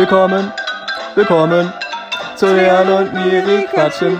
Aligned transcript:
Willkommen, 0.00 0.50
willkommen 1.14 1.70
zu 2.34 2.46
Leon 2.46 2.88
und 2.88 3.12
Miri 3.12 3.66
quatschen. 3.66 4.18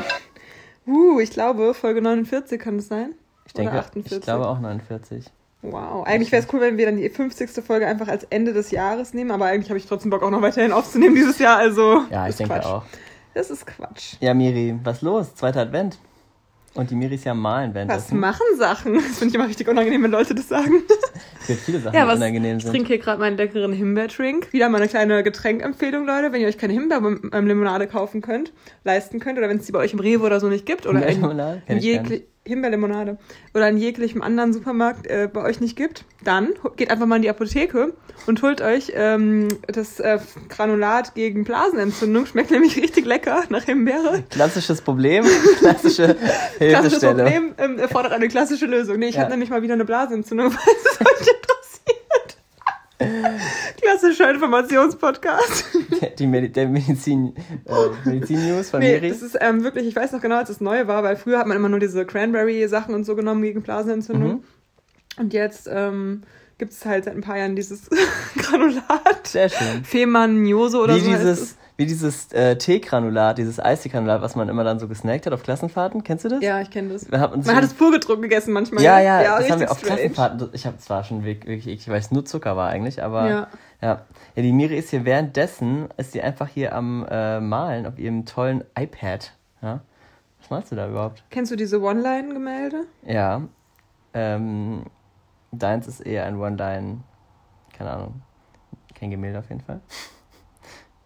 Uh, 0.87 1.21
ich 1.21 1.30
glaube, 1.30 1.72
Folge 1.72 2.03
49 2.03 2.60
kann 2.60 2.76
das 2.76 2.88
sein? 2.88 3.14
Ich 3.46 3.54
denke, 3.54 3.82
ich 3.95 4.21
glaube 4.21 4.46
auch 4.46 4.61
49. 4.61 5.24
Wow, 5.62 6.06
eigentlich 6.06 6.33
wäre 6.33 6.43
es 6.43 6.53
cool, 6.53 6.61
wenn 6.61 6.76
wir 6.76 6.85
dann 6.85 6.98
die 6.98 7.08
50. 7.08 7.65
Folge 7.65 7.87
einfach 7.87 8.08
als 8.08 8.24
Ende 8.24 8.53
des 8.53 8.72
Jahres 8.72 9.15
nehmen, 9.15 9.30
aber 9.30 9.47
eigentlich 9.47 9.71
habe 9.71 9.79
ich 9.79 9.87
trotzdem 9.87 10.11
Bock 10.11 10.22
auch 10.22 10.29
noch 10.29 10.43
weiterhin 10.43 10.72
aufzunehmen 10.72 11.15
dieses 11.15 11.38
Jahr, 11.38 11.56
also. 11.56 12.03
Ja, 12.10 12.28
ich 12.28 12.37
denke 12.37 12.53
Quatsch. 12.53 12.67
auch. 12.67 12.85
Das 13.33 13.51
ist 13.51 13.67
Quatsch. 13.67 14.17
Ja, 14.21 14.35
Miri, 14.35 14.78
was 14.85 15.01
los? 15.01 15.35
Zweiter 15.35 15.62
Advent. 15.62 15.97
Und 16.74 16.91
die 16.91 16.95
Miri 16.95 17.16
ist 17.16 17.24
ja 17.24 17.34
Malen 17.34 17.70
Was 17.70 17.74
währenddessen. 17.74 18.20
machen 18.20 18.46
Sachen? 18.56 18.95
Das 18.95 19.19
finde 19.19 19.27
ich 19.28 19.34
immer 19.34 19.48
richtig 19.48 19.66
unangenehm, 19.69 20.05
wenn 20.05 20.10
Leute 20.12 20.34
das 20.37 20.48
sagen. 20.48 20.82
Es 21.41 21.46
gibt 21.48 21.60
viele 21.62 21.80
Sachen, 21.80 21.96
Ja, 21.96 22.02
die 22.05 22.09
was, 22.09 22.16
unangenehm 22.19 22.56
ich 22.59 22.62
sind. 22.62 22.70
trinke 22.73 22.88
hier 22.88 22.98
gerade 22.98 23.19
meinen 23.19 23.37
leckeren 23.37 23.73
Himbeertrink. 23.73 24.52
Wieder 24.52 24.69
mal 24.69 24.78
eine 24.78 24.88
kleine 24.88 25.23
Getränkempfehlung, 25.25 26.06
Leute. 26.06 26.33
Wenn 26.33 26.41
ihr 26.41 26.47
euch 26.48 26.59
keine 26.59 26.73
Himbeerlimonade 26.75 27.88
kaufen 27.88 28.20
könnt, 28.20 28.52
leisten 28.84 29.19
könnt, 29.19 29.38
oder 29.38 29.48
wenn 29.48 29.56
es 29.59 29.66
die 29.66 29.73
bei 29.73 29.80
euch 29.80 29.92
im 29.95 29.98
Rewe 30.01 30.23
oder 30.25 30.38
so 30.38 30.48
nicht 30.48 30.64
gibt, 30.64 30.87
oder 30.87 31.05
in, 31.06 31.25
in 31.66 31.77
ich 31.78 31.84
jegli 31.84 32.25
Himbeerlimonade 32.47 33.19
oder 33.55 33.69
in 33.69 33.77
jeglichem 33.77 34.23
anderen 34.23 34.53
Supermarkt 34.53 35.07
äh, 35.07 35.29
bei 35.33 35.43
euch 35.43 35.61
nicht 35.61 35.77
gibt, 35.77 36.05
dann 36.25 36.48
geht 36.77 36.91
einfach 36.91 37.07
mal 37.07 37.17
in 37.17 37.23
die 37.23 37.31
Apotheke 37.31 37.93
und 38.27 38.43
holt 38.43 38.61
euch 38.62 38.93
ähm, 38.95 39.48
das 39.69 40.01
äh, 40.01 40.19
Granulat 40.48 41.15
gegen 41.15 41.45
Blasenentzündung. 41.45 42.27
Schmeckt 42.27 42.51
nämlich 42.51 42.77
richtig 42.77 43.05
lecker 43.05 43.45
nach 43.51 43.65
Himbeere. 43.65 44.25
Klassisches 44.31 44.81
Problem, 44.81 45.25
klassische 45.59 46.17
Klassisches 46.17 46.59
Hilfestelle. 46.59 47.25
Problem 47.25 47.55
ähm, 47.59 47.79
erfordert 47.79 48.12
eine 48.12 48.29
klassische 48.29 48.67
Lösung. 48.67 48.98
Nee, 48.98 49.09
ich 49.09 49.15
Ja. 49.17 49.23
habe 49.23 49.31
nämlich 49.33 49.51
mal 49.51 49.62
wieder 49.62 49.75
eine 49.75 49.84
Blasenentzündung, 49.84 50.51
falls 50.51 50.79
es 50.84 51.01
euch 51.01 51.07
interessiert. 51.20 52.39
Klassischer 53.81 54.31
Informationspodcast. 54.31 55.65
Die 56.19 56.27
Medi 56.27 56.51
der 56.51 56.69
Medizin, 56.69 57.34
äh, 57.65 58.09
Medizin-News 58.09 58.70
von 58.70 58.81
Nee, 58.81 58.95
Miri. 59.01 59.09
das 59.09 59.23
ist 59.23 59.37
ähm, 59.41 59.62
wirklich, 59.65 59.87
ich 59.87 59.97
weiß 59.97 60.12
noch 60.12 60.20
genau, 60.20 60.37
als 60.37 60.51
es 60.51 60.61
neu 60.61 60.87
war, 60.87 61.03
weil 61.03 61.17
früher 61.17 61.39
hat 61.39 61.47
man 61.47 61.57
immer 61.57 61.69
nur 61.69 61.81
diese 61.81 62.05
Cranberry-Sachen 62.05 62.95
und 62.95 63.05
so 63.05 63.17
genommen 63.17 63.42
gegen 63.42 63.62
Blasenentzündung. 63.62 64.33
Mhm. 64.33 64.45
Und 65.17 65.33
jetzt 65.33 65.69
ähm, 65.70 66.23
gibt 66.59 66.73
es 66.73 66.84
halt 66.84 67.05
seit 67.05 67.15
ein 67.15 67.23
paar 67.23 67.39
Jahren 67.39 67.57
dieses 67.57 67.89
Granulat. 68.37 69.27
Sehr 69.27 69.48
schön. 69.48 69.85
Fehmarniose 69.85 70.79
oder 70.79 70.97
Wie 70.97 71.01
so 71.01 71.11
heißt 71.11 71.23
dieses, 71.23 71.41
es. 71.41 71.57
Wie 71.81 71.86
dieses 71.86 72.31
äh, 72.33 72.56
Teegranulat, 72.59 73.39
dieses 73.39 73.59
Eistee-Granulat, 73.59 74.20
was 74.20 74.36
man 74.36 74.50
immer 74.50 74.64
dann 74.64 74.78
so 74.78 74.86
gesnackt 74.86 75.25
hat 75.25 75.33
auf 75.33 75.42
Klassenfahrten. 75.42 76.05
Kennst 76.05 76.27
du 76.27 76.28
das? 76.28 76.42
Ja, 76.42 76.61
ich 76.61 76.70
kenne 76.70 76.91
das. 76.92 77.11
Wir 77.11 77.19
haben 77.19 77.33
uns 77.33 77.47
Man 77.47 77.56
so- 77.56 77.62
hat 77.62 77.64
es 77.69 77.73
pur 77.75 77.91
getrunken 77.91 78.23
gegessen 78.23 78.53
manchmal. 78.53 78.83
Ja, 78.84 78.97
ne? 78.98 79.05
ja, 79.06 79.23
das 79.23 79.31
richtig 79.39 79.53
haben 79.53 79.61
wir 79.61 79.70
auf 79.70 79.78
strange. 79.78 79.97
Klassenfahrten. 79.97 80.48
Ich 80.53 80.67
habe 80.67 80.77
zwar 80.77 81.05
schon 81.05 81.25
wirklich, 81.25 81.47
wirklich 81.48 81.67
eklig, 81.75 81.89
weil 81.89 81.98
es 82.01 82.11
nur 82.11 82.27
Zucker 82.27 82.55
war 82.56 82.69
eigentlich, 82.69 83.03
aber 83.03 83.28
Ja. 83.28 83.48
ja. 83.81 84.03
Ja, 84.36 84.42
die 84.42 84.53
Miri 84.53 84.77
ist 84.77 84.91
hier 84.91 85.06
währenddessen, 85.06 85.89
ist 85.97 86.12
sie 86.12 86.20
einfach 86.20 86.48
hier 86.48 86.75
am 86.75 87.06
äh, 87.11 87.41
Malen 87.41 87.86
auf 87.86 87.98
ihrem 87.98 88.27
tollen 88.27 88.62
iPad. 88.78 89.33
Ja. 89.62 89.81
Was 90.39 90.51
malst 90.51 90.73
du 90.73 90.77
da 90.77 90.86
überhaupt? 90.86 91.25
Kennst 91.31 91.51
du 91.51 91.56
diese 91.56 91.81
One-Line-Gemälde? 91.81 92.84
Ja. 93.06 93.41
Ähm, 94.12 94.83
deins 95.51 95.86
ist 95.86 96.01
eher 96.01 96.27
ein 96.27 96.36
One-Line, 96.39 96.98
keine 97.73 97.91
Ahnung, 97.91 98.23
kein 98.95 99.11
Gemälde 99.11 99.39
auf 99.39 99.48
jeden 99.48 99.62
Fall. 99.62 99.81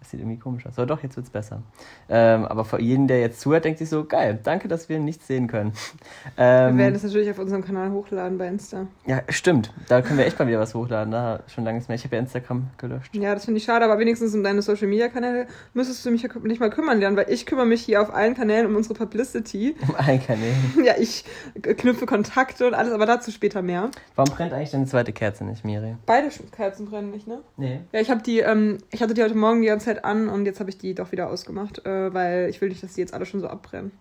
Das 0.04 0.10
sieht 0.10 0.20
irgendwie 0.20 0.38
komisch 0.38 0.66
aus. 0.66 0.74
Aber 0.76 0.84
doch, 0.86 1.02
jetzt 1.02 1.16
wird's 1.16 1.30
besser. 1.30 1.62
Ähm, 2.10 2.44
aber 2.44 2.66
für 2.66 2.78
jeden, 2.78 3.08
der 3.08 3.20
jetzt 3.20 3.40
zuhört, 3.40 3.64
denkt 3.64 3.78
sich 3.78 3.88
so, 3.88 4.04
geil, 4.04 4.38
danke, 4.42 4.68
dass 4.68 4.90
wir 4.90 4.98
nichts 4.98 5.26
sehen 5.26 5.46
können. 5.46 5.72
Wir 6.36 6.44
Ähm, 6.44 6.76
werden 6.78 6.92
das 6.92 7.02
natürlich 7.04 7.30
auf 7.30 7.38
unserem 7.38 7.64
Kanal 7.64 7.90
hochladen 7.90 8.36
bei 8.36 8.46
Insta. 8.48 8.86
ja, 9.06 9.22
stimmt. 9.30 9.72
Da 9.88 10.02
können 10.02 10.18
wir 10.18 10.26
echt 10.26 10.38
mal 10.38 10.46
wieder 10.46 10.60
was 10.60 10.74
hochladen. 10.74 11.10
Da 11.10 11.40
schon 11.46 11.64
lange 11.64 11.78
nicht 11.78 11.88
mehr. 11.88 11.94
Ich 11.96 12.04
habe 12.04 12.16
ja 12.16 12.20
Instagram 12.20 12.66
gelöscht. 12.76 13.14
Ja, 13.14 13.32
das 13.34 13.46
finde 13.46 13.58
ich 13.58 13.64
schade, 13.64 13.84
aber 13.84 13.98
wenigstens 13.98 14.34
um 14.34 14.42
deine 14.42 14.60
Social 14.60 14.88
Media 14.88 15.08
Kanäle 15.08 15.46
müsstest 15.72 16.04
du 16.04 16.10
mich 16.10 16.22
ja 16.22 16.28
nicht 16.42 16.60
mal 16.60 16.68
kümmern 16.70 16.98
lernen, 17.00 17.16
weil 17.16 17.30
ich 17.30 17.46
kümmere 17.46 17.64
mich 17.66 17.80
hier 17.82 18.02
auf 18.02 18.12
allen 18.12 18.34
Kanälen 18.34 18.66
um 18.66 18.76
unsere 18.76 18.94
Publicity. 18.94 19.74
Um 19.88 19.94
allen 19.96 20.20
Kanälen. 20.22 20.54
Ja, 20.84 20.94
ich 20.98 21.24
knüpfe 21.62 22.04
Kontakte 22.06 22.66
und 22.66 22.74
alles, 22.74 22.92
aber 22.92 23.06
dazu 23.06 23.30
später 23.30 23.62
mehr. 23.62 23.90
Warum 24.16 24.34
brennt 24.34 24.52
eigentlich 24.52 24.70
deine 24.72 24.86
zweite 24.86 25.12
Kerze 25.12 25.44
nicht, 25.44 25.64
Miri? 25.64 25.96
Beide 26.04 26.28
Kerzen 26.52 26.86
brennen 26.86 27.10
nicht, 27.10 27.26
ne? 27.26 27.38
Nee. 27.56 27.80
Ja, 27.92 28.00
ich 28.00 28.10
habe 28.10 28.22
die, 28.22 28.40
ähm, 28.40 28.78
ich 28.90 29.02
hatte 29.02 29.14
die 29.14 29.22
heute 29.22 29.34
Morgen 29.34 29.62
die 29.62 29.68
ganze 29.68 29.86
Zeit 29.86 30.03
an 30.04 30.28
und 30.28 30.46
jetzt 30.46 30.60
habe 30.60 30.70
ich 30.70 30.78
die 30.78 30.94
doch 30.94 31.12
wieder 31.12 31.28
ausgemacht, 31.28 31.84
äh, 31.86 32.12
weil 32.12 32.48
ich 32.48 32.60
will 32.60 32.68
nicht, 32.68 32.82
dass 32.82 32.94
die 32.94 33.00
jetzt 33.00 33.14
alle 33.14 33.26
schon 33.26 33.40
so 33.40 33.48
abbrennen. 33.48 33.92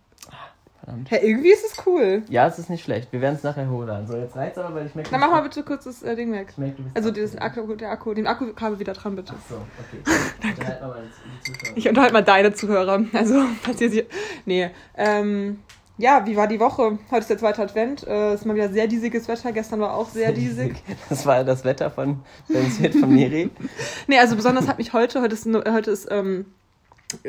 Verdammt. 0.83 1.09
Ja, 1.11 1.17
irgendwie 1.21 1.51
ist 1.51 1.65
es 1.65 1.85
cool. 1.85 2.23
Ja, 2.27 2.45
es 2.45 2.59
ist 2.59 2.69
nicht 2.69 2.83
schlecht. 2.83 3.13
Wir 3.13 3.21
werden 3.21 3.35
es 3.35 3.43
nachher 3.43 3.69
hochladen. 3.69 4.05
So, 4.05 4.17
jetzt 4.17 4.35
reicht's 4.35 4.57
aber, 4.57 4.75
weil 4.75 4.85
ich 4.85 4.95
merke... 4.95 5.09
Dann 5.11 5.21
mach 5.21 5.31
mal 5.31 5.41
bitte 5.41 5.63
kurz 5.63 5.85
das 5.85 6.03
äh, 6.03 6.13
Ding 6.15 6.33
weg. 6.33 6.47
Ich 6.49 6.57
merke, 6.57 6.75
du 6.75 6.83
bist 6.83 6.97
Also 6.97 7.11
dieses 7.11 7.37
Akku, 7.37 7.75
der 7.75 7.89
Akku, 7.89 8.13
den 8.13 8.27
Akkukabel 8.27 8.79
wieder 8.79 8.91
dran, 8.91 9.15
bitte. 9.15 9.33
Ach 9.37 9.49
so, 9.49 9.55
okay. 9.55 10.49
Unterhalt 10.49 10.81
mal 10.81 10.89
meine 10.89 11.09
Zuschauer. 11.41 11.77
Ich 11.77 11.87
unterhalte 11.87 12.13
mal 12.13 12.23
deine 12.23 12.53
Zuhörer. 12.53 13.01
Also, 13.13 13.45
falls 13.61 13.79
ihr 13.79 13.89
sie. 13.91 14.05
Nee. 14.45 14.71
Ähm, 14.97 15.59
ja, 15.97 16.25
wie 16.25 16.35
war 16.35 16.47
die 16.47 16.59
Woche? 16.59 16.97
Heute 17.11 17.19
ist 17.19 17.29
der 17.29 17.37
zweite 17.37 17.61
Advent. 17.61 18.05
Äh, 18.07 18.33
ist 18.33 18.45
mal 18.45 18.55
wieder 18.55 18.69
sehr 18.69 18.87
diesiges 18.87 19.27
Wetter. 19.27 19.51
Gestern 19.51 19.79
war 19.79 19.95
auch 19.95 20.09
sehr 20.09 20.31
diesig. 20.33 20.75
Das 21.09 21.25
war 21.25 21.43
das 21.43 21.63
Wetter 21.63 21.91
von 21.91 22.21
Senseit 22.47 22.95
von 22.95 23.13
Miri. 23.13 23.49
Nee, 24.07 24.19
also 24.19 24.35
besonders 24.35 24.67
hat 24.67 24.77
mich 24.79 24.93
heute, 24.93 25.21
heute 25.21 25.33
ist, 25.33 25.45
heute 25.45 25.91
ist 25.91 26.07
ähm, 26.11 26.45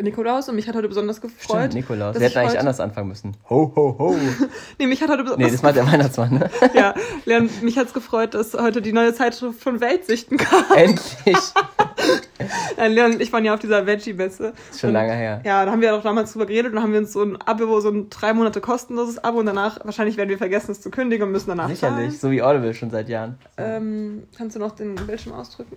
Nikolaus 0.01 0.49
und 0.49 0.57
mich 0.57 0.67
hat 0.69 0.75
heute 0.75 0.89
besonders 0.89 1.21
gefreut. 1.21 1.59
Stimmt, 1.71 1.75
Nikolaus. 1.75 2.17
ich 2.17 2.23
hätten 2.23 2.39
eigentlich 2.39 2.59
anders 2.59 2.81
anfangen 2.81 3.09
müssen. 3.09 3.37
Ho, 3.51 3.73
ho, 3.75 3.97
ho. 3.99 4.17
Nee, 4.79 4.87
mich 4.87 5.01
hat 5.03 5.11
heute 5.11 5.23
Nee, 5.23 5.29
besonders 5.31 5.53
das 5.53 5.63
macht 5.63 5.77
der 5.77 5.87
Weihnachtsmann, 5.87 6.35
ne? 6.35 6.51
ja, 6.75 6.95
Leon, 7.25 7.49
mich 7.63 7.79
hat's 7.79 7.93
gefreut, 7.95 8.35
dass 8.35 8.55
heute 8.55 8.83
die 8.83 8.93
neue 8.93 9.15
Zeitschrift 9.15 9.61
von 9.63 9.81
Weltsichten 9.81 10.37
kam. 10.39 10.65
Endlich. 10.77 11.37
Nein, 12.77 12.93
Leon 12.93 13.13
und 13.15 13.21
ich 13.23 13.33
waren 13.33 13.45
ja 13.45 13.55
auf 13.55 13.61
dieser 13.61 13.87
Veggie-Messe. 13.87 14.53
Ist 14.71 14.81
schon 14.81 14.89
Und- 14.89 14.95
lange 14.95 15.13
her. 15.15 15.41
Ja, 15.45 15.65
da 15.65 15.71
haben 15.71 15.81
wir 15.81 15.89
ja 15.91 15.97
doch 15.97 16.03
damals 16.03 16.33
drüber 16.33 16.47
geredet 16.47 16.71
und 16.73 16.77
dann 16.77 16.83
haben 16.85 16.93
wir 16.93 16.99
uns 17.01 17.13
so 17.13 17.23
ein 17.23 17.39
Abo, 17.41 17.81
so 17.81 17.89
ein 17.91 18.11
drei 18.11 18.33
Monate 18.35 18.61
kostenloses 18.61 19.23
Abo 19.23 19.39
und 19.39 19.47
danach, 19.47 19.79
wahrscheinlich 19.85 20.17
werden 20.17 20.29
wir 20.31 20.39
vergessen, 20.39 20.73
es 20.73 20.81
zu 20.81 20.91
kündigen 20.91 21.27
und 21.27 21.33
müssen 21.33 21.49
danach 21.49 21.69
Sicherlich. 21.69 21.97
zahlen. 22.09 22.11
So 22.21 22.31
wie 22.31 22.43
Audible 22.43 22.75
schon 22.75 22.91
seit 22.91 23.09
Jahren. 23.09 23.39
Ähm, 23.57 24.25
kannst 24.37 24.57
du 24.57 24.61
noch 24.61 24.73
den 24.75 24.95
Bildschirm 24.97 25.33
ausdrücken? 25.35 25.77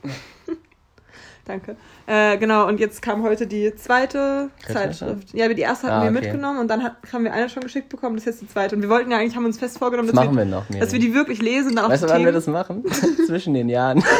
Danke. 1.47 1.77
Äh, 2.07 2.37
genau, 2.37 2.67
und 2.67 2.79
jetzt 2.79 3.01
kam 3.01 3.23
heute 3.23 3.47
die 3.47 3.73
zweite 3.75 4.49
Zeitschrift. 4.71 5.33
Ja, 5.33 5.45
aber 5.45 5.53
die 5.53 5.61
erste 5.61 5.87
hatten 5.87 5.95
Ah, 6.01 6.03
wir 6.03 6.11
okay. 6.11 6.19
mitgenommen 6.27 6.59
und 6.59 6.67
dann 6.67 6.83
hat, 6.83 6.97
haben 7.13 7.23
wir 7.23 7.31
eine 7.33 7.47
schon 7.49 7.63
geschickt 7.63 7.87
bekommen, 7.87 8.17
das 8.17 8.25
ist 8.25 8.33
jetzt 8.33 8.41
die 8.41 8.47
zweite. 8.53 8.75
Und 8.75 8.81
wir 8.81 8.89
wollten 8.89 9.09
ja 9.11 9.17
eigentlich, 9.17 9.35
haben 9.37 9.45
uns 9.45 9.57
fest 9.57 9.77
vorgenommen, 9.77 10.09
Das 10.09 10.15
dass, 10.15 10.25
machen 10.25 10.35
wir, 10.37 10.45
wir 10.45 10.51
noch, 10.51 10.65
dass 10.79 10.91
wir 10.91 10.99
die 10.99 11.13
wirklich 11.13 11.41
lesen. 11.41 11.75
Dann 11.77 11.89
Weißt 11.89 12.03
du, 12.03 12.09
wann 12.09 12.25
wir 12.25 12.31
das 12.33 12.47
machen? 12.47 12.83
zwischen 13.27 13.53
den 13.53 13.69
Jahren. 13.69 14.03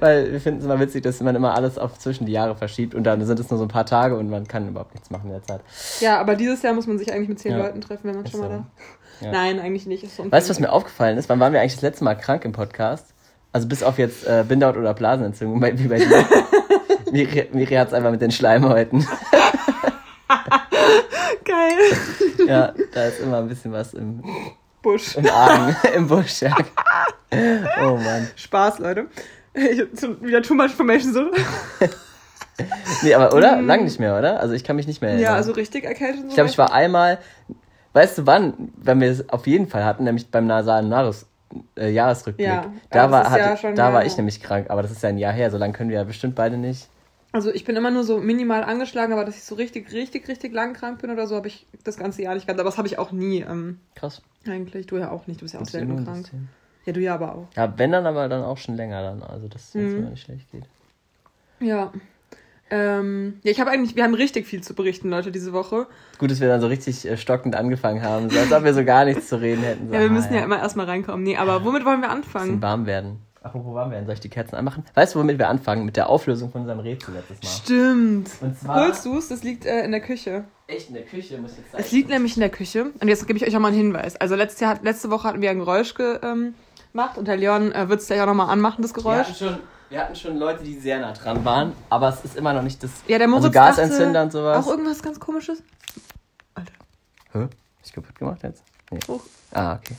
Weil 0.00 0.32
wir 0.32 0.40
finden 0.40 0.58
es 0.60 0.64
immer 0.64 0.80
witzig, 0.80 1.02
dass 1.04 1.20
man 1.20 1.34
immer 1.36 1.54
alles 1.54 1.78
auf 1.78 1.98
zwischen 1.98 2.26
die 2.26 2.32
Jahre 2.32 2.56
verschiebt 2.56 2.94
und 2.94 3.04
dann 3.04 3.24
sind 3.24 3.38
es 3.38 3.48
nur 3.50 3.58
so 3.58 3.64
ein 3.64 3.68
paar 3.68 3.86
Tage 3.86 4.16
und 4.16 4.28
man 4.28 4.46
kann 4.48 4.68
überhaupt 4.68 4.94
nichts 4.94 5.10
machen 5.10 5.26
in 5.26 5.32
der 5.32 5.42
Zeit. 5.42 5.60
Ja, 6.00 6.18
aber 6.20 6.34
dieses 6.34 6.62
Jahr 6.62 6.74
muss 6.74 6.86
man 6.86 6.98
sich 6.98 7.12
eigentlich 7.12 7.28
mit 7.28 7.38
zehn 7.38 7.52
Ja. 7.52 7.58
Leuten 7.58 7.80
treffen, 7.80 8.04
wenn 8.08 8.16
man 8.16 8.24
Ist 8.24 8.32
schon 8.32 8.40
mal 8.40 8.50
so. 8.50 8.56
da. 9.20 9.26
Ja. 9.26 9.32
Nein, 9.32 9.60
eigentlich 9.60 9.86
nicht. 9.86 10.02
Weißt 10.04 10.48
du, 10.48 10.50
was 10.50 10.58
mir 10.60 10.72
aufgefallen 10.72 11.16
ist? 11.16 11.28
Wann 11.28 11.38
waren 11.38 11.52
wir 11.52 11.60
eigentlich 11.60 11.74
das 11.74 11.82
letzte 11.82 12.02
Mal 12.04 12.16
krank 12.16 12.44
im 12.44 12.50
Podcast? 12.52 13.13
Also 13.54 13.68
bis 13.68 13.82
auf 13.84 13.98
jetzt 13.98 14.26
äh, 14.26 14.44
Bindehaut 14.46 14.76
oder 14.76 14.92
Blasenentzündung, 14.94 15.60
bei- 15.60 15.78
wie 15.78 15.86
bei 15.86 15.98
dir. 15.98 16.24
Miri, 17.12 17.48
Miri 17.52 17.74
hat 17.76 17.88
es 17.88 17.94
einfach 17.94 18.10
mit 18.10 18.20
den 18.20 18.32
Schleimhäuten. 18.32 19.06
Geil. 21.44 21.78
Ja, 22.46 22.74
da 22.92 23.04
ist 23.06 23.20
immer 23.20 23.38
ein 23.38 23.48
bisschen 23.48 23.72
was 23.72 23.94
im, 23.94 24.22
Busch. 24.82 25.16
im 25.16 25.26
Argen, 25.30 25.74
im 25.94 26.08
Busch. 26.08 26.42
Ja. 26.42 26.54
Oh 27.80 27.96
Mann. 27.96 28.28
Spaß, 28.36 28.80
Leute. 28.80 29.06
Ich, 29.54 29.78
wieder 30.20 30.42
too 30.42 30.52
much 30.54 30.66
information 30.66 31.14
so. 31.14 31.30
Nee, 33.02 33.14
aber 33.14 33.34
oder? 33.34 33.62
Lang 33.62 33.84
nicht 33.84 33.98
mehr, 33.98 34.18
oder? 34.18 34.40
Also 34.40 34.52
ich 34.52 34.62
kann 34.62 34.76
mich 34.76 34.86
nicht 34.86 35.00
mehr 35.00 35.10
erinnern. 35.12 35.24
Ja, 35.30 35.34
also 35.36 35.52
richtig 35.52 35.84
erkältet. 35.84 36.24
ich 36.28 36.34
glaube, 36.34 36.50
ich 36.50 36.58
war 36.58 36.70
einmal, 36.72 37.18
weißt 37.94 38.18
du 38.18 38.26
wann, 38.26 38.72
wenn 38.76 39.00
wir 39.00 39.10
es 39.10 39.26
auf 39.30 39.46
jeden 39.46 39.66
Fall 39.68 39.84
hatten, 39.86 40.04
nämlich 40.04 40.30
beim 40.30 40.46
nasalen 40.46 40.90
Narus, 40.90 41.24
äh, 41.76 41.90
Jahresrückblick. 41.90 42.46
Ja, 42.46 42.72
da 42.90 43.10
war, 43.10 43.22
ist 43.22 43.36
ja 43.64 43.72
da 43.72 43.92
war 43.92 44.04
ich 44.04 44.16
nämlich 44.16 44.42
krank, 44.42 44.70
aber 44.70 44.82
das 44.82 44.90
ist 44.90 45.02
ja 45.02 45.08
ein 45.08 45.18
Jahr 45.18 45.32
her, 45.32 45.50
so 45.50 45.58
lange 45.58 45.72
können 45.72 45.90
wir 45.90 45.96
ja 45.96 46.04
bestimmt 46.04 46.34
beide 46.34 46.56
nicht. 46.56 46.88
Also 47.32 47.52
ich 47.52 47.64
bin 47.64 47.74
immer 47.74 47.90
nur 47.90 48.04
so 48.04 48.18
minimal 48.18 48.62
angeschlagen, 48.62 49.12
aber 49.12 49.24
dass 49.24 49.36
ich 49.36 49.42
so 49.42 49.56
richtig, 49.56 49.92
richtig, 49.92 50.28
richtig 50.28 50.52
lang 50.52 50.72
krank 50.72 51.00
bin 51.00 51.10
oder 51.10 51.26
so, 51.26 51.34
habe 51.34 51.48
ich 51.48 51.66
das 51.82 51.96
ganze 51.96 52.22
Jahr 52.22 52.34
nicht 52.34 52.46
gehabt. 52.46 52.60
Aber 52.60 52.68
das 52.68 52.78
habe 52.78 52.86
ich 52.86 52.96
auch 52.98 53.10
nie 53.10 53.40
ähm, 53.40 53.80
Krass. 53.96 54.22
eigentlich. 54.46 54.86
Du 54.86 54.96
ja 54.98 55.10
auch 55.10 55.26
nicht, 55.26 55.40
du 55.40 55.44
bist 55.44 55.54
ja 55.54 55.60
auch 55.60 55.66
selten 55.66 56.04
krank. 56.04 56.30
Ja, 56.84 56.92
du 56.92 57.00
ja 57.00 57.14
aber 57.14 57.34
auch. 57.34 57.48
Ja, 57.56 57.76
wenn 57.76 57.90
dann 57.90 58.06
aber 58.06 58.28
dann 58.28 58.44
auch 58.44 58.58
schon 58.58 58.76
länger 58.76 59.02
dann, 59.02 59.22
also 59.24 59.48
dass 59.48 59.70
es 59.70 59.74
Mhm. 59.74 59.96
immer 59.98 60.10
nicht 60.10 60.22
schlecht 60.22 60.50
geht. 60.52 60.64
Ja. 61.60 61.92
Ähm, 62.70 63.38
ja, 63.42 63.50
ich 63.50 63.60
habe 63.60 63.70
eigentlich, 63.70 63.94
wir 63.94 64.04
haben 64.04 64.14
richtig 64.14 64.46
viel 64.46 64.62
zu 64.62 64.74
berichten, 64.74 65.10
Leute, 65.10 65.30
diese 65.30 65.52
Woche. 65.52 65.86
Gut, 66.18 66.30
dass 66.30 66.40
wir 66.40 66.48
dann 66.48 66.60
so 66.60 66.66
richtig 66.66 67.06
äh, 67.08 67.16
stockend 67.16 67.54
angefangen 67.56 68.02
haben, 68.02 68.30
so 68.30 68.38
als 68.38 68.52
ob 68.52 68.64
wir 68.64 68.72
so 68.74 68.84
gar 68.84 69.04
nichts 69.04 69.28
zu 69.28 69.40
reden 69.40 69.62
hätten. 69.62 69.88
So, 69.88 69.94
Ja, 69.94 70.00
wir 70.00 70.06
ah, 70.08 70.12
müssen 70.12 70.34
ja, 70.34 70.42
immer 70.44 70.58
erstmal 70.58 70.86
reinkommen. 70.86 71.22
Nee, 71.22 71.36
aber 71.36 71.64
womit 71.64 71.84
wollen 71.84 72.00
wir 72.00 72.08
Bisschen 72.08 72.24
anfangen? 72.24 72.62
warm 72.62 72.86
werden. 72.86 73.18
Apropos 73.42 73.74
warm 73.74 73.90
werden, 73.90 74.06
soll 74.06 74.14
ich 74.14 74.20
die 74.20 74.30
Kerzen 74.30 74.56
anmachen? 74.56 74.84
Weißt 74.94 75.14
du, 75.14 75.18
womit 75.18 75.38
wir 75.38 75.50
anfangen? 75.50 75.84
Mit 75.84 75.96
der 75.98 76.08
Auflösung 76.08 76.50
von 76.50 76.62
unserem 76.62 76.80
Rätsel 76.80 77.12
letztes 77.12 77.42
Mal. 77.42 77.48
Stimmt. 77.50 78.30
Und 78.40 78.58
zwar. 78.58 78.76
Holst 78.86 79.04
du 79.04 79.18
es? 79.18 79.28
Das 79.28 79.42
liegt 79.44 79.66
äh, 79.66 79.84
in 79.84 79.90
der 79.92 80.00
Küche. 80.00 80.44
Echt 80.66 80.88
in 80.88 80.94
der 80.94 81.04
Küche, 81.04 81.36
muss 81.36 81.52
ich 81.52 81.58
jetzt 81.58 81.72
sagen. 81.72 81.84
Es 81.84 81.92
liegt 81.92 82.08
nämlich 82.08 82.36
in 82.36 82.40
der 82.40 82.48
Küche. 82.48 82.86
Und 82.98 83.08
jetzt 83.08 83.26
gebe 83.26 83.36
ich 83.36 83.46
euch 83.46 83.54
auch 83.54 83.60
mal 83.60 83.68
einen 83.68 83.76
Hinweis. 83.76 84.16
Also 84.16 84.34
letztes 84.34 84.60
Jahr, 84.60 84.78
letzte 84.82 85.10
Woche 85.10 85.28
hatten 85.28 85.42
wir 85.42 85.50
ein 85.50 85.58
Geräusch 85.58 85.94
ge, 85.94 86.18
ähm, 86.22 86.54
gemacht 86.92 87.18
und 87.18 87.28
der 87.28 87.36
Leon 87.36 87.70
äh, 87.72 87.90
wird 87.90 88.00
es 88.00 88.06
gleich 88.06 88.22
auch 88.22 88.26
nochmal 88.26 88.48
anmachen, 88.48 88.80
das 88.80 88.92
Wir 88.96 89.02
Geräusch. 89.02 89.26
hatten 89.28 89.34
schon 89.34 89.58
Wir 89.90 90.00
hatten 90.00 90.16
schon 90.16 90.38
Leute, 90.38 90.64
die 90.64 90.78
sehr 90.78 90.98
nah 91.00 91.12
dran 91.12 91.44
waren, 91.44 91.72
aber 91.90 92.08
es 92.08 92.24
ist 92.24 92.36
immer 92.36 92.52
noch 92.52 92.62
nicht 92.62 92.82
das. 92.82 92.90
Ja, 93.06 93.18
der 93.18 93.28
Moritz 93.28 93.44
also 93.44 93.52
Gasentzünder 93.52 94.22
und 94.22 94.32
sowas. 94.32 94.64
Auch 94.64 94.70
irgendwas 94.70 95.02
ganz 95.02 95.20
komisches. 95.20 95.62
Hä? 97.32 97.48
Ist 97.82 97.92
kaputt 97.92 98.14
gemacht 98.18 98.42
jetzt? 98.42 98.62
Nee. 98.90 99.00
Hoch. 99.08 99.20
Ah, 99.52 99.74
okay. 99.74 99.94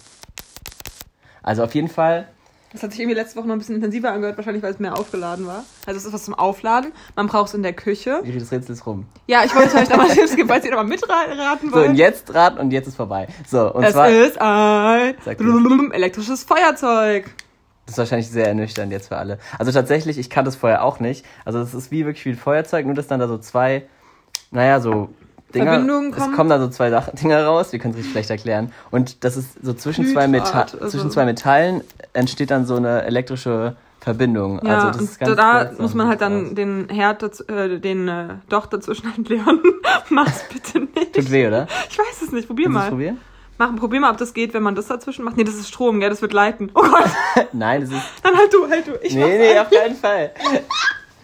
Also 1.43 1.63
auf 1.63 1.75
jeden 1.75 1.89
Fall. 1.89 2.27
Das 2.71 2.83
hat 2.83 2.91
sich 2.91 2.99
irgendwie 2.99 3.15
letzte 3.15 3.37
Woche 3.37 3.47
noch 3.47 3.55
ein 3.55 3.59
bisschen 3.59 3.75
intensiver 3.75 4.11
angehört, 4.11 4.35
wahrscheinlich 4.37 4.61
weil 4.63 4.73
es 4.73 4.79
mehr 4.79 4.97
aufgeladen 4.97 5.45
war. 5.47 5.63
Also 5.85 5.97
es 5.97 6.05
ist 6.05 6.11
was 6.13 6.25
zum 6.25 6.33
Aufladen. 6.33 6.91
Man 7.15 7.27
braucht 7.27 7.49
es 7.49 7.53
in 7.53 7.63
der 7.63 7.71
Küche. 7.71 8.19
Wie 8.23 8.37
das 8.37 8.51
Rätsel 8.51 8.73
ist 8.73 8.85
rum. 8.85 9.05
Ja, 9.27 9.45
ich 9.45 9.55
wollte 9.55 9.77
euch 9.77 9.87
da 9.87 9.95
mal 9.95 10.09
Tipps 10.09 10.35
geben, 10.35 10.49
falls 10.49 10.65
ihr 10.65 10.71
da 10.71 10.77
mal 10.77 10.83
mitraten 10.83 11.37
So, 11.61 11.65
und 11.65 11.73
wollt. 11.73 11.97
jetzt 11.97 12.33
raten 12.33 12.57
und 12.57 12.71
jetzt 12.71 12.87
ist 12.87 12.95
vorbei. 12.95 13.27
So, 13.47 13.73
und 13.73 13.83
es 13.83 13.93
zwar. 13.93 14.09
ist 14.09 14.41
ein 14.41 15.91
elektrisches 15.91 16.43
Feuerzeug. 16.43 17.29
Das 17.85 17.93
ist 17.93 17.97
wahrscheinlich 17.99 18.29
sehr 18.29 18.47
ernüchternd 18.47 18.91
jetzt 18.91 19.09
für 19.09 19.17
alle. 19.17 19.37
Also 19.59 19.71
tatsächlich, 19.71 20.17
ich 20.17 20.29
kannte 20.29 20.49
es 20.49 20.55
vorher 20.55 20.83
auch 20.83 20.99
nicht. 20.99 21.25
Also 21.45 21.59
es 21.59 21.73
ist 21.73 21.91
wie 21.91 22.05
wirklich 22.05 22.25
wie 22.25 22.29
ein 22.29 22.37
Feuerzeug, 22.37 22.85
nur 22.85 22.95
dass 22.95 23.07
dann 23.07 23.19
da 23.19 23.27
so 23.27 23.37
zwei, 23.37 23.83
naja, 24.51 24.79
so 24.79 25.09
Dinger. 25.53 25.77
Es 26.17 26.31
kommen. 26.35 26.49
da 26.49 26.59
so 26.59 26.67
zwei 26.69 26.89
Dinger 27.21 27.45
raus, 27.45 27.71
wir 27.71 27.79
können 27.79 27.93
es 27.93 27.97
richtig 27.99 28.11
schlecht 28.11 28.29
erklären. 28.29 28.71
Und 28.91 29.23
das 29.23 29.37
ist 29.37 29.63
so 29.63 29.73
zwischen 29.73 30.07
zwei, 30.07 30.27
Meta 30.27 30.63
also- 30.63 30.87
zwischen 30.89 31.11
zwei 31.11 31.25
Metallen 31.25 31.81
entsteht 32.13 32.51
dann 32.51 32.65
so 32.65 32.75
eine 32.75 33.03
elektrische 33.03 33.75
Verbindung. 34.01 34.59
Ja, 34.63 34.75
also 34.75 34.87
das 34.87 34.97
und 34.97 35.03
ist 35.03 35.19
ganz 35.19 35.35
da 35.35 35.71
muss 35.79 35.93
man 35.93 36.07
halt 36.07 36.21
dann 36.21 36.47
aus. 36.49 36.53
den 36.53 36.89
Herd, 36.89 37.23
dazu, 37.23 37.43
äh, 37.47 37.79
den 37.79 38.07
äh, 38.07 38.27
doch 38.49 38.65
dazwischen 38.67 39.11
Leon. 39.27 39.59
Mach's 40.09 40.43
bitte 40.51 40.79
nicht. 40.81 41.13
Tut 41.13 41.31
weh, 41.31 41.47
oder? 41.47 41.67
Ich 41.89 41.97
weiß 41.97 42.21
es 42.23 42.31
nicht, 42.31 42.47
probier 42.47 42.67
es 42.67 42.73
mal. 42.73 42.89
probieren? 42.89 43.17
Mach, 43.57 43.75
probier 43.75 44.01
mal, 44.01 44.11
ob 44.11 44.17
das 44.17 44.33
geht, 44.33 44.53
wenn 44.53 44.63
man 44.63 44.75
das 44.75 44.87
dazwischen 44.87 45.23
macht. 45.23 45.37
Nee, 45.37 45.43
das 45.45 45.55
ist 45.55 45.69
Strom, 45.69 45.99
gell, 45.99 46.09
das 46.09 46.21
wird 46.21 46.33
leiten. 46.33 46.71
Oh 46.75 46.81
Gott, 46.81 47.09
Nein, 47.53 47.81
das 47.81 47.91
ist. 47.91 48.01
dann 48.21 48.35
halt 48.37 48.53
du, 48.53 48.69
halt 48.69 48.85
du. 48.87 48.99
Ich 49.01 49.15
Nee, 49.15 49.37
nee, 49.37 49.59
auf 49.59 49.69
keinen 49.69 49.95
Fall. 49.95 50.31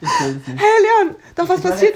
Hey 0.03 1.03
Leon, 1.05 1.15
doch 1.35 1.47
was 1.47 1.61
passiert? 1.61 1.95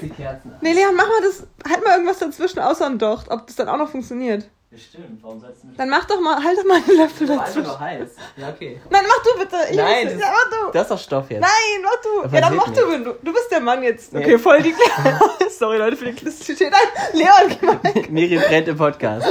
Nee, 0.60 0.72
Leon, 0.72 0.94
mach 0.94 1.08
mal 1.08 1.22
das, 1.22 1.44
halt 1.68 1.82
mal 1.84 1.94
irgendwas 1.94 2.20
dazwischen, 2.20 2.60
außer 2.60 2.86
ein 2.86 3.00
Docht, 3.00 3.28
ob 3.32 3.48
das 3.48 3.56
dann 3.56 3.68
auch 3.68 3.78
noch 3.78 3.88
funktioniert. 3.88 4.48
Bestimmt, 4.68 5.22
warum 5.22 5.40
sollst 5.40 5.62
du 5.62 5.68
mit 5.68 5.78
Dann 5.78 5.88
mach 5.88 6.04
doch 6.06 6.20
mal, 6.20 6.42
halt 6.42 6.58
doch 6.58 6.64
mal 6.64 6.76
einen 6.84 6.96
Löffel 6.98 7.30
einfach 7.30 7.44
dazwischen. 7.46 7.66
nur 7.68 7.78
heiß? 7.80 8.10
Ja, 8.36 8.48
okay. 8.48 8.80
Nein, 8.90 9.04
mach 9.06 9.22
du 9.22 9.38
bitte. 9.38 9.56
Ich 9.70 9.76
Nein, 9.76 10.06
das- 10.06 10.20
Ja, 10.20 10.32
mach 10.32 10.50
du. 10.50 10.72
Das 10.72 10.82
ist 10.82 10.90
doch 10.90 10.98
Stoff 10.98 11.30
jetzt. 11.30 11.40
Nein, 11.40 11.82
mach 11.84 12.00
du. 12.02 12.34
Ja, 12.34 12.40
dann 12.40 12.56
mach 12.56 12.68
du, 12.70 12.90
wenn 12.90 13.04
du. 13.04 13.12
Du 13.22 13.32
bist 13.32 13.48
der 13.50 13.60
Mann 13.60 13.82
jetzt. 13.84 14.12
Nee. 14.12 14.20
Okay, 14.24 14.38
voll 14.38 14.60
die 14.62 14.74
Sorry, 15.50 15.78
Leute, 15.78 15.96
für 15.96 16.06
die 16.06 16.14
Klistigkeit. 16.14 16.72
Nein, 16.72 17.22
Leon, 17.48 17.58
geh 17.60 17.66
mal 17.66 17.84
weg. 17.84 18.40
Brennt 18.48 18.68
im 18.68 18.76
Podcast. 18.76 19.26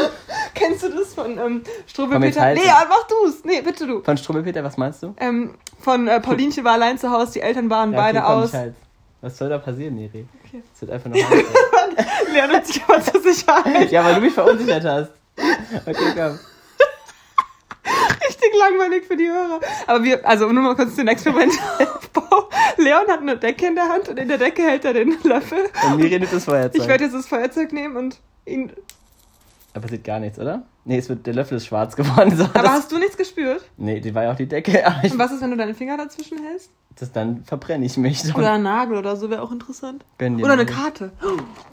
Kennst 0.54 0.84
du 0.84 0.90
das 0.90 1.14
von 1.14 1.38
ähm, 1.38 1.64
Peter? 1.94 2.18
Metallchen. 2.18 2.64
Leon, 2.64 2.86
mach 2.88 3.06
du's. 3.08 3.44
Nee, 3.44 3.62
bitte 3.62 3.86
du. 3.86 4.02
Von 4.04 4.18
Strubbelpeter, 4.18 4.64
was 4.64 4.78
meinst 4.78 5.04
du? 5.04 5.14
Ähm, 5.20 5.56
von 5.82 6.08
äh, 6.08 6.22
Paulinchen 6.22 6.64
war 6.64 6.74
allein 6.74 6.98
zu 6.98 7.12
Hause, 7.12 7.34
die 7.34 7.42
Eltern 7.42 7.70
waren 7.70 7.92
Ja, 7.92 8.00
beide 8.00 8.26
aus. 8.26 8.54
halt. 8.54 8.74
Was 9.22 9.38
soll 9.38 9.50
da 9.50 9.58
passieren, 9.58 9.96
Miri? 9.96 10.26
Okay. 10.48 10.64
Es 10.74 10.82
wird 10.82 10.92
einfach 10.92 11.10
nur. 11.10 11.18
Leon 12.34 12.52
nimmt 12.52 12.66
sich 12.68 12.82
aber 12.88 13.02
zur 13.02 13.22
Sicherheit. 13.22 13.92
ja, 13.92 14.04
weil 14.06 14.16
du 14.16 14.22
mich 14.22 14.34
verunsichert 14.34 14.86
hast. 14.86 15.12
Okay, 15.38 16.14
komm. 16.16 16.40
Richtig 17.86 18.52
langweilig 18.60 19.06
für 19.06 19.16
die 19.16 19.28
Hörer. 19.28 19.60
Aber 19.88 20.04
wir, 20.04 20.28
also 20.28 20.52
nur 20.52 20.64
mal 20.64 20.76
kurz 20.76 20.96
den 20.96 21.08
Experimentaufbau. 21.08 22.50
Leon 22.78 23.08
hat 23.08 23.22
eine 23.22 23.38
Decke 23.38 23.68
in 23.68 23.76
der 23.76 23.88
Hand 23.90 24.10
und 24.10 24.18
in 24.18 24.28
der 24.28 24.38
Decke 24.38 24.64
hält 24.64 24.86
er 24.86 24.94
den 24.94 25.18
Löffel. 25.24 25.60
Und 25.86 25.98
Miri 25.98 26.20
nimmt 26.20 26.34
das 26.34 26.46
Feuerzeug. 26.46 26.82
Ich 26.82 26.88
werde 26.88 27.04
jetzt 27.04 27.14
das 27.14 27.28
Feuerzeug 27.28 27.72
nehmen 27.74 27.96
und 27.96 28.20
ihn. 28.46 28.72
Da 29.74 29.80
passiert 29.82 30.04
gar 30.04 30.20
nichts, 30.20 30.40
oder? 30.40 30.64
Nee, 30.86 30.98
es 31.00 31.10
wird, 31.10 31.26
der 31.26 31.34
Löffel 31.34 31.58
ist 31.58 31.66
schwarz 31.66 31.96
geworden. 31.96 32.32
So, 32.38 32.46
Aber 32.46 32.62
das, 32.62 32.72
hast 32.72 32.92
du 32.92 32.98
nichts 32.98 33.18
gespürt? 33.18 33.64
nee, 33.78 34.00
die 34.00 34.16
war 34.16 34.24
ja 34.24 34.32
auch 34.32 34.36
die 34.36 34.48
Decke. 34.48 34.72
Ich, 35.04 35.12
Und 35.12 35.20
was 35.20 35.32
ist, 35.32 35.42
wenn 35.42 35.52
du 35.52 35.58
deine 35.58 35.74
Finger 35.74 35.98
dazwischen 35.98 36.42
hältst? 36.44 36.70
das, 36.98 37.12
dann 37.12 37.44
verbrenne 37.44 37.86
ich 37.86 37.98
mich. 37.98 38.34
Oder 38.36 38.54
ein 38.54 38.64
Nagel 38.64 38.98
oder 38.98 39.16
so 39.18 39.30
wäre 39.30 39.42
auch 39.42 39.52
interessant. 39.52 40.06
Oder 40.20 40.54
eine. 40.54 40.66
Karte. 40.66 41.12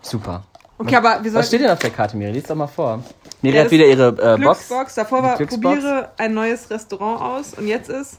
Super. 0.00 0.44
Okay, 0.86 0.96
aber 0.96 1.22
wir 1.22 1.34
Was 1.34 1.48
steht 1.48 1.60
denn 1.60 1.70
auf 1.70 1.78
der 1.78 1.90
Karte, 1.90 2.16
Miri? 2.16 2.32
Lies 2.32 2.44
doch 2.44 2.54
mal 2.56 2.66
vor. 2.66 3.02
Miri 3.40 3.54
Ja, 3.56 3.60
hat 3.60 3.66
das 3.66 3.72
wieder 3.72 3.86
ihre 3.86 4.08
äh, 4.08 4.38
Box. 4.42 4.68
Glücksbox. 4.68 4.94
Davor 4.94 5.18
Die 5.18 5.24
war, 5.24 5.36
probiere 5.46 6.12
ein 6.18 6.34
neues 6.34 6.70
Restaurant 6.70 7.20
aus. 7.20 7.54
Und 7.54 7.66
jetzt 7.66 7.88
ist. 7.88 8.18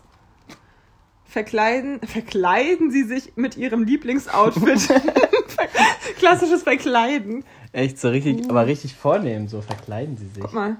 Verkleiden, 1.25 1.99
verkleiden 2.07 2.91
Sie 2.91 3.03
sich 3.03 3.33
mit 3.35 3.57
Ihrem 3.57 3.83
Lieblingsoutfit. 3.83 4.87
Klassisches 6.17 6.63
Verkleiden. 6.63 7.43
Echt 7.71 7.99
so 7.99 8.09
richtig, 8.09 8.49
aber 8.49 8.67
richtig 8.67 8.93
vornehm, 8.95 9.47
so 9.47 9.61
verkleiden 9.61 10.15
sie 10.17 10.27
sich. 10.27 10.43
Guck 10.43 10.53
mal, 10.53 10.77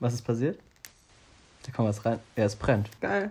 Was 0.00 0.12
ist 0.12 0.22
passiert? 0.22 0.58
Da 1.64 1.72
kommt 1.72 1.88
was 1.88 2.04
rein. 2.04 2.18
Ja, 2.36 2.44
es 2.44 2.54
brennt. 2.56 2.90
geil. 3.00 3.30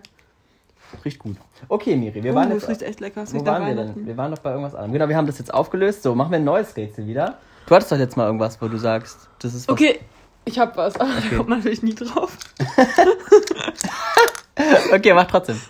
Riecht 1.04 1.18
gut. 1.20 1.36
Okay, 1.68 1.96
Miri, 1.96 2.22
wir 2.22 2.32
Uh, 2.32 2.34
waren 2.36 2.50
das 2.50 2.62
jetzt. 2.62 2.70
riecht 2.70 2.82
echt 2.82 3.00
lecker. 3.00 3.20
Das 3.22 3.34
Wo 3.34 3.44
waren 3.46 3.66
wir 3.66 3.74
denn? 3.74 4.06
Wir 4.06 4.16
waren 4.16 4.30
doch 4.32 4.38
bei 4.38 4.50
irgendwas 4.50 4.74
anderem. 4.74 4.92
Genau, 4.92 5.08
wir 5.08 5.16
haben 5.16 5.26
das 5.26 5.38
jetzt 5.38 5.52
aufgelöst. 5.54 6.02
So, 6.02 6.14
machen 6.14 6.30
wir 6.32 6.36
ein 6.38 6.44
neues 6.44 6.76
Rätsel 6.76 7.06
wieder. 7.06 7.38
Du 7.66 7.74
hattest 7.74 7.90
doch 7.92 7.98
jetzt 7.98 8.16
mal 8.16 8.26
irgendwas, 8.26 8.60
wo 8.60 8.68
du 8.68 8.76
sagst, 8.78 9.28
das 9.38 9.54
ist 9.54 9.68
was. 9.68 9.72
Okay, 9.72 10.00
ich 10.44 10.58
hab 10.58 10.76
was, 10.76 10.96
aber 10.96 11.10
da 11.10 11.36
kommt 11.36 11.48
natürlich 11.48 11.82
nie 11.82 11.94
drauf. 11.94 12.36
Okay, 14.92 15.12
mach 15.12 15.26
trotzdem. 15.26 15.60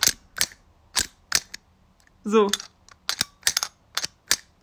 So. 2.22 2.48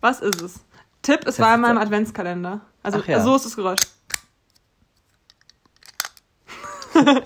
Was 0.00 0.20
ist 0.20 0.40
es? 0.40 0.60
Tipp, 1.02 1.20
es 1.20 1.24
Das 1.36 1.38
war 1.40 1.54
in 1.56 1.60
meinem 1.60 1.78
Adventskalender. 1.78 2.60
Also 2.84 3.00
Ach 3.02 3.08
ja. 3.08 3.20
so 3.20 3.34
ist 3.34 3.46
das 3.46 3.56
Geräusch. 3.56 3.80
Okay, 6.94 7.22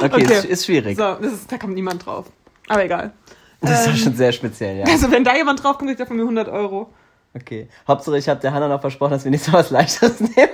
Okay. 0.02 0.22
Ist, 0.38 0.44
ist 0.44 0.66
schwierig. 0.66 0.96
So, 0.96 1.14
ist, 1.14 1.50
da 1.50 1.58
kommt 1.58 1.74
niemand 1.74 2.06
drauf. 2.06 2.26
Aber 2.68 2.84
egal. 2.84 3.12
Das 3.60 3.80
ist 3.80 3.86
Ähm, 3.86 3.92
doch 3.94 3.98
schon 4.02 4.14
sehr 4.16 4.32
speziell, 4.32 4.78
ja. 4.78 4.84
Also 4.88 5.10
wenn 5.10 5.24
da 5.24 5.34
jemand 5.36 5.62
drauf 5.62 5.78
kommt, 5.78 5.88
kriegt 5.88 6.00
er 6.00 6.06
von 6.06 6.16
mir 6.16 6.22
100 6.22 6.48
Euro. 6.48 6.92
Okay. 7.36 7.68
Hauptsache, 7.86 8.16
ich 8.18 8.28
habe 8.28 8.40
der 8.40 8.52
Hanna 8.52 8.68
noch 8.68 8.80
versprochen, 8.80 9.12
dass 9.12 9.24
wir 9.24 9.30
nicht 9.30 9.44
so 9.44 9.52
was 9.52 9.70
Leichteres 9.70 10.20
nehmen. 10.20 10.50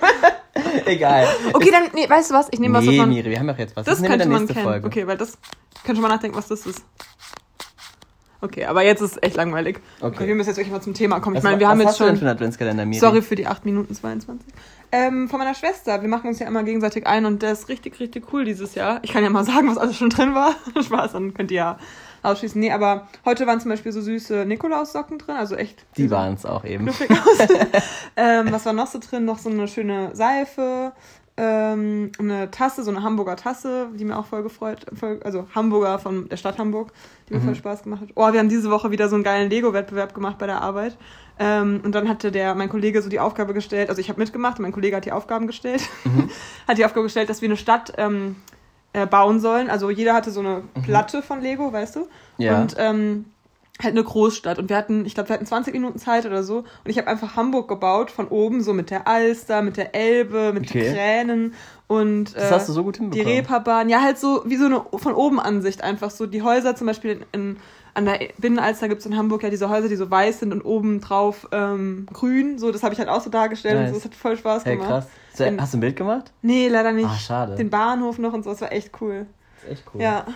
Egal. 0.85 1.29
Okay, 1.53 1.71
dann, 1.71 1.85
nee, 1.95 2.09
weißt 2.09 2.31
du 2.31 2.35
was? 2.35 2.49
Ich 2.51 2.59
nehme 2.59 2.79
was, 2.79 2.85
nee, 2.85 2.97
man... 2.97 3.09
Miri, 3.09 3.31
wir 3.31 3.39
haben 3.39 3.47
doch 3.47 3.59
jetzt 3.59 3.77
was. 3.77 3.87
Das 3.87 4.03
wir 4.03 4.09
könnte 4.09 4.29
man 4.29 4.47
kennen. 4.47 4.65
Folge. 4.65 4.87
Okay, 4.87 5.07
weil 5.07 5.17
das... 5.17 5.39
Ich 5.75 5.83
könnte 5.85 6.01
schon 6.01 6.09
mal 6.09 6.15
nachdenken, 6.15 6.37
was 6.37 6.49
das 6.49 6.67
ist. 6.67 6.85
Okay, 8.41 8.65
aber 8.65 8.83
jetzt 8.83 9.01
ist 9.01 9.13
es 9.13 9.23
echt 9.23 9.37
langweilig. 9.37 9.81
Okay. 10.01 10.27
wir 10.27 10.35
müssen 10.35 10.49
jetzt 10.49 10.57
wirklich 10.57 10.73
mal 10.73 10.81
zum 10.81 10.95
Thema 10.95 11.21
kommen. 11.21 11.37
Ich 11.37 11.45
Was- 11.45 11.51
meine, 11.51 11.61
wir 11.61 11.69
haben 11.69 11.81
jetzt 11.81 11.97
schon... 11.97 12.17
für 12.17 12.29
Adventskalender, 12.29 12.85
Miri? 12.85 12.99
Sorry 12.99 13.23
für 13.23 13.37
die 13.37 13.47
8 13.47 13.65
Minuten 13.65 13.95
22. 13.95 14.53
Ähm, 14.91 15.29
von 15.29 15.39
meiner 15.39 15.55
Schwester. 15.55 16.03
Wir 16.03 16.09
machen 16.09 16.27
uns 16.27 16.41
ja 16.41 16.47
immer 16.49 16.65
gegenseitig 16.65 17.07
ein 17.07 17.25
und 17.25 17.43
der 17.43 17.53
ist 17.53 17.69
richtig, 17.69 18.01
richtig 18.01 18.33
cool 18.33 18.45
dieses 18.45 18.75
Jahr. 18.75 18.99
Ich 19.03 19.13
kann 19.13 19.23
ja 19.23 19.31
mal 19.31 19.45
sagen, 19.45 19.69
was 19.71 19.79
alles 19.79 19.97
schon 19.97 20.11
drin 20.11 20.35
war. 20.35 20.55
Spaß, 20.83 21.13
dann 21.13 21.35
könnt 21.35 21.51
ihr 21.53 21.57
ja 21.59 21.79
ausschließen. 22.23 22.61
Nee, 22.61 22.71
aber 22.73 23.09
heute 23.25 23.47
waren 23.47 23.61
zum 23.61 23.71
Beispiel 23.71 23.93
so 23.93 24.01
süße 24.01 24.45
Nikolaussocken 24.47 25.19
drin, 25.19 25.37
also 25.37 25.57
echt. 25.57 25.85
Die 25.97 26.11
waren 26.11 26.35
es 26.35 26.45
auch 26.47 26.65
eben. 26.65 26.89
ähm, 28.17 28.47
was 28.51 28.65
war 28.67 28.73
noch 28.73 28.87
so 28.87 28.99
drin? 28.99 29.25
Noch 29.25 29.39
so 29.39 29.51
eine 29.51 29.69
schöne 29.69 30.15
Seife, 30.15 30.93
ähm, 31.37 32.13
eine 32.19 32.51
Tasse, 32.51 32.83
so 32.83 32.91
eine 32.91 33.03
Hamburger 33.03 33.37
Tasse, 33.37 33.89
die 33.95 34.05
mir 34.05 34.19
auch 34.19 34.27
voll 34.27 34.43
gefreut, 34.43 34.87
voll, 34.95 35.21
also 35.25 35.47
Hamburger 35.55 35.99
von 35.99 36.29
der 36.29 36.37
Stadt 36.37 36.59
Hamburg, 36.59 36.93
die 37.29 37.35
mir 37.35 37.41
Mhm. 37.41 37.45
voll 37.47 37.55
Spaß 37.55 37.83
gemacht 37.85 38.03
hat. 38.03 38.09
Oh, 38.15 38.31
wir 38.33 38.39
haben 38.39 38.51
diese 38.51 38.71
Woche 38.71 38.91
wieder 38.91 39.09
so 39.09 39.15
einen 39.15 39.25
geilen 39.25 39.49
Lego-Wettbewerb 39.51 40.15
gemacht 40.15 40.37
bei 40.39 40.47
der 40.47 40.61
Arbeit. 40.61 40.97
Ähm, 41.39 41.81
und 41.83 41.95
dann 41.95 42.09
hatte 42.09 42.31
der, 42.31 42.55
mein 42.55 42.69
Kollege 42.69 43.01
so 43.01 43.09
die 43.09 43.19
Aufgabe 43.19 43.55
gestellt, 43.55 43.89
also 43.89 44.01
ich 44.01 44.11
habe 44.11 44.21
mitgemacht 44.21 44.59
und 44.59 44.63
mein 44.63 44.73
Kollege 44.73 44.95
hat 44.97 45.07
die 45.07 45.13
Aufgaben 45.13 45.47
gestellt, 45.47 45.83
Mhm. 46.05 46.29
hat 46.69 46.77
die 46.77 46.85
Aufgabe 46.85 47.05
gestellt, 47.05 47.31
dass 47.31 47.41
wir 47.41 47.49
eine 47.49 47.57
Stadt 47.57 47.95
ähm, 47.97 48.37
äh, 48.93 49.07
bauen 49.07 49.41
sollen. 49.41 49.71
Also 49.71 49.91
jeder 49.91 50.15
hatte 50.15 50.31
so 50.31 50.41
eine 50.41 50.63
Platte 50.85 51.23
von 51.23 51.41
Lego, 51.41 51.73
weißt 51.73 51.97
du? 51.97 52.01
Mhm. 52.01 52.07
Ja. 52.39 52.61
Und 52.61 52.75
ähm, 52.79 53.25
halt 53.83 53.93
eine 53.95 54.05
Großstadt. 54.05 54.59
Und 54.59 54.69
wir 54.69 54.77
hatten, 54.77 55.07
ich 55.07 55.15
glaube, 55.15 55.31
wir 55.31 55.35
hatten 55.35 55.47
20 55.47 55.73
Minuten 55.73 55.99
Zeit 55.99 56.27
oder 56.27 56.43
so. 56.43 56.59
Und 56.59 56.67
ich 56.87 56.99
habe 56.99 57.09
einfach 57.09 57.37
Hamburg 57.37 57.69
gebaut, 57.69 58.11
von 58.11 58.29
oben, 58.29 58.63
so 58.63 58.73
mit 58.75 58.91
der 58.91 59.09
Alster, 59.09 59.63
mit 59.63 59.77
der 59.77 59.95
Elbe, 59.95 60.53
mit 60.53 60.69
Okay. 60.69 60.83
den 60.85 60.95
Kränen 60.95 61.55
und 61.89 62.37
Das 62.37 62.51
äh, 62.51 62.55
hast 62.55 62.69
du 62.69 62.73
so 62.73 62.85
gut 62.85 62.97
die 62.97 63.01
hinbekommen. 63.01 63.33
Reeperbahn. 63.35 63.89
Ja, 63.89 64.01
halt 64.03 64.19
so 64.19 64.43
wie 64.47 64.57
so 64.57 64.67
eine 64.67 64.83
von 64.97 65.15
oben 65.15 65.41
Ansicht 65.41 65.83
einfach 65.83 66.11
so. 66.11 66.27
Die 66.27 66.43
Häuser 66.43 66.77
zum 66.77 66.87
Beispiel 66.87 67.25
in, 67.33 67.41
in, 67.41 67.57
an 67.95 68.05
der 68.07 68.21
Binnenalster 68.39 68.89
gibt 68.89 69.01
es 69.01 69.07
in 69.07 69.17
Hamburg 69.17 69.43
ja 69.43 69.51
diese 69.51 69.69
Häuser, 69.69 69.89
die 69.89 69.97
so 69.97 70.11
weiß 70.11 70.41
sind 70.41 70.53
und 70.53 70.63
oben 70.63 71.01
drauf 71.01 71.47
ähm, 71.53 72.07
grün. 72.13 72.59
So, 72.59 72.73
das 72.73 72.83
habe 72.83 72.95
ich 72.95 72.99
halt 72.99 73.09
auch 73.11 73.21
so 73.21 73.29
dargestellt 73.31 73.77
und 73.77 73.83
Nice. 73.83 73.91
so. 73.91 73.97
Das 73.97 74.05
hat 74.07 74.15
voll 74.15 74.37
Spaß 74.37 74.65
Hey, 74.65 74.77
gemacht. 74.77 74.89
krass. 74.91 75.07
So, 75.35 75.45
In- 75.45 75.61
hast 75.61 75.73
du 75.75 75.79
ein 75.79 75.81
Bild 75.81 75.97
gemacht? 75.97 76.33
Nee, 76.43 76.69
leider 76.69 76.93
nicht. 76.93 77.07
Ah, 77.09 77.15
schade. 77.19 77.55
Den 77.57 77.71
Bahnhof 77.71 78.19
noch 78.19 78.33
und 78.33 78.45
so, 78.45 78.51
das 78.51 78.61
war 78.61 78.73
echt 78.73 78.91
cool. 79.01 79.27
Das 79.57 79.65
ist 79.65 79.71
echt 79.79 79.85
cool. 79.95 80.01
Ja. 80.01 80.27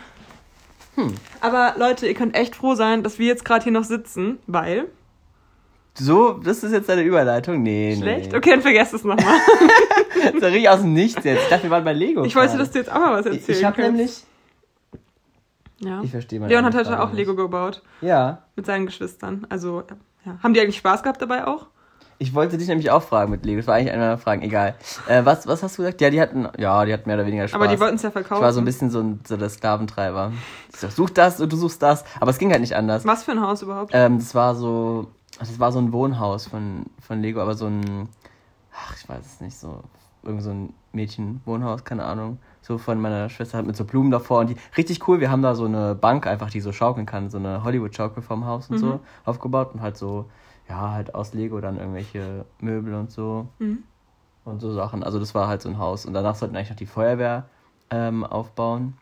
Hm. 0.96 1.14
Aber 1.40 1.74
Leute, 1.78 2.06
ihr 2.06 2.14
könnt 2.14 2.34
echt 2.36 2.56
froh 2.56 2.74
sein, 2.74 3.02
dass 3.02 3.18
wir 3.18 3.26
jetzt 3.26 3.44
gerade 3.44 3.62
hier 3.64 3.72
noch 3.72 3.84
sitzen, 3.84 4.38
weil. 4.46 4.86
So, 5.98 6.34
das 6.34 6.62
ist 6.62 6.72
jetzt 6.72 6.88
deine 6.90 7.02
Überleitung? 7.02 7.62
Nee, 7.62 7.96
Schlecht? 7.98 8.32
nee. 8.32 8.36
Okay, 8.38 8.50
dann 8.50 8.60
vergesst 8.62 8.92
es 8.92 9.02
nochmal. 9.04 9.34
Das 10.24 10.32
doch 10.40 10.48
richtig 10.48 10.68
aus 10.68 10.80
dem 10.80 10.92
Nichts 10.92 11.24
jetzt. 11.24 11.42
Ich 11.44 11.48
dachte, 11.48 11.62
wir 11.64 11.70
waren 11.70 11.84
bei 11.84 11.94
Lego. 11.94 12.24
Ich 12.24 12.36
wollte, 12.36 12.58
dass 12.58 12.70
du 12.70 12.78
jetzt 12.78 12.90
auch 12.92 12.98
mal 12.98 13.12
was 13.18 13.24
Ich, 13.26 13.40
erzählen 13.40 13.58
ich 13.58 13.64
habe 13.64 13.80
nämlich... 13.82 14.22
Ja. 15.80 16.00
Ich 16.02 16.10
verstehe 16.10 16.40
mal. 16.40 16.48
Leon 16.48 16.64
hat 16.64 16.74
heute 16.74 17.00
auch 17.02 17.12
Lego 17.12 17.34
gebaut. 17.34 17.82
Ja. 18.00 18.42
Mit 18.56 18.66
seinen 18.66 18.86
Geschwistern. 18.86 19.46
Also, 19.50 19.82
ja. 20.24 20.38
Haben 20.42 20.54
die 20.54 20.60
eigentlich 20.60 20.78
Spaß 20.78 21.02
gehabt 21.02 21.20
dabei 21.20 21.46
auch? 21.46 21.66
Ich 22.18 22.34
wollte 22.34 22.56
dich 22.56 22.68
nämlich 22.68 22.90
auch 22.90 23.02
fragen 23.02 23.30
mit 23.30 23.44
Lego. 23.44 23.58
Das 23.58 23.66
war 23.66 23.74
eigentlich 23.74 23.92
eine 23.92 24.02
meiner 24.02 24.18
Fragen. 24.18 24.40
Egal. 24.40 24.74
Äh, 25.06 25.26
was, 25.26 25.46
was 25.46 25.62
hast 25.62 25.76
du 25.76 25.82
gesagt? 25.82 26.00
Ja, 26.00 26.08
die 26.08 26.20
hatten, 26.20 26.48
ja, 26.56 26.84
die 26.86 26.92
hatten 26.92 27.06
mehr 27.06 27.16
oder 27.16 27.26
weniger 27.26 27.46
Spaß. 27.46 27.60
Aber 27.60 27.68
die 27.68 27.78
wollten 27.78 27.96
es 27.96 28.02
ja 28.02 28.10
verkaufen. 28.10 28.40
Ich 28.40 28.42
war 28.42 28.52
so 28.54 28.60
ein 28.60 28.64
bisschen 28.64 28.90
so, 28.90 29.00
ein, 29.00 29.20
so 29.26 29.36
der 29.36 29.50
Sklaventreiber. 29.50 30.32
Ich 30.72 30.80
so, 30.80 30.88
such 30.88 31.10
das 31.10 31.40
und 31.40 31.52
du 31.52 31.56
suchst 31.56 31.82
das. 31.82 32.04
Aber 32.18 32.30
es 32.30 32.38
ging 32.38 32.50
halt 32.50 32.62
nicht 32.62 32.74
anders. 32.74 33.04
Was 33.04 33.24
für 33.24 33.32
ein 33.32 33.42
Haus 33.42 33.60
überhaupt? 33.60 33.90
Ähm, 33.94 34.18
das 34.18 34.34
war 34.34 34.54
so, 34.54 35.08
das 35.38 35.58
war 35.60 35.72
so 35.72 35.78
ein 35.78 35.92
Wohnhaus 35.92 36.46
von, 36.46 36.86
von 37.06 37.20
Lego, 37.20 37.42
aber 37.42 37.54
so 37.54 37.66
ein, 37.66 38.08
ach, 38.74 38.96
ich 38.96 39.06
weiß 39.06 39.24
es 39.24 39.40
nicht, 39.42 39.58
so, 39.58 39.82
irgend 40.22 40.42
so 40.42 40.50
ein 40.50 40.72
Mädchenwohnhaus, 40.92 41.84
keine 41.84 42.04
Ahnung. 42.04 42.38
So 42.66 42.78
von 42.78 43.00
meiner 43.00 43.28
Schwester 43.28 43.62
mit 43.62 43.76
so 43.76 43.84
Blumen 43.84 44.10
davor 44.10 44.40
und 44.40 44.50
die, 44.50 44.56
richtig 44.76 45.06
cool. 45.06 45.20
Wir 45.20 45.30
haben 45.30 45.40
da 45.42 45.54
so 45.54 45.66
eine 45.66 45.94
Bank 45.94 46.26
einfach, 46.26 46.50
die 46.50 46.60
so 46.60 46.72
schaukeln 46.72 47.06
kann, 47.06 47.30
so 47.30 47.38
eine 47.38 47.62
Hollywood-Schaukel 47.62 48.24
vom 48.24 48.44
Haus 48.44 48.68
und 48.70 48.74
Mhm. 48.74 48.80
so 48.80 49.00
aufgebaut 49.24 49.72
und 49.72 49.82
halt 49.82 49.96
so, 49.96 50.28
ja, 50.68 50.90
halt 50.90 51.14
aus 51.14 51.32
Lego 51.32 51.60
dann 51.60 51.76
irgendwelche 51.78 52.44
Möbel 52.60 52.94
und 52.94 53.12
so 53.12 53.46
Mhm. 53.60 53.84
und 54.44 54.58
so 54.58 54.72
Sachen. 54.72 55.04
Also 55.04 55.20
das 55.20 55.32
war 55.32 55.46
halt 55.46 55.62
so 55.62 55.68
ein 55.68 55.78
Haus. 55.78 56.06
Und 56.06 56.14
danach 56.14 56.34
sollten 56.34 56.56
eigentlich 56.56 56.70
noch 56.70 56.76
die 56.76 56.86
Feuerwehr 56.86 57.48
ähm, 57.90 58.24
aufbauen. 58.24 58.94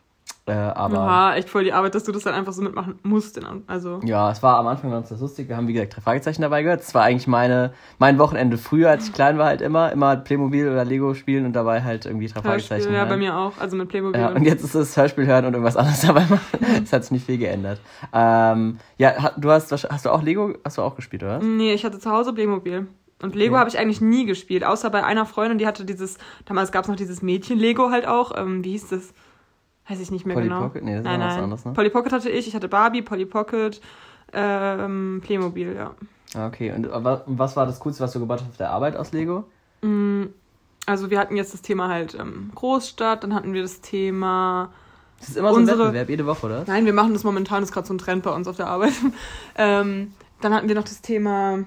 Äh, 0.47 0.51
aber 0.53 0.97
Oha, 0.97 1.35
echt 1.35 1.49
voll 1.49 1.63
die 1.63 1.73
Arbeit, 1.73 1.95
dass 1.95 2.03
du 2.03 2.11
das 2.11 2.21
dann 2.21 2.35
einfach 2.35 2.53
so 2.53 2.61
mitmachen 2.61 2.99
musst. 3.01 3.39
Also, 3.65 3.99
ja, 4.03 4.29
es 4.29 4.43
war 4.43 4.59
am 4.59 4.67
Anfang 4.67 4.91
ganz 4.91 5.09
lustig. 5.09 5.49
Wir 5.49 5.57
haben, 5.57 5.67
wie 5.67 5.73
gesagt, 5.73 5.95
drei 5.97 6.01
Fragezeichen 6.01 6.43
dabei 6.43 6.61
gehört. 6.61 6.81
Es 6.81 6.93
war 6.93 7.01
eigentlich 7.01 7.25
meine, 7.25 7.73
mein 7.97 8.19
Wochenende 8.19 8.59
früher, 8.59 8.91
als 8.91 9.07
ich 9.07 9.13
klein 9.13 9.39
war, 9.39 9.47
halt 9.47 9.61
immer. 9.61 9.91
Immer 9.91 10.17
Playmobil 10.17 10.69
oder 10.69 10.85
Lego 10.85 11.15
spielen 11.15 11.47
und 11.47 11.53
dabei 11.53 11.81
halt 11.81 12.05
irgendwie 12.05 12.27
drei 12.27 12.41
Fragezeichen 12.43 12.73
Hörspiel, 12.75 12.93
ja, 12.93 12.99
hören. 12.99 13.09
bei 13.09 13.17
mir 13.17 13.35
auch. 13.35 13.53
Also 13.59 13.75
mit 13.75 13.89
Playmobil. 13.89 14.21
Ja, 14.21 14.29
und 14.29 14.43
jetzt 14.43 14.63
ist 14.63 14.75
es 14.75 14.95
Hörspiel 14.95 15.25
hören 15.25 15.45
und 15.45 15.53
irgendwas 15.53 15.77
anderes 15.77 16.01
dabei 16.05 16.25
machen. 16.25 16.39
Es 16.83 16.93
hat 16.93 17.03
sich 17.05 17.11
nicht 17.11 17.25
viel 17.25 17.39
geändert. 17.39 17.81
Ähm, 18.13 18.77
ja, 18.99 19.31
du 19.37 19.49
hast, 19.49 19.71
hast 19.71 20.05
du 20.05 20.09
auch 20.11 20.21
Lego, 20.21 20.53
hast 20.63 20.77
du 20.77 20.83
auch 20.83 20.95
gespielt, 20.95 21.23
oder? 21.23 21.39
Nee, 21.39 21.73
ich 21.73 21.83
hatte 21.85 21.97
zu 21.97 22.11
Hause 22.11 22.33
Playmobil. 22.33 22.85
Und 23.23 23.33
Lego 23.33 23.53
Okay. 23.55 23.59
habe 23.61 23.69
ich 23.69 23.79
eigentlich 23.79 24.01
nie 24.01 24.25
gespielt, 24.25 24.63
außer 24.63 24.89
bei 24.91 25.03
einer 25.03 25.25
Freundin, 25.25 25.57
die 25.57 25.65
hatte 25.65 25.85
dieses, 25.85 26.17
damals 26.45 26.71
gab 26.71 26.83
es 26.83 26.89
noch 26.89 26.97
dieses 26.97 27.21
Mädchen-Lego 27.23 27.89
halt 27.89 28.07
auch. 28.07 28.37
Ähm, 28.37 28.63
wie 28.63 28.71
hieß 28.73 28.89
das? 28.89 29.13
Weiß 29.87 29.99
ich 29.99 30.09
nicht 30.11 30.25
mehr 30.25 30.35
Polly 30.35 30.47
genau. 30.47 30.61
Pocket? 30.61 30.83
Nee, 30.83 30.91
das 30.91 30.99
ist 31.01 31.05
nein, 31.05 31.19
was 31.19 31.37
anderes, 31.37 31.65
ne? 31.65 31.73
Polly 31.73 31.89
Pocket 31.89 32.11
hatte 32.13 32.29
ich, 32.29 32.47
ich 32.47 32.55
hatte 32.55 32.67
Barbie, 32.67 33.01
Polly 33.01 33.25
Pocket, 33.25 33.79
ähm, 34.33 35.21
Playmobil, 35.23 35.75
ja. 35.75 35.91
Ah, 36.35 36.47
Okay, 36.47 36.71
und 36.71 36.89
wa- 36.91 37.21
was 37.27 37.55
war 37.55 37.65
das 37.65 37.79
Coolste, 37.79 38.03
was 38.03 38.11
du 38.11 38.19
gebaut 38.19 38.41
hast 38.41 38.49
auf 38.49 38.57
der 38.57 38.71
Arbeit 38.71 38.95
aus 38.97 39.11
Lego? 39.11 39.45
Mm, 39.81 40.23
Also 40.87 41.09
wir 41.09 41.19
hatten 41.19 41.35
jetzt 41.35 41.53
das 41.53 41.61
Thema 41.61 41.87
halt 41.87 42.15
ähm, 42.19 42.51
Großstadt, 42.55 43.23
dann 43.23 43.33
hatten 43.33 43.53
wir 43.53 43.61
das 43.61 43.81
Thema 43.81 44.71
Das 45.19 45.29
ist 45.29 45.37
immer 45.37 45.49
so 45.49 45.55
ein 45.55 45.61
Unsere- 45.61 45.79
Wettbewerb, 45.85 46.09
jede 46.09 46.25
Woche, 46.25 46.45
oder? 46.47 46.63
Nein, 46.67 46.85
wir 46.85 46.93
machen 46.93 47.13
das 47.13 47.23
momentan, 47.23 47.61
das 47.61 47.69
ist 47.69 47.73
gerade 47.73 47.87
so 47.87 47.93
ein 47.93 47.97
Trend 47.99 48.23
bei 48.23 48.31
uns 48.31 48.47
auf 48.47 48.55
der 48.57 48.67
Arbeit. 48.67 48.93
ähm, 49.57 50.13
dann 50.41 50.53
hatten 50.53 50.67
wir 50.67 50.75
noch 50.75 50.83
das 50.83 51.01
Thema 51.01 51.59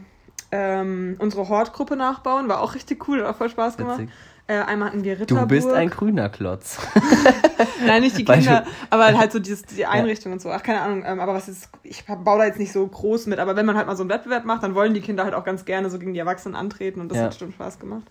ähm, 0.52 1.16
unsere 1.18 1.48
Hortgruppe 1.48 1.96
nachbauen, 1.96 2.48
war 2.48 2.60
auch 2.60 2.74
richtig 2.74 3.06
cool, 3.08 3.20
hat 3.22 3.26
auch 3.34 3.36
voll 3.36 3.50
Spaß 3.50 3.76
gemacht. 3.76 3.98
Witzig. 4.00 4.10
Äh, 4.50 4.60
einmal 4.62 4.88
hatten 4.88 5.04
wir 5.04 5.20
Ritterburg. 5.20 5.48
Du 5.48 5.54
bist 5.54 5.70
ein 5.70 5.90
grüner 5.90 6.30
Klotz. 6.30 6.78
Nein, 7.86 8.00
nicht 8.02 8.16
die 8.16 8.24
Kinder, 8.24 8.64
aber 8.88 9.06
halt 9.18 9.30
so 9.30 9.38
dieses, 9.38 9.62
die 9.62 9.84
Einrichtung 9.84 10.32
und 10.32 10.40
so. 10.40 10.50
Ach, 10.50 10.62
keine 10.62 10.80
Ahnung, 10.80 11.04
ähm, 11.06 11.20
aber 11.20 11.34
was 11.34 11.48
ist, 11.48 11.68
ich 11.82 12.04
baue 12.06 12.38
da 12.38 12.46
jetzt 12.46 12.58
nicht 12.58 12.72
so 12.72 12.86
groß 12.86 13.26
mit, 13.26 13.38
aber 13.40 13.56
wenn 13.56 13.66
man 13.66 13.76
halt 13.76 13.86
mal 13.86 13.94
so 13.96 14.02
einen 14.02 14.10
Wettbewerb 14.10 14.46
macht, 14.46 14.62
dann 14.62 14.74
wollen 14.74 14.94
die 14.94 15.02
Kinder 15.02 15.24
halt 15.24 15.34
auch 15.34 15.44
ganz 15.44 15.66
gerne 15.66 15.90
so 15.90 15.98
gegen 15.98 16.14
die 16.14 16.18
Erwachsenen 16.20 16.56
antreten 16.56 17.00
und 17.02 17.10
das 17.10 17.18
Ja. 17.18 17.24
hat 17.24 17.30
bestimmt 17.30 17.52
Spaß 17.54 17.78
gemacht. 17.78 18.04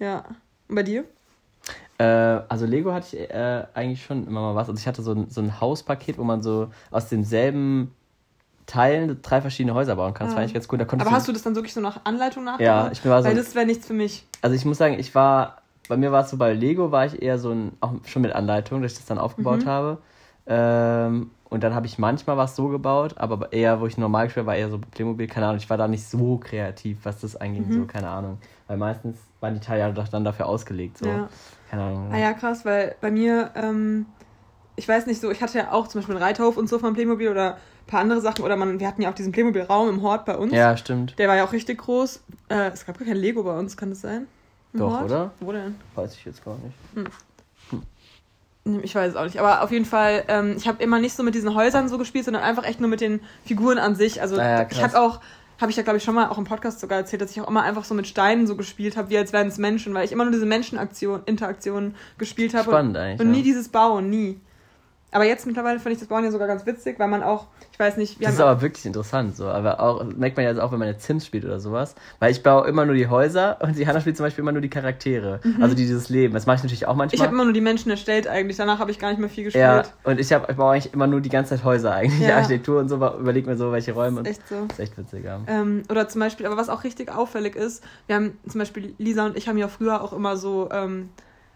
Ja. 0.00 0.24
Und 0.68 0.74
bei 0.74 0.82
dir? 0.82 1.04
Äh, 1.98 2.04
also 2.04 2.66
Lego 2.66 2.92
hatte 2.92 3.14
ich 3.16 3.30
äh, 3.30 3.64
eigentlich 3.74 4.02
schon 4.04 4.26
immer 4.26 4.40
mal 4.40 4.54
was. 4.56 4.68
Also 4.68 4.78
ich 4.80 4.88
hatte 4.88 5.02
so 5.02 5.12
ein, 5.12 5.30
so 5.30 5.40
ein 5.40 5.60
Hauspaket, 5.60 6.18
wo 6.18 6.24
man 6.24 6.42
so 6.42 6.68
aus 6.90 7.08
demselben 7.08 7.94
Teilen 8.66 9.20
drei 9.22 9.40
verschiedene 9.40 9.74
Häuser 9.74 9.96
bauen 9.96 10.14
kann. 10.14 10.26
Das 10.28 10.34
war 10.34 10.40
Ah. 10.40 10.42
eigentlich 10.42 10.54
ganz 10.54 10.68
cool. 10.72 10.78
Da 10.78 10.84
Aber 10.88 11.10
hast 11.10 11.28
du 11.28 11.32
das 11.32 11.42
dann 11.42 11.54
wirklich 11.54 11.74
so 11.74 11.80
nach 11.80 12.04
Anleitung 12.04 12.44
nachgebaut? 12.44 12.64
Ja, 12.66 12.90
ich 12.92 13.04
war 13.04 13.22
so. 13.22 13.28
Weil 13.28 13.34
das 13.36 13.54
wäre 13.54 13.66
nichts 13.66 13.86
für 13.86 13.92
mich. 13.94 14.26
Also 14.42 14.56
ich 14.56 14.64
muss 14.64 14.78
sagen, 14.78 14.98
ich 14.98 15.14
war, 15.14 15.59
bei 15.90 15.96
mir 15.98 16.10
war 16.12 16.22
es 16.24 16.30
so, 16.30 16.38
bei 16.38 16.54
Lego 16.54 16.90
war 16.92 17.04
ich 17.04 17.20
eher 17.20 17.38
so 17.38 17.50
ein, 17.50 17.72
auch 17.80 17.92
schon 18.06 18.22
mit 18.22 18.32
Anleitung, 18.32 18.80
dass 18.80 18.92
ich 18.92 18.98
das 18.98 19.06
dann 19.06 19.18
aufgebaut 19.18 19.66
Mhm. 19.66 19.68
habe. 19.68 19.98
Ähm, 20.46 21.30
und 21.50 21.62
dann 21.64 21.74
habe 21.74 21.86
ich 21.86 21.98
manchmal 21.98 22.36
was 22.36 22.56
so 22.56 22.68
gebaut, 22.68 23.14
aber 23.18 23.52
eher, 23.52 23.80
wo 23.80 23.86
ich 23.86 23.98
normal 23.98 24.26
gespielt 24.26 24.44
habe, 24.46 24.52
war 24.52 24.56
eher 24.56 24.70
so 24.70 24.78
Playmobil, 24.78 25.26
keine 25.26 25.46
Ahnung, 25.46 25.58
ich 25.58 25.68
war 25.68 25.76
da 25.76 25.88
nicht 25.88 26.04
so 26.08 26.38
kreativ, 26.38 26.98
was 27.02 27.20
das 27.20 27.36
anging, 27.36 27.66
Mhm. 27.68 27.72
so, 27.72 27.84
keine 27.86 28.08
Ahnung. 28.08 28.38
Weil 28.68 28.76
meistens 28.78 29.18
waren 29.40 29.54
die 29.54 29.60
Teile 29.60 29.80
ja 29.80 29.90
doch 29.90 30.08
dann 30.08 30.24
dafür 30.24 30.46
ausgelegt, 30.46 30.98
so. 30.98 31.06
Ja. 31.06 31.28
Keine 31.70 31.82
Ahnung. 31.82 32.12
Ah 32.12 32.18
ja, 32.18 32.32
krass, 32.32 32.64
weil 32.64 32.94
bei 33.00 33.10
mir, 33.10 33.50
ähm, 33.56 34.06
ich 34.76 34.88
weiß 34.88 35.06
nicht 35.06 35.20
so, 35.20 35.30
ich 35.30 35.42
hatte 35.42 35.58
ja 35.58 35.72
auch 35.72 35.88
zum 35.88 36.00
Beispiel 36.00 36.14
einen 36.16 36.24
Reiterhof 36.24 36.56
und 36.56 36.68
so 36.68 36.78
von 36.78 36.94
Playmobil 36.94 37.28
oder 37.28 37.54
ein 37.54 37.86
paar 37.86 38.00
andere 38.00 38.20
Sachen. 38.20 38.44
Oder 38.44 38.56
man, 38.56 38.80
wir 38.80 38.86
hatten 38.86 39.02
ja 39.02 39.10
auch 39.10 39.14
diesen 39.14 39.32
Playmobil-Raum 39.32 39.88
im 39.88 40.02
Hort 40.02 40.24
bei 40.24 40.36
uns. 40.36 40.52
Ja, 40.52 40.76
stimmt. 40.76 41.18
Der 41.18 41.28
war 41.28 41.36
ja 41.36 41.44
auch 41.44 41.52
richtig 41.52 41.78
groß. 41.78 42.22
Äh, 42.48 42.68
es 42.72 42.86
gab 42.86 42.98
gar 42.98 43.06
kein 43.06 43.16
Lego 43.16 43.42
bei 43.42 43.56
uns, 43.58 43.76
kann 43.76 43.90
das 43.90 44.00
sein? 44.00 44.26
Doch, 44.72 44.90
Hort? 44.90 45.04
oder? 45.04 45.30
Wo 45.40 45.52
denn? 45.52 45.76
Weiß 45.94 46.14
ich 46.14 46.24
jetzt 46.24 46.44
gar 46.44 46.56
nicht. 46.58 46.74
Hm, 46.94 47.06
Ich 48.82 48.94
weiß 48.94 49.10
es 49.10 49.16
auch 49.16 49.24
nicht. 49.24 49.38
Aber 49.38 49.62
auf 49.62 49.70
jeden 49.72 49.84
Fall, 49.84 50.24
ähm, 50.28 50.54
ich 50.56 50.68
habe 50.68 50.82
immer 50.82 50.98
nicht 51.00 51.14
so 51.16 51.22
mit 51.22 51.34
diesen 51.34 51.54
Häusern 51.54 51.88
so 51.88 51.98
gespielt, 51.98 52.24
sondern 52.24 52.42
einfach 52.42 52.64
echt 52.64 52.80
nur 52.80 52.88
mit 52.88 53.00
den 53.00 53.20
Figuren 53.44 53.78
an 53.78 53.94
sich. 53.94 54.20
Also 54.20 54.36
Ah 54.36 54.60
ja, 54.60 54.68
ich 54.70 54.82
habe 54.82 55.00
auch, 55.00 55.20
habe 55.60 55.70
ich 55.70 55.76
ja 55.76 55.82
glaube 55.82 55.96
ich 55.96 56.04
schon 56.04 56.14
mal 56.14 56.28
auch 56.28 56.38
im 56.38 56.44
Podcast 56.44 56.80
sogar 56.80 56.98
erzählt, 56.98 57.22
dass 57.22 57.30
ich 57.30 57.40
auch 57.40 57.48
immer 57.48 57.62
einfach 57.62 57.84
so 57.84 57.94
mit 57.94 58.06
Steinen 58.06 58.46
so 58.46 58.56
gespielt 58.56 58.96
habe, 58.96 59.10
wie 59.10 59.18
als 59.18 59.32
wären 59.32 59.48
es 59.48 59.58
Menschen, 59.58 59.94
weil 59.94 60.04
ich 60.04 60.12
immer 60.12 60.24
nur 60.24 60.32
diese 60.32 60.46
Menschenaktion, 60.46 61.22
Interaktionen 61.26 61.94
gespielt 62.18 62.54
habe. 62.54 62.70
Spannend 62.70 62.96
und, 62.96 63.02
eigentlich. 63.02 63.20
Und 63.26 63.30
nie 63.32 63.38
ja. 63.38 63.44
dieses 63.44 63.68
Bauen, 63.70 64.10
nie. 64.10 64.40
Aber 65.12 65.24
jetzt 65.24 65.46
mittlerweile 65.46 65.78
finde 65.78 65.94
ich 65.94 65.98
das 65.98 66.08
Bauen 66.08 66.24
ja 66.24 66.30
sogar 66.30 66.46
ganz 66.46 66.66
witzig, 66.66 66.98
weil 66.98 67.08
man 67.08 67.22
auch, 67.22 67.46
ich 67.72 67.78
weiß 67.78 67.96
nicht, 67.96 68.20
wir 68.20 68.26
Das 68.26 68.36
ist 68.36 68.40
aber 68.40 68.62
wirklich 68.62 68.86
interessant, 68.86 69.36
so. 69.36 69.46
Aber 69.46 69.80
auch, 69.80 70.04
merkt 70.04 70.36
man 70.36 70.46
jetzt 70.46 70.60
auch, 70.60 70.70
wenn 70.70 70.78
man 70.78 70.88
jetzt 70.88 71.04
Sims 71.04 71.26
spielt 71.26 71.44
oder 71.44 71.58
sowas. 71.58 71.94
Weil 72.20 72.30
ich 72.30 72.42
baue 72.42 72.68
immer 72.68 72.86
nur 72.86 72.94
die 72.94 73.08
Häuser 73.08 73.58
und 73.62 73.76
die 73.76 73.86
Hanna 73.86 74.00
spielt 74.00 74.16
zum 74.16 74.26
Beispiel 74.26 74.42
immer 74.42 74.52
nur 74.52 74.60
die 74.60 74.70
Charaktere. 74.70 75.40
Also 75.60 75.74
die 75.74 75.82
dieses 75.82 76.08
Leben. 76.08 76.34
Das 76.34 76.46
mache 76.46 76.56
ich 76.56 76.62
natürlich 76.62 76.86
auch 76.86 76.92
ich 76.92 76.98
manchmal. 76.98 77.26
habe 77.26 77.34
immer 77.34 77.44
nur 77.44 77.52
die 77.52 77.60
Menschen 77.60 77.90
erstellt 77.90 78.28
eigentlich. 78.28 78.56
Danach 78.56 78.78
habe 78.78 78.90
ich 78.90 78.98
gar 78.98 79.10
nicht 79.10 79.18
mehr 79.18 79.28
viel 79.28 79.44
gespielt. 79.44 79.64
ja, 79.64 79.82
und 80.04 80.20
ich, 80.20 80.32
hab, 80.32 80.48
ich 80.48 80.56
baue 80.56 80.74
eigentlich 80.74 80.92
immer 80.94 81.06
nur 81.06 81.20
die 81.20 81.28
ganze 81.28 81.56
Zeit 81.56 81.64
Häuser 81.64 81.92
eigentlich. 81.92 82.20
Ja. 82.20 82.36
Architektur 82.36 82.78
und 82.80 82.88
so, 82.88 82.96
überleg 82.96 83.46
mir 83.46 83.56
so, 83.56 83.72
welche 83.72 83.92
Räume. 83.92 84.20
Und 84.20 84.26
Echt 84.26 84.46
so. 84.48 84.66
das 84.68 84.78
ist 84.78 84.84
echt 84.84 84.98
witzig, 84.98 85.24
ja. 85.24 85.40
Ähm, 85.46 85.82
oder 85.90 86.08
zum 86.08 86.20
Beispiel, 86.20 86.46
aber 86.46 86.56
was 86.56 86.68
auch 86.68 86.84
richtig 86.84 87.10
auffällig 87.10 87.56
ist, 87.56 87.82
wir 88.06 88.16
haben 88.16 88.38
zum 88.46 88.58
Beispiel, 88.60 88.94
Lisa 88.98 89.26
und 89.26 89.36
ich 89.36 89.48
haben 89.48 89.58
ja 89.58 89.68
früher 89.68 90.02
auch 90.02 90.12
immer 90.12 90.36
so, 90.36 90.68
ähm, 90.70 91.08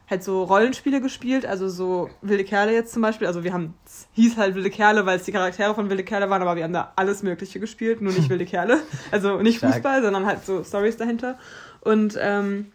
halt 0.09 0.23
so 0.23 0.43
Rollenspiele 0.45 1.01
gespielt, 1.01 1.47
also 1.47 1.69
so 1.69 2.11
wilde 2.21 2.45
Kerle 2.45 2.73
jetzt 2.73 2.93
zum 2.93 3.03
Beispiel. 3.03 3.27
Also 3.27 3.43
wir 3.43 3.53
haben, 3.53 3.75
es 3.87 4.07
hieß 4.13 4.37
halt 4.37 4.55
wilde 4.55 4.71
Kerle, 4.71 5.07
weil 5.07 5.17
es 5.17 5.25
die 5.25 5.33
Charaktere 5.33 5.75
von 5.75 5.89
wilde 5.89 6.05
Kerle 6.05 6.29
waren, 6.29 6.43
aber 6.43 6.57
wir 6.57 6.65
haben 6.65 6.73
da 6.73 6.93
alles 6.97 7.23
Mögliche 7.23 7.61
gespielt, 7.61 8.01
nur 8.03 8.13
nicht 8.13 8.29
wilde 8.31 8.45
Kerle. 8.45 8.81
Also 9.11 9.41
nicht 9.41 9.59
Stark. 9.59 9.75
Fußball, 9.75 10.03
sondern 10.03 10.27
halt 10.27 10.45
so 10.45 10.63
Stories 10.63 10.97
dahinter. 10.97 11.39
Und 11.81 12.19
ähm, 12.21 12.73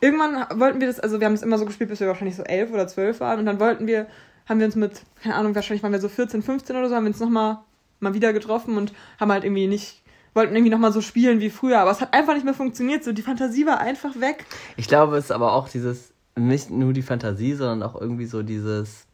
irgendwann 0.00 0.46
wollten 0.60 0.80
wir 0.80 0.86
das, 0.86 1.00
also 1.00 1.20
wir 1.20 1.26
haben 1.26 1.34
es 1.34 1.42
immer 1.42 1.58
so 1.58 1.66
gespielt, 1.66 1.90
bis 1.90 2.00
wir 2.00 2.06
wahrscheinlich 2.06 2.36
so 2.36 2.44
elf 2.44 2.72
oder 2.72 2.86
zwölf 2.86 3.20
waren. 3.20 3.40
Und 3.40 3.46
dann 3.46 3.58
wollten 3.58 3.86
wir, 3.86 4.06
haben 4.48 4.60
wir 4.60 4.66
uns 4.66 4.76
mit, 4.76 5.02
keine 5.22 5.34
Ahnung, 5.34 5.54
wahrscheinlich 5.54 5.82
waren 5.82 5.92
wir 5.92 6.00
so 6.00 6.08
14, 6.08 6.42
15 6.42 6.76
oder 6.76 6.88
so, 6.88 6.94
haben 6.94 7.04
wir 7.04 7.10
uns 7.10 7.20
nochmal 7.20 7.58
mal 8.00 8.14
wieder 8.14 8.32
getroffen 8.32 8.76
und 8.76 8.92
haben 9.18 9.32
halt 9.32 9.44
irgendwie 9.44 9.66
nicht, 9.66 10.02
wollten 10.34 10.54
irgendwie 10.54 10.70
nochmal 10.70 10.92
so 10.92 11.00
spielen 11.00 11.40
wie 11.40 11.50
früher. 11.50 11.80
Aber 11.80 11.90
es 11.90 12.00
hat 12.00 12.14
einfach 12.14 12.34
nicht 12.34 12.44
mehr 12.44 12.54
funktioniert. 12.54 13.02
So, 13.02 13.12
die 13.12 13.22
Fantasie 13.22 13.66
war 13.66 13.80
einfach 13.80 14.20
weg. 14.20 14.44
Ich 14.76 14.86
glaube, 14.86 15.16
es 15.16 15.26
ist 15.26 15.30
aber 15.32 15.52
auch 15.52 15.68
dieses, 15.68 16.12
nicht 16.38 16.70
nur 16.70 16.92
die 16.92 17.02
Fantasie, 17.02 17.54
sondern 17.54 17.82
auch 17.82 18.00
irgendwie 18.00 18.26
so 18.26 18.42
dieses, 18.42 19.06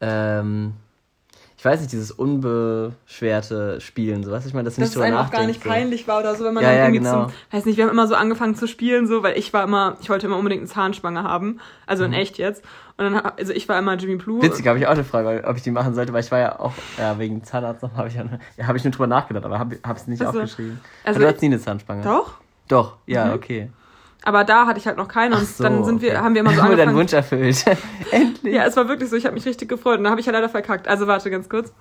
ähm, 0.00 0.74
ich 1.56 1.64
weiß 1.64 1.80
nicht, 1.80 1.90
dieses 1.92 2.12
unbeschwerte 2.12 3.80
Spielen, 3.80 4.22
so 4.22 4.30
was 4.30 4.46
ich 4.46 4.54
meine, 4.54 4.64
das 4.66 4.74
Dass 4.74 4.78
nicht 4.78 4.88
es 4.88 4.94
drüber 4.94 5.06
einem 5.06 5.16
auch 5.16 5.30
gar 5.30 5.44
nicht 5.46 5.62
peinlich 5.62 6.06
war 6.06 6.20
oder 6.20 6.34
so, 6.36 6.44
wenn 6.44 6.54
man 6.54 6.62
Ja, 6.62 6.70
dann 6.70 6.78
ja, 6.78 6.84
irgendwie 6.84 6.98
genau. 7.00 7.24
zum, 7.26 7.32
weiß 7.50 7.64
nicht, 7.64 7.76
wir 7.76 7.84
haben 7.84 7.90
immer 7.90 8.06
so 8.06 8.14
angefangen 8.14 8.54
zu 8.54 8.68
spielen, 8.68 9.06
so, 9.08 9.22
weil 9.24 9.36
ich 9.36 9.52
war 9.52 9.64
immer, 9.64 9.96
ich 10.00 10.08
wollte 10.08 10.26
immer 10.26 10.36
unbedingt 10.36 10.60
eine 10.62 10.68
Zahnspange 10.70 11.24
haben. 11.24 11.58
Also 11.86 12.04
in 12.04 12.12
echt 12.12 12.38
jetzt. 12.38 12.62
Und 12.96 13.04
dann, 13.12 13.16
also 13.16 13.52
ich 13.52 13.68
war 13.68 13.78
immer 13.78 13.94
Jimmy 13.94 14.16
Blue. 14.16 14.38
Mhm. 14.38 14.42
Witzig, 14.42 14.66
habe 14.68 14.78
ich 14.78 14.86
auch 14.86 14.92
eine 14.92 15.04
Frage, 15.04 15.44
ob 15.46 15.56
ich 15.56 15.62
die 15.62 15.70
machen 15.72 15.94
sollte, 15.94 16.12
weil 16.12 16.22
ich 16.22 16.30
war 16.30 16.38
ja 16.38 16.60
auch, 16.60 16.72
ja, 16.96 17.18
wegen 17.18 17.42
Zahnarzt 17.42 17.82
noch, 17.82 17.94
habe 17.96 18.08
ich, 18.08 18.14
ja, 18.14 18.24
ja, 18.56 18.66
hab 18.66 18.76
ich 18.76 18.84
nur 18.84 18.92
drüber 18.92 19.06
nachgedacht, 19.08 19.44
aber 19.44 19.58
habe 19.58 19.74
es 19.94 20.06
nicht 20.06 20.22
Ach 20.22 20.32
so. 20.32 20.38
aufgeschrieben. 20.40 20.80
Also 21.04 21.18
du 21.20 21.26
hast 21.26 21.40
nie 21.42 21.46
eine 21.46 21.58
Zahnspange. 21.60 22.02
Doch. 22.02 22.34
Doch, 22.68 22.96
ja, 23.06 23.26
Mhm. 23.26 23.32
okay. 23.32 23.70
Aber 24.28 24.44
da 24.44 24.66
hatte 24.66 24.78
ich 24.78 24.86
halt 24.86 24.98
noch 24.98 25.08
keine 25.08 25.36
und 25.36 25.46
so, 25.46 25.62
dann 25.62 25.86
sind 25.86 26.02
wir, 26.02 26.10
okay. 26.10 26.18
haben 26.18 26.34
wir 26.34 26.42
immer 26.42 26.50
so 26.50 26.56
Wurde 26.62 26.76
dein 26.76 26.90
angefangen. 26.90 26.98
Wunsch 26.98 27.12
erfüllt. 27.14 27.64
Endlich. 28.10 28.54
Ja, 28.54 28.66
es 28.66 28.76
war 28.76 28.86
wirklich 28.86 29.08
so, 29.08 29.16
ich 29.16 29.24
habe 29.24 29.32
mich 29.32 29.46
richtig 29.46 29.70
gefreut 29.70 29.96
und 29.96 30.04
da 30.04 30.10
habe 30.10 30.20
ich 30.20 30.26
ja 30.26 30.32
leider 30.34 30.50
verkackt. 30.50 30.86
Also 30.86 31.06
warte 31.06 31.30
ganz 31.30 31.48
kurz. 31.48 31.72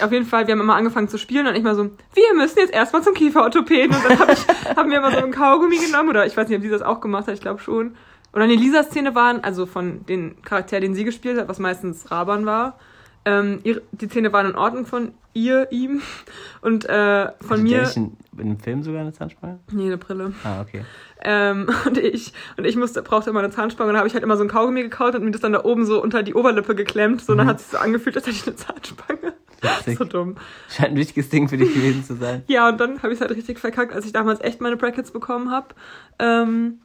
Auf 0.00 0.12
jeden 0.12 0.24
Fall, 0.24 0.46
wir 0.46 0.52
haben 0.52 0.60
immer 0.60 0.76
angefangen 0.76 1.08
zu 1.08 1.18
spielen 1.18 1.48
und 1.48 1.56
ich 1.56 1.64
mal 1.64 1.74
so, 1.74 1.90
wir 2.14 2.34
müssen 2.36 2.60
jetzt 2.60 2.72
erstmal 2.72 3.02
zum 3.02 3.14
Kieferorthopäden. 3.14 3.96
Und 3.96 4.04
dann 4.08 4.16
hab 4.16 4.32
ich, 4.32 4.46
haben 4.76 4.90
wir 4.92 4.98
immer 4.98 5.10
so 5.10 5.16
einen 5.16 5.32
Kaugummi 5.32 5.76
genommen 5.76 6.10
oder 6.10 6.24
ich 6.24 6.36
weiß 6.36 6.46
nicht, 6.46 6.58
ob 6.58 6.62
sie 6.62 6.70
das 6.70 6.82
auch 6.82 7.00
gemacht 7.00 7.26
hat, 7.26 7.34
ich 7.34 7.40
glaube 7.40 7.58
schon. 7.58 7.96
Oder 8.32 8.46
nee, 8.46 8.54
Lisas 8.54 8.86
Szene 8.86 9.16
waren, 9.16 9.42
also 9.42 9.66
von 9.66 10.06
den 10.06 10.40
Charakter, 10.42 10.78
den 10.78 10.94
sie 10.94 11.02
gespielt 11.02 11.36
hat, 11.36 11.48
was 11.48 11.58
meistens 11.58 12.12
Raban 12.12 12.46
war. 12.46 12.78
Ähm, 13.24 13.60
ihre, 13.64 13.82
die 13.92 14.08
Zähne 14.08 14.32
waren 14.32 14.46
in 14.46 14.54
Ordnung 14.56 14.86
von 14.86 15.12
ihr, 15.34 15.68
ihm. 15.70 16.00
Und 16.62 16.84
äh, 16.86 17.26
von 17.40 17.50
Hatte 17.50 17.62
mir. 17.62 17.90
In, 17.96 18.16
in 18.36 18.40
einem 18.46 18.58
Film 18.60 18.82
sogar 18.82 19.00
eine 19.00 19.12
Zahnspange? 19.12 19.58
Nee, 19.72 19.86
eine 19.86 19.98
Brille. 19.98 20.32
Ah, 20.44 20.60
okay. 20.60 20.84
Ähm, 21.22 21.68
und 21.86 21.98
ich, 21.98 22.32
und 22.56 22.64
ich 22.64 22.76
musste, 22.76 23.02
brauchte 23.02 23.30
immer 23.30 23.40
eine 23.40 23.50
Zahnspange 23.50 23.88
und 23.88 23.94
da 23.94 23.98
habe 23.98 24.06
ich 24.08 24.14
halt 24.14 24.22
immer 24.22 24.36
so 24.36 24.44
ein 24.44 24.48
Kaugummi 24.48 24.82
gekaut 24.82 25.16
und 25.16 25.24
mir 25.24 25.32
das 25.32 25.40
dann 25.40 25.52
da 25.52 25.64
oben 25.64 25.84
so 25.84 26.00
unter 26.00 26.22
die 26.22 26.34
Oberlippe 26.34 26.74
geklemmt. 26.76 27.20
So, 27.22 27.32
und 27.32 27.38
dann 27.38 27.48
Mhm. 27.48 27.50
hat 27.50 27.60
sich 27.60 27.70
so 27.70 27.78
angefühlt, 27.78 28.16
als 28.16 28.26
hätte 28.26 28.36
ich 28.36 28.46
eine 28.46 28.54
Zahnspange. 28.56 29.34
Witzig. 29.60 29.98
so 29.98 30.04
dumm. 30.04 30.36
Scheint 30.68 30.90
ein 30.90 30.96
wichtiges 30.96 31.28
Ding 31.28 31.48
für 31.48 31.56
dich 31.56 31.74
gewesen 31.74 32.04
zu 32.04 32.14
sein. 32.14 32.44
Ja, 32.46 32.68
und 32.68 32.78
dann 32.78 33.02
habe 33.02 33.08
ich 33.12 33.14
es 33.14 33.20
halt 33.20 33.32
richtig 33.36 33.58
verkackt, 33.58 33.92
als 33.92 34.06
ich 34.06 34.12
damals 34.12 34.40
echt 34.40 34.60
meine 34.60 34.76
Brackets 34.76 35.10
bekommen 35.10 35.50
habe. 35.50 35.74
Ähm, 36.20 36.78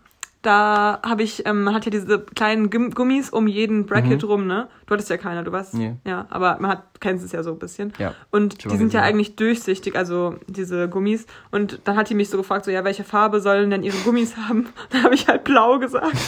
da 0.44 1.00
habe 1.04 1.24
ich, 1.24 1.46
ähm, 1.48 1.64
man 1.64 1.74
hat 1.74 1.86
ja 1.86 1.90
diese 1.92 2.20
kleinen 2.20 2.70
Gum- 2.70 2.92
Gummis 2.92 3.30
um 3.32 3.48
jeden 3.48 3.86
Bracket 3.86 4.24
rum, 4.26 4.46
ne? 4.46 4.68
Du 4.86 4.94
hattest 4.94 5.10
ja 5.10 5.18
keine, 5.18 5.44
du 5.44 5.52
warst. 5.52 5.74
Nee. 5.74 5.96
Ja, 6.06 6.28
aber 6.30 6.58
man 6.60 6.70
hat, 6.72 6.84
kennst 7.00 7.26
es 7.26 7.32
ja 7.32 7.42
so 7.44 7.52
ein 7.54 7.60
bisschen. 7.60 7.92
Ja. 7.98 8.14
Und 8.30 8.64
die 8.66 8.76
sind 8.78 8.94
ja 8.94 9.02
eigentlich 9.02 9.36
durchsichtig, 9.36 9.96
also 9.96 10.36
diese 10.48 10.88
Gummis. 10.90 11.26
Und 11.52 11.80
dann 11.86 11.96
hat 11.96 12.10
die 12.10 12.16
mich 12.16 12.30
so 12.30 12.38
gefragt, 12.38 12.66
so, 12.66 12.72
ja, 12.72 12.84
welche 12.84 13.04
Farbe 13.04 13.40
sollen 13.42 13.70
denn 13.70 13.84
ihre 13.84 13.98
Gummis 13.98 14.36
haben? 14.48 14.68
Dann 14.92 15.04
habe 15.04 15.16
ich 15.16 15.28
halt 15.28 15.44
blau 15.46 15.80
gesagt. 15.80 16.16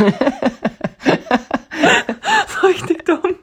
so 2.48 2.68
richtig 2.68 3.06
dumm. 3.06 3.36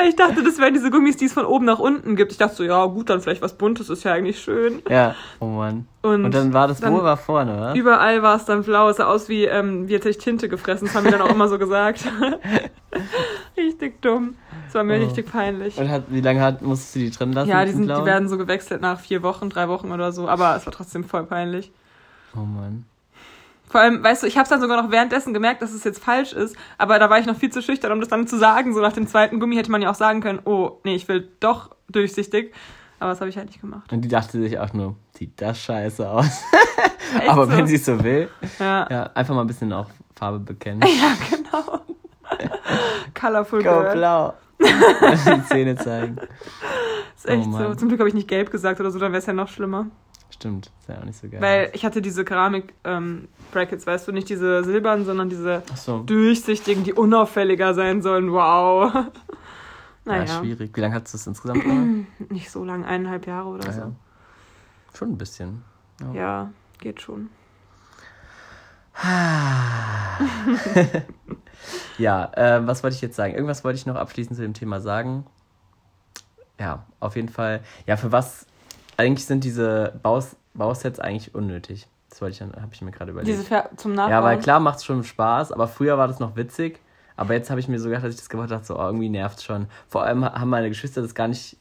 Weil 0.00 0.08
ich 0.08 0.16
dachte, 0.16 0.42
das 0.42 0.56
wären 0.58 0.72
diese 0.72 0.90
Gummis, 0.90 1.18
die 1.18 1.26
es 1.26 1.34
von 1.34 1.44
oben 1.44 1.66
nach 1.66 1.78
unten 1.78 2.16
gibt. 2.16 2.32
Ich 2.32 2.38
dachte 2.38 2.54
so, 2.56 2.64
ja, 2.64 2.86
gut, 2.86 3.10
dann 3.10 3.20
vielleicht 3.20 3.42
was 3.42 3.52
Buntes, 3.58 3.90
ist 3.90 4.02
ja 4.02 4.14
eigentlich 4.14 4.40
schön. 4.40 4.80
Ja. 4.88 5.14
Oh 5.40 5.44
Mann. 5.44 5.86
Und, 6.00 6.24
Und 6.24 6.34
dann 6.34 6.54
war 6.54 6.68
das 6.68 6.80
dann- 6.80 6.94
wohl 6.94 7.02
war 7.04 7.18
vorne, 7.18 7.54
oder? 7.54 7.74
Überall 7.74 8.22
war 8.22 8.36
es 8.36 8.46
dann 8.46 8.62
blau. 8.62 8.88
Es 8.88 8.96
sah 8.96 9.04
aus 9.08 9.28
wie, 9.28 9.44
ähm, 9.44 9.88
wie 9.88 9.92
jetzt 9.92 10.04
hätte 10.04 10.16
ich 10.16 10.18
Tinte 10.24 10.48
gefressen. 10.48 10.86
Das 10.86 10.96
haben 10.96 11.04
wir 11.04 11.10
dann 11.12 11.20
auch 11.20 11.28
immer 11.30 11.48
so 11.48 11.58
gesagt. 11.58 12.04
richtig 13.58 14.00
dumm. 14.00 14.36
Das 14.66 14.74
war 14.74 14.84
mir 14.84 14.98
Oh. 15.00 15.04
richtig 15.04 15.30
peinlich. 15.30 15.76
Und 15.78 15.90
hat, 15.90 16.04
wie 16.08 16.20
lange 16.22 16.40
hat, 16.40 16.62
musstest 16.62 16.94
du 16.94 16.98
die 17.00 17.10
drin 17.10 17.32
lassen? 17.34 17.50
Ja, 17.50 17.62
die, 17.66 17.72
sind, 17.72 17.82
die 17.90 18.04
werden 18.06 18.28
so 18.28 18.38
gewechselt 18.38 18.80
nach 18.80 18.98
vier 19.00 19.22
Wochen, 19.22 19.50
drei 19.50 19.68
Wochen 19.68 19.90
oder 19.92 20.12
so. 20.12 20.28
Aber 20.28 20.56
es 20.56 20.64
war 20.64 20.72
trotzdem 20.72 21.04
voll 21.04 21.24
peinlich. 21.24 21.70
Oh 22.34 22.40
Mann. 22.40 22.84
Vor 23.70 23.80
allem, 23.80 24.02
weißt 24.02 24.24
du, 24.24 24.26
ich 24.26 24.36
habe 24.36 24.48
dann 24.48 24.60
sogar 24.60 24.82
noch 24.82 24.90
währenddessen 24.90 25.32
gemerkt, 25.32 25.62
dass 25.62 25.72
es 25.72 25.84
jetzt 25.84 26.02
falsch 26.02 26.32
ist. 26.32 26.56
Aber 26.76 26.98
da 26.98 27.08
war 27.08 27.20
ich 27.20 27.26
noch 27.26 27.36
viel 27.36 27.50
zu 27.52 27.62
schüchtern, 27.62 27.92
um 27.92 28.00
das 28.00 28.08
dann 28.08 28.26
zu 28.26 28.36
sagen. 28.36 28.74
So 28.74 28.80
nach 28.80 28.92
dem 28.92 29.06
zweiten 29.06 29.38
Gummi 29.38 29.54
hätte 29.54 29.70
man 29.70 29.80
ja 29.80 29.90
auch 29.90 29.94
sagen 29.94 30.20
können, 30.20 30.40
oh, 30.44 30.80
nee, 30.82 30.96
ich 30.96 31.06
will 31.06 31.28
doch 31.38 31.70
durchsichtig. 31.88 32.52
Aber 32.98 33.10
das 33.10 33.20
habe 33.20 33.30
ich 33.30 33.36
halt 33.36 33.46
nicht 33.46 33.60
gemacht. 33.60 33.92
Und 33.92 34.00
die 34.02 34.08
dachte 34.08 34.40
sich 34.40 34.58
auch 34.58 34.72
nur, 34.72 34.96
sieht 35.16 35.40
das 35.40 35.58
scheiße 35.60 36.08
aus. 36.08 36.42
Aber 37.28 37.46
so? 37.46 37.52
wenn 37.52 37.66
sie 37.68 37.76
es 37.76 37.84
so 37.86 38.02
will, 38.02 38.28
Ja, 38.58 38.64
ja. 38.66 38.86
ja, 38.90 39.10
einfach 39.14 39.34
mal 39.34 39.42
ein 39.42 39.46
bisschen 39.46 39.72
auch 39.72 39.86
Farbe 40.16 40.40
bekennen. 40.40 40.80
genau. 41.30 41.80
Colorful 43.18 43.62
Go 43.62 43.70
Girl. 43.70 43.92
blau. 43.92 44.34
die 44.60 45.44
Zähne 45.48 45.76
zeigen. 45.76 46.16
Ist 47.16 47.26
echt 47.26 47.46
Oh 47.48 47.56
so. 47.56 47.74
Zum 47.76 47.88
Glück 47.88 48.00
habe 48.00 48.08
ich 48.08 48.14
nicht 48.14 48.28
gelb 48.28 48.50
gesagt 48.50 48.80
oder 48.80 48.90
so, 48.90 48.98
dann 48.98 49.12
wäre 49.12 49.20
es 49.20 49.26
ja 49.26 49.32
noch 49.32 49.48
schlimmer. 49.48 49.86
Stimmt, 50.40 50.70
ist 50.80 50.88
ja 50.88 50.98
auch 50.98 51.04
nicht 51.04 51.18
so 51.18 51.28
geil. 51.28 51.38
Weil 51.42 51.70
ich 51.74 51.84
hatte 51.84 52.00
diese 52.00 52.24
Keramik-Brackets, 52.24 53.86
weißt 53.86 54.08
du, 54.08 54.12
nicht 54.12 54.26
diese 54.30 54.64
silbernen, 54.64 55.04
sondern 55.04 55.28
diese 55.28 55.62
so. 55.76 55.98
durchsichtigen, 56.00 56.82
die 56.82 56.94
unauffälliger 56.94 57.74
sein 57.74 58.00
sollen. 58.02 58.32
Wow. 58.32 58.90
Ja, 60.06 60.16
Naja, 60.16 60.38
schwierig. 60.40 60.74
Wie 60.74 60.80
lange 60.80 60.94
hast 60.94 61.12
du 61.12 61.16
es 61.18 61.26
insgesamt 61.26 61.62
gemacht? 61.62 62.06
nicht 62.30 62.50
so 62.50 62.64
lang, 62.64 62.86
eineinhalb 62.86 63.26
Jahre 63.26 63.48
oder 63.48 63.68
Ah, 63.68 63.72
so. 63.72 63.80
ja. 63.80 63.92
Schon 64.96 65.10
ein 65.10 65.18
bisschen. 65.18 65.62
Ja, 66.14 66.50
geht 66.78 67.02
schon. 67.02 67.28
ja, 71.98 72.30
äh, 72.34 72.66
was 72.66 72.82
wollte 72.82 72.96
ich 72.96 73.02
jetzt 73.02 73.16
sagen? 73.16 73.34
Irgendwas 73.34 73.62
wollte 73.64 73.76
ich 73.78 73.86
noch 73.86 73.96
abschließend 73.96 74.36
zu 74.36 74.42
dem 74.42 74.54
Thema 74.54 74.80
sagen. 74.80 75.26
Ja, 76.58 76.86
auf 76.98 77.16
jeden 77.16 77.28
Fall. 77.28 77.60
Ja, 77.86 77.96
für 77.96 78.10
was 78.10 78.46
eigentlich 79.00 79.26
sind 79.26 79.44
diese 79.44 79.98
Baus 80.02 80.36
Bausets 80.54 80.98
eigentlich 81.00 81.34
unnötig? 81.34 81.86
Das 82.10 82.20
wollte 82.20 82.32
ich 82.32 82.38
dann, 82.40 82.52
habe 82.60 82.72
ich 82.72 82.82
mir 82.82 82.90
gerade 82.90 83.12
überlegt. 83.12 83.32
Diese 83.32 83.44
Fer 83.44 83.70
zum 83.76 83.94
Nachbauen. 83.94 84.10
ja, 84.12 84.22
weil 84.24 84.38
klar 84.38 84.58
macht 84.60 84.78
es 84.78 84.84
schon 84.84 85.04
Spaß, 85.04 85.52
aber 85.52 85.68
früher 85.68 85.96
war 85.96 86.08
das 86.08 86.18
noch 86.18 86.34
witzig. 86.36 86.80
Aber 87.16 87.34
jetzt 87.34 87.50
habe 87.50 87.60
ich 87.60 87.68
mir 87.68 87.78
so 87.78 87.88
gedacht, 87.88 88.04
dass 88.04 88.14
ich 88.14 88.20
das 88.20 88.28
gemacht 88.28 88.50
habe, 88.50 88.64
so 88.64 88.76
oh, 88.78 88.82
irgendwie 88.82 89.08
nervt 89.08 89.42
schon. 89.42 89.66
Vor 89.88 90.02
allem 90.02 90.24
haben 90.24 90.48
meine 90.50 90.68
Geschwister 90.68 91.02
das 91.02 91.14
gar 91.14 91.28
nicht 91.28 91.56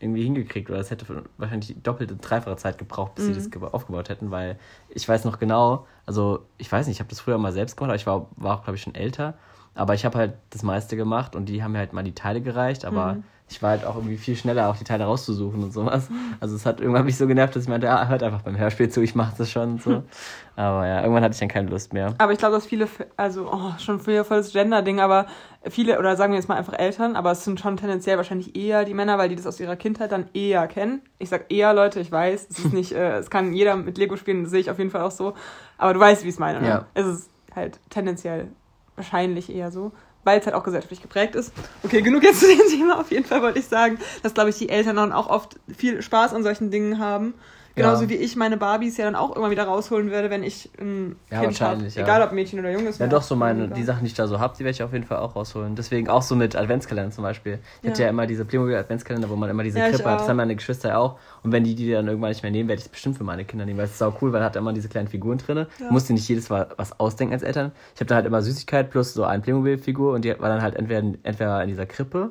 irgendwie 0.00 0.24
hingekriegt 0.24 0.68
oder 0.70 0.80
es 0.80 0.90
hätte 0.90 1.06
wahrscheinlich 1.38 1.76
doppelte, 1.82 2.16
dreifache 2.16 2.56
Zeit 2.56 2.78
gebraucht, 2.78 3.14
bis 3.14 3.26
sie 3.26 3.30
Mhm. 3.32 3.36
das 3.36 3.50
ge- 3.52 3.62
aufgebaut 3.70 4.08
hätten, 4.08 4.30
weil 4.32 4.58
ich 4.88 5.08
weiß 5.08 5.24
noch 5.24 5.38
genau, 5.38 5.86
also 6.06 6.44
ich 6.58 6.70
weiß 6.72 6.86
nicht, 6.88 6.96
ich 6.96 7.00
habe 7.00 7.10
das 7.10 7.20
früher 7.20 7.38
mal 7.38 7.52
selbst 7.52 7.76
gemacht, 7.76 7.90
aber 7.90 7.96
ich 7.96 8.06
war, 8.06 8.26
war 8.36 8.56
auch, 8.58 8.64
glaube 8.64 8.76
ich, 8.76 8.82
schon 8.82 8.96
älter. 8.96 9.34
Aber 9.74 9.94
ich 9.94 10.04
habe 10.04 10.18
halt 10.18 10.32
das 10.50 10.62
meiste 10.64 10.96
gemacht 10.96 11.36
und 11.36 11.46
die 11.46 11.62
haben 11.62 11.72
mir 11.72 11.78
halt 11.78 11.92
mal 11.92 12.02
die 12.02 12.14
Teile 12.16 12.40
gereicht, 12.40 12.84
aber 12.84 13.14
Mhm. 13.14 13.24
Ich 13.52 13.62
war 13.62 13.70
halt 13.70 13.84
auch 13.84 13.96
irgendwie 13.96 14.16
viel 14.16 14.34
schneller, 14.34 14.68
auch 14.68 14.76
die 14.76 14.84
Teile 14.84 15.04
rauszusuchen 15.04 15.62
und 15.62 15.72
sowas. 15.72 16.08
Also 16.40 16.56
es 16.56 16.64
hat 16.64 16.80
irgendwann 16.80 17.04
mich 17.04 17.18
so 17.18 17.26
genervt, 17.26 17.54
dass 17.54 17.64
ich 17.64 17.68
meinte, 17.68 17.86
ja, 17.86 18.08
hört 18.08 18.22
einfach 18.22 18.42
beim 18.42 18.56
Hörspiel 18.56 18.88
zu, 18.88 19.02
ich 19.02 19.14
mache 19.14 19.34
das 19.36 19.50
schon 19.50 19.72
und 19.72 19.82
so. 19.82 20.02
Aber 20.56 20.86
ja, 20.86 21.00
irgendwann 21.00 21.22
hatte 21.22 21.34
ich 21.34 21.40
dann 21.40 21.48
keine 21.48 21.68
Lust 21.68 21.92
mehr. 21.92 22.14
Aber 22.18 22.32
ich 22.32 22.38
glaube, 22.38 22.54
dass 22.54 22.66
viele, 22.66 22.88
also 23.16 23.50
oh, 23.50 23.72
schon 23.78 24.00
früher 24.00 24.24
voll 24.24 24.38
das 24.38 24.52
Gender-Ding, 24.52 25.00
aber 25.00 25.26
viele, 25.70 25.98
oder 25.98 26.14
sagen 26.14 26.32
wir 26.34 26.38
jetzt 26.38 26.48
mal 26.48 26.56
einfach 26.56 26.78
Eltern, 26.78 27.16
aber 27.16 27.32
es 27.32 27.42
sind 27.44 27.58
schon 27.58 27.78
tendenziell 27.78 28.18
wahrscheinlich 28.18 28.54
eher 28.54 28.84
die 28.84 28.92
Männer, 28.92 29.16
weil 29.16 29.30
die 29.30 29.36
das 29.36 29.46
aus 29.46 29.60
ihrer 29.60 29.76
Kindheit 29.76 30.12
dann 30.12 30.26
eher 30.34 30.66
kennen. 30.66 31.00
Ich 31.18 31.30
sag 31.30 31.50
eher, 31.50 31.72
Leute, 31.72 32.00
ich 32.00 32.12
weiß, 32.12 32.48
es 32.50 32.58
ist 32.58 32.72
nicht, 32.74 32.92
äh, 32.92 33.18
es 33.18 33.30
kann 33.30 33.54
jeder 33.54 33.76
mit 33.76 33.96
Lego 33.96 34.16
spielen, 34.16 34.42
das 34.42 34.50
sehe 34.50 34.60
ich 34.60 34.70
auf 34.70 34.78
jeden 34.78 34.90
Fall 34.90 35.00
auch 35.02 35.10
so. 35.10 35.32
Aber 35.78 35.94
du 35.94 36.00
weißt, 36.00 36.22
wie 36.24 36.28
ich 36.28 36.34
es 36.34 36.38
meine, 36.38 36.60
ne? 36.60 36.68
Ja. 36.68 36.86
Es 36.92 37.06
ist 37.06 37.30
halt 37.54 37.80
tendenziell 37.88 38.48
wahrscheinlich 38.94 39.54
eher 39.54 39.70
so. 39.70 39.92
Weil 40.24 40.38
es 40.38 40.46
halt 40.46 40.54
auch 40.54 40.62
gesellschaftlich 40.62 41.02
geprägt 41.02 41.34
ist. 41.34 41.52
Okay, 41.82 42.00
genug 42.02 42.22
jetzt 42.22 42.40
zu 42.40 42.46
dem 42.46 42.60
Thema. 42.68 43.00
Auf 43.00 43.10
jeden 43.10 43.24
Fall 43.24 43.42
wollte 43.42 43.58
ich 43.58 43.66
sagen, 43.66 43.98
dass, 44.22 44.34
glaube 44.34 44.50
ich, 44.50 44.58
die 44.58 44.68
Eltern 44.68 44.96
dann 44.96 45.12
auch 45.12 45.28
oft 45.28 45.58
viel 45.76 46.00
Spaß 46.00 46.32
an 46.32 46.42
solchen 46.42 46.70
Dingen 46.70 46.98
haben. 46.98 47.34
Genauso 47.74 48.02
Ja. 48.04 48.10
wie 48.10 48.14
ich 48.16 48.36
meine 48.36 48.56
Barbies 48.56 48.96
ja 48.98 49.04
dann 49.06 49.14
auch 49.14 49.34
immer 49.34 49.50
wieder 49.50 49.64
rausholen 49.64 50.10
werde, 50.10 50.28
wenn 50.30 50.42
ich 50.42 50.70
ein 50.80 51.16
Ja, 51.30 51.40
Kind 51.40 51.60
habe. 51.60 51.82
ja. 51.86 52.02
Egal 52.02 52.22
ob 52.22 52.32
Mädchen 52.32 52.58
oder 52.58 52.70
Junge 52.70 52.88
ist. 52.90 53.00
Ja, 53.00 53.06
doch, 53.06 53.18
auch 53.18 53.22
so 53.22 53.34
meine, 53.36 53.68
die 53.68 53.82
Sachen, 53.82 54.00
die 54.00 54.08
ich 54.08 54.14
da 54.14 54.26
so 54.28 54.38
habe, 54.40 54.54
die 54.58 54.60
werde 54.64 54.72
ich 54.72 54.82
auf 54.82 54.92
jeden 54.92 55.04
Fall 55.06 55.18
auch 55.18 55.34
rausholen. 55.36 55.74
Deswegen 55.74 56.08
auch 56.08 56.22
so 56.22 56.34
mit 56.36 56.54
Adventskalendern 56.54 57.12
zum 57.12 57.22
Beispiel. 57.24 57.58
Ich 57.82 57.88
hatte 57.90 58.00
Ja. 58.02 58.06
ja 58.06 58.10
immer 58.10 58.26
diese 58.26 58.44
Playmobil-Adventskalender, 58.44 59.30
wo 59.30 59.36
man 59.36 59.48
immer 59.48 59.62
diese 59.62 59.78
Ja, 59.78 59.88
Krippe 59.90 60.04
hat. 60.04 60.16
Das 60.16 60.22
auch. 60.24 60.28
haben 60.28 60.36
meine 60.36 60.54
Geschwister 60.54 60.90
ja 60.90 60.98
auch. 60.98 61.18
Und 61.42 61.52
wenn 61.52 61.64
die 61.64 61.74
die 61.74 61.90
dann 61.90 62.06
irgendwann 62.08 62.30
nicht 62.30 62.42
mehr 62.42 62.52
nehmen, 62.52 62.68
werde 62.68 62.80
ich 62.80 62.86
es 62.86 62.90
bestimmt 62.90 63.16
für 63.16 63.24
meine 63.24 63.44
Kinder 63.44 63.64
nehmen, 63.64 63.78
weil 63.78 63.86
es 63.86 63.92
ist 63.92 63.98
sau 63.98 64.14
cool, 64.20 64.32
weil 64.32 64.40
da 64.40 64.46
hat 64.46 64.56
immer 64.56 64.72
diese 64.72 64.88
kleinen 64.88 65.08
Figuren 65.08 65.38
drin. 65.38 65.66
Ja. 65.78 65.90
Musst 65.90 66.08
dir 66.08 66.12
nicht 66.14 66.28
jedes 66.28 66.50
Mal 66.50 66.68
was 66.76 66.98
ausdenken 67.00 67.32
als 67.34 67.42
Eltern. 67.42 67.72
Ich 67.94 68.00
habe 68.00 68.06
da 68.08 68.16
halt 68.16 68.26
immer 68.26 68.42
Süßigkeit 68.42 68.90
plus 68.90 69.14
so 69.14 69.24
eine 69.24 69.42
Playmobil-Figur 69.42 70.12
und 70.14 70.24
die 70.24 70.38
war 70.38 70.48
dann 70.48 70.62
halt 70.62 70.76
entweder, 70.76 71.00
entweder 71.22 71.62
in 71.62 71.68
dieser 71.68 71.86
Krippe 71.86 72.30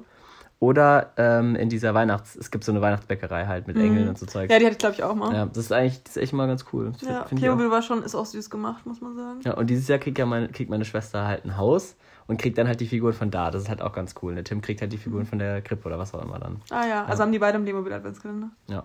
oder 0.62 1.12
ähm, 1.18 1.56
in 1.56 1.70
dieser 1.70 1.96
Weihnachts-, 1.96 2.36
es 2.36 2.52
gibt 2.52 2.64
so 2.64 2.72
eine 2.72 2.82
Weihnachtsbäckerei 2.82 3.48
halt 3.48 3.66
mit 3.66 3.78
Engeln 3.78 4.08
und 4.08 4.18
so 4.20 4.28
Zeug. 4.28 4.48
Mhm. 4.48 4.54
Ja, 4.54 4.60
die 4.60 4.66
hatte 4.66 4.74
ich, 4.74 4.78
glaube 4.78 4.94
ich, 4.96 5.04
auch 5.04 5.16
mal. 5.16 5.34
Ja, 5.34 5.46
das 5.48 5.58
ist 5.58 5.72
eigentlich, 5.74 6.04
das 6.04 6.16
ist 6.16 6.22
echt 6.22 6.34
mal 6.34 6.46
ganz 6.48 6.66
cool. 6.72 6.92
Das 7.00 7.02
Ja. 7.10 7.24
Playmobil 7.24 7.72
war 7.72 7.82
schon, 7.82 8.04
ist 8.04 8.14
auch 8.14 8.28
süß 8.28 8.52
gemacht, 8.52 8.86
muss 8.86 9.02
man 9.02 9.16
sagen. 9.16 9.40
Ja, 9.44 9.56
und 9.56 9.72
dieses 9.72 9.88
Jahr 9.88 9.98
kriegt 9.98 10.20
ja 10.20 10.28
meine, 10.28 10.50
kriegt 10.50 10.70
meine 10.70 10.86
Schwester 10.86 11.26
halt 11.26 11.46
ein 11.46 11.58
Haus 11.58 11.96
und 12.28 12.40
kriegt 12.40 12.60
dann 12.60 12.68
halt 12.68 12.80
die 12.80 12.86
Figuren 12.86 13.14
von 13.14 13.32
da. 13.32 13.50
Das 13.50 13.64
ist 13.64 13.70
halt 13.70 13.82
auch 13.82 13.92
ganz 13.92 14.14
cool. 14.22 14.36
Ne? 14.36 14.44
Tim 14.44 14.62
kriegt 14.62 14.82
halt 14.82 14.94
die 14.94 15.00
Figuren 15.00 15.26
von 15.26 15.40
der 15.40 15.64
Krippe 15.64 15.88
oder 15.88 15.98
was 15.98 16.14
auch 16.14 16.22
immer 16.24 16.38
dann. 16.38 16.62
Ah 16.70 16.86
ja, 16.86 17.06
also 17.06 17.24
haben 17.24 17.32
die 17.32 17.40
beide 17.40 17.58
im 17.58 17.64
Playmobil 17.64 17.92
Adventskalender. 17.92 18.52
Ja. 18.68 18.84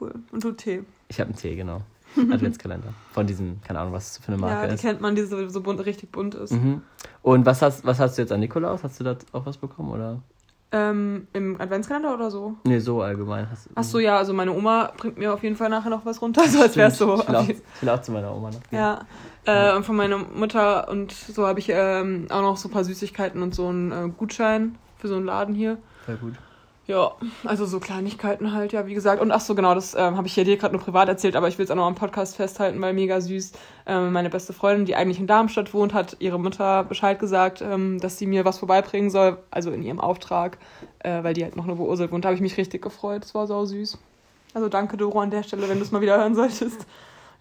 Cool. 0.00 0.14
Und 0.30 0.44
du 0.44 0.52
Tee. 0.52 0.84
Ich 1.08 1.18
habe 1.18 1.30
einen 1.30 1.36
Tee, 1.36 1.56
genau. 1.56 1.82
Adventskalender. 2.16 2.94
Von 3.12 3.26
diesem, 3.26 3.60
keine 3.62 3.80
Ahnung, 3.80 3.92
was 3.92 4.18
für 4.18 4.28
eine 4.32 4.40
Ja, 4.40 4.46
Marke 4.48 4.68
die 4.68 4.74
ist. 4.74 4.82
kennt 4.82 5.00
man, 5.00 5.16
die 5.16 5.22
so, 5.22 5.48
so 5.48 5.60
bunt, 5.62 5.84
richtig 5.84 6.12
bunt 6.12 6.36
ist. 6.36 6.52
Mhm. 6.52 6.82
Und 7.22 7.44
was 7.44 7.60
hast, 7.60 7.84
was 7.84 7.98
hast 7.98 8.16
du 8.16 8.22
jetzt 8.22 8.30
an 8.30 8.38
Nikolaus? 8.38 8.84
Hast 8.84 9.00
du 9.00 9.04
da 9.04 9.16
auch 9.32 9.44
was 9.44 9.56
bekommen? 9.58 9.90
Oder? 9.90 10.20
Ähm, 10.70 11.28
Im 11.32 11.58
Adventskalender 11.58 12.12
oder 12.12 12.30
so? 12.30 12.56
Nee, 12.64 12.78
so 12.78 13.00
allgemein. 13.00 13.50
Hast, 13.50 13.70
Ach 13.74 13.84
so, 13.84 13.98
ja, 13.98 14.18
also 14.18 14.34
meine 14.34 14.52
Oma 14.52 14.92
bringt 14.98 15.16
mir 15.16 15.32
auf 15.32 15.42
jeden 15.42 15.56
Fall 15.56 15.70
nachher 15.70 15.88
noch 15.88 16.04
was 16.04 16.20
runter, 16.20 16.44
so 16.48 16.60
als 16.60 16.76
wäre 16.76 16.88
es 16.88 16.98
so. 16.98 17.22
Ich 17.80 17.88
auch 17.88 18.02
zu 18.02 18.12
meiner 18.12 18.34
Oma 18.34 18.50
noch. 18.50 18.62
gehen. 18.68 18.78
Ja, 18.78 19.06
äh, 19.46 19.74
und 19.74 19.84
von 19.84 19.96
meiner 19.96 20.18
Mutter 20.18 20.88
und 20.88 21.12
so 21.12 21.46
habe 21.46 21.58
ich 21.58 21.70
ähm, 21.70 22.26
auch 22.28 22.42
noch 22.42 22.58
so 22.58 22.68
ein 22.68 22.72
paar 22.72 22.84
Süßigkeiten 22.84 23.42
und 23.42 23.54
so 23.54 23.68
einen 23.68 23.92
äh, 23.92 24.10
Gutschein 24.14 24.76
für 24.98 25.08
so 25.08 25.16
einen 25.16 25.24
Laden 25.24 25.54
hier. 25.54 25.78
Voll 26.04 26.16
gut. 26.16 26.34
Ja, 26.88 27.12
also 27.44 27.66
so 27.66 27.80
Kleinigkeiten 27.80 28.54
halt, 28.54 28.72
ja, 28.72 28.86
wie 28.86 28.94
gesagt. 28.94 29.20
Und 29.20 29.30
ach 29.30 29.40
so, 29.40 29.54
genau, 29.54 29.74
das 29.74 29.94
ähm, 29.94 30.16
habe 30.16 30.26
ich 30.26 30.34
ja 30.36 30.42
dir 30.44 30.56
gerade 30.56 30.74
nur 30.74 30.82
privat 30.82 31.06
erzählt, 31.06 31.36
aber 31.36 31.46
ich 31.46 31.58
will 31.58 31.64
es 31.66 31.70
auch 31.70 31.76
noch 31.76 31.86
am 31.86 31.94
Podcast 31.94 32.36
festhalten, 32.36 32.80
weil 32.80 32.94
mega 32.94 33.20
süß. 33.20 33.52
Ähm, 33.86 34.10
meine 34.12 34.30
beste 34.30 34.54
Freundin, 34.54 34.86
die 34.86 34.96
eigentlich 34.96 35.20
in 35.20 35.26
Darmstadt 35.26 35.74
wohnt, 35.74 35.92
hat 35.92 36.16
ihre 36.18 36.40
Mutter 36.40 36.84
Bescheid 36.84 37.18
gesagt, 37.18 37.60
ähm, 37.60 38.00
dass 38.00 38.16
sie 38.16 38.26
mir 38.26 38.46
was 38.46 38.58
vorbeibringen 38.58 39.10
soll, 39.10 39.36
also 39.50 39.70
in 39.70 39.82
ihrem 39.82 40.00
Auftrag, 40.00 40.56
äh, 41.00 41.22
weil 41.22 41.34
die 41.34 41.44
halt 41.44 41.56
noch 41.56 41.66
nur 41.66 41.76
bei 41.76 41.84
Ursel 41.84 42.10
wohnt. 42.10 42.24
Da 42.24 42.28
habe 42.30 42.36
ich 42.36 42.40
mich 42.42 42.56
richtig 42.56 42.80
gefreut, 42.80 43.22
das 43.22 43.34
war 43.34 43.46
sau 43.46 43.66
süß. 43.66 43.98
Also 44.54 44.70
danke, 44.70 44.96
Doro, 44.96 45.20
an 45.20 45.30
der 45.30 45.42
Stelle, 45.42 45.68
wenn 45.68 45.76
du 45.76 45.84
es 45.84 45.92
mal 45.92 46.00
wieder 46.00 46.16
hören 46.16 46.34
solltest. 46.34 46.86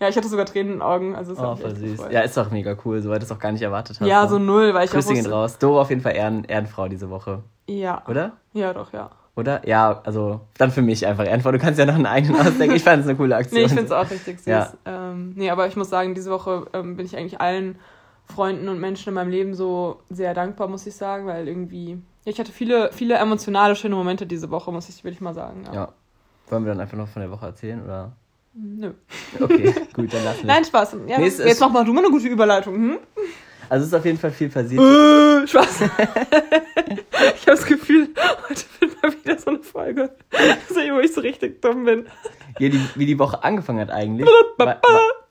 Ja, 0.02 0.10
ich 0.10 0.18
hatte 0.18 0.28
sogar 0.28 0.46
Tränen 0.46 0.74
in 0.74 0.80
den 0.80 0.82
Augen, 0.82 1.16
also 1.16 1.32
es 1.32 1.40
Oh, 1.40 1.56
voll 1.56 1.74
süß. 1.74 1.92
gefreut. 1.92 2.12
Ja, 2.12 2.20
ist 2.20 2.36
doch 2.36 2.52
mega 2.52 2.76
cool, 2.84 3.02
soweit 3.02 3.24
es 3.24 3.32
auch 3.32 3.40
gar 3.40 3.54
nicht 3.54 3.62
erwartet 3.62 4.02
hast. 4.02 4.08
Ja, 4.08 4.24
ne? 4.24 4.30
so 4.30 4.40
null, 4.40 4.74
weil 4.74 4.84
ich 4.84 4.92
Grüße 4.92 5.08
auch 5.10 5.16
wusste, 5.16 5.32
raus. 5.32 5.58
Doro 5.58 5.80
auf 5.80 5.90
jeden 5.90 6.02
Fall 6.02 6.18
Ehren, 6.18 6.44
Ehrenfrau 6.44 6.90
diese 6.90 7.10
Woche, 7.10 7.44
Ja, 7.68 8.04
oder? 8.10 8.34
ja, 8.52 8.74
doch, 8.74 8.92
ja. 8.92 9.10
Oder? 9.38 9.66
Ja, 9.68 10.02
also 10.04 10.42
dann 10.58 10.72
für 10.72 10.82
mich 10.82 11.06
einfach 11.06 11.26
Ehrenfrau. 11.26 11.52
Du 11.52 11.60
kannst 11.60 11.80
ja 11.80 11.86
noch 11.86 11.94
einen 11.94 12.08
eigenen 12.08 12.36
ausdenken. 12.42 12.76
Ich 12.76 12.84
fand 12.84 13.04
es 13.04 13.08
eine 13.08 13.16
coole 13.16 13.36
Aktion. 13.36 13.60
Nee, 13.60 13.66
ich 13.68 13.72
finde 13.72 13.86
es 13.86 13.92
auch 13.92 14.10
richtig 14.10 14.40
süß. 14.40 14.48
Ja. 14.48 14.74
Ähm, 14.86 15.34
nee, 15.36 15.52
aber 15.52 15.68
ich 15.68 15.76
muss 15.76 15.90
sagen, 15.90 16.16
diese 16.16 16.32
Woche 16.32 16.66
ähm, 16.74 16.98
bin 16.98 17.06
ich 17.06 17.16
eigentlich 17.16 17.40
allen 17.40 17.78
Freunden 18.26 18.68
und 18.68 18.80
Menschen 18.80 19.10
in 19.10 19.14
meinem 19.14 19.30
Leben 19.30 19.54
so 19.54 20.02
sehr 20.10 20.34
dankbar, 20.34 20.68
muss 20.68 20.88
ich 20.88 20.96
sagen, 20.96 21.28
weil 21.28 21.48
irgendwie. 21.48 21.92
Ja, 22.26 22.32
ich 22.32 22.40
hatte 22.40 22.52
viele, 22.52 22.92
viele 22.92 23.16
emotionale, 23.16 23.76
schöne 23.76 23.96
Momente 23.96 24.26
diese 24.26 24.50
Woche, 24.50 24.72
muss 24.72 24.90
ich, 24.90 25.04
will 25.04 25.14
ich 25.14 25.22
mal 25.22 25.36
sagen. 25.36 25.64
Ja. 25.68 25.74
Ja. 25.74 25.94
Wollen 26.50 26.66
wir 26.66 26.72
dann 26.72 26.82
einfach 26.82 26.98
noch 26.98 27.08
von 27.08 27.22
der 27.22 27.30
Woche 27.30 27.46
erzählen, 27.46 27.84
oder? 27.84 28.14
Nö. 28.54 28.94
Okay, 29.40 29.72
gut, 29.94 30.12
dann 30.14 30.24
lassen 30.24 30.42
wir. 30.42 30.48
Nein, 30.48 30.66
Spaß. 30.66 30.98
Ja, 31.06 31.20
Nee, 31.20 31.28
es 31.28 31.38
jetzt 31.38 31.62
mach 31.62 31.70
mal 31.70 31.86
du 31.86 31.94
mal 31.94 32.04
eine 32.04 32.12
gute 32.12 32.28
Überleitung. 32.28 32.74
Hm? 32.74 32.98
Also 33.70 33.84
es 33.84 33.88
ist 33.90 33.94
auf 33.94 34.06
jeden 34.06 34.18
Fall 34.18 34.32
viel 34.32 34.50
passiert. 34.50 34.82
Äh, 34.82 35.48
Spaß. 35.48 35.82
ich 35.82 35.90
habe 35.90 37.36
das 37.46 37.66
Gefühl, 37.66 38.10
heute 38.50 38.64
wird 38.80 39.04
mal 39.04 39.14
wieder 39.14 39.40
so 39.40 39.50
eine 39.50 39.60
Folge, 39.60 40.10
wo 40.70 41.00
ich 41.00 41.14
so 41.14 41.22
richtig 41.22 41.62
dumm 41.62 41.86
bin. 41.86 42.06
Ja, 42.60 42.70
die, 42.70 42.82
wie 42.96 43.06
die 43.06 43.20
Woche 43.20 43.44
angefangen 43.44 43.80
hat 43.80 43.92
eigentlich, 43.92 44.28
war, 44.58 44.82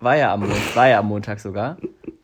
war, 0.01 0.16
ja, 0.16 0.33
am 0.33 0.40
Montag, 0.40 0.77
war 0.77 0.88
ja 0.88 0.99
am 0.99 1.09
Montag 1.09 1.40
sogar. 1.40 1.77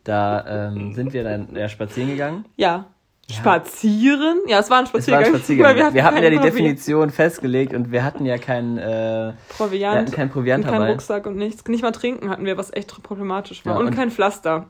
Da 0.05 0.69
ähm, 0.69 0.95
sind 0.95 1.13
wir 1.13 1.25
dann 1.25 1.55
ja, 1.55 1.69
spazieren 1.69 2.11
gegangen. 2.11 2.45
Ja. 2.57 2.87
Spazieren? 3.31 4.41
Ja, 4.47 4.59
es 4.59 4.69
war 4.69 4.81
ein 4.81 4.87
Spaziergang. 4.87 5.23
War 5.23 5.29
ein 5.29 5.35
Spaziergang. 5.37 5.77
Wir, 5.77 5.95
wir, 5.95 6.05
hatten 6.05 6.23
ja 6.23 6.29
die 6.29 6.37
Provi 6.37 6.51
Definition 6.51 7.11
festgelegt 7.11 7.73
und 7.73 7.91
wir 7.91 8.05
hatten 8.05 8.27
ja 8.27 8.37
keinen 8.37 8.79
äh, 8.79 9.33
Proviant. 9.57 9.95
Wir 9.95 10.01
hatten 10.01 10.11
keinen 10.11 10.31
Proviant 10.31 10.65
und 10.65 10.71
dabei. 10.71 10.85
Keinen 10.85 10.93
Rucksack 10.93 11.27
und 11.27 11.37
nichts. 11.37 11.65
Nicht 11.67 11.83
mal 11.83 11.93
trinken 11.93 12.29
hatten 12.29 12.45
wir, 12.45 12.59
was 12.59 12.73
echt 12.73 13.03
problematisch 13.03 13.65
war. 13.65 13.75
Ja, 13.75 13.81
und, 13.81 13.87
und, 13.87 13.95
kein 13.95 14.11
Pflaster. 14.11 14.67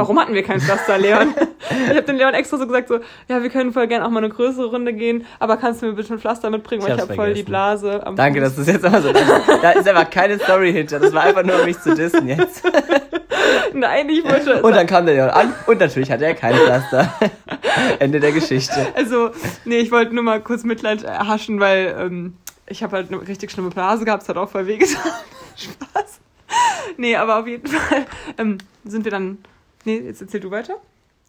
Warum 0.00 0.18
hatten 0.18 0.34
wir 0.34 0.42
kein 0.42 0.60
Pflaster, 0.60 0.98
Leon? 0.98 1.34
ich 1.70 1.88
habe 1.88 2.02
den 2.02 2.16
Leon 2.16 2.34
extra 2.34 2.56
so 2.56 2.66
gesagt, 2.66 2.88
so, 2.88 3.00
ja, 3.28 3.42
wir 3.42 3.50
können 3.50 3.72
voll 3.72 3.86
gerne 3.86 4.04
auch 4.04 4.10
mal 4.10 4.18
eine 4.18 4.28
größere 4.28 4.66
Runde 4.66 4.92
gehen, 4.92 5.26
aber 5.38 5.56
kannst 5.56 5.82
du 5.82 5.86
mir 5.86 5.92
bitte 5.92 6.14
ein 6.14 6.18
Pflaster 6.18 6.50
mitbringen, 6.50 6.82
weil 6.82 6.90
ich, 6.90 6.96
ich 6.96 7.02
habe 7.02 7.14
voll 7.14 7.34
die 7.34 7.42
Blase 7.42 8.06
am 8.06 8.16
Danke, 8.16 8.40
Fuß. 8.40 8.48
dass 8.48 8.56
du 8.56 8.62
es 8.62 8.68
jetzt 8.68 8.84
immer 8.84 9.02
so 9.02 9.12
Da 9.12 9.70
ist 9.72 9.86
einfach 9.86 10.10
keine 10.10 10.38
Story 10.38 10.72
hinter. 10.72 10.98
Das 10.98 11.12
war 11.12 11.22
einfach 11.22 11.44
nur, 11.44 11.60
um 11.60 11.64
mich 11.66 11.78
zu 11.80 11.94
dissen 11.94 12.28
jetzt. 12.28 12.62
Nein, 13.74 14.08
ich 14.08 14.24
wollte... 14.24 14.62
Und 14.62 14.74
dann 14.74 14.86
kam 14.86 15.06
der 15.06 15.14
Leon 15.14 15.30
an 15.30 15.54
und 15.66 15.80
natürlich 15.80 16.10
hatte 16.10 16.24
er 16.24 16.34
kein 16.34 16.54
Pflaster. 16.54 17.12
Ende 17.98 18.20
der 18.20 18.32
Geschichte. 18.32 18.86
Also, 18.94 19.30
nee, 19.64 19.78
ich 19.78 19.90
wollte 19.90 20.14
nur 20.14 20.24
mal 20.24 20.40
kurz 20.40 20.64
Mitleid 20.64 21.02
erhaschen, 21.02 21.60
weil 21.60 21.94
ähm, 21.98 22.36
ich 22.66 22.82
habe 22.82 22.96
halt 22.96 23.12
eine 23.12 23.26
richtig 23.26 23.50
schlimme 23.50 23.70
Blase 23.70 24.04
gehabt, 24.04 24.22
es 24.22 24.28
hat 24.28 24.36
auch 24.36 24.48
voll 24.48 24.66
wehgetan. 24.66 25.12
Spaß. 25.56 26.20
Nee, 26.96 27.16
aber 27.16 27.40
auf 27.40 27.46
jeden 27.46 27.66
Fall 27.66 28.06
ähm, 28.38 28.58
sind 28.84 29.04
wir 29.04 29.10
dann 29.10 29.38
Nee, 29.84 29.98
jetzt 29.98 30.20
erzähl 30.20 30.40
du 30.40 30.50
weiter. 30.50 30.76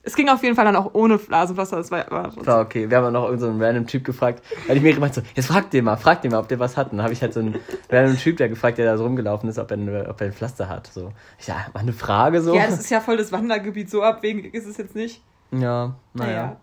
Es 0.03 0.15
ging 0.15 0.29
auf 0.29 0.41
jeden 0.41 0.55
Fall 0.55 0.65
dann 0.65 0.75
auch 0.75 0.93
ohne 0.93 1.17
Blasenpflaster. 1.19 1.77
Das 1.77 1.91
war, 1.91 2.09
war, 2.09 2.45
war 2.45 2.61
okay. 2.61 2.89
Wir 2.89 2.97
haben 2.97 3.13
noch 3.13 3.25
irgendeinen 3.25 3.59
so 3.59 3.63
random 3.63 3.87
Typ 3.87 4.03
gefragt. 4.03 4.43
Weil 4.67 4.77
ich 4.77 4.83
mir 4.83 4.93
gemeint 4.93 5.13
so, 5.13 5.21
jetzt 5.35 5.45
frag 5.45 5.69
den 5.69 5.85
mal, 5.85 5.95
frag 5.95 6.23
den 6.23 6.31
mal, 6.31 6.39
ob 6.39 6.47
der 6.47 6.59
was 6.59 6.75
hat. 6.75 6.91
Und 6.91 6.97
dann 6.97 7.03
habe 7.03 7.13
ich 7.13 7.21
halt 7.21 7.33
so 7.33 7.39
einen 7.39 7.55
random 7.89 8.17
Typ 8.17 8.37
der 8.37 8.49
gefragt, 8.49 8.79
der 8.79 8.85
da 8.85 8.97
so 8.97 9.03
rumgelaufen 9.03 9.47
ist, 9.47 9.59
ob 9.59 9.69
er, 9.69 9.77
eine, 9.77 10.09
ob 10.09 10.19
er 10.21 10.27
ein 10.27 10.33
Pflaster 10.33 10.69
hat. 10.69 10.87
So. 10.87 11.11
Ich 11.37 11.47
ja, 11.47 11.67
war 11.73 11.81
eine 11.81 11.93
Frage 11.93 12.41
so. 12.41 12.55
Ja, 12.55 12.65
das 12.65 12.79
ist 12.79 12.89
ja 12.89 12.99
voll 12.99 13.17
das 13.17 13.31
Wandergebiet, 13.31 13.91
so 13.91 14.01
abwegig 14.01 14.53
ist 14.55 14.65
es 14.65 14.77
jetzt 14.77 14.95
nicht. 14.95 15.21
Ja, 15.51 15.59
naja. 15.59 15.95
naja. 16.13 16.57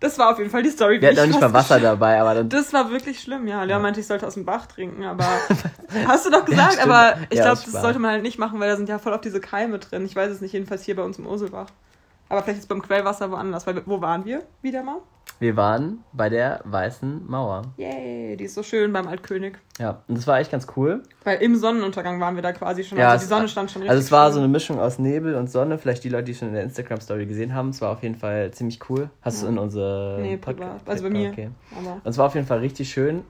Das 0.00 0.16
war 0.16 0.30
auf 0.30 0.38
jeden 0.38 0.50
Fall 0.50 0.62
die 0.62 0.70
Story. 0.70 1.00
Wir 1.00 1.08
hatten 1.08 1.18
auch 1.18 1.26
nicht 1.26 1.40
mal 1.40 1.52
Wasser 1.52 1.80
dabei, 1.80 2.20
aber 2.20 2.34
dann. 2.34 2.48
Das 2.48 2.72
war 2.72 2.90
wirklich 2.90 3.20
schlimm, 3.20 3.48
ja. 3.48 3.58
Leon 3.64 3.68
ja. 3.68 3.78
meinte, 3.80 3.98
ich 3.98 4.06
sollte 4.06 4.26
aus 4.26 4.34
dem 4.34 4.44
Bach 4.44 4.66
trinken, 4.66 5.04
aber. 5.04 5.26
hast 6.06 6.24
du 6.24 6.30
doch 6.30 6.44
gesagt, 6.44 6.76
ja, 6.76 6.84
aber 6.84 7.18
ich 7.30 7.38
ja, 7.38 7.44
glaube, 7.44 7.60
das 7.64 7.82
sollte 7.82 7.98
man 7.98 8.12
halt 8.12 8.22
nicht 8.22 8.38
machen, 8.38 8.60
weil 8.60 8.68
da 8.68 8.76
sind 8.76 8.88
ja 8.88 8.98
voll 8.98 9.12
auf 9.12 9.20
diese 9.20 9.40
Keime 9.40 9.80
drin. 9.80 10.04
Ich 10.04 10.14
weiß 10.14 10.30
es 10.30 10.40
nicht, 10.40 10.52
jedenfalls 10.52 10.84
hier 10.84 10.94
bei 10.94 11.02
uns 11.02 11.18
im 11.18 11.26
Urselbach. 11.26 11.66
Aber 12.28 12.42
vielleicht 12.42 12.60
ist 12.60 12.68
beim 12.68 12.82
Quellwasser 12.82 13.30
woanders. 13.30 13.66
Weil, 13.66 13.82
wo 13.86 14.00
waren 14.00 14.24
wir 14.24 14.42
wieder 14.62 14.82
mal? 14.82 14.98
Wir 15.40 15.56
waren 15.56 16.04
bei 16.12 16.28
der 16.28 16.60
Weißen 16.64 17.28
Mauer. 17.28 17.62
Yay, 17.76 18.36
die 18.36 18.44
ist 18.44 18.54
so 18.54 18.64
schön 18.64 18.92
beim 18.92 19.06
Altkönig. 19.06 19.54
Ja, 19.78 20.02
und 20.08 20.18
das 20.18 20.26
war 20.26 20.40
echt 20.40 20.50
ganz 20.50 20.66
cool. 20.76 21.04
Weil 21.22 21.40
im 21.40 21.54
Sonnenuntergang 21.54 22.20
waren 22.20 22.34
wir 22.34 22.42
da 22.42 22.52
quasi 22.52 22.82
schon. 22.82 22.98
Ja, 22.98 23.10
also 23.10 23.24
die 23.24 23.28
Sonne 23.28 23.48
stand 23.48 23.70
schon 23.70 23.82
richtig. 23.82 23.90
Also 23.90 24.02
es 24.04 24.10
war 24.10 24.26
schön. 24.26 24.34
so 24.34 24.38
eine 24.40 24.48
Mischung 24.48 24.80
aus 24.80 24.98
Nebel 24.98 25.36
und 25.36 25.48
Sonne. 25.48 25.78
Vielleicht 25.78 26.02
die 26.02 26.08
Leute, 26.08 26.24
die 26.24 26.34
schon 26.34 26.48
in 26.48 26.54
der 26.54 26.64
Instagram-Story 26.64 27.26
gesehen 27.26 27.54
haben. 27.54 27.68
Es 27.68 27.80
war 27.80 27.92
auf 27.92 28.02
jeden 28.02 28.16
Fall 28.16 28.50
ziemlich 28.50 28.80
cool. 28.90 29.10
Hast 29.22 29.42
ja. 29.42 29.46
du 29.46 29.52
in 29.52 29.58
unsere. 29.58 30.18
Nee, 30.20 30.36
Podcast? 30.38 30.88
Also 30.88 31.04
bei 31.04 31.10
mir. 31.10 31.30
Okay. 31.30 31.50
Aber 31.78 32.00
und 32.02 32.10
es 32.10 32.18
war 32.18 32.26
auf 32.26 32.34
jeden 32.34 32.46
Fall 32.46 32.58
richtig 32.58 32.90
schön. 32.90 33.22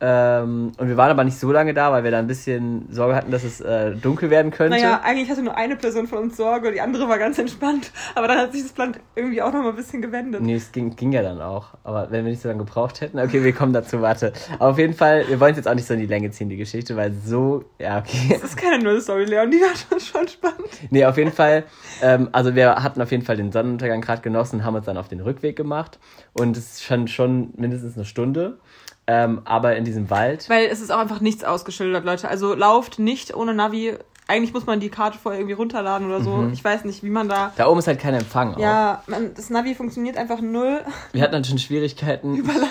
Ähm, 0.00 0.72
und 0.76 0.88
wir 0.88 0.96
waren 0.96 1.10
aber 1.10 1.24
nicht 1.24 1.38
so 1.38 1.52
lange 1.52 1.72
da, 1.72 1.92
weil 1.92 2.04
wir 2.04 2.10
da 2.10 2.18
ein 2.18 2.26
bisschen 2.26 2.86
Sorge 2.90 3.14
hatten, 3.14 3.30
dass 3.30 3.44
es 3.44 3.60
äh, 3.60 3.94
dunkel 3.94 4.28
werden 4.28 4.50
könnte. 4.50 4.76
Naja, 4.76 5.00
eigentlich 5.04 5.30
hatte 5.30 5.42
nur 5.42 5.56
eine 5.56 5.76
Person 5.76 6.06
von 6.08 6.18
uns 6.18 6.36
Sorge, 6.36 6.72
die 6.72 6.80
andere 6.80 7.08
war 7.08 7.18
ganz 7.18 7.38
entspannt. 7.38 7.92
Aber 8.14 8.28
dann 8.28 8.38
hat 8.38 8.52
sich 8.52 8.62
das 8.62 8.72
Plan 8.72 8.96
irgendwie 9.14 9.40
auch 9.40 9.52
noch 9.52 9.62
mal 9.62 9.70
ein 9.70 9.76
bisschen 9.76 10.02
gewendet. 10.02 10.42
Nee, 10.42 10.56
es 10.56 10.72
ging, 10.72 10.96
ging 10.96 11.12
ja 11.12 11.22
dann 11.22 11.40
auch. 11.40 11.68
Aber 11.84 12.10
wenn 12.10 12.24
wir 12.24 12.30
nicht 12.32 12.42
so 12.42 12.48
lange 12.48 12.64
gebraucht 12.64 13.00
hätten, 13.00 13.18
okay, 13.18 13.44
wir 13.44 13.52
kommen 13.52 13.72
dazu, 13.72 14.02
warte. 14.02 14.32
Aber 14.58 14.70
auf 14.70 14.78
jeden 14.78 14.94
Fall, 14.94 15.26
wir 15.28 15.38
wollen 15.38 15.52
es 15.52 15.58
jetzt 15.58 15.68
auch 15.68 15.74
nicht 15.74 15.86
so 15.86 15.94
in 15.94 16.00
die 16.00 16.06
Länge 16.06 16.30
ziehen, 16.32 16.48
die 16.48 16.56
Geschichte, 16.56 16.96
weil 16.96 17.12
so, 17.12 17.64
ja, 17.78 17.98
okay. 17.98 18.28
Das 18.30 18.42
ist 18.42 18.56
keine 18.56 18.82
Null-Story, 18.82 19.24
Leon, 19.24 19.50
die 19.50 19.60
war 19.60 19.74
schon, 19.76 20.00
schon 20.00 20.28
spannend. 20.28 20.68
Nee, 20.90 21.04
auf 21.04 21.16
jeden 21.16 21.32
Fall, 21.32 21.64
ähm, 22.02 22.28
also 22.32 22.54
wir 22.54 22.82
hatten 22.82 23.00
auf 23.00 23.10
jeden 23.10 23.24
Fall 23.24 23.36
den 23.36 23.52
Sonnenuntergang 23.52 24.00
gerade 24.00 24.22
genossen 24.22 24.56
und 24.56 24.64
haben 24.64 24.74
uns 24.74 24.86
dann 24.86 24.96
auf 24.96 25.08
den 25.08 25.20
Rückweg 25.20 25.56
gemacht. 25.56 25.98
Und 26.32 26.56
es 26.56 26.72
ist 26.72 26.82
schon, 26.82 27.08
schon 27.08 27.52
mindestens 27.56 27.96
eine 27.96 28.04
Stunde. 28.04 28.58
Ähm, 29.06 29.42
aber 29.44 29.76
in 29.76 29.84
diesem 29.84 30.08
Wald. 30.10 30.48
Weil 30.48 30.66
es 30.66 30.80
ist 30.80 30.90
auch 30.90 30.98
einfach 30.98 31.20
nichts 31.20 31.44
ausgeschildert, 31.44 32.04
Leute. 32.04 32.28
Also 32.28 32.54
lauft 32.54 32.98
nicht 32.98 33.34
ohne 33.34 33.54
Navi. 33.54 33.94
Eigentlich 34.26 34.54
muss 34.54 34.64
man 34.64 34.80
die 34.80 34.88
Karte 34.88 35.18
vorher 35.18 35.40
irgendwie 35.40 35.54
runterladen 35.54 36.06
oder 36.06 36.22
so. 36.22 36.36
Mhm. 36.36 36.54
Ich 36.54 36.64
weiß 36.64 36.84
nicht, 36.84 37.02
wie 37.02 37.10
man 37.10 37.28
da. 37.28 37.52
Da 37.56 37.66
oben 37.66 37.80
ist 37.80 37.86
halt 37.86 38.00
kein 38.00 38.14
Empfang. 38.14 38.58
Ja, 38.58 39.02
man, 39.06 39.34
das 39.34 39.50
Navi 39.50 39.74
funktioniert 39.74 40.16
einfach 40.16 40.40
null. 40.40 40.80
Wir 41.12 41.22
hatten 41.22 41.32
dann 41.32 41.44
schon 41.44 41.58
Schwierigkeiten. 41.58 42.34
Überladung. 42.36 42.70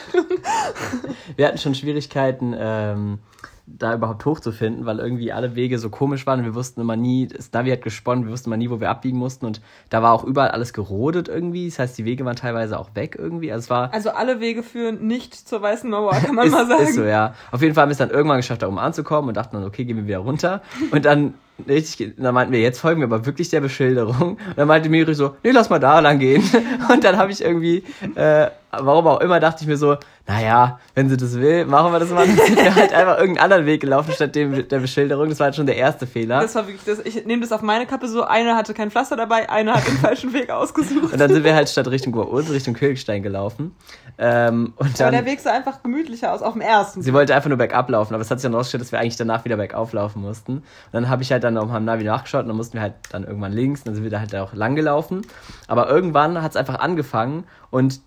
Wir 1.36 1.48
hatten 1.48 1.60
schon 1.60 1.76
Schwierigkeiten. 1.76 2.56
Ähm, 2.58 3.20
da 3.66 3.94
überhaupt 3.94 4.26
hochzufinden, 4.26 4.86
weil 4.86 5.00
irgendwie 5.00 5.32
alle 5.32 5.56
Wege 5.56 5.80
so 5.80 5.90
komisch 5.90 6.28
waren 6.28 6.44
wir 6.44 6.54
wussten 6.54 6.82
immer 6.82 6.98
nie, 6.98 7.28
das 7.28 7.52
Navi 7.54 7.72
hat 7.72 7.82
gesponnen, 7.82 8.26
wir 8.26 8.32
wussten 8.32 8.50
immer 8.50 8.58
nie, 8.58 8.70
wo 8.70 8.82
wir 8.82 8.90
abbiegen 8.90 9.18
mussten 9.18 9.46
und 9.46 9.62
da 9.90 10.04
war 10.04 10.12
auch 10.12 10.26
überall 10.26 10.50
alles 10.50 10.74
gerodet 10.74 11.30
irgendwie, 11.30 11.70
das 11.70 11.80
heißt, 11.80 11.98
die 11.98 12.06
Wege 12.06 12.26
waren 12.26 12.36
teilweise 12.36 12.78
auch 12.78 12.90
weg 12.94 13.16
irgendwie, 13.18 13.52
also 13.52 13.64
es 13.64 13.70
war... 13.70 13.94
Also 13.94 14.10
alle 14.10 14.42
Wege 14.42 14.64
führen 14.64 15.08
nicht 15.08 15.34
zur 15.34 15.62
Weißen 15.62 15.90
Mauer, 15.90 16.12
kann 16.12 16.36
man 16.36 16.48
ist, 16.48 16.52
mal 16.52 16.68
sagen. 16.68 16.84
Ist 16.84 16.96
so, 16.96 17.04
ja. 17.04 17.36
Auf 17.52 17.62
jeden 17.62 17.74
Fall 17.74 17.84
haben 17.84 17.90
wir 17.90 17.94
es 17.94 18.00
dann 18.00 18.10
irgendwann 18.10 18.38
geschafft, 18.38 18.62
da 18.62 18.68
oben 18.68 18.80
anzukommen 18.80 19.30
und 19.30 19.38
dachten 19.38 19.56
dann, 19.56 19.66
okay, 19.66 19.86
gehen 19.86 19.96
wir 19.96 20.08
wieder 20.08 20.20
runter 20.20 20.62
und 20.92 21.06
dann 21.06 21.36
richtig, 21.68 22.16
dann 22.18 22.34
meinten 22.34 22.52
wir, 22.52 22.60
jetzt 22.60 22.80
folgen 22.80 23.00
wir 23.00 23.06
aber 23.06 23.26
wirklich 23.26 23.50
der 23.50 23.62
Beschilderung. 23.62 24.34
Und 24.34 24.58
dann 24.58 24.68
meinte 24.68 24.90
Miri 24.90 25.14
so, 25.14 25.36
nee, 25.44 25.52
lass 25.52 25.70
mal 25.70 25.80
da 25.80 26.00
lang 26.00 26.20
gehen. 26.20 26.44
Und 26.92 27.04
dann 27.04 27.18
habe 27.18 27.32
ich 27.32 27.44
irgendwie, 27.44 27.84
äh, 28.16 28.48
warum 28.80 29.08
auch 29.08 29.22
immer, 29.22 29.40
dachte 29.40 29.64
ich 29.64 29.68
mir 29.68 29.78
so, 29.78 29.98
naja, 30.26 30.80
wenn 30.96 31.10
sie 31.10 31.18
das 31.18 31.34
will, 31.36 31.66
machen 31.66 31.92
wir 31.92 32.00
das 32.00 32.10
mal. 32.10 32.26
Dann 32.26 32.38
sind 32.38 32.56
wir 32.56 32.74
halt 32.74 32.94
einfach 32.94 33.18
irgendeinen 33.18 33.44
anderen 33.44 33.66
Weg 33.66 33.82
gelaufen 33.82 34.14
statt 34.14 34.36
dem, 34.36 34.68
der 34.68 34.80
Beschilderung. 34.80 35.28
Das 35.28 35.40
war 35.40 35.46
halt 35.46 35.56
schon 35.56 35.66
der 35.66 35.76
erste 35.76 36.08
Fehler. 36.08 36.40
Das 36.40 36.56
war 36.56 36.66
wirklich 36.66 36.84
das. 36.86 37.00
Ich 37.06 37.26
nehme 37.26 37.42
das 37.42 37.52
auf 37.52 37.62
meine 37.62 37.86
Kappe 37.86 38.08
so. 38.08 38.24
Einer 38.24 38.56
hatte 38.56 38.74
kein 38.74 38.90
Pflaster 38.90 39.18
dabei, 39.18 39.50
einer 39.50 39.74
hat 39.74 39.86
den 39.86 39.98
falschen 39.98 40.32
Weg 40.34 40.50
ausgesucht. 40.50 41.12
Und 41.12 41.20
dann 41.20 41.32
sind 41.32 41.44
wir 41.44 41.54
halt 41.54 41.68
statt 41.68 41.88
Richtung 41.90 42.14
Guaos 42.14 42.50
Richtung 42.50 42.74
Königstein 42.74 43.22
gelaufen. 43.22 43.76
Ähm, 44.18 44.74
und 44.78 45.00
dann, 45.00 45.08
aber 45.08 45.18
der 45.18 45.26
Weg 45.26 45.42
sah 45.42 45.52
einfach 45.52 45.84
gemütlicher 45.84 46.32
aus, 46.32 46.42
auf 46.42 46.54
dem 46.54 46.62
ersten. 46.62 47.02
Sie 47.02 47.14
wollte 47.14 47.36
einfach 47.36 47.50
nur 47.50 47.58
bergab 47.58 47.90
laufen, 47.90 48.14
aber 48.14 48.22
es 48.22 48.32
hat 48.32 48.40
sich 48.40 48.44
dann 48.44 48.56
rausgestellt, 48.56 48.82
dass 48.82 48.92
wir 48.92 49.00
eigentlich 49.00 49.18
danach 49.18 49.44
wieder 49.44 49.58
bergauf 49.58 49.92
laufen 49.92 50.22
mussten. 50.22 50.58
Und 50.58 50.64
dann 50.94 51.10
habe 51.10 51.24
ich 51.24 51.32
halt 51.32 51.44
dann 51.44 51.58
auf 51.58 51.68
meinem 51.68 51.86
Navi 51.86 52.04
nachgeschaut 52.06 52.44
und 52.44 52.48
dann 52.48 52.58
mussten 52.58 52.76
wir 52.76 52.82
halt 52.82 52.94
dann 53.12 53.24
irgendwann 53.24 53.52
links, 53.52 53.82
und 53.82 53.88
dann 53.88 53.96
sind 53.96 54.04
wir 54.04 54.12
da 54.12 54.20
halt 54.20 54.34
auch 54.36 54.54
lang 54.54 54.76
gelaufen. 54.76 55.22
Aber 55.68 55.90
irgendwann 55.90 56.42
hat 56.42 56.52
es 56.52 56.58
einfach 56.58 56.80
angefangen 56.80 57.44
und 57.72 58.02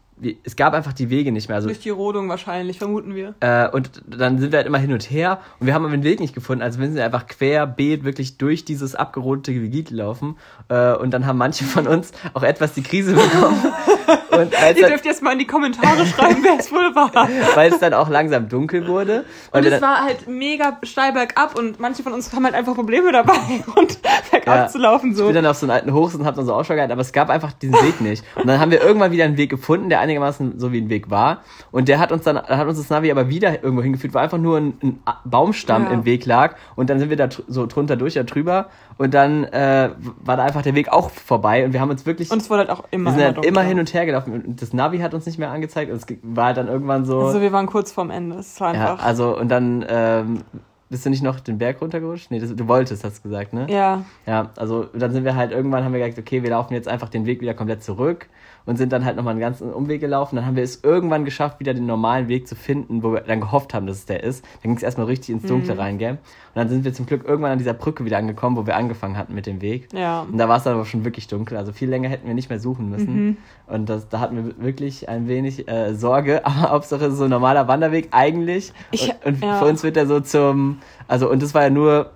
es 0.45 0.57
gab 0.57 0.73
einfach 0.73 0.93
die 0.93 1.11
Wege 1.11 1.31
nicht 1.31 1.49
mehr. 1.49 1.57
Also, 1.57 1.69
Durch 1.69 1.81
die 1.81 1.91
Rodung 1.91 2.29
wahrscheinlich, 2.29 2.79
vermuten 2.79 3.15
wir. 3.15 3.35
Äh, 3.41 3.69
und 3.69 3.91
dann 4.07 4.39
sind 4.39 4.53
wir 4.53 4.59
halt 4.59 4.67
immer 4.67 4.79
hin 4.79 4.93
und 4.93 5.11
her 5.11 5.41
und 5.61 5.67
wir 5.67 5.75
haben 5.75 5.85
aber 5.85 5.95
den 5.95 6.05
Weg 6.05 6.21
nicht 6.21 6.35
gefunden. 6.35 6.63
Also 6.63 6.81
wir 6.81 6.87
sind 6.87 6.99
einfach 6.99 7.27
querbeet 7.27 8.05
wirklich 8.05 8.39
durch 8.39 8.65
dieses 8.65 8.95
abgerodete 8.95 9.53
Gebiet 9.53 9.89
gelaufen. 9.89 10.37
Äh, 10.69 10.95
und 10.95 11.11
dann 11.13 11.27
haben 11.27 11.39
manche 11.39 11.65
von 11.65 11.87
uns 11.87 12.13
auch 12.33 12.43
etwas 12.43 12.73
die 12.73 12.83
Krise 12.83 13.15
bekommen. 13.15 13.63
und 14.41 14.55
Ihr 14.77 14.89
dürft 14.89 15.05
jetzt 15.05 15.23
mal 15.23 15.33
in 15.33 15.39
die 15.39 15.47
Kommentare 15.47 16.07
schreiben, 16.07 16.43
wer 16.43 16.59
es 16.59 16.71
wohl 16.71 16.95
war. 16.95 17.29
Weil 17.55 17.73
es 17.73 17.79
dann 17.79 17.95
auch 17.95 18.09
langsam 18.09 18.49
dunkel 18.49 18.87
wurde. 18.87 19.25
Und 19.53 19.65
es 19.65 19.81
war 19.81 20.03
halt 20.03 20.29
mega 20.29 20.79
steil 20.83 21.13
bergab 21.13 21.59
und 21.59 21.81
manche 21.81 22.03
von 22.03 22.13
uns 22.13 22.33
haben 22.33 22.45
halt 22.45 22.55
einfach 22.55 22.75
Probleme 22.75 23.13
dabei, 23.13 23.33
und 23.77 23.99
bergab 24.31 24.57
ja, 24.57 24.67
zu 24.69 24.79
laufen. 24.79 25.15
So. 25.15 25.23
Ich 25.25 25.29
bin 25.29 25.43
dann 25.43 25.47
auf 25.47 25.57
so 25.57 25.67
einen 25.67 25.73
alten 25.73 25.93
Hochs 25.93 26.15
und 26.15 26.25
hab 26.25 26.35
dann 26.35 26.47
so 26.47 26.55
Ausschau 26.55 26.75
gehalten, 26.75 26.93
aber 26.93 27.01
es 27.01 27.13
gab 27.13 27.31
einfach 27.31 27.53
diesen 27.53 27.75
Weg 27.75 28.01
nicht. 28.01 28.25
Und 28.37 28.47
dann 28.47 28.61
haben 28.61 28.71
wir 28.71 28.83
irgendwann 28.83 29.13
wieder 29.13 29.25
einen 29.25 29.37
Weg 29.37 29.51
gefunden, 29.51 29.89
der 29.89 30.01
einigermaßen 30.01 30.59
so 30.59 30.73
wie 30.73 30.81
ein 30.81 30.89
Weg 30.89 31.11
war. 31.11 31.43
Und 31.71 31.89
der 31.89 31.99
hat 31.99 32.13
uns 32.13 32.25
dann, 32.25 32.37
hat 32.37 32.67
uns 32.67 32.79
das 32.79 32.91
Navi 32.91 33.11
aber 33.11 33.29
wieder 33.29 33.63
irgendwo 33.63 33.83
hingeführt, 33.83 34.15
wo 34.15 34.19
einfach 34.19 34.39
nur 34.39 34.59
ein, 34.59 34.79
ein 34.83 35.01
Baumstamm 35.25 35.85
ja. 35.85 35.91
im 35.91 36.05
Weg 36.05 36.27
lag. 36.27 36.57
Und 36.75 36.91
dann 36.91 36.99
sind 36.99 37.11
wir 37.11 37.17
da 37.17 37.29
so 37.49 37.67
drunter 37.67 37.97
durch, 37.97 38.15
da 38.15 38.23
drüber. 38.23 38.69
Und 38.99 39.13
dann 39.13 39.45
äh, 39.45 39.91
war 40.25 40.37
da 40.37 40.45
einfach 40.45 40.63
der 40.63 40.75
Weg 40.75 40.89
auch 40.89 41.11
vorbei. 41.11 41.65
Und 41.65 41.73
wir 41.73 41.81
haben 41.81 41.91
uns 41.91 42.07
wirklich. 42.07 42.31
Und 42.31 42.41
es 42.41 42.49
wurde 42.49 42.61
halt 42.61 42.71
auch 42.71 42.85
immer. 42.91 43.11
Wir 43.11 43.15
sind 43.15 43.37
halt 43.37 43.45
immer 43.45 43.63
hin 43.63 43.79
und 43.79 43.93
her 43.93 44.07
gelaufen. 44.07 44.33
Und 44.33 44.63
das 44.63 44.73
Navi 44.73 44.99
hat 44.99 45.13
uns 45.13 45.27
nicht 45.27 45.39
mehr 45.39 45.51
angezeigt. 45.51 45.91
Und 45.91 45.99
es 45.99 46.07
war 46.23 46.47
halt 46.47 46.57
dann 46.57 46.69
irgendwann 46.69 47.05
so. 47.05 47.21
Also 47.21 47.41
wir 47.41 47.53
waren 47.53 47.67
kurz 47.67 47.93
vorm 47.93 48.11
Ende. 48.11 48.37
Es 48.37 48.61
war 48.61 48.69
einfach. 48.69 48.99
Ja, 48.99 49.05
also 49.05 49.39
und 49.39 49.49
dann. 49.49 49.85
Ähm, 49.89 50.43
bist 50.89 51.05
du 51.05 51.11
nicht 51.11 51.23
noch 51.23 51.41
den 51.41 51.59
Berg 51.59 51.83
runtergerutscht? 51.83 52.31
Nee, 52.31 52.39
das, 52.39 52.55
du 52.55 52.69
wolltest, 52.69 53.03
hast 53.03 53.19
du 53.19 53.29
gesagt, 53.29 53.53
ne? 53.53 53.67
Ja. 53.69 54.05
Ja, 54.25 54.51
also 54.57 54.85
dann 54.95 55.13
sind 55.13 55.25
wir 55.25 55.35
halt 55.35 55.51
irgendwann, 55.51 55.83
haben 55.83 55.93
wir 55.93 55.99
gesagt, 55.99 56.17
okay, 56.17 56.45
wir 56.45 56.51
laufen 56.51 56.75
jetzt 56.75 56.87
einfach 56.87 57.09
den 57.09 57.27
Weg 57.27 57.41
wieder 57.41 57.55
komplett 57.55 57.83
zurück 57.83 58.29
und 58.67 58.77
sind 58.77 58.93
dann 58.93 59.05
halt 59.05 59.17
nochmal 59.17 59.33
einen 59.33 59.41
ganzen 59.41 59.73
Umweg 59.73 60.01
gelaufen. 60.01 60.37
Dann 60.37 60.45
haben 60.45 60.57
wir 60.57 60.65
es 60.65 60.83
irgendwann 60.83 61.25
geschafft, 61.25 61.61
wieder 61.61 61.73
den 61.73 61.87
normalen 61.87 62.29
Weg 62.29 62.47
zu 62.47 62.57
finden, 62.57 63.03
wo 63.03 63.13
wir 63.13 63.21
dann 63.21 63.41
gehofft 63.41 63.73
haben, 63.73 63.87
dass 63.87 63.99
es 63.99 64.07
der 64.07 64.23
ist. 64.23 64.45
Dann 64.63 64.71
ging 64.71 64.77
es 64.77 64.83
erstmal 64.83 65.07
richtig 65.07 65.31
ins 65.31 65.45
Dunkle 65.45 65.75
mhm. 65.75 65.81
rein, 65.81 65.99
gell? 65.99 66.11
Und 66.11 66.19
dann 66.55 66.69
sind 66.69 66.85
wir 66.85 66.93
zum 66.93 67.07
Glück 67.07 67.25
irgendwann 67.25 67.53
an 67.53 67.59
dieser 67.59 67.75
Brücke 67.75 68.05
wieder 68.05 68.19
angekommen, 68.19 68.57
wo 68.57 68.67
wir 68.67 68.77
angefangen 68.77 69.17
hatten 69.17 69.35
mit 69.35 69.47
dem 69.47 69.61
Weg. 69.61 69.89
Ja. 69.93 70.23
Und 70.23 70.37
da 70.37 70.49
war 70.49 70.57
es 70.57 70.65
dann 70.65 70.75
aber 70.75 70.85
schon 70.85 71.05
wirklich 71.05 71.29
dunkel. 71.29 71.57
Also 71.57 71.73
viel 71.73 71.89
länger 71.89 72.09
hätten 72.09 72.27
wir 72.27 72.35
nicht 72.35 72.51
mehr 72.51 72.59
suchen 72.59 72.91
müssen. 72.91 73.27
Mhm. 73.27 73.37
Und 73.67 73.89
das, 73.89 74.09
da 74.09 74.21
hatten 74.21 74.37
wir 74.37 74.65
wirklich 74.65 75.09
ein 75.09 75.29
wenig 75.29 75.69
äh, 75.69 75.95
Sorge. 75.95 76.45
Aber 76.47 76.71
Hauptsache 76.71 77.11
so 77.13 77.25
ein 77.25 77.31
normaler 77.31 77.69
Wanderweg 77.69 78.09
eigentlich. 78.11 78.73
Ich, 78.91 79.09
und, 79.25 79.37
und 79.37 79.45
ja. 79.45 79.59
für 79.59 79.67
uns 79.67 79.83
wird 79.83 79.97
der 79.97 80.07
so 80.07 80.21
zum, 80.21 80.79
also 81.07 81.31
und 81.31 81.43
das 81.43 81.55
war 81.55 81.63
ja 81.63 81.71
nur 81.71 82.11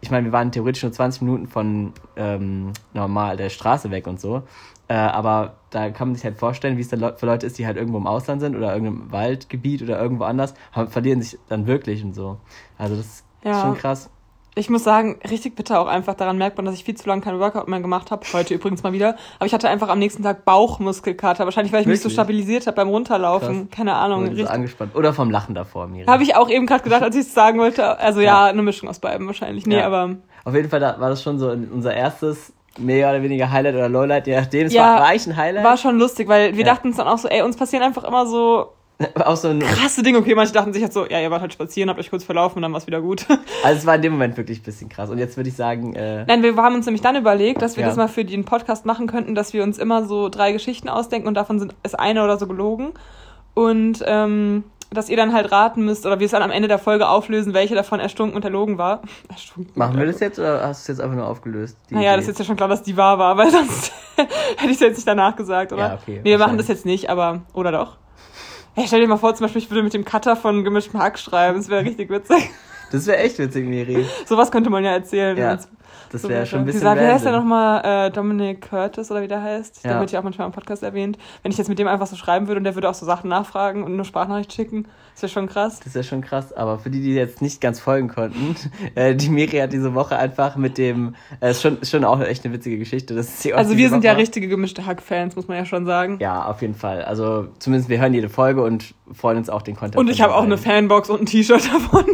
ich 0.00 0.10
meine, 0.10 0.26
wir 0.26 0.32
waren 0.32 0.50
theoretisch 0.50 0.82
nur 0.82 0.92
20 0.92 1.22
Minuten 1.22 1.46
von 1.46 1.92
ähm, 2.16 2.72
normal 2.94 3.36
der 3.36 3.50
Straße 3.50 3.90
weg 3.90 4.06
und 4.06 4.20
so. 4.20 4.42
Äh, 4.88 4.94
aber 4.94 5.54
da 5.70 5.90
kann 5.90 6.08
man 6.08 6.14
sich 6.16 6.24
halt 6.24 6.36
vorstellen, 6.36 6.76
wie 6.76 6.80
es 6.80 6.88
dann 6.88 7.16
für 7.16 7.26
Leute 7.26 7.46
ist, 7.46 7.58
die 7.58 7.66
halt 7.66 7.76
irgendwo 7.76 7.98
im 7.98 8.06
Ausland 8.06 8.40
sind 8.40 8.56
oder 8.56 8.74
irgendeinem 8.74 9.12
Waldgebiet 9.12 9.82
oder 9.82 10.00
irgendwo 10.00 10.24
anders, 10.24 10.54
haben, 10.72 10.88
verlieren 10.88 11.22
sich 11.22 11.38
dann 11.48 11.66
wirklich 11.66 12.02
und 12.02 12.14
so. 12.14 12.38
Also 12.76 12.96
das 12.96 13.24
ja. 13.44 13.52
ist 13.52 13.60
schon 13.60 13.74
krass. 13.76 14.10
Ich 14.56 14.68
muss 14.68 14.82
sagen, 14.82 15.18
richtig 15.30 15.54
bitter 15.54 15.80
auch 15.80 15.86
einfach. 15.86 16.14
Daran 16.14 16.36
merkt 16.36 16.56
man, 16.56 16.66
dass 16.66 16.74
ich 16.74 16.84
viel 16.84 16.96
zu 16.96 17.08
lange 17.08 17.22
kein 17.22 17.38
Workout 17.38 17.68
mehr 17.68 17.80
gemacht 17.80 18.10
habe. 18.10 18.26
Heute 18.32 18.54
übrigens 18.54 18.82
mal 18.82 18.92
wieder. 18.92 19.16
Aber 19.38 19.46
ich 19.46 19.54
hatte 19.54 19.68
einfach 19.68 19.88
am 19.88 19.98
nächsten 19.98 20.22
Tag 20.22 20.44
Bauchmuskelkater. 20.44 21.44
Wahrscheinlich, 21.44 21.72
weil 21.72 21.82
ich 21.82 21.86
Wirklich? 21.86 22.04
mich 22.04 22.12
so 22.12 22.14
stabilisiert 22.14 22.66
habe 22.66 22.76
beim 22.76 22.88
Runterlaufen. 22.88 23.68
Krass. 23.68 23.76
Keine 23.76 23.94
Ahnung. 23.94 24.28
Oder, 24.28 24.36
so 24.36 24.46
angespannt. 24.46 24.96
Oder 24.96 25.12
vom 25.14 25.30
Lachen 25.30 25.54
davor, 25.54 25.86
Miri. 25.86 26.06
Habe 26.06 26.24
ich 26.24 26.34
auch 26.34 26.50
eben 26.50 26.66
gerade 26.66 26.82
gedacht, 26.82 27.02
als 27.02 27.14
ich 27.14 27.22
es 27.22 27.34
sagen 27.34 27.58
wollte. 27.60 27.98
Also 27.98 28.20
ja. 28.20 28.46
ja. 28.46 28.46
eine 28.46 28.62
Mischung 28.62 28.88
aus 28.88 28.98
beiden 28.98 29.26
wahrscheinlich. 29.26 29.66
Nee, 29.66 29.78
ja. 29.78 29.86
aber. 29.86 30.16
Auf 30.44 30.54
jeden 30.54 30.68
Fall 30.68 30.80
war 30.80 31.08
das 31.08 31.22
schon 31.22 31.38
so 31.38 31.50
unser 31.50 31.94
erstes 31.94 32.52
mehr 32.78 33.10
oder 33.10 33.22
weniger 33.22 33.50
Highlight 33.50 33.74
oder 33.74 33.88
Lowlight, 33.88 34.26
je 34.26 34.36
nachdem. 34.36 34.66
Es 34.66 34.72
ja, 34.72 34.82
war, 34.82 35.00
war 35.00 35.06
eigentlich 35.08 35.26
ein 35.26 35.36
Highlight. 35.36 35.64
War 35.64 35.76
schon 35.76 35.98
lustig, 35.98 36.28
weil 36.28 36.56
wir 36.56 36.64
dachten 36.64 36.88
uns 36.88 36.96
dann 36.96 37.08
auch 37.08 37.18
so, 37.18 37.28
ey, 37.28 37.42
uns 37.42 37.56
passieren 37.56 37.84
einfach 37.84 38.04
immer 38.04 38.26
so 38.26 38.72
auch 39.24 39.36
so 39.36 39.48
ein 39.48 39.60
krasse 39.60 40.02
Ding. 40.02 40.16
Okay, 40.16 40.34
manche 40.34 40.52
dachten 40.52 40.72
sich 40.72 40.82
halt 40.82 40.92
so, 40.92 41.06
ja, 41.06 41.20
ihr 41.20 41.30
wart 41.30 41.40
halt 41.40 41.52
spazieren, 41.52 41.88
habt 41.88 41.98
euch 41.98 42.10
kurz 42.10 42.24
verlaufen 42.24 42.56
und 42.56 42.62
dann 42.62 42.72
war 42.72 42.78
es 42.78 42.86
wieder 42.86 43.00
gut. 43.00 43.26
Also 43.62 43.78
es 43.78 43.86
war 43.86 43.96
in 43.96 44.02
dem 44.02 44.12
Moment 44.12 44.38
wirklich 44.38 44.60
ein 44.60 44.62
bisschen 44.62 44.88
krass. 44.88 45.10
Und 45.10 45.18
jetzt 45.18 45.36
würde 45.36 45.50
ich 45.50 45.56
sagen. 45.56 45.94
Äh 45.94 46.24
Nein, 46.26 46.42
wir 46.42 46.56
haben 46.56 46.74
uns 46.74 46.86
nämlich 46.86 47.02
dann 47.02 47.14
überlegt, 47.14 47.60
dass 47.60 47.76
wir 47.76 47.82
ja. 47.82 47.88
das 47.88 47.96
mal 47.96 48.08
für 48.08 48.24
den 48.24 48.44
Podcast 48.44 48.86
machen 48.86 49.06
könnten, 49.06 49.34
dass 49.34 49.52
wir 49.52 49.62
uns 49.62 49.76
immer 49.76 50.06
so 50.06 50.30
drei 50.30 50.52
Geschichten 50.52 50.88
ausdenken 50.88 51.28
und 51.28 51.34
davon 51.34 51.58
sind, 51.58 51.74
ist 51.82 51.98
eine 51.98 52.24
oder 52.24 52.38
so 52.38 52.46
gelogen. 52.46 52.92
Und 53.54 54.02
ähm, 54.06 54.64
dass 54.92 55.08
ihr 55.08 55.16
dann 55.16 55.32
halt 55.32 55.52
raten 55.52 55.84
müsst 55.84 56.04
oder 56.06 56.18
wir 56.18 56.24
es 56.24 56.32
dann 56.32 56.42
am 56.42 56.50
Ende 56.50 56.68
der 56.68 56.78
Folge 56.78 57.08
auflösen, 57.08 57.54
welche 57.54 57.74
davon 57.74 58.00
erstunken 58.00 58.34
und 58.34 58.44
erlogen 58.44 58.78
war. 58.78 59.02
Erstunken 59.28 59.72
Machen 59.78 59.98
wir 59.98 60.06
das 60.06 60.20
jetzt 60.20 60.38
oder 60.38 60.66
hast 60.66 60.80
du 60.80 60.92
es 60.92 60.98
jetzt 60.98 61.04
einfach 61.04 61.16
nur 61.16 61.26
aufgelöst? 61.26 61.76
Naja, 61.90 62.10
Idee? 62.10 62.16
das 62.16 62.22
ist 62.22 62.28
jetzt 62.28 62.38
ja 62.40 62.44
schon 62.46 62.56
klar, 62.56 62.68
dass 62.68 62.82
die 62.82 62.96
wahr 62.96 63.18
war, 63.18 63.36
weil 63.36 63.50
sonst 63.50 63.92
hätte 64.16 64.66
ich 64.66 64.72
es 64.72 64.80
jetzt 64.80 64.96
nicht 64.96 65.08
danach 65.08 65.36
gesagt, 65.36 65.72
oder? 65.72 65.88
Ja, 65.88 65.98
okay. 66.00 66.20
Nee, 66.24 66.30
wir 66.30 66.38
machen 66.38 66.56
das 66.56 66.68
jetzt 66.68 66.86
nicht, 66.86 67.08
aber, 67.10 67.42
oder 67.52 67.72
doch? 67.72 67.98
Hey, 68.80 68.86
stell 68.86 69.02
dir 69.02 69.08
mal 69.08 69.18
vor, 69.18 69.34
zum 69.34 69.44
Beispiel, 69.44 69.60
ich 69.60 69.70
würde 69.70 69.82
mit 69.82 69.92
dem 69.92 70.06
Cutter 70.06 70.36
von 70.36 70.64
gemischtem 70.64 70.98
Hack 70.98 71.18
schreiben. 71.18 71.58
Das 71.58 71.68
wäre 71.68 71.84
richtig 71.84 72.08
witzig. 72.08 72.48
Das 72.90 73.06
wäre 73.06 73.18
echt 73.18 73.38
witzig, 73.38 73.66
Miri. 73.66 74.06
Sowas 74.24 74.50
könnte 74.50 74.70
man 74.70 74.82
ja 74.82 74.92
erzählen. 74.92 75.36
Ja, 75.36 75.58
das 76.10 76.26
wäre 76.26 76.46
so 76.46 76.50
schon 76.52 76.58
ein 76.60 76.64
bisschen 76.64 76.80
Wie 76.80 77.06
heißt 77.06 77.26
der 77.26 77.32
nochmal? 77.32 77.84
Äh, 77.84 78.10
Dominic 78.10 78.62
Curtis 78.70 79.10
oder 79.10 79.20
wie 79.20 79.28
der 79.28 79.42
heißt? 79.42 79.84
Ja. 79.84 79.90
Der 79.90 80.00
wird 80.00 80.12
ja 80.12 80.20
auch 80.20 80.24
manchmal 80.24 80.46
im 80.46 80.54
Podcast 80.54 80.82
erwähnt. 80.82 81.18
Wenn 81.42 81.52
ich 81.52 81.58
jetzt 81.58 81.68
mit 81.68 81.78
dem 81.78 81.88
einfach 81.88 82.06
so 82.06 82.16
schreiben 82.16 82.48
würde 82.48 82.56
und 82.56 82.64
der 82.64 82.74
würde 82.74 82.88
auch 82.88 82.94
so 82.94 83.04
Sachen 83.04 83.28
nachfragen 83.28 83.84
und 83.84 83.92
eine 83.92 84.04
Sprachnachricht 84.06 84.54
schicken, 84.54 84.88
das 85.20 85.34
wäre 85.34 85.40
schon 85.40 85.48
krass. 85.48 85.80
Das 85.84 85.94
wäre 85.94 86.04
schon 86.04 86.22
krass, 86.22 86.52
aber 86.52 86.78
für 86.78 86.88
die, 86.88 87.00
die 87.02 87.12
jetzt 87.12 87.42
nicht 87.42 87.60
ganz 87.60 87.78
folgen 87.78 88.08
konnten, 88.08 88.56
äh, 88.94 89.14
die 89.14 89.28
Miri 89.28 89.58
hat 89.58 89.72
diese 89.72 89.94
Woche 89.94 90.16
einfach 90.16 90.56
mit 90.56 90.78
dem, 90.78 91.14
äh, 91.40 91.50
ist 91.50 91.60
schon, 91.60 91.78
ist 91.80 91.90
schon 91.90 92.04
auch 92.04 92.20
echt 92.20 92.44
eine 92.44 92.54
witzige 92.54 92.78
Geschichte. 92.78 93.14
Das 93.14 93.28
ist 93.28 93.52
also 93.52 93.76
wir 93.76 93.88
sind 93.90 93.98
Woche. 93.98 94.06
ja 94.06 94.12
richtige 94.12 94.48
gemischte 94.48 94.86
Hack-Fans, 94.86 95.36
muss 95.36 95.46
man 95.48 95.58
ja 95.58 95.66
schon 95.66 95.84
sagen. 95.84 96.18
Ja, 96.20 96.46
auf 96.46 96.62
jeden 96.62 96.74
Fall. 96.74 97.02
Also 97.02 97.48
zumindest 97.58 97.90
wir 97.90 98.00
hören 98.00 98.14
jede 98.14 98.28
Folge 98.28 98.62
und 98.62 98.94
freuen 99.12 99.36
uns 99.36 99.50
auch 99.50 99.62
den 99.62 99.76
Content. 99.76 99.96
Und 99.98 100.08
ich 100.08 100.22
habe 100.22 100.34
auch 100.34 100.44
eine 100.44 100.56
Fanbox 100.56 101.10
und 101.10 101.20
ein 101.20 101.26
T-Shirt 101.26 101.66
davon. 101.72 102.04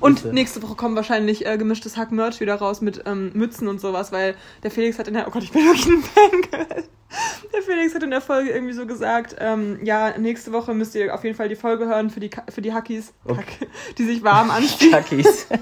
Und 0.00 0.22
Bitte. 0.22 0.34
nächste 0.34 0.62
Woche 0.62 0.74
kommen 0.74 0.96
wahrscheinlich 0.96 1.46
äh, 1.46 1.56
gemischtes 1.58 1.96
Hack-Merch 1.96 2.40
wieder 2.40 2.56
raus 2.56 2.80
mit 2.80 3.02
ähm, 3.06 3.30
Mützen 3.34 3.68
und 3.68 3.80
sowas, 3.80 4.10
weil 4.10 4.34
der 4.62 4.70
Felix 4.70 4.98
hat 4.98 5.06
in 5.06 5.14
der, 5.14 5.28
oh 5.28 5.30
Gott, 5.30 5.42
ich 5.42 5.52
bin 5.52 5.64
wirklich 5.64 5.86
ein 5.86 6.02
Fangirl. 6.02 6.84
Der 7.52 7.62
Felix 7.62 7.94
hat 7.94 8.02
in 8.02 8.10
der 8.10 8.20
Folge 8.20 8.50
irgendwie 8.50 8.74
so 8.74 8.86
gesagt, 8.86 9.36
ähm, 9.38 9.78
ja, 9.82 10.16
nächste 10.18 10.52
Woche 10.52 10.74
müsst 10.74 10.94
ihr 10.94 11.14
auf 11.14 11.24
jeden 11.24 11.36
Fall 11.36 11.48
die 11.48 11.56
Folge 11.56 11.86
hören 11.86 12.10
für 12.10 12.20
die, 12.20 12.30
für 12.50 12.60
die 12.60 12.72
Hackies, 12.72 13.12
okay. 13.24 13.66
die 13.96 14.04
sich 14.04 14.22
warm 14.22 14.50
anziehen. 14.50 14.94
Hackies. 14.94 15.46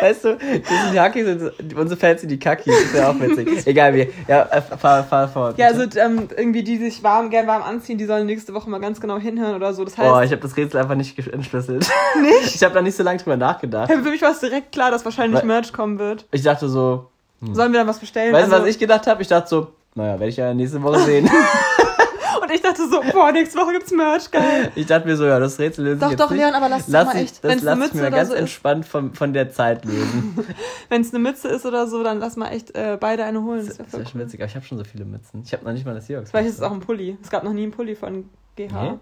weißt 0.00 0.24
du, 0.24 0.36
das 0.36 0.82
sind 0.82 0.92
die 0.92 1.00
Hackies 1.00 1.26
und 1.26 1.74
unsere 1.76 1.98
Fans 1.98 2.20
sind 2.20 2.30
die 2.30 2.38
Kackies. 2.38 2.74
Das 2.74 2.84
ist 2.84 2.96
ja 2.96 3.10
auch 3.10 3.20
witzig. 3.20 3.66
Egal 3.66 3.94
wie. 3.94 4.08
Ja, 4.26 4.42
äh, 4.50 4.62
fahr, 4.62 5.04
fahr 5.04 5.28
fort. 5.28 5.58
Ja, 5.58 5.66
also 5.68 5.82
ähm, 5.98 6.28
irgendwie 6.36 6.62
die 6.62 6.78
sich 6.78 7.02
warm, 7.02 7.30
gern 7.30 7.46
warm 7.46 7.62
anziehen, 7.62 7.98
die 7.98 8.06
sollen 8.06 8.26
nächste 8.26 8.54
Woche 8.54 8.68
mal 8.70 8.80
ganz 8.80 9.00
genau 9.00 9.18
hinhören 9.18 9.54
oder 9.54 9.74
so. 9.74 9.84
Das 9.84 9.96
heißt, 9.98 10.08
Boah, 10.08 10.22
ich 10.22 10.32
habe 10.32 10.42
das 10.42 10.56
Rätsel 10.56 10.80
einfach 10.80 10.94
nicht 10.94 11.18
entschlüsselt. 11.18 11.88
Nicht? 12.20 12.54
Ich 12.54 12.62
habe 12.62 12.74
da 12.74 12.82
nicht 12.82 12.96
so 12.96 13.02
lange 13.02 13.18
drüber 13.18 13.36
nachgedacht. 13.36 13.90
Ja, 13.90 13.96
für 13.96 14.10
mich 14.10 14.22
war 14.22 14.32
es 14.32 14.40
direkt 14.40 14.72
klar, 14.72 14.90
dass 14.90 15.04
wahrscheinlich 15.04 15.40
Weil, 15.40 15.46
Merch 15.46 15.72
kommen 15.72 15.98
wird. 15.98 16.26
Ich 16.32 16.42
dachte 16.42 16.68
so... 16.68 17.10
Hm. 17.42 17.54
Sollen 17.54 17.72
wir 17.72 17.80
dann 17.80 17.88
was 17.88 17.98
bestellen? 17.98 18.32
Weißt 18.32 18.48
du, 18.48 18.52
also, 18.52 18.64
was 18.64 18.70
ich 18.70 18.78
gedacht 18.78 19.06
habe? 19.06 19.20
Ich 19.20 19.28
dachte 19.28 19.48
so, 19.48 19.75
naja, 19.96 20.12
werde 20.12 20.28
ich 20.28 20.36
ja 20.36 20.54
nächste 20.54 20.82
Woche 20.82 21.00
sehen. 21.00 21.28
Und 22.42 22.50
ich 22.54 22.60
dachte 22.60 22.86
so, 22.88 23.00
boah, 23.12 23.32
nächste 23.32 23.58
Woche 23.58 23.72
gibt's 23.72 23.90
Merch, 23.90 24.30
geil. 24.30 24.70
Ich 24.74 24.86
dachte 24.86 25.08
mir 25.08 25.16
so, 25.16 25.24
ja, 25.24 25.40
das 25.40 25.58
Rätsel 25.58 25.84
lösen 25.84 26.00
Doch, 26.00 26.14
doch, 26.14 26.30
Leon, 26.30 26.54
aber 26.54 26.68
lass, 26.68 26.86
lass 26.86 27.06
mal 27.06 27.16
echt. 27.16 27.42
Das 27.42 27.62
lass 27.62 27.88
ich 27.88 27.94
mir 27.94 28.10
ganz 28.10 28.28
so 28.28 28.34
entspannt 28.34 28.86
von, 28.86 29.14
von 29.14 29.32
der 29.32 29.50
Zeit 29.50 29.84
lösen. 29.84 30.46
Wenn 30.88 31.00
es 31.00 31.12
eine 31.12 31.18
Mütze 31.18 31.48
ist 31.48 31.64
oder 31.64 31.86
so, 31.86 32.04
dann 32.04 32.20
lass 32.20 32.36
mal 32.36 32.50
echt 32.50 32.74
äh, 32.76 32.98
beide 33.00 33.24
eine 33.24 33.42
holen. 33.42 33.66
Das, 33.66 33.78
das 33.78 33.92
wäre 33.92 34.06
schon 34.06 34.20
witzig, 34.20 34.40
aber 34.40 34.48
ich 34.48 34.54
habe 34.54 34.64
schon 34.66 34.78
so 34.78 34.84
viele 34.84 35.06
Mützen. 35.06 35.42
Ich 35.44 35.52
habe 35.54 35.64
noch 35.64 35.72
nicht 35.72 35.86
mal 35.86 35.94
das 35.94 36.06
Seahawks. 36.06 36.30
Vielleicht 36.30 36.48
ist 36.50 36.54
es 36.56 36.62
auch 36.62 36.72
ein 36.72 36.80
Pulli. 36.80 37.16
Es 37.22 37.30
gab 37.30 37.42
noch 37.42 37.52
nie 37.52 37.62
einen 37.62 37.72
Pulli 37.72 37.96
von 37.96 38.28
GH. 38.54 38.82
Nee? 38.82 38.98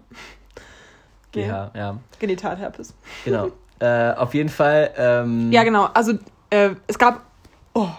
GH, 1.33 1.71
ja. 1.75 1.99
Genitalherpes. 2.17 2.93
Genau. 3.25 3.51
äh, 3.79 4.13
auf 4.13 4.33
jeden 4.33 4.49
Fall. 4.49 4.91
Ähm, 4.97 5.51
ja, 5.51 5.63
genau. 5.63 5.89
Also, 5.93 6.13
äh, 6.49 6.71
es 6.87 6.97
gab. 6.97 7.21
Oh. 7.73 7.89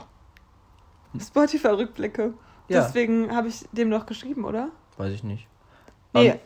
Spotify-Rückblicke. 1.20 2.32
Ja. 2.68 2.82
Deswegen 2.82 3.34
habe 3.34 3.48
ich 3.48 3.64
dem 3.72 3.88
noch 3.88 4.06
geschrieben, 4.06 4.44
oder? 4.44 4.68
Weiß 4.96 5.12
ich 5.12 5.24
nicht. 5.24 5.46
Nee. 6.12 6.32
Um, 6.32 6.38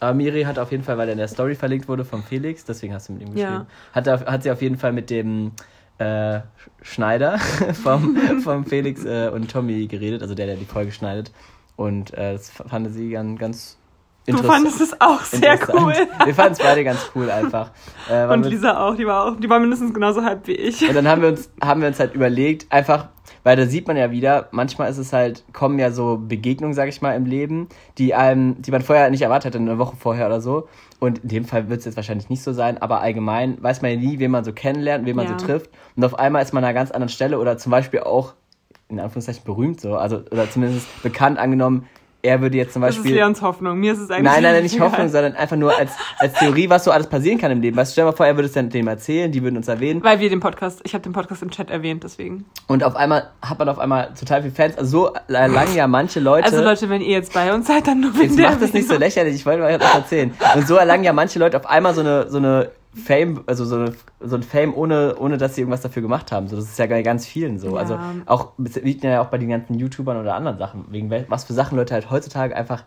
aber 0.00 0.14
Miri 0.14 0.42
hat 0.42 0.58
auf 0.58 0.70
jeden 0.70 0.84
Fall, 0.84 0.98
weil 0.98 1.08
er 1.08 1.12
in 1.12 1.18
der 1.18 1.28
Story 1.28 1.54
verlinkt 1.54 1.88
wurde 1.88 2.04
von 2.04 2.22
Felix, 2.22 2.64
deswegen 2.64 2.92
hast 2.92 3.08
du 3.08 3.14
mit 3.14 3.22
ihm 3.22 3.32
geschrieben, 3.32 3.66
ja. 3.66 3.66
hat, 3.92 4.06
hat 4.06 4.42
sie 4.42 4.50
auf 4.50 4.60
jeden 4.60 4.76
Fall 4.76 4.92
mit 4.92 5.08
dem 5.08 5.52
äh, 5.98 6.40
Schneider 6.82 7.38
vom, 7.82 8.16
vom 8.42 8.66
Felix 8.66 9.04
äh, 9.04 9.30
und 9.32 9.50
Tommy 9.50 9.86
geredet, 9.86 10.22
also 10.22 10.34
der, 10.34 10.46
der 10.46 10.56
die 10.56 10.64
Folge 10.64 10.92
schneidet. 10.92 11.32
Und 11.76 12.12
äh, 12.14 12.34
das 12.34 12.50
fand 12.50 12.92
sie 12.92 13.10
ganz, 13.10 13.38
ganz 13.38 13.78
Du 14.26 14.38
fandest 14.38 14.80
es 14.80 14.98
auch 15.00 15.20
sehr 15.20 15.58
cool. 15.68 15.92
Wir 16.24 16.34
fanden 16.34 16.52
es 16.54 16.58
beide 16.58 16.82
ganz 16.82 17.10
cool 17.14 17.30
einfach. 17.30 17.72
Äh, 18.08 18.26
und 18.26 18.44
Lisa 18.44 18.78
auch, 18.80 18.96
die 18.96 19.06
war 19.06 19.26
auch, 19.26 19.36
die 19.38 19.50
war 19.50 19.60
mindestens 19.60 19.92
genauso 19.92 20.22
hype 20.22 20.46
wie 20.46 20.52
ich. 20.52 20.88
Und 20.88 20.94
dann 20.94 21.06
haben 21.06 21.20
wir 21.20 21.28
uns, 21.28 21.50
haben 21.62 21.82
wir 21.82 21.88
uns 21.88 22.00
halt 22.00 22.14
überlegt, 22.14 22.72
einfach, 22.72 23.08
weil 23.44 23.56
da 23.56 23.66
sieht 23.66 23.86
man 23.86 23.96
ja 23.96 24.10
wieder, 24.10 24.48
manchmal 24.50 24.90
ist 24.90 24.98
es 24.98 25.12
halt, 25.12 25.44
kommen 25.52 25.78
ja 25.78 25.92
so 25.92 26.18
Begegnungen, 26.18 26.74
sag 26.74 26.88
ich 26.88 27.00
mal, 27.02 27.14
im 27.14 27.26
Leben, 27.26 27.68
die 27.98 28.14
einem, 28.14 28.60
die 28.60 28.70
man 28.70 28.82
vorher 28.82 29.10
nicht 29.10 29.22
erwartet 29.22 29.54
hätte, 29.54 29.58
eine 29.58 29.78
Woche 29.78 29.96
vorher 29.96 30.26
oder 30.26 30.40
so. 30.40 30.66
Und 30.98 31.18
in 31.18 31.28
dem 31.28 31.44
Fall 31.44 31.68
wird 31.68 31.80
es 31.80 31.84
jetzt 31.84 31.96
wahrscheinlich 31.96 32.30
nicht 32.30 32.42
so 32.42 32.52
sein, 32.52 32.78
aber 32.78 33.00
allgemein 33.00 33.62
weiß 33.62 33.82
man 33.82 33.92
ja 33.92 33.96
nie, 33.98 34.18
wen 34.18 34.30
man 34.30 34.44
so 34.44 34.52
kennenlernt, 34.52 35.06
wen 35.06 35.14
man 35.14 35.26
ja. 35.26 35.38
so 35.38 35.46
trifft. 35.46 35.70
Und 35.94 36.04
auf 36.04 36.18
einmal 36.18 36.42
ist 36.42 36.52
man 36.52 36.64
an 36.64 36.70
einer 36.70 36.74
ganz 36.74 36.90
anderen 36.90 37.10
Stelle 37.10 37.38
oder 37.38 37.58
zum 37.58 37.70
Beispiel 37.70 38.00
auch 38.00 38.34
in 38.88 39.00
Anführungszeichen 39.00 39.44
berühmt 39.44 39.80
so, 39.80 39.96
also 39.96 40.18
oder 40.30 40.50
zumindest 40.50 40.86
bekannt 41.02 41.38
angenommen, 41.38 41.86
er 42.24 42.40
würde 42.40 42.56
jetzt 42.56 42.72
zum 42.72 42.80
Beispiel. 42.80 43.02
Das 43.02 43.10
ist 43.10 43.16
Leons 43.16 43.42
Hoffnung. 43.42 43.78
Mir 43.78 43.92
ist 43.92 43.98
es 43.98 44.10
eigentlich. 44.10 44.24
Nein, 44.24 44.42
nein, 44.42 44.54
nein, 44.54 44.62
nicht 44.62 44.80
Hoffnung, 44.80 45.08
sondern 45.08 45.34
einfach 45.36 45.56
nur 45.56 45.78
als, 45.78 45.92
als 46.18 46.32
Theorie, 46.32 46.70
was 46.70 46.84
so 46.84 46.90
alles 46.90 47.06
passieren 47.06 47.38
kann 47.38 47.50
im 47.50 47.60
Leben. 47.60 47.76
Weißt 47.76 47.90
du, 47.90 47.92
stell 47.92 48.04
dir 48.04 48.10
mal 48.12 48.16
vor, 48.16 48.26
er 48.26 48.34
würde 48.36 48.46
es 48.46 48.54
dann 48.54 48.70
dem 48.70 48.88
erzählen, 48.88 49.30
die 49.30 49.42
würden 49.42 49.58
uns 49.58 49.68
erwähnen. 49.68 50.02
Weil 50.02 50.20
wir 50.20 50.30
den 50.30 50.40
Podcast, 50.40 50.80
ich 50.84 50.94
habe 50.94 51.02
den 51.02 51.12
Podcast 51.12 51.42
im 51.42 51.50
Chat 51.50 51.70
erwähnt, 51.70 52.02
deswegen. 52.02 52.46
Und 52.66 52.82
auf 52.82 52.96
einmal 52.96 53.30
hat 53.42 53.58
man 53.58 53.68
auf 53.68 53.78
einmal 53.78 54.14
total 54.18 54.40
viele 54.40 54.54
Fans. 54.54 54.78
Also 54.78 55.08
so 55.08 55.12
lang 55.28 55.74
ja 55.74 55.86
manche 55.86 56.18
Leute. 56.18 56.46
Also 56.46 56.62
Leute, 56.62 56.88
wenn 56.88 57.02
ihr 57.02 57.12
jetzt 57.12 57.34
bei 57.34 57.52
uns 57.52 57.66
seid, 57.66 57.86
dann 57.86 58.00
nur 58.00 58.12
Jetzt 58.14 58.38
macht 58.38 58.62
das 58.62 58.72
nicht 58.72 58.88
so 58.88 58.96
lächerlich, 58.96 59.34
ich 59.34 59.44
wollte 59.44 59.62
euch 59.62 59.76
das 59.76 59.94
erzählen. 59.94 60.32
Und 60.54 60.66
so 60.66 60.76
erlangen 60.76 61.04
ja 61.04 61.12
manche 61.12 61.38
Leute 61.38 61.58
auf 61.58 61.66
einmal 61.66 61.94
so 61.94 62.00
eine, 62.00 62.30
so 62.30 62.38
eine 62.38 62.70
Fame, 62.94 63.42
also 63.46 63.64
so, 63.64 63.86
so 64.20 64.36
ein 64.36 64.42
Fame, 64.42 64.74
ohne, 64.74 65.16
ohne 65.18 65.36
dass 65.36 65.54
sie 65.54 65.62
irgendwas 65.62 65.80
dafür 65.80 66.02
gemacht 66.02 66.30
haben. 66.32 66.48
So, 66.48 66.56
das 66.56 66.66
ist 66.66 66.78
ja 66.78 66.86
bei 66.86 67.02
ganz 67.02 67.26
vielen 67.26 67.58
so. 67.58 67.74
Ja. 67.74 67.80
Also 67.80 67.98
auch 68.26 68.52
liegt 68.56 69.02
ja 69.04 69.20
auch 69.20 69.26
bei 69.26 69.38
den 69.38 69.48
ganzen 69.48 69.74
YouTubern 69.74 70.16
oder 70.16 70.34
anderen 70.34 70.58
Sachen, 70.58 70.86
wegen 70.90 71.10
was 71.28 71.44
für 71.44 71.52
Sachen 71.52 71.76
Leute 71.76 71.94
halt 71.94 72.10
heutzutage 72.10 72.54
einfach 72.54 72.84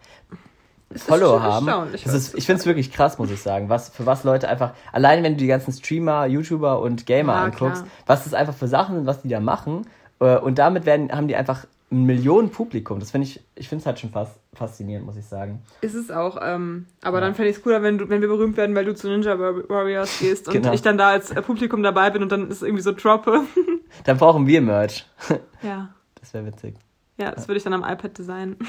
Follower 0.95 1.41
haben. 1.41 1.65
Das 1.91 2.13
ist, 2.13 2.35
ich 2.35 2.45
finde 2.45 2.61
es 2.61 2.65
wirklich 2.65 2.91
krass, 2.91 3.17
muss 3.17 3.29
ich 3.29 3.41
sagen. 3.41 3.69
Was, 3.69 3.89
für 3.89 4.05
was 4.05 4.23
Leute 4.23 4.47
einfach, 4.47 4.71
allein 4.93 5.23
wenn 5.23 5.33
du 5.33 5.39
die 5.39 5.47
ganzen 5.47 5.73
Streamer, 5.73 6.25
YouTuber 6.25 6.79
und 6.79 7.05
Gamer 7.05 7.33
ja, 7.33 7.43
anguckst, 7.43 7.83
klar. 7.83 7.91
was 8.05 8.23
das 8.23 8.33
einfach 8.33 8.53
für 8.53 8.67
Sachen 8.67 8.95
sind, 8.95 9.05
was 9.05 9.21
die 9.21 9.27
da 9.27 9.41
machen. 9.41 9.85
Äh, 10.19 10.37
und 10.37 10.57
damit 10.57 10.85
werden, 10.85 11.11
haben 11.11 11.27
die 11.27 11.35
einfach 11.35 11.65
ein 11.89 12.05
Millionenpublikum. 12.05 12.99
Das 12.99 13.11
finde 13.11 13.27
ich, 13.27 13.41
ich 13.55 13.69
finde 13.69 13.81
es 13.81 13.85
halt 13.85 13.99
schon 13.99 14.09
fast 14.09 14.39
faszinierend, 14.53 15.05
muss 15.05 15.15
ich 15.15 15.25
sagen. 15.25 15.61
Ist 15.81 15.93
es 15.93 16.11
auch, 16.11 16.37
ähm, 16.41 16.87
aber 17.01 17.19
ja. 17.19 17.25
dann 17.25 17.35
fände 17.35 17.49
ich 17.49 17.57
es 17.57 17.63
cooler, 17.63 17.81
wenn, 17.81 17.97
du, 17.97 18.09
wenn 18.09 18.21
wir 18.21 18.27
berühmt 18.27 18.57
werden, 18.57 18.75
weil 18.75 18.85
du 18.85 18.93
zu 18.93 19.07
Ninja 19.07 19.39
Warriors 19.39 20.19
gehst 20.19 20.47
und 20.47 20.53
genau. 20.53 20.73
ich 20.73 20.81
dann 20.81 20.97
da 20.97 21.09
als 21.09 21.31
äh, 21.31 21.41
Publikum 21.41 21.83
dabei 21.83 22.09
bin 22.09 22.23
und 22.23 22.31
dann 22.31 22.49
ist 22.49 22.61
irgendwie 22.61 22.83
so 22.83 22.91
droppe. 22.91 23.41
dann 24.03 24.17
brauchen 24.17 24.47
wir 24.47 24.61
Merch. 24.61 25.05
Ja. 25.63 25.89
Das 26.19 26.33
wäre 26.35 26.45
witzig. 26.45 26.75
Ja, 27.17 27.31
das 27.31 27.47
würde 27.47 27.57
ich 27.57 27.63
dann 27.63 27.73
am 27.73 27.83
iPad 27.83 28.17
designen. 28.17 28.57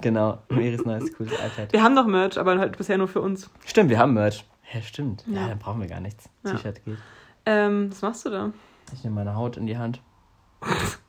Genau, 0.00 0.42
Meris 0.50 0.84
neues 0.84 1.14
cooles 1.16 1.32
iPad. 1.32 1.72
Wir 1.72 1.82
haben 1.82 1.94
noch 1.94 2.06
Merch, 2.06 2.36
aber 2.36 2.58
halt 2.58 2.76
bisher 2.76 2.98
nur 2.98 3.08
für 3.08 3.22
uns. 3.22 3.48
Stimmt, 3.64 3.88
wir 3.88 3.98
haben 3.98 4.12
Merch. 4.12 4.44
Ja, 4.72 4.82
stimmt. 4.82 5.24
Ja, 5.26 5.42
ja 5.42 5.48
dann 5.48 5.58
brauchen 5.58 5.80
wir 5.80 5.88
gar 5.88 6.00
nichts. 6.00 6.28
Ja. 6.44 6.50
T-Shirt 6.50 6.84
geht. 6.84 6.98
Ähm, 7.46 7.90
was 7.90 8.02
machst 8.02 8.26
du 8.26 8.30
da? 8.30 8.52
Ich 8.92 9.02
nehme 9.02 9.16
meine 9.16 9.34
Haut 9.34 9.56
in 9.56 9.66
die 9.66 9.78
Hand. 9.78 10.02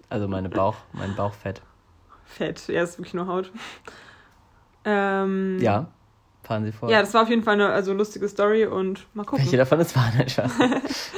Also 0.10 0.28
meine 0.28 0.50
Bauch, 0.50 0.76
mein 0.94 1.16
Bauchfett. 1.16 1.62
Fett, 2.26 2.68
ja, 2.68 2.84
ist 2.84 2.98
wirklich 2.98 3.14
nur 3.14 3.28
Haut. 3.28 3.52
Ähm, 4.84 5.60
ja, 5.60 5.88
fahren 6.44 6.66
Sie 6.66 6.72
vor. 6.72 6.90
Ja, 6.90 7.02
das 7.02 7.14
war 7.14 7.24
auf 7.24 7.30
jeden 7.30 7.44
Fall 7.44 7.56
eine 7.56 7.70
also 7.70 7.94
lustige 7.94 8.28
Story 8.30 8.66
und 8.66 9.08
mal 9.16 9.26
gucken. 9.26 9.44
Welche 9.44 9.58
davon 9.58 9.80
ist 9.80 9.96
wahr? 9.96 10.12
Nein, 10.16 10.52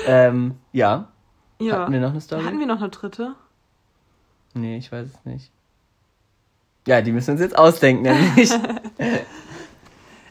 ähm, 0.08 0.56
ja. 0.71 1.10
ja. 1.60 1.80
Hatten 1.80 1.93
wir 1.93 2.00
noch 2.00 2.12
eine 2.12 2.21
Story? 2.21 2.43
Hatten 2.43 2.60
wir 2.60 2.67
noch 2.67 2.80
eine 2.80 2.89
dritte? 2.89 3.36
Nee, 4.54 4.78
ich 4.78 4.91
weiß 4.91 5.08
es 5.08 5.26
nicht. 5.26 5.52
Ja, 6.88 7.02
die 7.02 7.12
müssen 7.12 7.28
wir 7.28 7.32
uns 7.34 7.41
jetzt 7.41 7.58
ausdenken, 7.58 8.04
nämlich. 8.04 8.50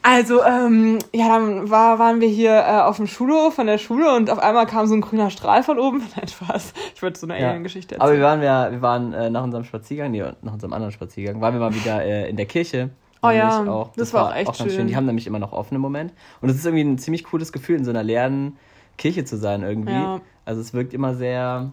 Also, 0.09 0.45
ähm, 0.45 1.01
ja, 1.13 1.27
dann 1.27 1.69
war, 1.69 1.99
waren 1.99 2.21
wir 2.21 2.29
hier 2.29 2.53
äh, 2.53 2.81
auf 2.81 2.97
dem 2.97 3.09
Schulhof 3.09 3.55
von 3.55 3.67
der 3.67 3.79
Schule 3.79 4.15
und 4.15 4.31
auf 4.31 4.39
einmal 4.39 4.65
kam 4.67 4.87
so 4.87 4.95
ein 4.95 5.01
grüner 5.01 5.31
Strahl 5.31 5.65
von 5.65 5.81
oben. 5.81 5.99
Nein, 6.17 6.29
Spaß. 6.29 6.75
Ich 6.95 7.03
wollte 7.03 7.19
so 7.19 7.27
eine 7.27 7.41
Ja. 7.41 7.49
Alien-Geschichte 7.49 7.97
Aber 7.97 8.13
erzählen. 8.13 8.21
wir 8.21 8.27
waren 8.27 8.43
ja, 8.43 8.71
wir 8.71 8.83
waren 8.83 9.13
äh, 9.13 9.31
nach 9.31 9.43
unserem 9.43 9.65
Spaziergang, 9.65 10.13
nee, 10.13 10.23
nach 10.43 10.53
unserem 10.53 10.73
anderen 10.75 10.93
Spaziergang, 10.93 11.41
waren 11.41 11.55
wir 11.55 11.61
mal 11.61 11.75
wieder 11.75 12.05
äh, 12.05 12.31
in 12.31 12.37
der 12.37 12.47
Kirche. 12.47 12.91
Oh 13.21 13.31
ja, 13.31 13.65
Nämlich 13.65 13.89
das 13.97 14.15
war 14.15 14.29
auch 14.29 14.35
echt 14.37 14.57
ganz 14.57 14.73
schön. 14.73 14.87
Die 14.87 14.95
haben 14.95 15.07
nämlich 15.07 15.27
immer 15.27 15.41
noch 15.41 15.53
offen 15.53 15.75
im 15.75 15.81
Moment. 15.81 16.13
Und 16.41 16.51
es 16.51 16.57
ist 16.57 16.65
irgendwie 16.67 16.85
ein 16.85 16.99
ziemlich 16.99 17.25
cooles 17.25 17.51
Gefühl, 17.51 17.77
in 17.77 17.85
so 17.85 17.91
einer 17.91 18.05
leeren 18.05 18.57
Kirche 18.99 19.25
zu 19.25 19.37
sein 19.37 19.65
irgendwie. 19.65 19.91
Ja. 19.93 20.21
Also 20.45 20.61
es 20.61 20.73
wirkt 20.73 20.95
immer 20.95 21.17
sehr, 21.17 21.73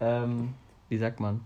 ähm, 0.00 0.54
wie 0.88 0.96
sagt 0.96 1.20
man, 1.20 1.42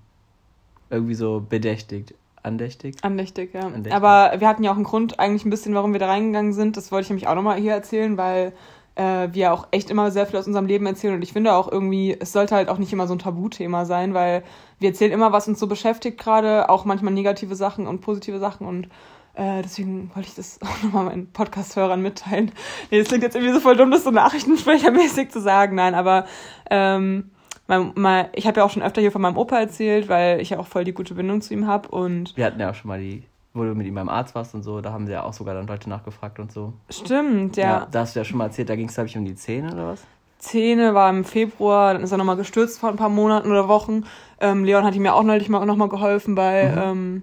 irgendwie 0.89 1.15
so 1.15 1.45
bedächtigt, 1.49 2.15
andächtig. 2.43 2.97
Andächtig, 3.03 3.55
ja. 3.55 3.63
Andächtig. 3.63 3.93
Aber 3.93 4.41
wir 4.41 4.49
hatten 4.49 4.63
ja 4.63 4.71
auch 4.71 4.77
einen 4.77 4.85
Grund 4.85 5.19
eigentlich 5.19 5.45
ein 5.45 5.51
bisschen, 5.51 5.75
warum 5.75 5.93
wir 5.93 6.01
da 6.01 6.07
reingegangen 6.07 6.53
sind. 6.53 6.77
Das 6.77 6.93
wollte 6.93 7.05
ich 7.05 7.11
nämlich 7.11 7.29
auch 7.29 7.35
nochmal 7.35 7.59
hier 7.59 7.73
erzählen, 7.73 8.17
weil 8.17 8.53
äh, 8.95 9.29
wir 9.33 9.53
auch 9.53 9.69
echt 9.71 9.91
immer 9.91 10.11
sehr 10.11 10.27
viel 10.27 10.39
aus 10.39 10.47
unserem 10.47 10.67
Leben 10.67 10.87
erzählen. 10.87 11.15
Und 11.15 11.23
ich 11.23 11.33
finde 11.33 11.55
auch 11.55 11.71
irgendwie, 11.71 12.17
es 12.19 12.33
sollte 12.33 12.55
halt 12.55 12.69
auch 12.69 12.79
nicht 12.79 12.93
immer 12.93 13.07
so 13.07 13.15
ein 13.15 13.19
Tabuthema 13.19 13.85
sein, 13.85 14.15
weil 14.15 14.43
wir 14.79 14.91
erzählen 14.91 15.13
immer, 15.13 15.33
was 15.33 15.49
uns 15.49 15.59
so 15.59 15.67
beschäftigt 15.67 16.19
gerade, 16.19 16.69
auch 16.69 16.85
manchmal 16.85 17.13
negative 17.13 17.55
Sachen 17.55 17.87
und 17.87 18.01
positive 18.01 18.39
Sachen. 18.39 18.67
Und 18.67 18.89
äh, 19.35 19.63
deswegen 19.63 20.11
wollte 20.15 20.29
ich 20.29 20.35
das 20.35 20.61
auch 20.63 20.83
nochmal 20.83 21.07
meinen 21.07 21.33
Podcast-Hörern 21.33 22.03
mitteilen. 22.03 22.53
Nee, 22.91 22.99
das 22.99 23.09
klingt 23.09 23.23
jetzt 23.23 23.35
irgendwie 23.35 23.55
so 23.55 23.61
voll 23.61 23.77
dumm, 23.77 23.91
das 23.91 24.05
so 24.05 24.11
nachrichtensprechermäßig 24.11 25.31
zu 25.31 25.41
sagen. 25.41 25.77
Nein, 25.77 25.95
aber 25.95 26.27
ähm, 26.71 27.31
mein, 27.67 27.93
mein, 27.95 28.27
ich 28.35 28.47
habe 28.47 28.61
ja 28.61 28.65
auch 28.67 28.71
schon 28.71 28.83
öfter 28.83 29.01
hier 29.01 29.13
von 29.13 29.23
meinem 29.23 29.37
Opa 29.39 29.59
erzählt, 29.59 30.09
weil 30.09 30.41
ich 30.41 30.51
ja 30.51 30.59
auch 30.59 30.67
voll 30.67 30.85
die 30.85 30.93
gute 30.93 31.15
Bindung 31.15 31.41
zu 31.41 31.55
ihm 31.55 31.67
habe. 31.67 31.89
Und 31.89 32.37
Wir 32.37 32.45
hatten 32.47 32.61
ja 32.61 32.71
auch 32.71 32.75
schon 32.75 32.89
mal 32.89 33.01
die, 33.01 33.23
wo 33.55 33.65
du 33.65 33.75
mit 33.75 33.87
ihm 33.87 33.95
beim 33.95 34.09
Arzt 34.09 34.35
warst 34.35 34.55
und 34.55 34.63
so, 34.63 34.81
da 34.81 34.93
haben 34.93 35.07
sie 35.07 35.13
ja 35.13 35.23
auch 35.25 35.33
sogar 35.33 35.55
dann 35.55 35.67
Leute 35.67 35.89
nachgefragt 35.89 36.39
und 36.39 36.51
so. 36.53 36.73
stimmt, 36.91 37.57
ja. 37.57 37.87
da 37.91 38.01
hast 38.01 38.15
du 38.17 38.21
ja 38.21 38.25
schon 38.25 38.39
mal 38.39 38.47
erzählt, 38.47 38.69
da 38.69 38.77
ging 38.77 38.89
es, 38.89 38.95
glaube 38.95 39.09
ich, 39.09 39.17
um 39.17 39.25
die 39.25 39.35
Zähne 39.35 39.73
oder 39.73 39.89
was? 39.89 40.03
Zähne 40.39 40.93
war 40.95 41.09
im 41.09 41.25
Februar, 41.25 41.93
dann 41.95 42.03
ist 42.03 42.11
er 42.11 42.19
nochmal 42.19 42.37
gestürzt 42.37 42.81
vor 42.81 42.89
ein 42.89 42.97
paar 42.97 43.09
Monaten 43.09 43.49
oder 43.51 43.69
Wochen. 43.69 44.05
Ähm, 44.41 44.65
Leon 44.65 44.85
hat 44.85 44.95
ihm 44.97 45.05
ja 45.05 45.13
auch 45.13 45.23
neulich 45.23 45.49
mal, 45.49 45.65
nochmal 45.65 45.89
geholfen 45.89 46.35
bei, 46.35 46.65
Mhm. 46.73 46.79
ähm, 46.83 47.23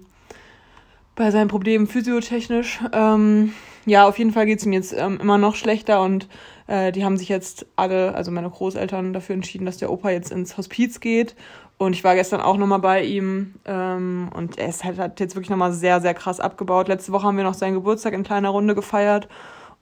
bei 1.16 1.30
seinen 1.30 1.48
Problemen 1.48 1.86
physiotechnisch. 1.86 2.80
Ähm, 2.92 3.52
ja, 3.84 4.08
auf 4.08 4.18
jeden 4.18 4.32
Fall 4.32 4.46
geht's 4.46 4.64
ihm 4.64 4.72
jetzt 4.72 4.94
ähm, 4.96 5.18
immer 5.20 5.36
noch 5.36 5.54
schlechter 5.54 6.00
und 6.02 6.28
äh, 6.70 6.92
die 6.92 7.04
haben 7.04 7.16
sich 7.16 7.28
jetzt 7.28 7.66
alle, 7.74 8.14
also 8.14 8.30
meine 8.30 8.48
Großeltern, 8.48 9.12
dafür 9.12 9.34
entschieden, 9.34 9.66
dass 9.66 9.78
der 9.78 9.90
Opa 9.90 10.10
jetzt 10.10 10.30
ins 10.30 10.56
Hospiz 10.56 11.00
geht. 11.00 11.34
Und 11.78 11.94
ich 11.94 12.04
war 12.04 12.14
gestern 12.14 12.40
auch 12.40 12.56
nochmal 12.56 12.78
bei 12.78 13.02
ihm 13.02 13.54
ähm, 13.64 14.30
und 14.34 14.56
er 14.58 14.68
ist 14.68 14.84
halt, 14.84 14.98
hat 14.98 15.18
jetzt 15.18 15.34
wirklich 15.34 15.50
nochmal 15.50 15.72
sehr, 15.72 16.00
sehr 16.00 16.14
krass 16.14 16.38
abgebaut. 16.38 16.88
Letzte 16.88 17.10
Woche 17.10 17.26
haben 17.26 17.36
wir 17.36 17.44
noch 17.44 17.54
seinen 17.54 17.74
Geburtstag 17.74 18.12
in 18.12 18.22
kleiner 18.22 18.50
Runde 18.50 18.74
gefeiert 18.74 19.28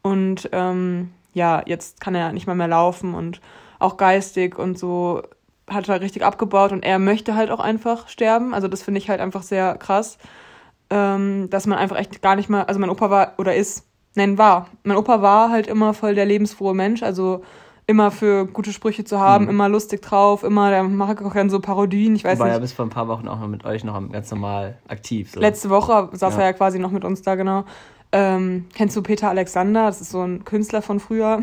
und 0.01 0.49
ähm, 0.53 1.11
ja, 1.35 1.63
jetzt 1.67 2.01
kann 2.01 2.15
er 2.15 2.33
nicht 2.33 2.47
mal 2.47 2.55
mehr 2.55 2.69
laufen 2.69 3.15
und 3.15 3.41
auch 3.81 3.97
geistig 3.97 4.59
und 4.59 4.79
so 4.79 5.23
hat 5.69 5.89
er 5.89 6.01
richtig 6.01 6.25
abgebaut 6.25 6.73
und 6.73 6.85
er 6.85 6.99
möchte 6.99 7.35
halt 7.35 7.51
auch 7.51 7.61
einfach 7.61 8.09
sterben. 8.09 8.55
Also 8.55 8.69
das 8.69 8.83
finde 8.83 8.99
ich 8.99 9.11
halt 9.11 9.21
einfach 9.21 9.43
sehr 9.43 9.77
krass, 9.77 10.19
ähm, 10.89 11.51
dass 11.51 11.67
man 11.67 11.79
einfach 11.79 11.99
echt 11.99 12.23
gar 12.23 12.37
nicht 12.37 12.49
mal, 12.49 12.63
also 12.63 12.81
mein 12.81 12.91
Opa 12.91 13.11
war 13.11 13.35
oder 13.39 13.55
ist, 13.57 13.88
nein, 14.15 14.39
war. 14.39 14.67
Mein 14.85 14.97
Opa 14.97 15.23
war 15.23 15.51
halt 15.51 15.67
immer 15.67 15.95
voll 15.95 16.15
der 16.15 16.27
lebensfrohe 16.27 16.75
Mensch, 16.75 17.03
also 17.03 17.43
immer 17.87 18.11
für 18.11 18.47
gute 18.47 18.73
Sprüche 18.73 19.05
zu 19.05 19.19
haben, 19.19 19.45
Mhm. 19.45 19.51
immer 19.51 19.69
lustig 19.69 20.03
drauf, 20.03 20.43
immer, 20.45 20.71
der 20.71 20.83
macht 20.83 21.23
auch 21.23 21.33
gerne 21.33 21.49
so 21.49 21.59
Parodien, 21.61 22.15
ich 22.17 22.25
weiß 22.25 22.39
War 22.39 22.49
ja 22.49 22.53
nicht. 22.55 22.63
bis 22.63 22.73
vor 22.75 22.85
ein 22.85 22.91
paar 22.91 23.09
Wochen 23.09 23.29
auch 23.29 23.41
noch 23.41 23.49
mit 23.49 23.65
euch 23.65 23.83
noch 23.85 23.99
ganz 24.13 24.31
normal 24.31 24.77
aktiv. 24.89 25.31
So. 25.33 25.41
Letzte 25.41 25.71
Woche 25.71 26.11
saß 26.13 26.35
Ja. 26.35 26.41
er 26.41 26.47
ja 26.47 26.53
quasi 26.53 26.79
noch 26.79 26.91
mit 26.91 27.05
uns 27.05 27.23
da, 27.23 27.35
genau. 27.35 27.65
Ähm, 28.11 28.65
kennst 28.75 28.97
du 28.97 29.03
Peter 29.03 29.29
Alexander? 29.29 29.85
Das 29.87 30.01
ist 30.01 30.11
so 30.11 30.23
ein 30.23 30.43
Künstler 30.47 30.81
von 30.81 30.99
früher. 30.99 31.41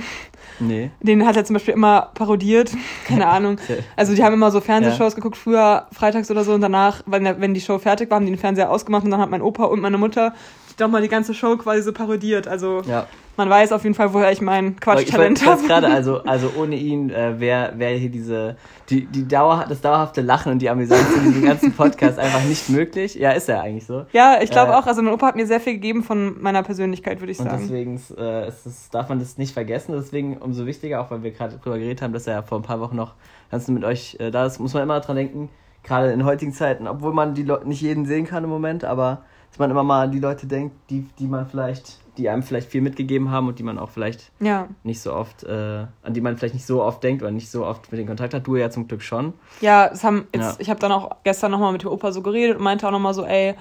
Nee. 0.60 0.90
Den 1.00 1.26
hat 1.26 1.36
er 1.36 1.46
zum 1.46 1.54
Beispiel 1.56 1.76
immer 1.76 2.10
parodiert. 2.16 2.72
Keine 3.08 3.28
Ahnung. 3.28 3.58
Also 3.96 4.16
die 4.16 4.24
haben 4.24 4.34
immer 4.34 4.50
so 4.50 4.62
Fernsehshows 4.62 5.14
Ja. 5.14 5.16
geguckt, 5.16 5.38
früher 5.38 5.86
freitags 5.92 6.32
oder 6.32 6.44
so. 6.44 6.54
Und 6.54 6.62
danach, 6.62 7.04
wenn, 7.06 7.24
wenn 7.40 7.54
die 7.54 7.62
Show 7.62 7.78
fertig 7.78 8.10
war, 8.10 8.16
haben 8.16 8.26
die 8.26 8.32
den 8.32 8.40
Fernseher 8.40 8.72
ausgemacht. 8.72 9.04
Und 9.06 9.12
dann 9.12 9.22
hat 9.22 9.30
mein 9.30 9.44
Opa 9.44 9.66
und 9.66 9.80
meine 9.80 10.00
Mutter 10.00 10.34
nochmal 10.80 11.02
die 11.02 11.08
ganze 11.10 11.34
Show 11.34 11.58
quasi 11.58 11.82
so 11.82 11.94
parodiert. 11.94 12.48
Also 12.48 12.82
Ja. 12.86 13.08
man 13.38 13.50
weiß 13.50 13.72
auf 13.72 13.84
jeden 13.84 13.96
Fall, 13.96 14.14
woher 14.14 14.32
ich 14.32 14.42
mein 14.42 14.78
Quatschtalent 14.80 15.46
habe. 15.46 15.62
gerade, 15.64 15.88
also, 15.88 16.24
also 16.24 16.52
ohne 16.58 16.76
ihn 16.76 17.10
äh, 17.10 17.40
wäre 17.40 17.74
wär 17.78 17.90
hier 17.98 18.10
diese, 18.10 18.56
die, 18.90 19.06
die 19.06 19.28
Dauer, 19.28 19.66
das 19.68 19.82
dauerhafte 19.82 20.22
Lachen 20.22 20.52
und 20.52 20.60
die 20.60 20.70
Amüsanz 20.70 21.16
in 21.18 21.24
diesem 21.24 21.44
ganzen 21.46 21.72
Podcast 21.74 22.18
einfach 22.20 22.44
nicht 22.44 22.70
möglich. 22.70 23.16
Ja, 23.16 23.32
ist 23.32 23.48
ja 23.48 23.62
eigentlich 23.62 23.86
so. 23.86 24.06
Ja, 24.14 24.38
ich 24.42 24.52
glaube 24.52 24.72
Äh, 24.72 24.76
auch. 24.76 24.86
Also 24.88 25.02
mein 25.02 25.14
Opa 25.14 25.28
hat 25.28 25.36
mir 25.36 25.48
sehr 25.48 25.60
viel 25.60 25.74
gegeben 25.74 26.04
von 26.04 26.42
meiner 26.42 26.64
Persönlichkeit, 26.64 27.20
würde 27.20 27.32
ich 27.32 27.40
Und 27.40 27.46
sagen. 27.50 27.62
deswegen 27.64 28.02
äh, 28.18 28.46
es, 28.48 28.90
darf 28.92 29.10
man 29.10 29.20
das 29.20 29.38
nicht 29.38 29.54
vergessen. 29.54 29.94
Deswegen 29.98 30.38
umso 30.38 30.66
wichtiger, 30.66 31.02
auch 31.02 31.12
weil 31.12 31.24
wir 31.24 31.32
gerade 31.32 31.58
drüber 31.58 31.78
geredet 31.78 32.02
haben, 32.02 32.14
dass 32.14 32.28
er 32.28 32.34
ja 32.36 32.42
vor 32.42 32.60
ein 32.60 32.64
paar 32.64 32.80
Wochen 32.80 32.96
noch 32.96 33.14
ganz 33.52 33.68
mit 33.68 33.84
euch 33.84 34.18
äh, 34.20 34.32
da 34.32 34.46
ist, 34.46 34.60
muss 34.60 34.74
man 34.74 34.84
immer 34.84 35.00
dran 35.00 35.16
denken, 35.16 35.50
gerade 35.84 36.12
in 36.12 36.26
heutigen 36.26 36.52
Zeiten, 36.54 36.88
obwohl 36.88 37.14
man 37.14 37.34
die 37.36 37.44
Leute 37.44 37.68
nicht 37.68 37.82
jeden 37.82 38.06
sehen 38.06 38.26
kann 38.26 38.44
im 38.44 38.50
Moment, 38.50 38.84
aber 38.84 39.22
dass 39.56 39.60
man 39.60 39.72
immer 39.72 39.84
mal 39.84 40.04
an 40.04 40.12
die 40.12 40.20
Leute 40.20 40.48
denkt, 40.48 40.76
die, 40.90 41.06
die 41.18 41.28
man 41.28 41.48
vielleicht, 41.48 42.00
die 42.18 42.28
einem 42.28 42.44
vielleicht 42.44 42.70
viel 42.70 42.82
mitgegeben 42.82 43.32
haben 43.32 43.48
und 43.48 43.58
die 43.58 43.64
man 43.64 43.80
auch 43.80 43.90
vielleicht 43.90 44.30
Ja. 44.42 44.68
nicht 44.84 45.00
so 45.00 45.14
oft, 45.14 45.44
äh, 45.46 45.86
an 46.04 46.14
die 46.14 46.20
man 46.20 46.36
vielleicht 46.36 46.56
nicht 46.56 46.66
so 46.66 46.84
oft 46.84 47.02
denkt 47.02 47.22
oder 47.22 47.32
nicht 47.32 47.50
so 47.50 47.66
oft 47.66 47.90
mit 47.90 47.98
den 47.98 48.06
Kontakt 48.06 48.34
hat. 48.34 48.46
Du 48.46 48.58
ja 48.58 48.70
zum 48.70 48.86
Glück 48.90 49.02
schon. 49.02 49.34
Ja, 49.62 49.88
es 49.94 50.04
haben 50.04 50.28
jetzt, 50.34 50.44
Ja. 50.44 50.56
ich 50.60 50.70
habe 50.70 50.82
dann 50.82 50.92
auch 50.92 51.10
gestern 51.24 51.52
nochmal 51.52 51.72
mit 51.72 51.84
dem 51.84 51.90
Opa 51.90 52.12
so 52.12 52.22
geredet 52.22 52.58
und 52.58 52.64
meinte 52.66 52.86
auch 52.86 52.92
nochmal 52.92 53.14
so, 53.14 53.24
ey, 53.24 53.56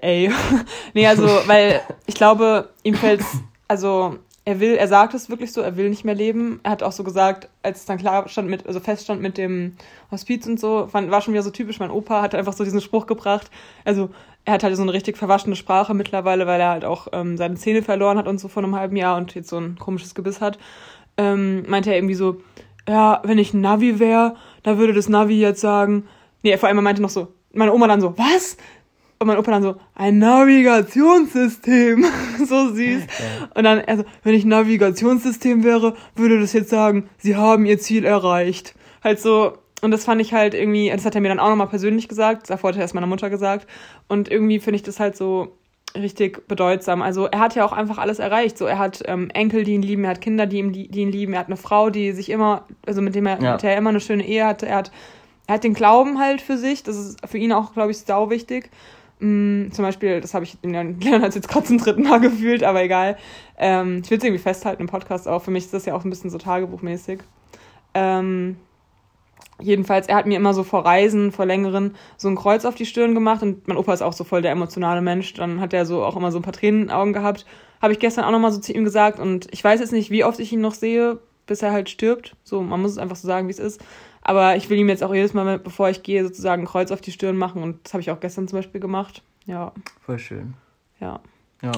ey. 0.00 0.32
nee, 0.94 1.06
also, 1.06 1.22
weil 1.46 1.80
ich 2.06 2.16
glaube, 2.16 2.70
ihm 2.82 2.96
fällt's, 2.96 3.38
also 3.68 4.16
er 4.44 4.58
will, 4.58 4.74
er 4.74 4.88
sagt 4.88 5.14
es 5.14 5.30
wirklich 5.30 5.52
so, 5.52 5.60
er 5.60 5.76
will 5.76 5.90
nicht 5.90 6.04
mehr 6.04 6.16
leben. 6.16 6.58
Er 6.64 6.72
hat 6.72 6.82
auch 6.82 6.92
so 6.92 7.04
gesagt, 7.04 7.48
als 7.62 7.78
es 7.80 7.86
dann 7.86 7.98
klar 7.98 8.28
stand 8.28 8.50
mit, 8.50 8.66
also 8.66 8.80
feststand 8.80 9.22
mit 9.22 9.38
dem 9.38 9.76
Hospiz 10.10 10.44
und 10.48 10.58
so, 10.58 10.88
fand, 10.88 11.10
war 11.12 11.20
schon 11.20 11.32
wieder 11.34 11.42
so 11.44 11.50
typisch. 11.50 11.78
Mein 11.78 11.90
Opa 11.92 12.20
hat 12.20 12.34
einfach 12.34 12.52
so 12.52 12.64
diesen 12.64 12.80
Spruch 12.82 13.06
gebracht. 13.06 13.48
Also 13.86 14.10
er 14.44 14.54
hat 14.54 14.62
halt 14.62 14.76
so 14.76 14.82
eine 14.82 14.92
richtig 14.92 15.16
verwaschene 15.16 15.56
Sprache 15.56 15.94
mittlerweile, 15.94 16.46
weil 16.46 16.60
er 16.60 16.70
halt 16.70 16.84
auch 16.84 17.08
ähm, 17.12 17.36
seine 17.36 17.54
Zähne 17.54 17.82
verloren 17.82 18.18
hat 18.18 18.28
und 18.28 18.38
so 18.38 18.48
vor 18.48 18.62
einem 18.62 18.74
halben 18.74 18.96
Jahr 18.96 19.16
und 19.16 19.34
jetzt 19.34 19.48
so 19.48 19.58
ein 19.58 19.78
komisches 19.78 20.14
Gebiss 20.14 20.40
hat. 20.40 20.58
Ähm, 21.16 21.64
meinte 21.68 21.90
er 21.90 21.96
irgendwie 21.96 22.14
so, 22.14 22.42
ja, 22.88 23.22
wenn 23.24 23.38
ich 23.38 23.54
ein 23.54 23.60
Navi 23.60 23.98
wäre, 23.98 24.36
da 24.62 24.78
würde 24.78 24.92
das 24.92 25.08
Navi 25.08 25.40
jetzt 25.40 25.60
sagen, 25.60 26.06
nee, 26.42 26.56
vor 26.58 26.68
allem 26.68 26.78
er 26.78 26.82
meinte 26.82 27.02
noch 27.02 27.10
so, 27.10 27.28
meine 27.52 27.72
Oma 27.72 27.86
dann 27.86 28.00
so, 28.00 28.18
was? 28.18 28.56
Und 29.18 29.28
mein 29.28 29.38
Opa 29.38 29.52
dann 29.52 29.62
so, 29.62 29.76
ein 29.94 30.18
Navigationssystem. 30.18 32.04
so 32.46 32.74
süß. 32.74 33.04
Und 33.54 33.64
dann, 33.64 33.80
also, 33.86 34.04
wenn 34.22 34.34
ich 34.34 34.44
ein 34.44 34.48
Navigationssystem 34.48 35.64
wäre, 35.64 35.94
würde 36.16 36.40
das 36.40 36.52
jetzt 36.52 36.68
sagen, 36.68 37.08
sie 37.16 37.36
haben 37.36 37.64
ihr 37.64 37.78
Ziel 37.78 38.04
erreicht. 38.04 38.74
Halt 39.02 39.20
so, 39.20 39.56
und 39.84 39.90
das 39.90 40.04
fand 40.04 40.20
ich 40.20 40.32
halt 40.32 40.54
irgendwie, 40.54 40.90
das 40.90 41.04
hat 41.04 41.14
er 41.14 41.20
mir 41.20 41.28
dann 41.28 41.38
auch 41.40 41.48
nochmal 41.48 41.68
persönlich 41.68 42.08
gesagt, 42.08 42.50
davor 42.50 42.70
hat 42.70 42.76
er 42.76 42.82
erst 42.82 42.94
meiner 42.94 43.06
Mutter 43.06 43.30
gesagt. 43.30 43.66
Und 44.08 44.30
irgendwie 44.30 44.58
finde 44.58 44.76
ich 44.76 44.82
das 44.82 44.98
halt 44.98 45.16
so 45.16 45.56
richtig 45.96 46.48
bedeutsam. 46.48 47.02
Also 47.02 47.26
er 47.26 47.38
hat 47.38 47.54
ja 47.54 47.64
auch 47.64 47.72
einfach 47.72 47.98
alles 47.98 48.18
erreicht. 48.18 48.58
So, 48.58 48.64
er 48.66 48.78
hat 48.78 49.02
ähm, 49.06 49.30
Enkel, 49.30 49.62
die 49.64 49.74
ihn 49.74 49.82
lieben, 49.82 50.04
er 50.04 50.10
hat 50.10 50.20
Kinder, 50.20 50.46
die, 50.46 50.58
ihm, 50.58 50.72
die, 50.72 50.88
die 50.88 51.02
ihn 51.02 51.12
lieben, 51.12 51.34
er 51.34 51.40
hat 51.40 51.46
eine 51.46 51.56
Frau, 51.56 51.90
die 51.90 52.12
sich 52.12 52.30
immer, 52.30 52.64
also 52.86 53.00
mit 53.02 53.14
dem 53.14 53.26
er, 53.26 53.40
Ja. 53.40 53.52
mit 53.52 53.62
der 53.62 53.72
er 53.72 53.78
immer 53.78 53.90
eine 53.90 54.00
schöne 54.00 54.26
Ehe 54.26 54.44
hatte. 54.46 54.66
Er 54.66 54.76
hat, 54.78 54.90
er 55.46 55.54
hat 55.56 55.64
den 55.64 55.74
Glauben 55.74 56.18
halt 56.18 56.40
für 56.40 56.56
sich. 56.56 56.82
Das 56.82 56.96
ist 56.96 57.18
für 57.28 57.38
ihn 57.38 57.52
auch, 57.52 57.74
glaube 57.74 57.90
ich, 57.92 57.98
sau 57.98 58.30
wichtig. 58.30 58.70
Mm, 59.20 59.70
zum 59.70 59.84
Beispiel, 59.84 60.20
das 60.20 60.34
habe 60.34 60.44
ich 60.44 60.56
in 60.62 60.72
Leon 61.00 61.22
hat 61.22 61.34
jetzt 61.34 61.48
gerade 61.48 61.66
zum 61.66 61.78
dritten 61.78 62.02
Mal 62.02 62.18
gefühlt, 62.20 62.64
aber 62.64 62.82
egal. 62.82 63.16
Ähm, 63.58 64.00
ich 64.02 64.10
will 64.10 64.18
es 64.18 64.24
irgendwie 64.24 64.42
festhalten 64.42 64.82
im 64.82 64.88
Podcast 64.88 65.28
auch. 65.28 65.42
Für 65.42 65.50
mich 65.52 65.66
ist 65.66 65.74
das 65.74 65.84
ja 65.84 65.94
auch 65.94 66.04
ein 66.04 66.10
bisschen 66.10 66.30
so 66.30 66.38
tagebuchmäßig. 66.38 67.20
Ähm, 67.94 68.56
jedenfalls, 69.60 70.06
er 70.08 70.16
hat 70.16 70.26
mir 70.26 70.36
immer 70.36 70.54
so 70.54 70.62
vor 70.64 70.84
Reisen, 70.84 71.32
vor 71.32 71.46
längeren, 71.46 71.94
so 72.16 72.28
ein 72.28 72.36
Kreuz 72.36 72.64
auf 72.64 72.74
die 72.74 72.86
Stirn 72.86 73.14
gemacht 73.14 73.42
und 73.42 73.66
mein 73.68 73.76
Opa 73.76 73.92
ist 73.92 74.02
auch 74.02 74.12
so 74.12 74.24
voll 74.24 74.42
der 74.42 74.52
emotionale 74.52 75.00
Mensch. 75.02 75.34
Dann 75.34 75.60
hat 75.60 75.72
er 75.72 75.86
so 75.86 76.04
auch 76.04 76.16
immer 76.16 76.32
so 76.32 76.38
ein 76.38 76.42
paar 76.42 76.52
Tränen 76.52 76.82
in 76.82 76.86
den 76.88 76.94
Augen 76.96 77.12
gehabt. 77.12 77.46
Habe 77.82 77.92
ich 77.92 77.98
gestern 77.98 78.24
auch 78.24 78.30
nochmal 78.30 78.52
so 78.52 78.60
zu 78.60 78.72
ihm 78.72 78.84
gesagt 78.84 79.18
und 79.18 79.48
ich 79.52 79.62
weiß 79.62 79.80
jetzt 79.80 79.92
nicht, 79.92 80.10
wie 80.10 80.24
oft 80.24 80.40
ich 80.40 80.52
ihn 80.52 80.60
noch 80.60 80.74
sehe, 80.74 81.18
bis 81.46 81.62
er 81.62 81.72
halt 81.72 81.90
stirbt. 81.90 82.36
So, 82.42 82.62
man 82.62 82.80
muss 82.80 82.92
es 82.92 82.98
einfach 82.98 83.16
so 83.16 83.26
sagen, 83.26 83.46
wie 83.48 83.52
es 83.52 83.58
ist. 83.58 83.82
Aber 84.22 84.56
ich 84.56 84.70
will 84.70 84.78
ihm 84.78 84.88
jetzt 84.88 85.04
auch 85.04 85.14
jedes 85.14 85.34
Mal, 85.34 85.58
bevor 85.58 85.90
ich 85.90 86.02
gehe, 86.02 86.24
sozusagen 86.24 86.62
ein 86.62 86.66
Kreuz 86.66 86.90
auf 86.90 87.02
die 87.02 87.12
Stirn 87.12 87.36
machen 87.36 87.62
und 87.62 87.84
das 87.84 87.92
habe 87.92 88.00
ich 88.00 88.10
auch 88.10 88.20
gestern 88.20 88.48
zum 88.48 88.58
Beispiel 88.58 88.80
gemacht. 88.80 89.22
Ja, 89.44 89.72
Voll 90.00 90.18
schön. 90.18 90.54
ja. 91.00 91.20
Ja. 91.62 91.72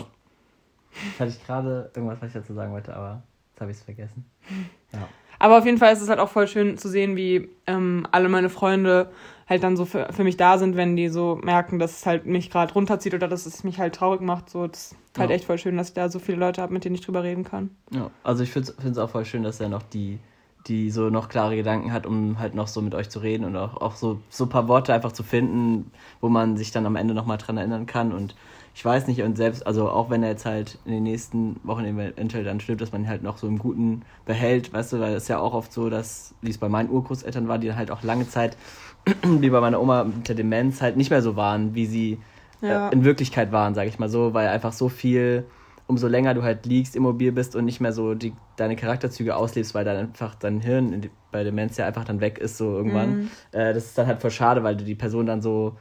Jetzt 1.05 1.20
hatte 1.20 1.31
ich 1.31 1.45
gerade 1.47 1.91
irgendwas, 1.95 2.18
was 2.20 2.29
ich 2.29 2.35
dazu 2.35 2.55
sagen 2.55 2.72
wollte, 2.72 2.97
aber 2.97 3.22
jetzt 3.57 3.61
habe 3.63 3.71
ich 3.71 3.79
es 3.79 3.83
vergessen. 3.83 4.25
Ja. 4.93 5.09
Aber 5.39 5.59
auf 5.59 5.67
jeden 5.67 5.77
Fall 5.77 5.93
ist 5.93 6.01
es 6.01 6.09
halt 6.09 6.19
auch 6.21 6.31
voll 6.31 6.47
schön 6.49 6.79
zu 6.79 6.89
sehen, 6.89 7.15
wie 7.17 7.51
ähm, 7.67 8.07
alle 8.11 8.29
meine 8.31 8.49
Freunde 8.49 9.11
halt 9.47 9.63
dann 9.63 9.77
so 9.77 9.85
für, 9.85 10.11
für 10.13 10.25
mich 10.25 10.39
da 10.39 10.57
sind, 10.57 10.77
wenn 10.77 10.97
die 10.97 11.09
so 11.09 11.39
merken, 11.43 11.79
dass 11.79 11.99
es 11.99 12.07
halt 12.07 12.25
mich 12.25 12.49
gerade 12.51 12.73
runterzieht 12.73 13.13
oder 13.13 13.29
dass 13.29 13.45
es 13.45 13.63
mich 13.65 13.79
halt 13.79 13.95
traurig 13.95 14.23
macht. 14.23 14.49
So, 14.49 14.67
das 14.67 14.93
ist 14.93 15.19
halt 15.19 15.29
Ja. 15.29 15.37
echt 15.37 15.45
voll 15.45 15.59
schön, 15.59 15.77
dass 15.77 15.89
ich 15.89 15.95
da 15.95 16.09
so 16.09 16.19
viele 16.21 16.39
Leute 16.39 16.63
habe, 16.63 16.73
mit 16.73 16.85
denen 16.87 16.95
ich 16.95 17.03
drüber 17.03 17.23
reden 17.23 17.45
kann. 17.45 17.71
ja. 17.91 18.11
Also 18.23 18.45
ich 18.45 18.51
finde 18.53 18.73
es 18.91 18.97
auch 18.99 19.11
voll 19.11 19.27
schön, 19.27 19.43
dass 19.43 19.61
er 19.61 19.69
noch 19.69 19.83
die, 19.83 20.21
die 20.69 20.91
so 20.91 21.11
noch 21.11 21.29
klare 21.29 21.57
Gedanken 21.57 21.93
hat, 21.93 22.07
um 22.07 22.39
halt 22.39 22.55
noch 22.55 22.69
so 22.69 22.81
mit 22.81 22.95
euch 22.95 23.11
zu 23.11 23.19
reden 23.19 23.45
und 23.45 23.57
auch, 23.57 23.77
auch 23.81 23.97
so, 23.97 24.21
so 24.31 24.45
ein 24.45 24.49
paar 24.51 24.69
Worte 24.69 24.95
einfach 24.95 25.13
zu 25.13 25.23
finden, 25.23 25.91
wo 26.23 26.31
man 26.31 26.57
sich 26.57 26.71
dann 26.71 26.87
am 26.87 26.97
Ende 26.97 27.13
nochmal 27.13 27.37
dran 27.37 27.59
erinnern 27.59 27.85
kann. 27.87 28.13
Und 28.13 28.35
ich 28.77 28.85
weiß 28.85 29.07
nicht, 29.07 29.22
und 29.22 29.39
selbst, 29.39 29.66
also 29.66 29.89
auch 29.89 30.11
wenn 30.11 30.22
er 30.22 30.29
jetzt 30.29 30.45
halt 30.45 30.79
in 30.85 30.93
den 30.93 31.03
nächsten 31.03 31.59
Wochen 31.62 31.87
eventuell 31.87 32.45
dann 32.45 32.61
stirbt, 32.61 32.83
dass 32.83 32.93
man 32.93 33.05
ihn 33.05 33.09
halt 33.09 33.22
noch 33.22 33.39
so 33.39 33.49
im 33.49 33.59
Guten 33.59 34.03
behält, 34.27 34.70
weißt 34.70 34.93
du, 34.93 35.01
weil 35.01 35.14
es 35.14 35.29
ja 35.29 35.39
auch 35.39 35.55
oft 35.55 35.72
so, 35.72 35.89
dass, 35.89 36.35
wie 36.43 36.51
es 36.51 36.59
bei 36.59 36.68
meinen 36.68 36.91
Urgroßeltern 36.91 37.49
war, 37.49 37.57
die 37.57 37.72
halt 37.72 37.91
auch 37.91 38.03
lange 38.03 38.29
Zeit, 38.29 38.59
wie 39.22 39.49
bei 39.49 39.62
meiner 39.62 39.81
Oma 39.81 40.05
mit 40.05 40.29
der 40.29 40.35
Demenz, 40.35 40.83
halt 40.83 40.99
nicht 40.99 41.09
mehr 41.09 41.22
so 41.22 41.37
waren, 41.37 41.74
wie 41.74 41.87
sie 41.87 42.18
ja. 42.61 42.91
äh, 42.91 42.93
in 42.93 43.03
Wirklichkeit 43.03 43.51
waren, 43.51 43.74
sage 43.74 43.89
ich 43.89 43.99
mal 43.99 44.11
so, 44.11 44.35
weil 44.35 44.49
einfach 44.49 44.74
so 44.74 44.91
viel 44.91 45.47
umso 45.87 46.09
länger 46.09 46.35
du 46.35 46.43
halt 46.43 46.66
liegst, 46.66 46.97
immobil 46.97 47.33
bist 47.33 47.55
und 47.55 47.64
nicht 47.64 47.81
mehr 47.81 47.93
so 47.93 48.14
die, 48.14 48.35
deine 48.57 48.77
Charakterzüge 48.77 49.37
auslebst, 49.37 49.74
weil 49.74 49.85
dann 49.85 49.97
einfach 49.97 50.35
dein 50.35 50.61
Hirn 50.61 51.01
die, 51.01 51.11
bei 51.31 51.45
Demenz 51.45 51.77
ja 51.77 51.87
einfach 51.87 52.05
dann 52.05 52.20
weg 52.20 52.39
ist, 52.39 52.59
so 52.59 52.77
irgendwann. 52.77 53.18
Mhm. 53.18 53.31
Äh, 53.53 53.72
das 53.72 53.87
ist 53.87 53.99
dann 53.99 54.07
halt 54.07 54.20
voll 54.20 54.31
schade, 54.31 54.64
weil 54.64 54.77
du 54.77 54.85
die 54.85 54.95
Person 54.95 55.27
dann 55.27 55.43
so 55.43 55.77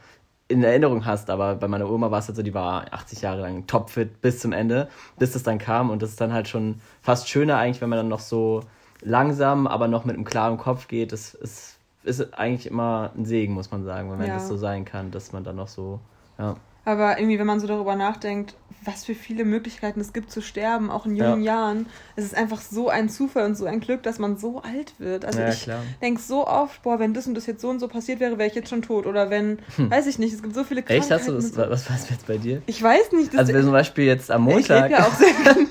in 0.48 0.64
Erinnerung 0.64 1.06
hast. 1.06 1.30
Aber 1.30 1.56
bei 1.56 1.68
meiner 1.68 1.89
Oma 1.89 2.12
war 2.12 2.20
es 2.20 2.28
halt 2.28 2.38
so, 2.38 2.43
die 2.43 2.54
war 2.54 2.93
80 2.93 3.22
Jahre 3.22 3.41
lang 3.41 3.68
topfit 3.68 4.22
bis 4.22 4.39
zum 4.39 4.52
Ende, 4.52 4.89
bis 5.18 5.34
das 5.34 5.43
dann 5.43 5.58
kam. 5.58 5.89
Und 5.89 6.02
das 6.02 6.12
ist 6.12 6.22
dann 6.22 6.34
halt 6.34 6.48
schon 6.48 6.82
fast 7.02 7.30
schöner 7.30 7.58
eigentlich, 7.58 7.82
wenn 7.82 7.89
man 7.89 7.98
dann 7.98 8.08
noch 8.08 8.20
so 8.20 8.62
langsam, 9.02 9.68
aber 9.68 9.88
noch 9.88 10.06
mit 10.06 10.16
einem 10.16 10.26
klaren 10.26 10.58
Kopf 10.58 10.88
geht. 10.88 11.12
Das 11.12 11.34
ist, 11.34 11.78
ist 12.04 12.34
eigentlich 12.34 12.68
immer 12.68 13.12
ein 13.16 13.26
Segen, 13.26 13.54
muss 13.54 13.72
man 13.72 13.84
sagen, 13.84 14.12
wenn 14.12 14.28
ja. 14.28 14.36
das 14.36 14.48
so 14.48 14.58
sein 14.58 14.86
kann, 14.86 15.12
dass 15.12 15.34
man 15.34 15.43
dann 15.43 15.56
noch 15.56 15.68
so, 15.68 16.00
ja. 16.38 16.56
Aber 16.86 17.18
irgendwie, 17.18 17.40
wenn 17.40 17.48
man 17.48 17.60
so 17.60 17.68
darüber 17.68 17.96
nachdenkt, 17.96 18.56
was 18.86 19.04
für 19.04 19.16
viele 19.16 19.46
Möglichkeiten 19.46 20.00
es 20.00 20.14
gibt 20.14 20.32
zu 20.32 20.42
sterben, 20.42 20.92
auch 20.92 21.06
in 21.06 21.16
jungen 21.16 21.42
ja. 21.42 21.56
Jahren, 21.56 21.88
es 22.16 22.24
ist 22.24 22.36
einfach 22.36 22.62
so 22.62 22.90
ein 22.90 23.10
Zufall 23.10 23.46
und 23.46 23.56
so 23.56 23.66
ein 23.66 23.80
Glück, 23.80 24.04
dass 24.04 24.20
man 24.20 24.38
so 24.38 24.62
alt 24.62 24.94
wird. 25.00 25.26
Also 25.26 25.40
ja, 25.40 25.50
ich 25.50 25.68
denke 26.02 26.22
so 26.22 26.48
oft, 26.48 26.84
boah, 26.84 27.00
wenn 27.00 27.14
das 27.14 27.26
und 27.28 27.36
das 27.36 27.48
jetzt 27.48 27.62
so 27.62 27.70
und 27.70 27.80
so 27.80 27.88
passiert 27.88 28.20
wäre, 28.20 28.38
wäre 28.38 28.48
ich 28.48 28.56
jetzt 28.56 28.70
schon 28.70 28.84
tot. 28.84 29.08
Oder 29.08 29.32
wenn, 29.32 29.60
hm. 29.76 29.90
weiß 29.90 30.06
ich 30.08 30.20
nicht, 30.20 30.34
es 30.34 30.44
gibt 30.44 30.54
so 30.54 30.64
viele 30.64 30.84
Krankheiten. 30.84 31.12
Echt, 31.12 31.20
hast 31.20 31.28
du 31.28 31.34
das, 31.34 31.50
so. 31.50 31.70
was 31.70 31.90
war 31.90 31.98
es 31.98 32.10
jetzt 32.10 32.28
bei 32.28 32.38
dir? 32.38 32.62
Ich 32.68 32.82
weiß 32.82 33.12
nicht. 33.14 33.36
also 33.36 33.52
zum 33.60 33.72
Beispiel 33.72 34.06
jetzt 34.06 34.30
am 34.30 34.42
Montag. 34.44 34.92
Ich 34.92 34.98
lebe 34.98 35.02
ja 35.02 35.08
auch 35.08 35.14
sehr, 35.14 35.68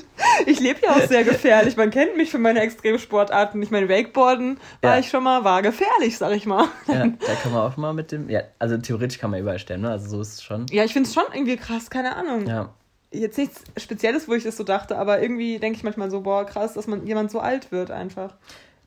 ich 0.46 0.60
lebe 0.60 0.80
ja 0.82 0.92
auch 0.92 1.06
sehr 1.06 1.24
gefährlich. 1.24 1.76
Man 1.76 1.90
kennt 1.90 2.16
mich 2.16 2.30
für 2.30 2.38
meine 2.38 2.60
Extremsportarten. 2.60 3.62
Ich 3.62 3.70
meine, 3.70 3.88
Wakeboarden 3.88 4.58
war 4.82 4.94
ja. 4.94 5.00
ich 5.00 5.08
schon 5.08 5.24
mal, 5.24 5.44
war 5.44 5.62
gefährlich, 5.62 6.18
sag 6.18 6.32
ich 6.32 6.46
mal. 6.46 6.66
Ja, 6.86 7.06
da 7.06 7.34
kann 7.42 7.52
man 7.52 7.62
auch 7.62 7.76
mal 7.76 7.92
mit 7.92 8.12
dem, 8.12 8.28
ja, 8.28 8.42
also 8.58 8.76
theoretisch 8.76 9.18
kann 9.18 9.30
man 9.30 9.40
überall 9.40 9.58
sterben, 9.58 9.82
ne? 9.82 9.90
Also 9.90 10.08
so 10.08 10.20
ist 10.20 10.34
es 10.34 10.42
schon. 10.42 10.66
Ja, 10.70 10.84
ich 10.84 10.92
finde 10.92 11.08
es 11.08 11.14
schon 11.14 11.24
irgendwie 11.32 11.56
krass, 11.56 11.90
keine 11.90 12.16
Ahnung. 12.16 12.46
Ja. 12.46 12.70
Jetzt 13.10 13.38
nichts 13.38 13.62
Spezielles, 13.76 14.28
wo 14.28 14.34
ich 14.34 14.44
das 14.44 14.56
so 14.56 14.64
dachte, 14.64 14.98
aber 14.98 15.22
irgendwie 15.22 15.58
denke 15.58 15.76
ich 15.76 15.84
manchmal 15.84 16.10
so, 16.10 16.22
boah, 16.22 16.44
krass, 16.44 16.74
dass 16.74 16.86
man 16.86 17.06
jemand 17.06 17.30
so 17.30 17.40
alt 17.40 17.70
wird 17.70 17.90
einfach. 17.90 18.34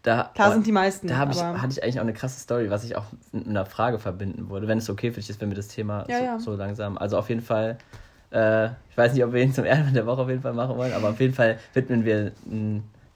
Da, 0.08 0.32
Klar 0.34 0.54
sind 0.54 0.66
die 0.66 0.72
meisten. 0.72 1.08
Da 1.08 1.30
ich, 1.30 1.42
hatte 1.42 1.72
ich 1.72 1.84
eigentlich 1.84 1.98
auch 1.98 2.04
eine 2.04 2.14
krasse 2.14 2.40
Story, 2.40 2.70
was 2.70 2.86
ich 2.86 2.96
auch 2.96 3.06
mit 3.34 3.46
einer 3.46 3.66
Frage 3.66 4.00
verbinden 4.00 4.50
würde, 4.50 4.68
wenn 4.68 4.78
es 4.78 4.90
okay 4.90 5.12
für 5.12 5.20
dich 5.20 5.30
ist, 5.30 5.42
wenn 5.42 5.50
wir 5.50 5.56
das 5.56 5.68
Thema 5.68 6.06
ja, 6.08 6.18
so, 6.18 6.24
ja. 6.24 6.40
so, 6.40 6.56
langsam. 6.56 6.98
Also 6.98 7.18
auf 7.18 7.28
jeden 7.28 7.42
Fall, 7.42 7.78
äh, 8.32 8.68
ich 8.90 8.98
weiß 8.98 9.14
nicht, 9.14 9.24
ob 9.24 9.34
wir 9.34 9.42
ihn 9.42 9.54
zum 9.54 9.66
Ende 9.66 9.92
der 9.92 10.06
Woche 10.06 10.22
auf 10.22 10.30
jeden 10.30 10.42
Fall 10.42 10.54
machen 10.54 10.78
wollen, 10.78 10.94
aber 10.94 11.10
auf 11.10 11.20
jeden 11.20 11.34
Fall 11.34 11.60
widmen 11.74 12.06
wir 12.06 12.32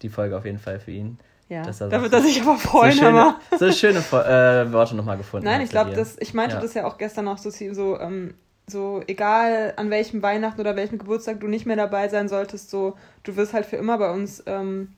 die 0.01 0.09
Folge 0.09 0.38
auf 0.38 0.45
jeden 0.45 0.59
Fall 0.59 0.80
für 0.80 0.91
ihn. 0.91 1.18
Ja, 1.49 1.64
dass 1.64 1.82
er 1.82 1.89
da 1.89 2.01
wird 2.01 2.14
er 2.14 2.22
sich 2.22 2.41
aber 2.41 2.57
freuen, 2.57 2.93
so 2.93 2.99
schöne, 2.99 3.36
so 3.59 3.72
schöne 3.74 3.99
äh, 3.99 4.72
Worte 4.72 4.95
nochmal 4.95 5.18
gefunden 5.18 5.45
Nein, 5.45 5.59
ich 5.59 5.70
glaube, 5.70 5.91
ich 6.20 6.34
meinte 6.34 6.55
ja. 6.55 6.62
das 6.62 6.74
ja 6.76 6.86
auch 6.86 6.97
gestern 6.97 7.26
noch 7.26 7.38
so, 7.38 7.49
so 7.49 7.99
ähm, 7.99 8.36
so 8.68 9.03
egal 9.07 9.74
an 9.76 9.89
welchem 9.89 10.22
Weihnachten 10.22 10.62
oder 10.62 10.78
welchem 10.78 10.97
Geburtstag 10.97 11.41
du 11.41 11.47
nicht 11.47 11.66
mehr 11.66 11.76
dabei 11.76 12.07
sein 12.07 12.30
solltest, 12.30 12.70
so 12.70 12.95
du 13.24 13.36
wirst 13.36 13.53
halt 13.53 13.66
für 13.66 13.76
immer 13.76 13.97
bei 13.97 14.12
uns 14.12 14.41
ähm, 14.45 14.93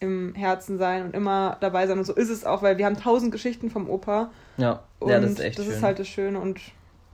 im 0.00 0.34
Herzen 0.34 0.76
sein 0.78 1.04
und 1.04 1.14
immer 1.14 1.56
dabei 1.60 1.86
sein 1.86 1.98
und 1.98 2.04
so 2.04 2.14
ist 2.14 2.30
es 2.30 2.44
auch, 2.44 2.62
weil 2.62 2.78
wir 2.78 2.86
haben 2.86 2.98
tausend 2.98 3.30
Geschichten 3.30 3.70
vom 3.70 3.88
Opa. 3.88 4.30
Ja, 4.56 4.82
und 4.98 5.10
ja 5.10 5.20
das 5.20 5.30
ist 5.30 5.40
echt 5.40 5.58
Das 5.58 5.66
schön. 5.66 5.74
ist 5.74 5.82
halt 5.82 5.98
das 6.00 6.08
Schöne 6.08 6.40
und 6.40 6.58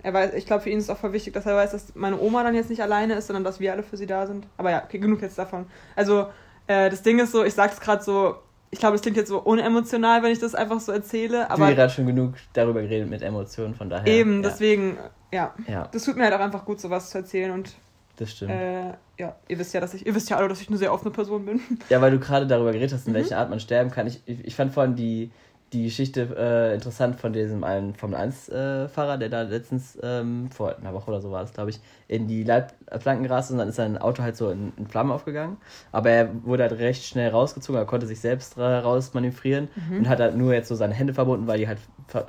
er 0.03 0.13
weiß, 0.13 0.35
ich 0.35 0.47
glaube 0.47 0.63
für 0.63 0.71
ihn 0.71 0.79
ist 0.79 0.85
es 0.85 0.91
auch 0.91 0.99
voll 0.99 1.13
wichtig, 1.13 1.33
dass 1.35 1.47
er 1.47 1.57
weiß, 1.57 1.73
dass 1.73 1.95
meine 1.95 2.19
Oma 2.19 2.43
dann 2.43 2.55
jetzt 2.55 2.71
nicht 2.71 2.83
alleine 2.83 3.15
ist, 3.15 3.27
sondern 3.29 3.45
dass 3.45 3.61
wir 3.61 3.73
alle 3.73 3.83
für 3.83 3.97
sie 3.97 4.07
da 4.07 4.27
sind. 4.27 4.47
Aber 4.57 4.71
ja, 4.71 4.83
okay, 4.85 4.99
genug 4.99 5.23
jetzt 5.23 5.39
davon. 5.39 5.67
Also 5.97 6.27
äh, 6.67 6.91
das 6.91 7.03
Ding 7.03 7.19
ist 7.19 7.33
so, 7.33 7.45
ich 7.45 7.55
sag's 7.55 7.81
gerade 7.81 8.03
so, 8.03 8.37
ich 8.71 8.79
glaube, 8.79 8.97
es 8.97 9.03
klingt 9.03 9.17
jetzt 9.17 9.29
so 9.29 9.39
unemotional, 9.39 10.23
wenn 10.23 10.33
ich 10.33 10.39
das 10.39 10.55
einfach 10.55 10.81
so 10.81 10.93
erzähle. 10.93 11.51
Aber 11.51 11.59
du 11.59 11.65
hast 11.67 11.75
gerade 11.77 11.93
schon 11.93 12.07
genug 12.07 12.35
darüber 12.55 12.81
geredet 12.81 13.11
mit 13.11 13.23
Emotionen, 13.23 13.75
von 13.75 13.91
daher. 13.91 14.07
Eben, 14.07 14.43
ja. 14.43 14.49
deswegen 14.49 14.97
ja. 15.33 15.55
ja. 15.67 15.89
Das 15.91 16.05
tut 16.05 16.17
mir 16.17 16.25
halt 16.25 16.35
auch 16.35 16.41
einfach 16.41 16.65
gut, 16.65 16.81
sowas 16.81 17.11
zu 17.11 17.19
erzählen 17.19 17.51
und. 17.51 17.75
Das 18.17 18.31
stimmt. 18.31 18.53
Äh, 18.53 18.93
ja, 19.19 19.35
ihr 19.49 19.59
wisst 19.59 19.73
ja, 19.73 19.81
dass 19.81 19.95
ich, 19.95 20.07
ihr 20.07 20.15
wisst 20.15 20.29
ja 20.29 20.37
alle, 20.37 20.47
dass 20.47 20.61
ich 20.61 20.69
eine 20.69 20.77
sehr 20.77 20.93
offene 20.93 21.11
Person 21.11 21.47
bin. 21.47 21.61
Ja, 21.89 22.01
weil 22.03 22.11
du 22.11 22.19
gerade 22.19 22.47
darüber 22.47 22.71
geredet 22.73 22.93
hast, 22.93 23.07
in 23.07 23.13
mhm. 23.13 23.17
welcher 23.17 23.39
Art 23.39 23.49
man 23.49 23.59
sterben 23.59 23.91
kann. 23.91 24.07
Ich, 24.07 24.23
ich, 24.27 24.45
ich 24.45 24.55
fand 24.55 24.73
vorhin 24.73 24.95
die, 24.95 25.31
die 25.73 25.85
Geschichte 25.85 26.29
äh, 26.37 26.75
interessant 26.75 27.19
von 27.19 27.33
diesem 27.33 27.65
einen 27.65 27.95
Formel 27.95 28.19
1-Fahrer, 28.19 29.15
äh, 29.15 29.19
der 29.19 29.29
da 29.31 29.43
letztens, 29.43 29.99
ähm, 30.03 30.51
vor 30.51 30.77
einer 30.77 30.93
Woche 30.93 31.09
oder 31.09 31.21
so 31.21 31.31
war 31.31 31.41
das, 31.41 31.53
glaube 31.53 31.71
ich, 31.71 31.81
in 32.09 32.29
die 32.29 32.45
Leitplanken 32.45 33.23
gerast 33.23 33.51
und 33.51 33.59
dann 33.59 33.69
ist 33.69 33.77
sein 33.77 33.97
Auto 33.97 34.23
halt 34.23 34.37
so 34.37 34.51
in, 34.51 34.73
in, 34.77 34.87
Flammen 34.87 35.11
aufgegangen. 35.11 35.57
Aber 35.91 36.11
er 36.11 36.45
wurde 36.45 36.65
halt 36.65 36.79
recht 36.79 37.05
schnell 37.05 37.31
rausgezogen, 37.31 37.81
er 37.81 37.87
konnte 37.87 38.07
sich 38.07 38.21
selbst 38.21 38.59
rausmanövrieren 38.59 39.69
mhm. 39.89 39.99
und 39.99 40.09
hat 40.09 40.21
halt 40.21 40.37
nur 40.37 40.53
jetzt 40.53 40.69
so 40.69 40.75
seine 40.75 40.95
Hände 40.95 41.15
verbunden, 41.15 41.47
weil 41.47 41.59
die 41.59 41.69
halt 41.69 41.79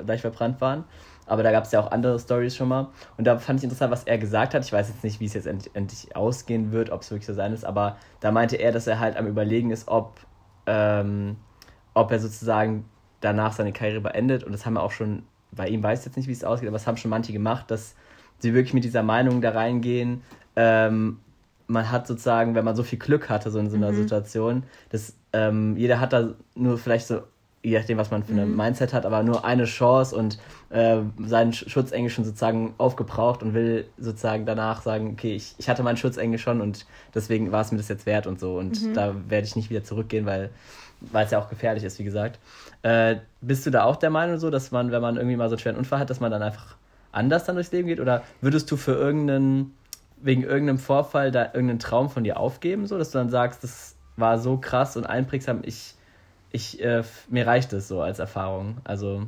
leicht 0.06 0.22
verbrannt 0.22 0.62
waren. 0.62 0.86
Aber 1.26 1.44
da 1.44 1.52
gab 1.52 1.66
es 1.66 1.72
ja 1.72 1.82
auch 1.82 1.92
andere 1.92 2.20
Stories 2.20 2.56
schon 2.56 2.68
mal. 2.68 2.90
Und 3.18 3.26
da 3.26 3.38
fand 3.38 3.60
ich 3.60 3.64
interessant, 3.64 3.92
was 3.92 4.04
er 4.04 4.18
gesagt 4.18 4.54
hat. 4.54 4.64
Ich 4.66 4.74
weiß 4.74 4.90
jetzt 4.90 5.04
nicht, 5.04 5.20
wie 5.20 5.26
es 5.26 5.34
jetzt 5.34 5.48
endlich, 5.48 5.74
endlich 5.74 6.16
ausgehen 6.16 6.72
wird, 6.72 6.90
ob 6.90 7.02
es 7.02 7.12
wirklich 7.12 7.28
so 7.28 7.34
sein 7.34 7.54
ist, 7.54 7.66
aber 7.66 7.98
da 8.20 8.32
meinte 8.32 8.56
er, 8.56 8.72
dass 8.72 8.88
er 8.88 9.00
halt 9.00 9.18
am 9.18 9.28
Überlegen 9.28 9.72
ist, 9.72 9.88
ob, 9.88 10.20
ähm, 10.66 11.38
ob 11.94 12.12
er 12.12 12.20
sozusagen 12.20 12.86
danach 13.24 13.54
seine 13.54 13.74
Karriere 13.74 14.02
beendet. 14.02 14.44
Und 14.44 14.52
das 14.52 14.66
haben 14.66 14.74
wir 14.74 14.84
auch 14.84 14.92
schon, 14.92 15.24
bei 15.52 15.68
ihm 15.68 15.82
weiß 15.82 16.00
ich 16.00 16.06
jetzt 16.06 16.18
nicht, 16.18 16.28
wie 16.28 16.34
es 16.34 16.44
ausgeht, 16.44 16.68
aber 16.68 16.78
es 16.78 16.88
haben 16.88 16.98
schon 16.98 17.10
manche 17.10 17.34
gemacht, 17.34 17.72
dass 17.72 17.96
sie 18.40 18.54
wirklich 18.54 18.74
mit 18.74 18.84
dieser 18.84 19.04
Meinung 19.04 19.42
da 19.42 19.52
reingehen. 19.52 20.22
Ähm, 20.56 21.20
man 21.68 21.92
hat 21.92 22.08
sozusagen, 22.08 22.56
wenn 22.56 22.66
man 22.66 22.76
so 22.76 22.84
viel 22.84 23.00
Glück 23.00 23.30
hatte, 23.30 23.50
so 23.50 23.60
in 23.60 23.70
so 23.70 23.78
einer 23.78 23.92
mhm. 23.92 23.96
Situation, 23.96 24.64
dass 24.90 25.16
ähm, 25.32 25.78
jeder 25.78 26.00
hat 26.00 26.14
da 26.14 26.34
nur 26.56 26.78
vielleicht 26.78 27.08
so 27.08 27.22
je 27.64 27.80
nachdem, 27.80 27.98
was 27.98 28.12
man 28.12 28.24
für 28.24 28.34
ein 28.34 28.52
mhm. 28.52 28.58
Mindset 28.58 28.94
hat, 28.94 29.06
aber 29.06 29.24
nur 29.24 29.46
eine 29.46 29.64
Chance 29.64 30.16
und 30.16 30.38
äh, 30.70 30.98
seinen 31.26 31.54
Schutzengel 31.54 32.10
schon 32.10 32.26
sozusagen 32.26 32.74
aufgebraucht 32.78 33.42
und 33.42 33.54
will 33.54 33.86
sozusagen 33.98 34.46
danach 34.46 34.82
sagen, 34.82 35.12
okay, 35.14 35.34
ich, 35.34 35.56
ich 35.58 35.70
hatte 35.70 35.82
meinen 35.82 35.96
Schutzengel 35.96 36.38
schon 36.40 36.60
und 36.60 36.86
deswegen 37.16 37.54
war 37.54 37.62
es 37.62 37.72
mir 37.72 37.78
das 37.78 37.88
jetzt 37.88 38.06
wert 38.06 38.28
und 38.28 38.40
so. 38.40 38.58
Und 38.58 38.84
mhm. 38.84 38.94
da 38.94 39.16
werde 39.30 39.48
ich 39.48 39.56
nicht 39.56 39.70
wieder 39.70 39.84
zurückgehen, 39.84 40.26
weil 40.26 40.50
weil 41.12 41.26
es 41.26 41.32
ja 41.32 41.40
auch 41.40 41.50
gefährlich 41.50 41.84
ist, 41.84 42.00
wie 42.00 42.04
gesagt. 42.04 42.40
Äh, 42.82 43.18
bist 43.42 43.66
du 43.66 43.70
da 43.70 43.84
auch 43.84 43.96
der 43.96 44.10
Meinung 44.10 44.38
so, 44.38 44.50
dass 44.50 44.72
man, 44.72 44.92
wenn 44.92 45.02
man 45.02 45.18
irgendwie 45.18 45.36
mal 45.36 45.50
so 45.50 45.56
einen 45.56 45.60
schweren 45.60 45.78
Unfall 45.78 46.00
hat, 46.00 46.10
dass 46.10 46.20
man 46.20 46.32
dann 46.32 46.42
einfach 46.42 46.76
anders 47.12 47.46
dann 47.46 47.56
durchs 47.56 47.72
Leben 47.72 47.88
geht? 47.88 48.00
Oder 48.00 48.24
würdest 48.42 48.72
du 48.72 48.78
für 48.78 48.94
irgendeinen, 48.94 49.76
wegen 50.22 50.44
irgendeinem 50.44 50.80
Vorfall 50.80 51.32
da 51.32 51.46
irgendeinen 51.46 51.80
Traum 51.80 52.10
von 52.10 52.24
dir 52.24 52.40
aufgeben, 52.40 52.88
so 52.88 52.98
dass 52.98 53.12
du 53.12 53.18
dann 53.18 53.30
sagst, 53.30 53.64
das 53.64 53.96
war 54.16 54.40
so 54.40 54.58
krass 54.58 54.98
und 54.98 55.06
einprägsam, 55.06 55.62
ich 55.64 55.96
ich, 56.54 56.82
äh, 56.82 57.04
mir 57.30 57.46
reicht 57.46 57.74
es 57.74 57.90
so 57.90 58.02
als 58.02 58.20
Erfahrung. 58.20 58.78
Also. 58.86 59.28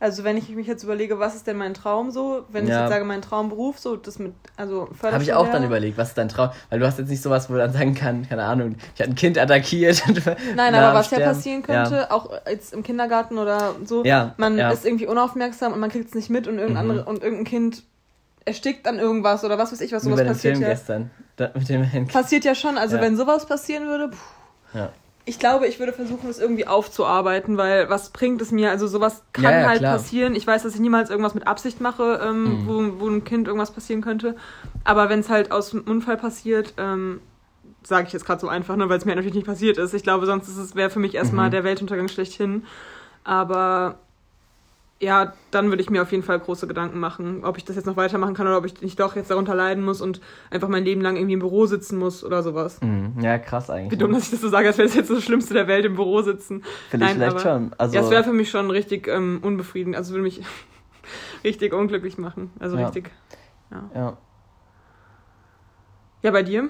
Also 0.00 0.24
wenn 0.24 0.38
ich 0.38 0.48
mich 0.48 0.66
jetzt 0.66 0.82
überlege, 0.82 1.18
was 1.18 1.34
ist 1.34 1.46
denn 1.46 1.58
mein 1.58 1.74
Traum 1.74 2.10
so, 2.10 2.46
wenn 2.48 2.66
ja. 2.66 2.74
ich 2.74 2.80
jetzt 2.80 2.90
sage, 2.90 3.04
mein 3.04 3.20
Traumberuf, 3.20 3.78
so 3.78 3.96
das 3.96 4.18
mit, 4.18 4.32
also 4.56 4.88
Habe 5.02 5.22
ich 5.22 5.34
auch 5.34 5.52
dann 5.52 5.62
überlegt, 5.62 5.98
was 5.98 6.08
ist 6.08 6.18
dein 6.18 6.30
Traum? 6.30 6.48
Weil 6.70 6.78
du 6.78 6.86
hast 6.86 6.98
jetzt 6.98 7.10
nicht 7.10 7.20
sowas, 7.20 7.50
wo 7.50 7.52
du 7.52 7.58
dann 7.58 7.74
sagen 7.74 7.94
kann, 7.94 8.26
keine 8.26 8.44
Ahnung, 8.44 8.76
ich 8.94 9.00
hatte 9.02 9.10
ein 9.10 9.14
Kind 9.14 9.36
attackiert. 9.36 10.02
Nein, 10.56 10.74
aber 10.74 10.98
was 10.98 11.10
ja 11.10 11.18
passieren 11.18 11.62
könnte, 11.62 11.96
ja. 11.96 12.10
auch 12.10 12.30
jetzt 12.48 12.72
im 12.72 12.82
Kindergarten 12.82 13.36
oder 13.36 13.74
so, 13.84 14.02
ja. 14.02 14.34
man 14.38 14.58
ist 14.58 14.86
irgendwie 14.86 15.06
unaufmerksam 15.06 15.74
und 15.74 15.80
man 15.80 15.90
kriegt 15.90 16.08
es 16.08 16.14
nicht 16.14 16.30
mit 16.30 16.48
und 16.48 16.58
irgendein, 16.58 16.86
mhm. 16.86 16.90
andere, 16.92 17.10
und 17.10 17.22
irgendein 17.22 17.44
Kind 17.44 17.82
erstickt 18.46 18.88
an 18.88 18.98
irgendwas 18.98 19.44
oder 19.44 19.58
was 19.58 19.70
weiß 19.70 19.82
ich, 19.82 19.92
was 19.92 20.02
sowas 20.02 20.20
bei 20.20 20.24
passiert. 20.24 20.56
Film 20.56 20.62
ja. 20.62 20.68
gestern. 20.70 21.10
Da, 21.36 21.50
mit 21.54 21.68
dem 21.68 22.08
passiert 22.08 22.46
ja 22.46 22.54
schon, 22.54 22.78
also 22.78 22.98
wenn 23.00 23.18
sowas 23.18 23.44
passieren 23.44 23.86
würde, 23.86 24.08
puh, 24.08 24.78
ja 24.78 24.90
ich 25.30 25.38
glaube, 25.38 25.68
ich 25.68 25.78
würde 25.78 25.92
versuchen, 25.92 26.28
es 26.28 26.40
irgendwie 26.40 26.66
aufzuarbeiten, 26.66 27.56
weil 27.56 27.88
was 27.88 28.10
bringt 28.10 28.42
es 28.42 28.50
mir? 28.50 28.70
Also 28.70 28.88
sowas 28.88 29.22
kann 29.32 29.44
ja, 29.44 29.60
ja, 29.60 29.68
halt 29.68 29.78
klar. 29.78 29.96
passieren. 29.96 30.34
Ich 30.34 30.44
weiß, 30.44 30.64
dass 30.64 30.74
ich 30.74 30.80
niemals 30.80 31.08
irgendwas 31.08 31.34
mit 31.34 31.46
Absicht 31.46 31.80
mache, 31.80 32.20
ähm, 32.20 32.42
mhm. 32.42 32.66
wo, 32.66 33.04
wo 33.04 33.08
ein 33.08 33.22
Kind 33.22 33.46
irgendwas 33.46 33.70
passieren 33.70 34.02
könnte. 34.02 34.34
Aber 34.82 35.08
wenn 35.08 35.20
es 35.20 35.28
halt 35.28 35.52
aus 35.52 35.72
einem 35.72 35.84
Unfall 35.84 36.16
passiert, 36.16 36.74
ähm, 36.78 37.20
sage 37.84 38.08
ich 38.08 38.12
jetzt 38.12 38.24
gerade 38.24 38.40
so 38.40 38.48
einfach, 38.48 38.74
ne, 38.74 38.88
weil 38.88 38.98
es 38.98 39.04
mir 39.04 39.14
natürlich 39.14 39.36
nicht 39.36 39.46
passiert 39.46 39.78
ist. 39.78 39.94
Ich 39.94 40.02
glaube, 40.02 40.26
sonst 40.26 40.74
wäre 40.74 40.90
für 40.90 40.98
mich 40.98 41.14
erstmal 41.14 41.46
mhm. 41.46 41.52
der 41.52 41.62
Weltuntergang 41.62 42.08
schlechthin. 42.08 42.64
Aber 43.22 44.00
ja, 45.02 45.32
dann 45.50 45.70
würde 45.70 45.82
ich 45.82 45.88
mir 45.88 46.02
auf 46.02 46.12
jeden 46.12 46.22
Fall 46.22 46.38
große 46.38 46.66
Gedanken 46.66 47.00
machen, 47.00 47.42
ob 47.42 47.56
ich 47.56 47.64
das 47.64 47.74
jetzt 47.74 47.86
noch 47.86 47.96
weitermachen 47.96 48.34
kann 48.34 48.46
oder 48.46 48.58
ob 48.58 48.66
ich 48.66 48.82
nicht 48.82 49.00
doch 49.00 49.16
jetzt 49.16 49.30
darunter 49.30 49.54
leiden 49.54 49.82
muss 49.82 50.02
und 50.02 50.20
einfach 50.50 50.68
mein 50.68 50.84
Leben 50.84 51.00
lang 51.00 51.16
irgendwie 51.16 51.32
im 51.32 51.40
Büro 51.40 51.64
sitzen 51.64 51.98
muss 51.98 52.22
oder 52.22 52.42
sowas. 52.42 52.80
Mhm. 52.82 53.14
Ja, 53.20 53.38
krass 53.38 53.70
eigentlich. 53.70 53.92
Wie 53.92 53.96
dumm, 53.96 54.10
ne? 54.10 54.18
dass 54.18 54.26
ich 54.26 54.32
das 54.32 54.42
so 54.42 54.48
sage, 54.50 54.68
als 54.68 54.76
wäre 54.76 54.88
das 54.88 54.96
jetzt 54.96 55.10
das 55.10 55.24
Schlimmste 55.24 55.54
der 55.54 55.66
Welt 55.66 55.86
im 55.86 55.94
Büro 55.94 56.20
sitzen. 56.20 56.62
Finde 56.90 57.06
ich 57.06 57.12
vielleicht 57.12 57.30
aber, 57.32 57.40
schon. 57.40 57.72
Also, 57.78 57.94
ja, 57.94 58.02
es 58.02 58.10
wäre 58.10 58.24
für 58.24 58.34
mich 58.34 58.50
schon 58.50 58.70
richtig 58.70 59.08
ähm, 59.08 59.38
unbefriedigend. 59.42 59.96
Also 59.96 60.12
würde 60.12 60.22
mich 60.22 60.42
richtig 61.44 61.72
unglücklich 61.72 62.18
machen. 62.18 62.50
Also 62.60 62.76
ja. 62.76 62.84
richtig. 62.84 63.10
Ja. 63.70 63.90
ja. 63.94 64.16
Ja, 66.22 66.30
bei 66.30 66.42
dir? 66.42 66.68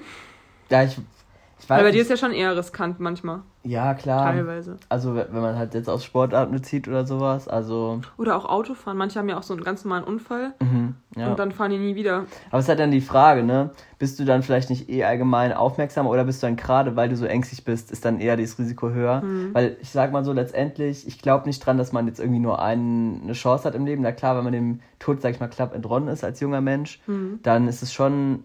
Ja, 0.69 0.83
ich 0.83 0.97
Ich 0.97 1.20
Weil 1.67 1.83
bei 1.83 1.91
dir 1.91 2.01
ist 2.01 2.09
ja 2.09 2.17
schon 2.17 2.31
eher 2.31 2.55
riskant 2.57 2.99
manchmal. 2.99 3.41
Ja, 3.63 3.93
klar. 3.93 4.23
Teilweise. 4.31 4.77
Also 4.89 5.15
wenn 5.15 5.31
man 5.31 5.55
halt 5.55 5.75
jetzt 5.75 5.87
aus 5.87 6.03
Sportarten 6.03 6.51
bezieht 6.51 6.87
oder 6.87 7.05
sowas, 7.05 7.47
also 7.47 8.01
Oder 8.17 8.35
auch 8.35 8.45
Autofahren. 8.45 8.97
Manche 8.97 9.19
haben 9.19 9.29
ja 9.29 9.37
auch 9.37 9.43
so 9.43 9.53
einen 9.53 9.63
ganz 9.63 9.85
normalen 9.85 10.03
Unfall 10.03 10.53
mhm, 10.59 10.95
ja. 11.15 11.29
und 11.29 11.37
dann 11.37 11.51
fahren 11.51 11.69
die 11.69 11.77
nie 11.77 11.93
wieder. 11.95 12.25
Aber 12.49 12.57
es 12.57 12.65
ist 12.65 12.69
halt 12.69 12.79
dann 12.79 12.89
die 12.89 13.01
Frage, 13.01 13.43
ne? 13.43 13.69
Bist 13.99 14.19
du 14.19 14.25
dann 14.25 14.41
vielleicht 14.41 14.71
nicht 14.71 14.89
eh 14.89 15.03
allgemein 15.03 15.53
aufmerksam 15.53 16.07
oder 16.07 16.23
bist 16.23 16.41
du 16.41 16.47
dann 16.47 16.55
gerade, 16.55 16.95
weil 16.95 17.09
du 17.09 17.15
so 17.15 17.25
ängstlich 17.25 17.63
bist, 17.63 17.91
ist 17.91 18.03
dann 18.03 18.19
eher 18.19 18.35
das 18.35 18.57
Risiko 18.57 18.89
höher? 18.89 19.21
Mhm. 19.21 19.53
Weil 19.53 19.77
ich 19.79 19.91
sag 19.91 20.11
mal 20.11 20.25
so, 20.25 20.33
letztendlich, 20.33 21.07
ich 21.07 21.21
glaube 21.21 21.45
nicht 21.45 21.63
dran, 21.63 21.77
dass 21.77 21.91
man 21.91 22.07
jetzt 22.07 22.19
irgendwie 22.19 22.39
nur 22.39 22.59
einen, 22.63 23.21
eine 23.23 23.33
Chance 23.33 23.65
hat 23.65 23.75
im 23.75 23.85
Leben. 23.85 24.01
Na 24.01 24.11
klar, 24.11 24.35
wenn 24.35 24.43
man 24.43 24.53
dem 24.53 24.79
Tod, 24.97 25.21
sag 25.21 25.31
ich 25.31 25.39
mal, 25.39 25.47
klapp 25.49 25.75
entronnen 25.75 26.09
ist 26.09 26.23
als 26.23 26.39
junger 26.39 26.61
Mensch, 26.61 26.99
Mhm. 27.05 27.39
dann 27.43 27.67
ist 27.67 27.83
es 27.83 27.93
schon, 27.93 28.43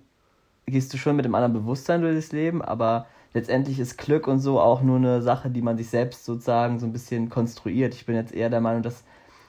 gehst 0.67 0.93
du 0.93 0.99
schon 0.99 1.17
mit 1.17 1.25
einem 1.25 1.35
anderen 1.35 1.55
Bewusstsein 1.55 2.03
durch 2.03 2.17
das 2.17 2.33
Leben, 2.33 2.61
aber 2.61 3.07
letztendlich 3.35 3.79
ist 3.79 3.99
Glück 3.99 4.27
und 4.27 4.41
so 4.41 4.61
auch 4.61 4.83
nur 4.83 4.97
eine 4.97 5.23
Sache, 5.23 5.51
die 5.51 5.63
man 5.63 5.77
sich 5.77 5.89
selbst 5.89 6.25
sozusagen 6.25 6.79
so 6.79 6.87
ein 6.87 6.93
bisschen 6.93 7.31
konstruiert. 7.31 7.95
Ich 7.95 8.07
bin 8.07 8.17
jetzt 8.17 8.35
eher 8.35 8.51
der 8.51 8.61
Meinung, 8.61 8.83
dass 8.83 9.05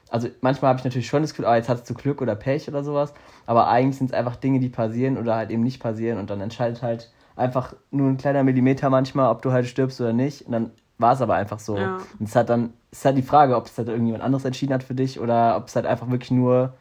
also 0.10 0.30
manchmal 0.42 0.70
habe 0.70 0.80
ich 0.80 0.86
natürlich 0.86 1.08
schon 1.08 1.22
das 1.22 1.32
Gefühl, 1.32 1.46
ah, 1.46 1.58
jetzt 1.58 1.70
hattest 1.70 1.90
du 1.90 1.94
Glück 1.94 2.22
oder 2.22 2.36
Pech 2.36 2.68
oder 2.70 2.84
sowas, 2.84 3.14
aber 3.46 3.68
eigentlich 3.68 3.98
sind 3.98 4.08
es 4.08 4.14
einfach 4.14 4.36
Dinge, 4.38 4.60
die 4.60 4.70
passieren 4.70 5.18
oder 5.18 5.36
halt 5.36 5.50
eben 5.50 5.64
nicht 5.64 5.82
passieren 5.82 6.18
und 6.18 6.30
dann 6.30 6.40
entscheidet 6.40 6.82
halt 6.82 7.12
einfach 7.36 7.76
nur 7.92 8.08
ein 8.08 8.18
kleiner 8.18 8.44
Millimeter 8.44 8.90
manchmal, 8.90 9.30
ob 9.30 9.42
du 9.42 9.52
halt 9.52 9.68
stirbst 9.68 10.00
oder 10.00 10.14
nicht 10.14 10.44
und 10.44 10.54
dann 10.54 10.72
war 10.98 11.14
es 11.14 11.22
aber 11.22 11.36
einfach 11.36 11.60
so. 11.60 11.78
Ja. 11.78 11.98
Und 12.20 12.28
es 12.28 12.36
hat 12.36 12.50
dann, 12.50 12.74
es 12.92 13.00
ist 13.00 13.06
halt 13.06 13.18
die 13.18 13.24
Frage, 13.24 13.56
ob 13.56 13.68
es 13.68 13.78
halt 13.78 13.88
irgendjemand 13.88 14.24
anderes 14.24 14.46
entschieden 14.46 14.74
hat 14.74 14.84
für 14.84 14.96
dich 14.96 15.20
oder 15.20 15.58
ob 15.58 15.68
es 15.68 15.76
halt 15.76 15.86
einfach 15.86 16.10
wirklich 16.10 16.32
nur 16.32 16.74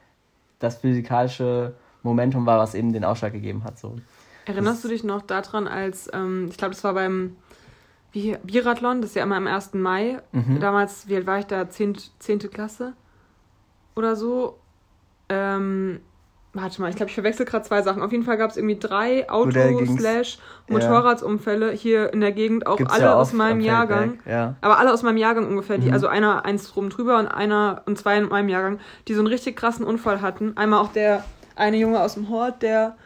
das 0.59 0.77
physikalische 0.77 1.75
Momentum 2.03 2.47
war, 2.47 2.59
was 2.59 2.75
eben 2.75 2.93
den 2.93 3.05
Ausschlag 3.05 3.33
gegeben 3.33 3.65
hat. 3.65 3.79
So. 3.79 3.97
Erinnerst 4.47 4.83
du 4.85 4.89
dich 4.89 5.05
noch 5.05 5.23
daran, 5.23 5.69
als, 5.69 6.09
ähm, 6.15 6.47
ich 6.51 6.57
glaube, 6.57 6.75
das 6.75 6.83
war 6.85 6.95
beim 6.95 7.37
Bi- 8.13 8.39
Biathlon, 8.43 9.03
das 9.03 9.11
ist 9.11 9.17
ja 9.17 9.23
immer 9.25 9.37
am 9.37 9.47
1. 9.47 9.75
Mai. 9.75 10.19
Mhm. 10.33 10.61
Damals, 10.61 11.09
wie 11.09 11.17
alt 11.17 11.27
war 11.27 11.39
ich 11.39 11.47
da? 11.47 11.69
10. 11.69 11.97
10. 12.19 12.39
Klasse 12.51 12.95
oder 13.95 14.17
so. 14.17 14.59
Ähm, 15.29 16.01
warte 16.53 16.81
mal, 16.81 16.89
ich 16.89 16.97
glaube, 16.97 17.09
ich 17.11 17.15
verwechsel 17.15 17.45
gerade 17.45 17.65
zwei 17.67 17.83
Sachen. 17.83 18.01
Auf 18.03 18.13
jeden 18.13 18.25
Fall 18.25 18.37
gab 18.39 18.51
es 18.51 18.57
irgendwie 18.57 18.79
drei 18.79 19.23
da 19.23 19.35
Auto- 19.35 19.51
ging's- 19.51 19.99
slash 19.99 20.39
ja. 20.69 20.73
Motorradsunfälle 20.75 21.73
hier 21.73 22.13
in 22.15 22.21
der 22.21 22.33
Gegend, 22.33 22.67
auch 22.67 22.77
Gibt's 22.79 22.95
alle 22.95 23.05
ja 23.05 23.15
aus 23.15 23.33
meinem 23.33 23.61
Jahrgang. 23.61 24.21
Ja. 24.25 24.55
Aber 24.63 24.79
alle 24.79 24.93
aus 24.93 25.03
meinem 25.03 25.17
Jahrgang 25.19 25.49
ungefähr, 25.49 25.77
die, 25.79 25.89
Mhm. 25.89 25.93
also 25.95 26.07
einer 26.07 26.45
eins 26.47 26.71
drum 26.73 26.89
drüber 26.89 27.19
und 27.19 27.27
einer 27.27 27.83
und 27.87 27.99
zwei 27.99 28.17
in 28.17 28.29
meinem 28.29 28.49
Jahrgang, 28.49 28.79
die 29.09 29.15
so 29.15 29.21
einen 29.21 29.27
richtig 29.27 29.57
krassen 29.57 29.85
Unfall 29.85 30.21
hatten. 30.23 30.57
Einmal 30.57 30.81
auch 30.81 30.93
der 30.93 31.25
eine 31.57 31.77
Junge 31.77 32.01
aus 32.01 32.15
dem 32.15 32.29
Hort, 32.31 32.63
der 32.63 32.97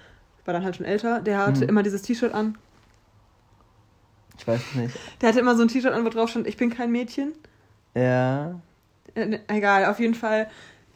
war 0.46 0.54
dann 0.54 0.64
halt 0.64 0.76
schon 0.76 0.86
älter, 0.86 1.20
der 1.20 1.38
hatte 1.46 1.62
Mhm. 1.64 1.68
immer 1.68 1.82
dieses 1.82 2.02
T-Shirt 2.02 2.32
an. 2.34 2.56
Ich 4.38 4.46
weiß 4.46 4.60
es 4.70 4.74
nicht. 4.74 4.96
Der 5.20 5.28
hatte 5.28 5.40
immer 5.40 5.54
so 5.56 5.62
ein 5.62 5.68
T-Shirt 5.68 5.92
an, 5.92 6.04
wo 6.04 6.08
drauf 6.08 6.30
stand, 6.30 6.46
ich 6.46 6.56
bin 6.56 6.70
kein 6.70 6.90
Mädchen. 6.90 7.32
Ja. 7.94 8.54
Äh, 9.14 9.26
ne, 9.26 9.40
egal, 9.48 9.84
auf 9.86 10.00
jeden 10.00 10.14
Fall. 10.14 10.48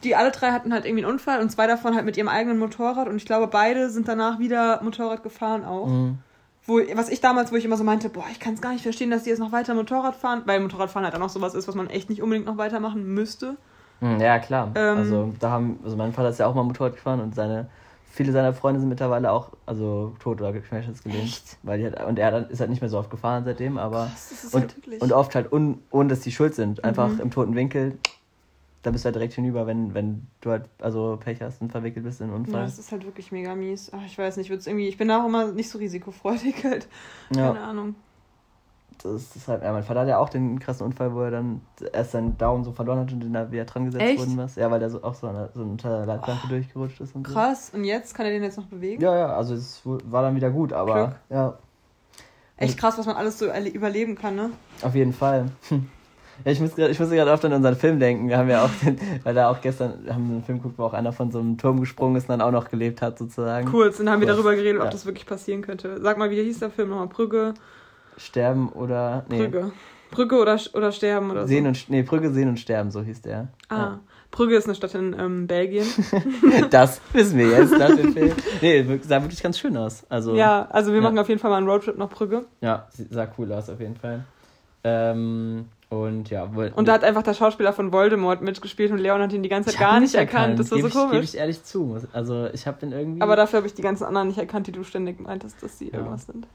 Die 0.03 0.17
alle 0.17 0.31
drei 0.31 0.51
hatten 0.51 0.73
halt 0.73 0.85
irgendwie 0.85 1.05
einen 1.05 1.13
Unfall 1.13 1.41
und 1.41 1.51
zwei 1.51 1.67
davon 1.67 1.95
halt 1.95 2.05
mit 2.05 2.17
ihrem 2.17 2.29
eigenen 2.29 2.59
Motorrad 2.59 3.09
und 3.09 3.17
ich 3.17 3.27
glaube, 3.27 3.47
beide 3.47 3.91
sind 3.91 4.07
danach 4.09 4.39
wieder 4.39 4.83
Motorrad 4.83 5.23
gefahren 5.23 5.65
auch. 5.65 5.87
Mhm. 5.87 6.19
Wo, 6.67 6.79
was 6.95 7.11
ich 7.11 7.21
damals, 7.21 7.53
wo 7.53 7.57
ich 7.57 7.65
immer 7.67 7.77
so 7.77 7.85
meinte, 7.85 8.09
boah, 8.09 8.25
ich 8.33 8.41
kann 8.41 8.55
es 8.55 8.63
gar 8.63 8.73
nicht 8.73 8.83
verstehen, 8.83 9.11
dass 9.11 9.25
die 9.25 9.31
jetzt 9.31 9.39
noch 9.39 9.53
weiter 9.53 9.75
Motorrad 9.75 10.15
fahren, 10.17 10.43
weil 10.47 10.61
Motorradfahren 10.61 11.05
halt 11.05 11.15
auch 11.15 11.19
noch 11.21 11.29
sowas 11.29 11.55
ist, 11.55 11.69
was 11.69 11.75
man 11.75 11.91
echt 11.91 12.09
nicht 12.09 12.23
unbedingt 12.23 12.47
noch 12.47 12.57
weitermachen 12.57 13.05
müsste. 13.13 13.57
Mhm, 14.01 14.19
Ja, 14.21 14.39
klar. 14.39 14.71
Ähm, 14.75 14.97
also 14.97 15.33
da 15.41 15.51
haben, 15.51 15.79
also 15.85 15.97
mein 15.97 16.13
Vater 16.15 16.31
ist 16.31 16.39
ja 16.39 16.47
auch 16.47 16.55
mal 16.55 16.63
Motorrad 16.65 16.95
gefahren 16.95 17.21
und 17.21 17.35
seine, 17.35 17.69
viele 18.15 18.31
seiner 18.33 18.53
Freunde 18.55 18.79
sind 18.81 18.89
mittlerweile 18.89 19.33
auch, 19.33 19.51
also 19.67 20.15
tot 20.21 20.41
oder 20.41 20.53
geschwächt 20.53 21.03
gelähmt. 21.03 21.25
Echt? 21.25 21.59
Weil 21.65 21.79
die 21.79 21.85
halt, 21.85 22.03
und 22.05 22.19
er 22.19 22.33
hat- 22.33 22.51
ist 22.51 22.61
halt 22.61 22.71
nicht 22.71 22.81
mehr 22.81 22.89
so 22.89 22.99
oft 22.99 23.11
gefahren 23.11 23.45
seitdem, 23.45 23.77
aber 23.77 24.11
Das 24.31 24.45
ist 24.45 24.55
und, 24.55 24.61
halt 24.61 25.03
und 25.03 25.13
oft 25.13 25.35
halt 25.35 25.53
un, 25.53 25.83
ohne 25.91 26.09
dass 26.09 26.21
die 26.21 26.31
schuld 26.33 26.55
sind. 26.55 26.85
Einfach 26.85 27.09
Mhm. 27.15 27.21
im 27.21 27.31
toten 27.33 27.55
Winkel, 27.57 27.99
da 28.83 28.91
bist 28.91 29.05
du 29.05 29.07
halt 29.07 29.17
direkt 29.17 29.33
hinüber, 29.35 29.67
wenn, 29.67 29.95
wenn 29.95 30.27
du 30.43 30.51
halt 30.51 30.69
also 30.81 31.19
Pech 31.19 31.41
hast 31.43 31.61
und 31.61 31.73
verwickelt 31.73 32.05
bist 32.05 32.21
in 32.21 32.27
einen 32.27 32.35
ja, 32.35 32.39
Unfall. 32.39 32.63
das 32.65 32.79
ist 32.79 32.93
halt 32.93 33.05
wirklich 33.05 33.33
mega 33.33 33.55
mies. 33.57 33.91
Ach, 33.93 34.05
ich 34.07 34.17
weiß 34.17 34.37
nicht, 34.37 34.49
würd's 34.51 34.67
irgendwie, 34.67 34.87
ich 34.89 34.97
bin 34.99 35.09
da 35.09 35.23
auch 35.23 35.27
immer 35.27 35.47
nicht 35.53 35.69
so 35.71 35.79
risikofreudig 35.79 36.55
halt. 36.65 36.87
Ja, 37.35 37.49
Keine 37.49 37.65
Ahnung. 37.65 37.95
Das 39.03 39.37
ist 39.37 39.49
halt, 39.49 39.63
ja, 39.63 39.73
mein 39.73 39.83
Vater 39.83 40.01
hat 40.01 40.09
ja 40.09 40.19
auch 40.19 40.29
den 40.29 40.59
krassen 40.59 40.87
Unfall, 40.87 41.15
wo 41.15 41.21
er 41.23 41.31
dann 41.31 41.61
erst 41.93 42.13
seinen 42.13 42.37
Daumen 42.39 42.65
so 42.65 42.73
verloren 42.73 43.01
hat 43.01 43.13
und 43.13 43.21
dann 43.23 43.33
da 43.33 43.51
wieder 43.53 43.65
dran 43.65 43.87
gesetzt 43.87 44.05
Echt? 44.05 44.19
worden 44.19 44.37
was. 44.37 44.57
Ja, 44.57 44.71
weil 44.71 44.81
der 44.81 44.91
so 44.91 45.03
auch 45.03 45.15
so, 45.15 45.27
der- 45.29 45.51
so 45.55 45.63
unter 45.63 45.89
der 45.99 46.07
Leitplanke 46.07 46.49
durchgerutscht 46.49 47.01
ist 47.01 47.15
und 47.15 47.27
so. 47.27 47.33
Krass. 47.35 47.71
Und 47.75 47.85
jetzt 47.85 48.15
kann 48.15 48.27
er 48.27 48.33
den 48.33 48.43
jetzt 48.43 48.57
noch 48.59 48.67
bewegen? 48.67 49.03
Ja, 49.03 49.17
ja, 49.17 49.27
also 49.37 49.55
es 49.55 49.83
war 49.85 50.23
dann 50.23 50.37
wieder 50.37 50.51
gut, 50.51 50.73
aber 50.73 50.95
Glück. 51.07 51.17
ja, 51.31 51.59
Echt 52.57 52.79
krass, 52.79 52.97
was 52.99 53.07
man 53.07 53.17
alles 53.17 53.39
so 53.39 53.47
erle- 53.47 53.71
überleben 53.73 54.15
kann, 54.15 54.37
ne? 54.37 54.51
auf 54.83 54.95
jeden 54.95 55.13
Fall. 55.13 55.47
Ja, 56.45 56.51
ich, 56.51 56.59
muss 56.61 56.75
grad, 56.75 56.91
ich 56.91 56.99
musste 56.99 57.15
gerade 57.15 57.31
oft 57.31 57.45
an 57.45 57.53
unseren 57.53 57.77
Film 57.77 58.01
denken. 58.01 58.29
Wir 58.29 58.37
haben 58.39 58.51
ja 58.51 58.65
auch, 58.65 58.71
den, 58.85 58.99
weil 59.23 59.37
da 59.37 59.49
auch 59.49 59.61
gestern 59.61 59.91
haben 60.13 60.27
wir 60.29 60.35
einen 60.35 60.43
Film 60.43 60.59
geguckt, 60.59 60.77
wo 60.79 60.83
auch 60.83 60.93
einer 60.93 61.13
von 61.13 61.31
so 61.31 61.39
einem 61.39 61.57
Turm 61.59 61.79
gesprungen 61.79 62.17
ist 62.17 62.25
und 62.25 62.31
dann 62.31 62.41
auch 62.41 62.51
noch 62.51 62.69
gelebt 62.71 63.03
hat, 63.03 63.19
sozusagen. 63.19 63.69
Kurz, 63.71 64.01
und 64.01 64.07
dann 64.07 64.15
haben 64.15 64.21
wir 64.21 64.27
Kurz, 64.27 64.39
darüber 64.39 64.57
geredet, 64.57 64.81
ob 64.81 64.87
ja. 64.87 64.91
das 64.91 65.07
wirklich 65.07 65.27
passieren 65.27 65.63
könnte. 65.63 66.01
Sag 66.03 66.19
mal, 66.19 66.31
wie 66.31 66.43
hieß 66.43 66.59
der 66.59 66.71
Film 66.71 66.89
nochmal? 66.89 67.07
Brügge? 67.07 67.55
Sterben 68.17 68.69
oder. 68.71 69.25
Nee. 69.29 69.39
Brügge. 69.39 69.73
Brügge 70.11 70.37
oder, 70.39 70.59
oder 70.75 70.93
Sterben 70.93 71.31
oder 71.33 71.43
so. 71.43 71.49
Sehen 71.49 71.67
und, 71.67 71.91
nee, 71.91 72.03
Brügge, 72.03 72.31
Sehen 72.31 72.49
und 72.49 72.61
Sterben, 72.61 72.91
so 72.93 73.03
hieß 73.03 73.23
der. 73.23 73.49
Ah, 73.69 73.99
Brügge 74.31 74.55
ist 74.57 74.67
eine 74.67 74.75
Stadt 74.77 74.95
in 74.95 75.15
ähm, 75.19 75.47
Belgien. 75.49 75.87
Ja. 76.53 76.67
Das 76.71 77.01
wissen 77.13 77.37
wir 77.39 77.49
jetzt 77.49 77.75
Film. 77.75 78.33
Nee, 78.63 79.01
sah 79.03 79.23
wirklich 79.23 79.43
ganz 79.43 79.59
schön 79.59 79.77
aus. 79.77 80.05
Also, 80.09 80.35
Ja, 80.37 80.69
also 80.71 80.91
wir 80.93 80.99
Ja. 80.99 81.03
machen 81.03 81.19
auf 81.19 81.29
jeden 81.29 81.41
Fall 81.41 81.51
mal 81.51 81.57
einen 81.57 81.69
Roadtrip 81.69 81.99
nach 81.99 82.09
Brügge. 82.11 82.45
ja, 82.61 82.87
sie- 82.91 83.07
sah 83.11 83.27
cool 83.39 83.53
aus 83.53 83.69
auf 83.69 83.81
jeden 83.81 83.97
Fall. 83.97 84.25
Ähm, 84.85 85.67
und 85.89 86.31
ja, 86.31 86.45
Und 86.45 86.89
da 86.89 86.93
hat 86.93 87.05
einfach 87.05 87.23
der 87.23 87.35
Schauspieler 87.35 87.73
von 87.73 87.93
Voldemort 87.93 88.43
mitgespielt 88.43 88.91
und 88.93 88.99
Leon 88.99 89.21
hat 89.23 89.33
ihn 89.33 89.43
die 89.43 89.49
ganze 89.49 89.71
Zeit 89.71 89.79
gar 89.81 90.01
nicht 90.01 90.15
erkannt. 90.15 90.59
Das 90.59 90.71
war 90.71 90.79
so 90.79 90.83
Geb 90.85 90.89
ich, 90.89 90.93
Gebe 90.95 91.07
komisch. 91.11 91.25
ich 91.25 91.37
ehrlich 91.39 91.63
zu. 91.63 91.99
Also 92.13 92.49
ich 92.53 92.67
habe 92.67 92.79
den 92.81 92.93
irgendwie. 92.93 93.21
Aber 93.23 93.37
dafür 93.37 93.59
habe 93.59 93.67
ich 93.67 93.75
die 93.75 93.83
ganzen 93.83 94.05
anderen 94.05 94.29
nicht 94.29 94.39
erkannt, 94.39 94.67
die 94.67 94.73
du 94.73 94.83
ständig 94.85 95.21
meintest, 95.21 95.63
dass 95.63 95.79
die 95.79 95.89
Ja. 95.89 95.95
irgendwas 95.99 96.27
sind. 96.27 96.47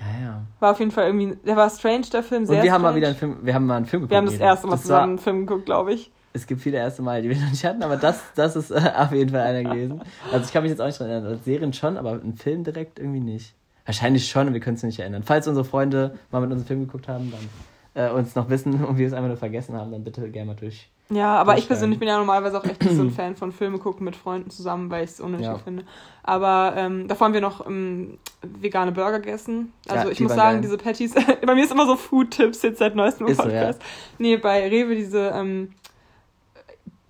Ja, 0.00 0.26
ja. 0.26 0.42
War 0.58 0.72
auf 0.72 0.78
jeden 0.78 0.90
Fall 0.90 1.06
irgendwie, 1.06 1.36
der 1.46 1.56
war 1.56 1.70
strange, 1.70 2.06
der 2.12 2.22
Film, 2.22 2.46
sehr 2.46 2.58
Und 2.58 2.62
wir 2.64 2.72
haben 2.72 2.82
mal 2.82 2.88
strange. 2.88 2.96
wieder 2.96 3.08
einen 3.08 3.16
Film, 3.16 3.36
wir 3.42 3.54
haben 3.54 3.66
mal 3.66 3.76
einen 3.76 3.86
Film 3.86 4.02
geguckt. 4.02 4.10
Wir 4.10 4.18
haben 4.18 4.26
das 4.26 4.38
erste 4.38 4.66
Mal 4.66 4.78
zusammen 4.78 5.10
einen 5.10 5.18
Film 5.18 5.46
geguckt, 5.46 5.66
glaube 5.66 5.92
ich. 5.92 6.10
Es 6.32 6.46
gibt 6.46 6.60
viele 6.60 6.78
erste 6.78 7.02
Mal, 7.02 7.22
die 7.22 7.28
wir 7.28 7.36
noch 7.36 7.50
nicht 7.50 7.64
hatten, 7.64 7.82
aber 7.82 7.96
das, 7.96 8.22
das 8.36 8.56
ist 8.56 8.70
äh, 8.70 8.92
auf 8.96 9.12
jeden 9.12 9.30
Fall 9.30 9.40
einer 9.40 9.68
gewesen. 9.68 10.00
Also 10.32 10.46
ich 10.46 10.52
kann 10.52 10.62
mich 10.62 10.70
jetzt 10.70 10.80
auch 10.80 10.86
nicht 10.86 11.00
dran 11.00 11.10
erinnern. 11.10 11.32
Als 11.32 11.44
Serien 11.44 11.72
schon, 11.72 11.96
aber 11.96 12.12
einen 12.12 12.36
Film 12.36 12.64
direkt 12.64 12.98
irgendwie 12.98 13.20
nicht. 13.20 13.54
Wahrscheinlich 13.84 14.28
schon, 14.28 14.46
und 14.46 14.54
wir 14.54 14.60
können 14.60 14.76
es 14.76 14.82
nicht 14.82 15.00
erinnern. 15.00 15.22
Falls 15.24 15.48
unsere 15.48 15.64
Freunde 15.64 16.16
mal 16.30 16.40
mit 16.40 16.50
uns 16.50 16.60
einen 16.60 16.66
Film 16.66 16.80
geguckt 16.86 17.08
haben, 17.08 17.32
dann 17.32 18.04
äh, 18.04 18.10
uns 18.12 18.36
noch 18.36 18.48
wissen 18.48 18.84
und 18.84 18.98
wir 18.98 19.06
es 19.06 19.12
einfach 19.12 19.28
nur 19.28 19.36
vergessen 19.36 19.74
haben, 19.74 19.90
dann 19.90 20.04
bitte 20.04 20.30
gerne 20.30 20.46
mal 20.52 20.56
durch. 20.56 20.88
Ja, 21.10 21.36
aber 21.36 21.58
ich 21.58 21.66
persönlich 21.66 21.98
bin 21.98 22.06
ja 22.08 22.16
normalerweise 22.18 22.58
auch 22.58 22.64
echt 22.64 22.82
so 22.84 23.02
ein 23.02 23.10
Fan 23.16 23.34
von 23.36 23.50
Filme 23.52 23.78
gucken 23.78 24.04
mit 24.04 24.14
Freunden 24.14 24.48
zusammen, 24.50 24.90
weil 24.90 25.04
ich 25.04 25.10
es 25.10 25.20
unnötig 25.20 25.46
Ja. 25.46 25.58
finde. 25.58 25.84
Aber 26.22 26.74
ähm, 26.76 27.08
davor 27.08 27.26
haben 27.26 27.34
wir 27.34 27.40
noch 27.40 27.66
ähm, 27.66 28.18
vegane 28.42 28.92
Burger 28.92 29.18
gegessen. 29.18 29.72
Also 29.88 30.06
Ja, 30.06 30.12
ich 30.12 30.20
muss 30.20 30.32
sagen, 30.34 30.56
geil. 30.56 30.60
diese 30.62 30.78
Patties, 30.78 31.14
bei 31.46 31.54
mir 31.54 31.64
ist 31.64 31.72
immer 31.72 31.86
so 31.86 31.96
Food-Tipps 31.96 32.62
jetzt 32.62 32.78
seit 32.78 32.94
neuestem 32.94 33.26
Ist 33.26 33.38
so, 33.38 33.42
ja. 33.48 33.48
Podcast. 33.48 33.82
Nee, 34.18 34.36
bei 34.36 34.68
Rewe 34.68 34.94
diese, 34.94 35.30
ähm, 35.34 35.72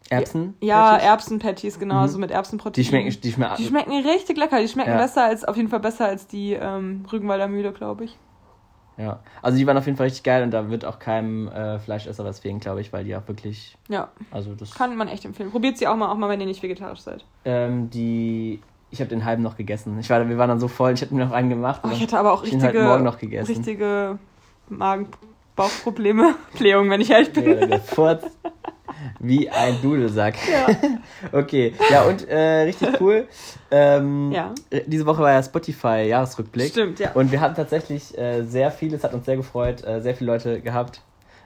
Erbsen? 0.08 0.54
ja, 0.60 0.90
Patties? 0.92 1.06
Erbsen-Patties, 1.06 1.78
genau, 1.78 2.02
Mhm. 2.02 2.08
so 2.08 2.18
mit 2.18 2.30
Erbsenprotein. 2.30 2.82
Die 2.82 2.84
schmecken, 2.88 3.20
die 3.20 3.32
schmecken, 3.32 3.54
Die 3.58 3.66
schmecken 3.66 3.92
richtig 4.06 4.36
lecker. 4.38 4.60
Die 4.60 4.68
schmecken 4.68 4.96
besser 4.96 5.24
als, 5.24 5.44
auf 5.44 5.56
jeden 5.56 5.68
Fall 5.68 5.80
besser 5.80 6.06
als 6.06 6.26
die 6.26 6.54
ähm, 6.54 7.04
Rügenwalder 7.12 7.46
Mühle, 7.48 7.72
glaube 7.72 8.04
ich. 8.04 8.18
Ja. 8.96 9.20
Also 9.42 9.58
die 9.58 9.66
waren 9.66 9.76
auf 9.76 9.86
jeden 9.86 9.96
Fall 9.96 10.06
richtig 10.06 10.22
geil 10.24 10.42
und 10.42 10.50
da 10.50 10.68
wird 10.70 10.84
auch 10.84 10.98
keinem 10.98 11.48
äh, 11.48 11.78
Fleischesser 11.78 12.24
was 12.24 12.40
fehlen, 12.40 12.60
glaube 12.60 12.80
ich, 12.80 12.92
weil 12.92 13.04
die 13.04 13.16
auch 13.16 13.26
wirklich, 13.26 13.76
Ja, 13.88 14.08
also 14.30 14.54
das, 14.54 14.74
kann 14.74 14.96
man 14.96 15.08
echt 15.08 15.24
empfehlen. 15.24 15.50
Probiert 15.50 15.78
sie 15.78 15.86
auch 15.88 15.96
mal, 15.96 16.10
auch 16.10 16.16
mal, 16.16 16.28
wenn 16.28 16.40
ihr 16.40 16.46
nicht 16.46 16.62
vegetarisch 16.62 17.00
seid. 17.00 17.24
ähm, 17.44 17.88
die, 17.90 18.60
ich 18.90 19.00
habe 19.00 19.08
den 19.08 19.24
halben 19.24 19.42
noch 19.42 19.56
gegessen. 19.56 19.98
Ich 20.00 20.10
war, 20.10 20.28
wir 20.28 20.36
waren 20.38 20.48
dann 20.48 20.60
so 20.60 20.68
voll, 20.68 20.92
ich 20.92 21.00
hätte 21.00 21.14
mir 21.14 21.24
noch 21.24 21.32
einen 21.32 21.48
gemacht. 21.48 21.80
Oh, 21.84 21.88
ich 21.92 22.00
hätte 22.00 22.18
aber 22.18 22.32
auch 22.32 22.42
halt 22.42 22.52
richtige, 22.52 22.82
morgen 22.82 23.04
noch 23.04 23.18
gegessen. 23.18 23.46
richtige 23.46 24.18
Magen-Bauchprobleme. 24.68 26.34
Blähung, 26.58 26.90
wenn 26.90 27.00
ich 27.00 27.10
ehrlich 27.10 27.32
bin. 27.32 27.48
Ja, 27.58 27.66
der 27.66 27.80
furzt 27.80 28.28
wie 29.18 29.48
ein 29.50 29.80
Dudelsack. 29.82 30.34
Ja. 30.50 30.66
Okay, 31.32 31.74
ja 31.90 32.02
und 32.04 32.26
äh, 32.28 32.62
richtig 32.62 33.00
cool. 33.00 33.26
Ähm, 33.70 34.32
Ja. 34.32 34.54
äh, 34.70 34.82
Diese 34.86 35.04
Woche 35.06 35.22
war 35.22 35.32
ja 35.32 35.42
Spotify 35.42 36.04
Jahresrückblick. 36.08 36.70
Stimmt, 36.70 36.98
ja. 36.98 37.12
Und 37.12 37.30
wir 37.30 37.40
hatten 37.40 37.54
tatsächlich 37.54 38.16
äh, 38.16 38.42
sehr 38.42 38.70
viele, 38.70 38.96
es 38.96 39.04
hat 39.04 39.12
uns 39.14 39.26
sehr 39.26 39.36
gefreut, 39.36 39.84
äh, 39.84 40.00
sehr 40.00 40.14
viele 40.14 40.32
Leute 40.32 40.60
gehabt, 40.60 41.02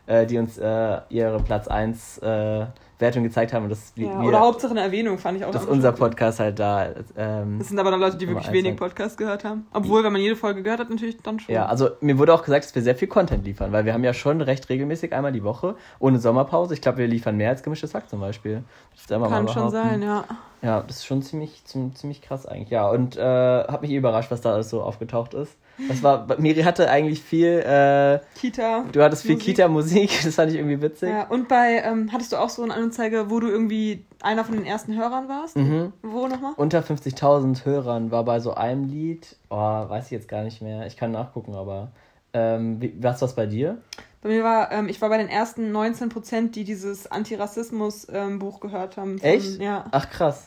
äh, 0.06 0.26
die 0.26 0.38
uns 0.38 0.58
äh, 0.58 0.98
ihre 1.08 1.40
Platz 1.42 1.66
1 1.68 2.18
äh, 2.18 2.66
Wertung 2.98 3.22
gezeigt 3.22 3.52
haben. 3.52 3.64
Und 3.64 3.70
das, 3.70 3.92
ja. 3.96 4.20
wir, 4.20 4.28
Oder 4.28 4.40
Hauptsache 4.40 4.70
eine 4.70 4.82
Erwähnung, 4.82 5.18
fand 5.18 5.38
ich 5.38 5.44
auch. 5.44 5.50
dass 5.50 5.64
unser. 5.64 5.92
Podcast 5.94 6.40
halt 6.40 6.58
da. 6.58 6.88
Ähm, 7.16 7.58
Das 7.58 7.68
sind 7.68 7.78
aber 7.78 7.90
dann 7.90 8.00
Leute, 8.00 8.16
die 8.16 8.26
wirklich 8.26 8.50
wenig 8.50 8.72
sein. 8.72 8.76
Podcast 8.76 9.16
gehört 9.16 9.44
haben. 9.44 9.66
Obwohl, 9.72 10.02
wenn 10.02 10.12
man 10.12 10.20
jede 10.20 10.34
Folge 10.36 10.62
gehört 10.62 10.80
hat, 10.80 10.90
natürlich 10.90 11.18
dann 11.22 11.38
schon. 11.38 11.54
ja, 11.54 11.66
also 11.66 11.90
mir 12.00 12.18
wurde 12.18 12.34
auch 12.34 12.42
gesagt, 12.42 12.64
dass 12.64 12.74
wir 12.74 12.82
sehr 12.82 12.96
viel 12.96 13.08
Content 13.08 13.44
liefern, 13.44 13.72
weil 13.72 13.84
wir 13.84 13.94
haben 13.94 14.04
ja 14.04 14.12
schon 14.12 14.40
recht 14.40 14.68
regelmäßig 14.68 15.12
einmal 15.12 15.32
die 15.32 15.44
Woche, 15.44 15.76
ohne 15.98 16.18
Sommerpause. 16.18 16.74
Ich 16.74 16.80
glaube, 16.80 16.98
wir 16.98 17.06
liefern 17.06 17.36
mehr 17.36 17.50
als 17.50 17.62
gemischtes 17.62 17.94
Hack 17.94 18.08
zum 18.08 18.20
Beispiel. 18.20 18.64
Kann 19.08 19.48
schon 19.48 19.70
sein, 19.70 20.02
ja. 20.02 20.24
Ja, 20.64 20.80
das 20.80 20.96
ist 20.96 21.06
schon 21.06 21.20
ziemlich, 21.20 21.62
ziemlich, 21.66 22.22
krass 22.22 22.46
eigentlich. 22.46 22.70
Ja, 22.70 22.88
und 22.88 23.18
äh, 23.18 23.20
hat 23.20 23.82
mich 23.82 23.90
überrascht, 23.90 24.30
was 24.30 24.40
da 24.40 24.54
alles 24.54 24.70
so 24.70 24.82
aufgetaucht 24.82 25.34
ist. 25.34 25.58
Das 25.88 26.02
war, 26.02 26.26
Miri 26.38 26.62
hatte 26.62 26.88
eigentlich 26.88 27.22
viel, 27.22 27.58
äh, 27.58 28.20
Kita. 28.38 28.84
du 28.90 29.02
hattest 29.02 29.22
viel 29.22 29.34
Musik. 29.34 29.56
Kita-Musik, 29.56 30.20
das 30.24 30.36
fand 30.36 30.52
ich 30.52 30.56
irgendwie 30.56 30.80
witzig. 30.80 31.10
Ja, 31.10 31.26
und 31.26 31.48
bei, 31.48 31.82
ähm, 31.84 32.10
hattest 32.12 32.32
du 32.32 32.36
auch 32.36 32.48
so 32.48 32.62
eine 32.62 32.72
Anzeige, 32.84 33.30
wo 33.30 33.40
du 33.40 33.48
irgendwie 33.48 34.04
einer 34.22 34.44
von 34.44 34.54
den 34.54 34.64
ersten 34.64 34.96
Hörern 34.96 35.28
warst? 35.28 35.56
Mhm. 35.56 35.92
Wo 36.02 36.26
nochmal? 36.28 36.52
Unter 36.56 36.80
50.000 36.80 37.64
Hörern 37.64 38.10
war 38.10 38.24
bei 38.24 38.40
so 38.40 38.54
einem 38.54 38.84
Lied, 38.84 39.36
oh, 39.50 39.56
weiß 39.56 40.06
ich 40.06 40.10
jetzt 40.12 40.28
gar 40.28 40.44
nicht 40.44 40.62
mehr, 40.62 40.86
ich 40.86 40.96
kann 40.96 41.10
nachgucken, 41.10 41.54
aber, 41.54 41.92
ähm, 42.32 42.80
wie, 42.80 42.94
was 43.02 43.20
war's 43.22 43.34
bei 43.34 43.46
dir? 43.46 43.78
Bei 44.22 44.28
mir 44.28 44.42
war, 44.42 44.72
ähm, 44.72 44.88
ich 44.88 45.02
war 45.02 45.08
bei 45.08 45.18
den 45.18 45.28
ersten 45.28 45.70
19 45.72 46.08
Prozent, 46.08 46.56
die 46.56 46.64
dieses 46.64 47.10
Antirassismus-Buch 47.10 48.60
gehört 48.60 48.96
haben. 48.96 49.18
Von, 49.18 49.28
Echt? 49.28 49.60
Ja. 49.60 49.84
Ach 49.90 50.08
krass. 50.08 50.46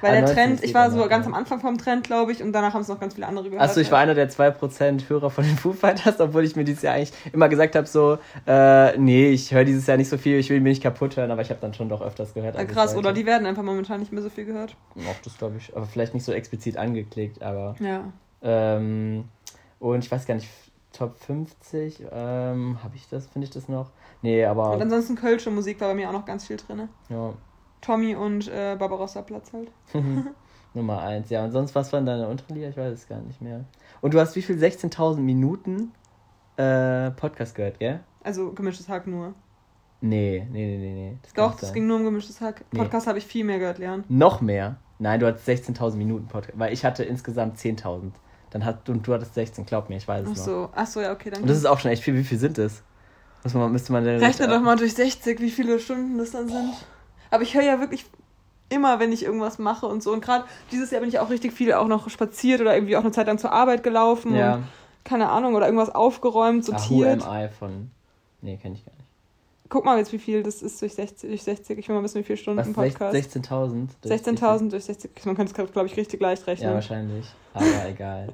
Weil 0.00 0.10
Ah, 0.10 0.12
der 0.12 0.20
19 0.22 0.34
Trend, 0.36 0.64
ich 0.64 0.74
war 0.74 0.90
so 0.90 1.08
ganz 1.08 1.26
am 1.26 1.34
Anfang 1.34 1.60
vom 1.60 1.78
Trend, 1.78 2.04
glaube 2.04 2.32
ich, 2.32 2.42
und 2.42 2.52
danach 2.52 2.74
haben 2.74 2.82
es 2.82 2.88
noch 2.88 3.00
ganz 3.00 3.14
viele 3.14 3.26
andere 3.26 3.50
gehört. 3.50 3.62
Achso, 3.62 3.80
ich 3.80 3.90
war 3.90 3.98
einer 3.98 4.14
der 4.14 4.30
2% 4.30 5.08
Hörer 5.08 5.30
von 5.30 5.44
den 5.44 5.56
Foo 5.56 5.72
Fighters, 5.72 6.20
obwohl 6.20 6.44
ich 6.44 6.56
mir 6.56 6.64
dieses 6.64 6.82
Jahr 6.82 6.94
eigentlich 6.94 7.12
immer 7.32 7.48
gesagt 7.48 7.74
habe, 7.76 7.86
so, 7.86 8.18
äh, 8.46 8.96
nee, 8.98 9.28
ich 9.30 9.52
höre 9.52 9.64
dieses 9.64 9.86
Jahr 9.86 9.96
nicht 9.96 10.08
so 10.08 10.18
viel, 10.18 10.38
ich 10.38 10.50
will 10.50 10.60
mich 10.60 10.70
nicht 10.78 10.82
kaputt 10.82 11.16
hören, 11.16 11.30
aber 11.30 11.42
ich 11.42 11.50
habe 11.50 11.60
dann 11.60 11.74
schon 11.74 11.88
doch 11.88 12.00
öfters 12.02 12.34
gehört. 12.34 12.54
Ja, 12.56 12.62
ich 12.62 12.68
krass, 12.68 12.94
oder 12.96 13.12
die 13.12 13.26
werden 13.26 13.46
einfach 13.46 13.62
momentan 13.62 14.00
nicht 14.00 14.12
mehr 14.12 14.22
so 14.22 14.30
viel 14.30 14.44
gehört. 14.44 14.76
Auch 14.96 15.20
das 15.24 15.36
glaube 15.38 15.56
ich, 15.58 15.76
aber 15.76 15.86
vielleicht 15.86 16.14
nicht 16.14 16.24
so 16.24 16.32
explizit 16.32 16.76
angeklickt, 16.76 17.42
aber. 17.42 17.74
Ja. 17.80 18.04
Ähm, 18.42 19.24
und 19.80 20.04
ich 20.04 20.10
weiß 20.10 20.26
gar 20.26 20.34
nicht, 20.34 20.48
Top 20.92 21.16
50, 21.18 22.06
ähm, 22.10 22.78
habe 22.82 22.96
ich 22.96 23.08
das, 23.08 23.26
finde 23.26 23.46
ich 23.46 23.52
das 23.52 23.68
noch? 23.68 23.90
Nee, 24.22 24.44
aber. 24.44 24.72
Und 24.72 24.82
ansonsten 24.82 25.14
Kölsche 25.16 25.50
Musik 25.50 25.80
war 25.80 25.88
bei 25.88 25.94
mir 25.94 26.08
auch 26.08 26.12
noch 26.12 26.24
ganz 26.24 26.46
viel 26.46 26.56
drin. 26.56 26.88
ja. 27.08 27.32
Tommy 27.80 28.14
und 28.14 28.48
äh, 28.48 28.76
Barbarossa 28.78 29.22
Platz 29.22 29.52
halt. 29.52 29.70
Nummer 30.74 31.00
1. 31.00 31.30
Ja, 31.30 31.44
und 31.44 31.52
sonst, 31.52 31.74
was 31.74 31.92
waren 31.92 32.06
deine 32.06 32.28
unteren 32.28 32.54
Lieder? 32.54 32.68
Ich 32.68 32.76
weiß 32.76 32.92
es 32.92 33.08
gar 33.08 33.20
nicht 33.20 33.40
mehr. 33.40 33.64
Und 34.00 34.14
du 34.14 34.20
hast 34.20 34.36
wie 34.36 34.42
viel? 34.42 34.56
16.000 34.56 35.16
Minuten 35.18 35.92
äh, 36.56 37.10
Podcast 37.12 37.54
gehört, 37.54 37.78
gell? 37.78 38.00
Also 38.22 38.52
gemischtes 38.52 38.88
Hack 38.88 39.06
nur. 39.06 39.34
Nee, 40.00 40.46
nee, 40.52 40.66
nee, 40.66 40.78
nee, 40.78 40.92
nee. 40.92 41.18
Das 41.22 41.32
Doch, 41.32 41.58
das 41.58 41.72
ging 41.72 41.86
nur 41.86 41.96
um 41.96 42.04
gemischtes 42.04 42.40
Hack. 42.40 42.64
Nee. 42.72 42.78
Podcast 42.78 43.06
habe 43.06 43.18
ich 43.18 43.26
viel 43.26 43.44
mehr 43.44 43.58
gehört, 43.58 43.78
Leon. 43.78 44.04
Noch 44.08 44.40
mehr? 44.40 44.76
Nein, 44.98 45.20
du 45.20 45.26
hattest 45.26 45.48
16.000 45.48 45.96
Minuten 45.96 46.28
Podcast, 46.28 46.58
weil 46.58 46.72
ich 46.72 46.84
hatte 46.84 47.04
insgesamt 47.04 47.58
10.000. 47.58 48.12
Dann 48.50 48.64
hat, 48.64 48.88
und 48.88 49.06
du 49.06 49.12
hattest 49.12 49.34
16, 49.34 49.66
glaub 49.66 49.88
mir, 49.88 49.96
ich 49.96 50.08
weiß 50.08 50.24
es 50.24 50.30
Ach 50.32 50.36
noch. 50.36 50.44
so, 50.44 50.68
ach 50.74 50.86
so, 50.86 51.00
ja, 51.00 51.12
okay, 51.12 51.30
dann. 51.30 51.42
Und 51.42 51.50
das 51.50 51.58
ist 51.58 51.66
auch 51.66 51.78
schon 51.80 51.90
echt 51.90 52.02
viel. 52.02 52.14
Wie 52.14 52.24
viel 52.24 52.38
sind 52.38 52.58
es? 52.58 52.82
Muss 53.44 53.54
man, 53.54 53.70
müsste 53.70 53.92
man 53.92 54.04
Rechne 54.04 54.48
doch 54.48 54.60
mal 54.60 54.76
durch 54.76 54.94
60, 54.94 55.40
wie 55.40 55.50
viele 55.50 55.78
Stunden 55.78 56.18
das 56.18 56.32
dann 56.32 56.48
sind. 56.48 56.74
Aber 57.30 57.42
ich 57.42 57.54
höre 57.54 57.62
ja 57.62 57.80
wirklich 57.80 58.06
immer, 58.68 58.98
wenn 59.00 59.12
ich 59.12 59.24
irgendwas 59.24 59.58
mache 59.58 59.86
und 59.86 60.02
so. 60.02 60.12
Und 60.12 60.20
gerade 60.22 60.44
dieses 60.72 60.90
Jahr 60.90 61.00
bin 61.00 61.08
ich 61.08 61.18
auch 61.18 61.30
richtig 61.30 61.52
viel 61.52 61.72
auch 61.72 61.86
noch 61.86 62.08
spaziert 62.10 62.60
oder 62.60 62.74
irgendwie 62.74 62.96
auch 62.96 63.02
eine 63.02 63.12
Zeit 63.12 63.26
lang 63.26 63.38
zur 63.38 63.52
Arbeit 63.52 63.82
gelaufen. 63.82 64.34
Ja. 64.34 64.56
Und, 64.56 64.64
keine 65.04 65.30
Ahnung, 65.30 65.54
oder 65.54 65.66
irgendwas 65.66 65.94
aufgeräumt, 65.94 66.62
Ah, 66.64 66.78
sortiert. 66.78 67.26
Am 67.26 67.44
I 67.44 67.48
von. 67.48 67.90
Nee, 68.42 68.56
kenne 68.58 68.74
ich 68.74 68.84
gar 68.84 68.92
nicht. 68.92 69.04
Guck 69.70 69.84
mal 69.84 69.98
jetzt, 69.98 70.12
wie 70.12 70.18
viel 70.18 70.42
das 70.42 70.62
ist 70.62 70.80
durch 70.80 70.94
60. 70.94 71.28
Durch 71.28 71.42
60. 71.42 71.78
Ich 71.78 71.88
will 71.88 71.96
mal 71.96 72.02
wissen, 72.02 72.18
wie 72.20 72.24
viele 72.24 72.38
Stunden 72.38 72.60
Was? 72.60 72.66
im 72.66 72.72
Podcast. 72.74 73.14
16.000? 73.14 73.88
16.000 74.04 74.70
durch 74.70 74.84
60. 74.84 75.10
Man 75.26 75.36
könnte 75.36 75.62
es, 75.62 75.72
glaube 75.72 75.88
ich, 75.88 75.96
richtig 75.96 76.20
leicht 76.20 76.46
rechnen. 76.46 76.68
Ja, 76.70 76.74
wahrscheinlich. 76.74 77.26
Aber 77.54 77.64
egal. 77.88 78.32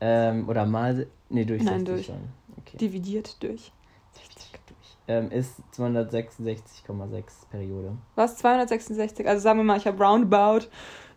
Ähm, 0.00 0.48
oder 0.48 0.64
mal. 0.66 1.06
Nee, 1.28 1.44
durch 1.44 1.62
Nein, 1.62 1.84
60 1.86 1.94
durch. 1.94 2.06
schon. 2.06 2.28
Okay. 2.58 2.76
Dividiert 2.78 3.42
durch. 3.42 3.72
60 4.12 4.52
durch. 4.52 4.62
Ähm, 5.06 5.30
ist 5.30 5.60
266,6 5.76 7.46
Periode. 7.50 7.96
Was? 8.14 8.36
266? 8.38 9.26
Also 9.28 9.42
sagen 9.42 9.58
wir 9.58 9.64
mal, 9.64 9.76
ich 9.76 9.86
habe 9.86 10.02
roundabout 10.02 10.66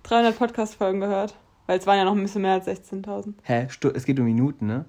300 0.04 0.38
Podcast-Folgen 0.38 1.00
gehört. 1.00 1.36
Weil 1.68 1.80
es 1.80 1.86
waren 1.88 1.98
ja 1.98 2.06
noch 2.06 2.14
ein 2.16 2.22
bisschen 2.22 2.42
mehr 2.44 2.54
als 2.54 2.66
16.000. 2.68 3.34
Hä? 3.44 3.68
Stu 3.70 3.90
es 3.90 4.06
geht 4.06 4.18
um 4.20 4.26
Minuten, 4.26 4.68
ne? 4.68 4.86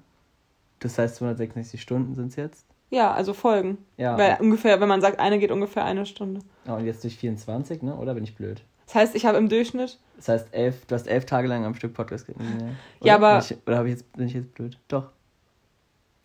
Das 0.79 0.97
heißt 0.97 1.17
266 1.17 1.81
Stunden 1.81 2.15
sind 2.15 2.27
es 2.27 2.37
jetzt? 2.37 2.65
Ja, 2.89 3.11
also 3.13 3.33
Folgen. 3.33 3.79
Ja. 3.97 4.17
Weil 4.17 4.37
ungefähr, 4.39 4.79
wenn 4.79 4.87
man 4.87 5.01
sagt, 5.01 5.19
eine 5.19 5.39
geht 5.39 5.51
ungefähr 5.51 5.83
eine 5.83 6.05
Stunde. 6.05 6.39
Ah, 6.65 6.75
und 6.75 6.85
jetzt 6.85 7.03
durch 7.03 7.17
24, 7.17 7.81
ne? 7.83 7.95
Oder 7.97 8.13
bin 8.13 8.23
ich 8.23 8.33
blöd? 8.33 8.63
Das 8.85 8.95
heißt, 8.95 9.15
ich 9.15 9.25
habe 9.25 9.37
im 9.37 9.49
Durchschnitt. 9.49 9.99
Das 10.15 10.29
heißt, 10.29 10.47
elf, 10.53 10.85
du 10.85 10.95
hast 10.95 11.07
elf 11.07 11.25
Tage 11.25 11.49
lang 11.49 11.65
am 11.65 11.75
Stück 11.75 11.93
Podcast 11.93 12.25
gehört. 12.27 12.41
ne? 12.43 12.75
Ja, 13.03 13.17
Oder? 13.17 13.27
aber- 13.27 13.39
Bin 13.45 13.57
ich, 13.57 13.67
oder 13.67 13.83
ich 13.85 13.91
jetzt, 13.91 14.13
bin 14.13 14.27
ich 14.27 14.33
jetzt 14.33 14.53
blöd? 14.55 14.77
Doch. 14.87 15.11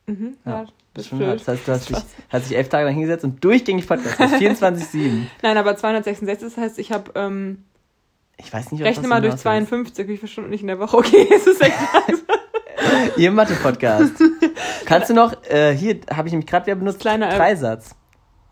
Mhm, 0.07 0.37
ja, 0.45 0.53
Ja, 0.63 0.67
das 0.95 1.07
ist. 1.07 1.13
Das 1.21 1.49
heißt, 1.49 1.69
du 1.69 1.73
hast 1.73 1.89
dich, 1.89 1.97
hast 2.29 2.51
dich 2.51 2.57
elf 2.57 2.69
Tage 2.69 2.85
lang 2.85 2.95
hingesetzt 2.95 3.25
und 3.25 3.43
durchgängig 3.43 3.87
Podcast. 3.89 4.19
gehört. 4.19 4.59
24-7. 4.59 5.23
Nein, 5.43 5.57
aber 5.57 5.77
266, 5.77 6.49
das 6.55 6.57
heißt, 6.63 6.79
ich 6.79 6.93
habe. 6.93 7.11
Ähm, 7.15 7.65
Ich 8.37 8.53
weiß 8.53 8.71
nicht, 8.73 8.81
ob 8.83 8.87
rechne 8.87 9.03
das 9.03 9.09
mal 9.09 9.21
durch 9.21 9.33
hinaus 9.33 9.43
52, 9.43 10.09
wie 10.09 10.17
viele 10.19 10.29
Stunden 10.31 10.53
ich 10.53 10.61
in 10.61 10.67
der 10.69 10.79
Woche. 10.79 10.97
Okay, 10.99 11.27
es 11.35 11.47
ist 11.47 11.61
echt. 11.63 11.75
Ihr 13.17 13.31
Mathe-Podcast. 13.31 14.13
Kannst 14.85 15.09
du 15.11 15.15
noch, 15.15 15.33
äh, 15.49 15.75
hier 15.75 16.01
habe 16.15 16.29
ich 16.29 16.33
nämlich 16.33 16.49
gerade 16.49 16.67
wieder 16.67 16.77
benutzt, 16.77 17.01
Kleiner, 17.01 17.29
Dreisatz 17.31 17.95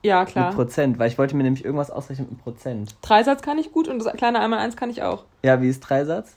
Ja, 0.02 0.20
mit 0.20 0.30
klar. 0.30 0.52
Prozent, 0.54 0.98
weil 0.98 1.08
ich 1.08 1.18
wollte 1.18 1.36
mir 1.36 1.42
nämlich 1.42 1.64
irgendwas 1.64 1.90
ausrechnen 1.90 2.28
mit 2.30 2.42
Prozent. 2.42 2.96
Dreisatz 3.02 3.42
kann 3.42 3.58
ich 3.58 3.72
gut 3.72 3.88
und 3.88 3.98
das 4.02 4.12
kleine 4.14 4.40
einmal 4.40 4.60
eins 4.60 4.76
kann 4.76 4.90
ich 4.90 5.02
auch. 5.02 5.24
Ja, 5.42 5.60
wie 5.60 5.68
ist 5.68 5.80
Dreisatz? 5.80 6.36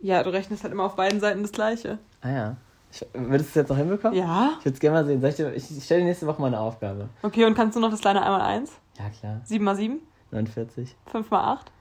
Ja, 0.00 0.22
du 0.22 0.30
rechnest 0.30 0.62
halt 0.62 0.72
immer 0.72 0.84
auf 0.84 0.96
beiden 0.96 1.20
Seiten 1.20 1.42
das 1.42 1.52
Gleiche. 1.52 1.98
Ah 2.22 2.30
ja. 2.30 2.56
Ich, 2.92 3.06
würdest 3.14 3.48
du 3.48 3.50
es 3.50 3.54
jetzt 3.54 3.68
noch 3.70 3.76
hinbekommen? 3.78 4.16
Ja. 4.18 4.52
Ich 4.58 4.64
würde 4.66 4.74
es 4.74 4.80
gerne 4.80 4.98
mal 4.98 5.04
sehen. 5.06 5.20
Soll 5.20 5.30
ich, 5.30 5.36
dir- 5.36 5.54
ich, 5.54 5.76
ich 5.76 5.84
stelle 5.84 6.00
dir 6.02 6.06
nächste 6.08 6.26
Woche 6.26 6.40
mal 6.40 6.48
eine 6.48 6.60
Aufgabe. 6.60 7.08
Okay, 7.22 7.44
und 7.46 7.54
kannst 7.54 7.74
du 7.76 7.80
noch 7.80 7.90
das 7.90 8.00
kleine 8.00 8.22
einmal 8.22 8.42
eins? 8.42 8.70
Ja, 8.98 9.04
klar. 9.18 9.40
7 9.44 9.64
mal 9.64 9.74
7? 9.76 9.98
49, 10.30 10.94
5 11.10 11.30
mal 11.30 11.52
8? 11.54 11.72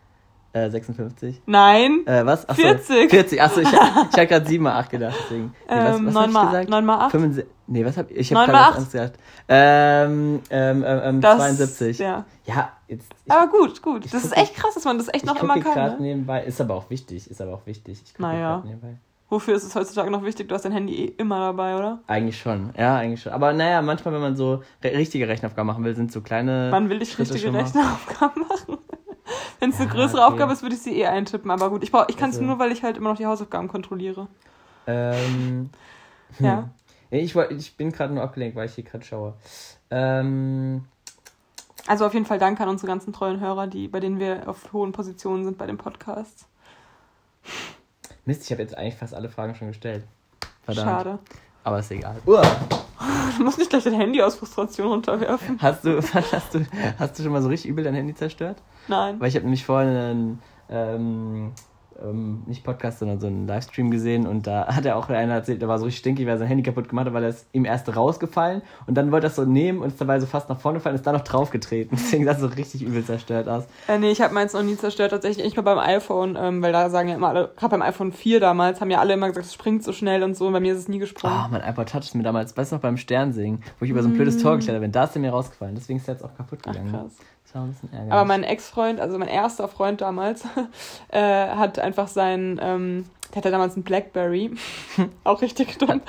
äh, 0.53 0.70
56. 0.70 1.41
Nein. 1.45 2.05
Äh, 2.05 2.26
was? 2.26 2.47
Achso, 2.49 2.62
40. 2.62 3.09
40. 3.09 3.41
Achso, 3.41 3.62
ich, 3.62 3.68
ich 3.72 3.78
habe 3.78 4.28
gerade 4.28 4.45
7 4.45 4.62
mal 4.64 4.78
8 4.80 4.89
gedacht. 4.89 5.16
Deswegen. 5.24 5.53
Nee, 5.70 5.76
was, 5.76 5.93
was 5.93 6.14
9 6.14 6.16
hab 6.16 6.28
ich 6.28 6.34
mal, 6.34 6.45
gesagt? 6.47 6.70
9 6.70 6.86
mal 6.86 6.99
8? 7.05 7.12
65, 7.12 7.53
nee, 7.68 7.86
was 7.86 7.97
hab 7.97 8.12
ich? 8.12 8.18
Ich 8.18 8.34
habe 8.34 8.51
gerade 8.51 8.78
was 8.78 8.86
gesagt. 8.91 9.20
Ähm, 9.47 10.41
ähm, 10.49 10.84
ähm, 10.88 11.22
Das, 11.22 11.38
72. 11.38 11.99
Ja. 11.99 12.26
Ja, 12.45 12.70
jetzt. 12.88 13.07
Ich, 13.26 13.32
Aber 13.32 13.49
gut, 13.51 13.82
gut. 13.82 14.05
ich 14.05 14.12
Das 14.12 14.24
ist 14.26 14.32
gucke- 14.34 14.41
echt 14.41 14.55
krass, 14.55 14.74
dass 14.74 14.84
man 14.86 14.97
das 14.97 15.07
echt 15.07 15.18
ich 15.18 15.24
noch 15.26 15.36
gucke 15.36 15.45
immer 15.53 15.62
kann. 15.62 15.74
gerade 15.74 15.95
Ne? 15.95 16.01
nebenbei. 16.01 16.43
Ist 16.43 16.59
aber 16.59 16.76
auch 16.76 16.89
wichtig. 16.89 17.30
Ist 17.32 17.41
aber 17.41 17.53
auch 17.53 17.66
wichtig. 17.66 18.01
Ich 18.03 18.12
gucke 18.14 18.22
Naja. 18.24 18.55
grad 18.55 18.66
nebenbei. 18.66 18.97
Wofür 19.32 19.56
ist 19.56 19.64
es 19.64 19.74
heutzutage 19.76 20.12
noch 20.12 20.24
wichtig? 20.24 20.50
Du 20.50 20.56
hast 20.56 20.66
dein 20.66 20.74
Handy 20.74 20.94
eh 20.94 21.06
immer 21.18 21.40
dabei, 21.40 21.78
oder? 21.78 22.00
Eigentlich 22.08 22.38
schon. 22.38 22.74
Ja, 22.78 22.98
eigentlich 22.98 23.22
schon. 23.22 23.32
Aber 23.32 23.54
naja, 23.54 23.82
manchmal, 23.82 24.14
wenn 24.14 24.20
man 24.22 24.36
so 24.36 24.62
re 24.84 24.92
richtige 24.92 25.26
Rechenaufgaben 25.28 25.66
machen 25.66 25.84
will, 25.86 25.96
sind 25.96 26.12
so 26.12 26.20
kleine. 26.22 26.68
Wann 26.70 26.90
will 26.90 27.02
ich 27.02 27.14
Schritte 27.14 27.34
richtige. 27.34 27.54
Rechenaufgaben 27.58 28.44
machen? 28.50 28.78
Wenn 29.62 29.70
es 29.70 29.78
eine 29.80 29.88
Ja, 29.88 29.94
größere 29.94 30.22
okay. 30.22 30.32
Aufgabe 30.34 30.52
ist, 30.52 30.64
würde 30.64 30.76
ich 30.76 30.82
sie 30.82 31.00
eh 31.00 31.08
eintippen. 31.08 31.50
Aber 31.50 31.70
gut, 31.70 31.82
ich, 31.82 31.92
brauch- 31.94 32.10
ich 32.10 32.18
kann 32.18 32.32
es 32.32 32.36
Also- 32.36 32.46
nur, 32.46 32.60
weil 32.60 32.74
ich 32.74 32.84
halt 32.84 32.98
immer 32.98 33.10
noch 33.10 33.18
die 33.18 33.26
Hausaufgaben 33.26 33.70
kontrolliere. 33.70 34.28
Ähm, 34.86 35.70
hm. 36.38 36.46
Ja. 36.46 36.70
Ich, 37.10 37.34
wollt- 37.34 37.52
ich 37.54 37.78
bin 37.78 37.92
gerade 37.94 38.14
nur 38.14 38.24
abgelenkt, 38.24 38.58
weil 38.58 38.66
ich 38.66 38.76
hier 38.76 38.84
gerade 38.84 39.06
schaue. 39.06 39.34
Ähm, 39.92 40.84
Also 41.88 42.06
auf 42.06 42.14
jeden 42.14 42.26
Fall 42.26 42.38
danke 42.40 42.64
an 42.64 42.68
unsere 42.70 42.88
ganzen 42.88 43.14
treuen 43.14 43.40
Hörer, 43.40 43.68
die, 43.68 43.88
bei 43.88 44.02
denen 44.02 44.20
wir 44.20 44.50
auf 44.50 44.74
hohen 44.74 44.92
Positionen 44.92 45.46
sind 45.46 45.58
bei 45.58 45.68
den 45.68 45.78
Podcasts. 45.78 46.48
Mist, 48.26 48.43
ich 48.43 48.51
habe 48.51 48.61
jetzt 48.61 48.78
eigentlich 48.78 48.95
fast 48.95 49.13
alle 49.13 49.30
Fragen 49.30 49.55
schon 49.55 49.69
gestellt. 49.69 50.03
Verdammt. 50.63 50.88
Schade. 50.88 51.19
Aber 51.63 51.80
ist 51.80 51.91
egal. 51.91 52.17
Uah. 52.26 52.43
Du 53.38 53.43
musst 53.43 53.57
nicht 53.57 53.69
gleich 53.69 53.84
dein 53.84 53.93
Handy 53.93 54.22
aus 54.22 54.36
Frustration 54.36 54.88
runterwerfen. 54.88 55.57
Hast 55.61 55.84
du, 55.84 56.01
hast, 56.13 56.53
du, 56.53 56.65
hast 56.99 57.17
du 57.17 57.24
schon 57.24 57.32
mal 57.32 57.41
so 57.41 57.49
richtig 57.49 57.72
übel 57.72 57.84
dein 57.84 57.95
Handy 57.95 58.13
zerstört? 58.13 58.61
Nein. 58.88 59.19
Weil 59.19 59.30
ich 59.30 59.36
habe 59.36 59.45
nämlich 59.45 59.65
vorhin 59.65 59.89
einen, 59.89 60.41
ähm, 60.69 61.53
ähm, 62.04 62.43
nicht 62.47 62.64
Podcast, 62.64 62.99
sondern 62.99 63.20
so 63.20 63.28
einen 63.28 63.47
Livestream 63.47 63.91
gesehen 63.91 64.26
und 64.28 64.47
da 64.47 64.68
hat 64.68 64.86
er 64.86 64.97
auch 64.97 65.10
einer 65.10 65.34
erzählt, 65.34 65.62
der 65.62 65.68
war 65.70 65.78
so 65.80 65.86
richtig 65.86 65.99
stinkig, 65.99 66.26
weil 66.26 66.34
er 66.34 66.38
sein 66.39 66.47
Handy 66.47 66.64
kaputt 66.64 66.89
gemacht 66.89 67.06
hat, 67.08 67.14
weil 67.14 67.24
er 67.24 67.30
ist 67.30 67.45
ihm 67.54 67.66
erst 67.66 67.95
rausgefallen 67.95 68.62
und 68.88 68.95
dann 68.95 69.12
wollte 69.12 69.28
er 69.28 69.30
es 69.30 69.36
so 69.36 69.45
nehmen 69.45 69.80
und 69.80 69.88
ist 69.89 70.02
dabei 70.02 70.20
so 70.20 70.26
fast 70.26 70.49
nach 70.49 70.60
vorne 70.60 70.80
gefallen 70.80 70.93
und 70.95 70.99
ist 70.99 71.08
dann 71.08 71.16
noch 71.16 71.24
draufgetreten. 71.24 71.97
Deswegen 72.02 72.26
sah 72.26 72.32
es 72.32 72.39
so 72.39 72.47
richtig 72.47 72.84
übel 72.84 73.04
zerstört 73.06 73.47
aus. 73.47 73.66
Äh, 73.88 73.97
nee, 73.99 74.12
ich 74.12 74.22
habe 74.22 74.34
meins 74.34 74.54
noch 74.54 74.64
nie 74.64 74.76
zerstört, 74.78 75.12
tatsächlich 75.12 75.45
nicht 75.45 75.56
mal 75.58 75.64
beim 75.64 75.80
iPhone, 75.80 76.38
ähm, 76.39 76.62
weil 76.62 76.72
da 76.72 76.89
sagen 76.89 77.10
ja 77.10 77.16
immer 77.16 77.30
alle, 77.30 77.52
gerade 77.56 77.72
beim 77.72 77.82
iPhone 77.82 78.12
4 78.12 78.39
damals, 78.39 78.82
haben 78.82 78.89
ja 78.91 78.99
alle 78.99 79.14
immer 79.14 79.28
gesagt, 79.28 79.45
es 79.47 79.54
springt 79.54 79.84
so 79.84 79.91
schnell 79.93 80.24
und 80.24 80.36
so, 80.36 80.47
und 80.47 80.54
bei 80.54 80.60
mir 80.60 80.74
ist 80.74 80.80
es 80.80 80.88
nie 80.88 80.99
gesprungen. 80.99 81.36
Oh, 81.45 81.47
mein 81.52 81.62
iPod 81.62 81.89
Touch 81.89 82.02
ist 82.02 82.16
mir 82.16 82.24
damals, 82.24 82.56
weißt 82.56 82.72
du 82.72 82.76
noch, 82.78 82.82
beim 82.82 82.97
Sternsingen, 82.97 83.64
wo 83.80 83.86
ich 83.86 83.91
über 83.91 84.02
so 84.04 84.10
ein 84.10 84.14
blödes 84.14 84.38
Tor 84.41 84.58
geklettert 84.58 84.82
bin, 84.82 84.91
da 84.91 85.04
ist 85.06 85.16
er 85.16 85.22
mir 85.22 85.32
rausgefallen. 85.32 85.76
Deswegen 85.76 85.99
ist 85.99 86.08
er 86.08 86.14
jetzt 86.16 86.24
auch 86.24 86.36
kaputt 86.36 86.60
Mm. 86.66 86.70
Ach, 86.70 86.74
gegangen. 86.74 86.91
krass. 86.91 87.14
War 87.54 87.64
ein. 87.64 88.12
Aber 88.12 88.26
mein 88.26 88.43
Ex-Freund, 88.43 88.99
also 88.99 89.18
mein 89.18 89.28
erster 89.28 89.68
Freund 89.68 90.02
damals, 90.02 90.43
äh, 91.10 91.20
hat 91.22 91.80
einfach 91.80 92.08
sein, 92.08 92.60
ähm, 92.62 93.06
der 93.32 93.38
hatte 93.38 93.52
damals 93.52 93.76
einen 93.76 93.84
Blackberry, 93.84 94.52
auch 95.24 95.41
richtig 95.41 95.78
dumm, 95.78 96.02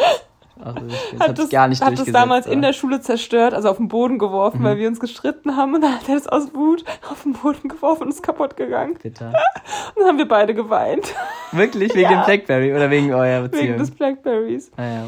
Ach, 0.64 0.74
das, 0.74 1.20
hat 1.28 1.38
das, 1.38 1.48
gar 1.50 1.66
nicht 1.66 1.82
hat 1.82 1.98
das 1.98 2.06
damals 2.12 2.46
in 2.46 2.52
aber- 2.52 2.60
der 2.68 2.72
Schule 2.72 3.00
zerstört, 3.00 3.52
also 3.54 3.68
auf 3.68 3.78
den 3.78 3.88
Boden 3.88 4.18
geworfen, 4.18 4.60
Mhm. 4.60 4.64
weil 4.64 4.78
wir 4.78 4.86
uns 4.86 5.00
gestritten 5.00 5.56
haben 5.56 5.74
und 5.74 5.80
dann 5.80 5.94
hat 5.94 6.08
er 6.08 6.14
das 6.14 6.28
aus 6.28 6.54
Wut 6.54 6.84
auf 7.10 7.22
den 7.24 7.32
Boden 7.32 7.68
geworfen 7.68 8.04
und 8.04 8.08
ist 8.10 8.22
kaputt 8.22 8.56
gegangen. 8.56 8.96
Bitter. 9.02 9.26
Und 9.94 10.00
dann 10.00 10.06
haben 10.08 10.18
wir 10.18 10.28
beide 10.28 10.54
geweint, 10.54 11.14
Wirklich? 11.52 11.94
Wegen 11.94 12.10
Ja. 12.10 12.22
dem 12.22 12.24
Blackberry 12.26 12.72
oder 12.74 12.90
wegen 12.90 13.12
eurer 13.12 13.42
wegen 13.44 13.50
Beziehung? 13.50 13.78
des 13.78 13.90
Blackberries. 13.90 14.70
Ah, 14.76 14.82
ja. 14.84 15.04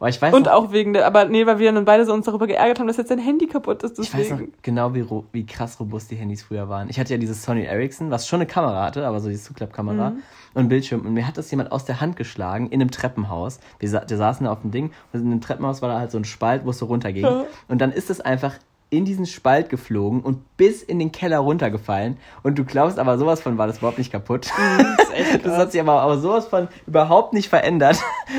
Aber 0.00 0.08
ich 0.08 0.20
weiß 0.20 0.32
Und 0.34 0.46
noch, 0.46 0.52
auch 0.52 0.72
wegen 0.72 0.94
der, 0.94 1.06
aber 1.06 1.26
nee, 1.26 1.44
weil 1.46 1.58
wir 1.58 1.70
dann 1.72 1.84
beide 1.84 2.04
so 2.06 2.12
uns 2.14 2.24
darüber 2.26 2.46
geärgert 2.46 2.80
haben, 2.80 2.86
dass 2.86 2.96
jetzt 2.96 3.10
dein 3.10 3.18
Handy 3.18 3.46
kaputt 3.46 3.82
ist. 3.82 3.98
ich 3.98 4.12
weiß 4.12 4.30
noch 4.30 4.38
Deswegen. 4.38 4.52
genau, 4.62 4.94
wie, 4.94 5.04
wie 5.32 5.44
krass 5.46 5.78
robust 5.78 6.10
die 6.10 6.16
Handys 6.16 6.42
früher 6.42 6.68
waren. 6.70 6.88
Ich 6.88 6.98
hatte 6.98 7.12
ja 7.12 7.18
dieses 7.18 7.42
Sony 7.42 7.64
Ericsson, 7.64 8.10
was 8.10 8.26
schon 8.26 8.38
eine 8.38 8.46
Kamera 8.46 8.82
hatte, 8.86 9.06
aber 9.06 9.20
so 9.20 9.28
diese 9.28 9.44
Zuklappkamera 9.44 10.10
Mhm. 10.10 10.22
und 10.54 10.68
Bildschirm. 10.70 11.04
Und 11.06 11.12
mir 11.12 11.26
hat 11.26 11.36
das 11.36 11.50
jemand 11.50 11.70
aus 11.70 11.84
der 11.84 12.00
Hand 12.00 12.16
geschlagen 12.16 12.68
in 12.68 12.80
einem 12.80 12.90
Treppenhaus. 12.90 13.60
Wir, 13.78 13.90
sa 13.90 14.02
saßen 14.08 14.46
da 14.46 14.52
auf 14.52 14.62
dem 14.62 14.70
Ding 14.70 14.90
und 15.12 15.20
in 15.20 15.30
dem 15.30 15.40
Treppenhaus 15.42 15.82
war 15.82 15.90
da 15.90 15.98
halt 16.00 16.10
so 16.10 16.16
ein 16.18 16.24
Spalt, 16.24 16.64
wo 16.64 16.70
es 16.70 16.78
so 16.78 16.86
runterging. 16.86 17.24
Ja. 17.24 17.44
Und 17.68 17.80
dann 17.82 17.92
ist 17.92 18.08
es 18.08 18.22
einfach 18.22 18.54
in 18.92 19.04
diesen 19.04 19.24
Spalt 19.24 19.68
geflogen 19.70 20.20
und 20.20 20.56
bis 20.56 20.82
in 20.82 20.98
den 20.98 21.12
Keller 21.12 21.38
runtergefallen. 21.38 22.16
Und 22.42 22.58
du 22.58 22.64
glaubst 22.64 22.98
aber, 22.98 23.18
sowas 23.18 23.40
von 23.40 23.56
war 23.56 23.68
das 23.68 23.78
überhaupt 23.78 23.98
nicht 23.98 24.10
kaputt. 24.10 24.50
Das 24.96 25.08
ist 25.08 25.14
echt 25.14 25.44
Das 25.44 25.56
hat 25.56 25.70
sich 25.72 25.80
aber, 25.80 26.00
aber 26.02 26.18
sowas 26.18 26.46
von 26.48 26.66
überhaupt 26.86 27.32
nicht 27.32 27.48
verändert, 27.48 27.98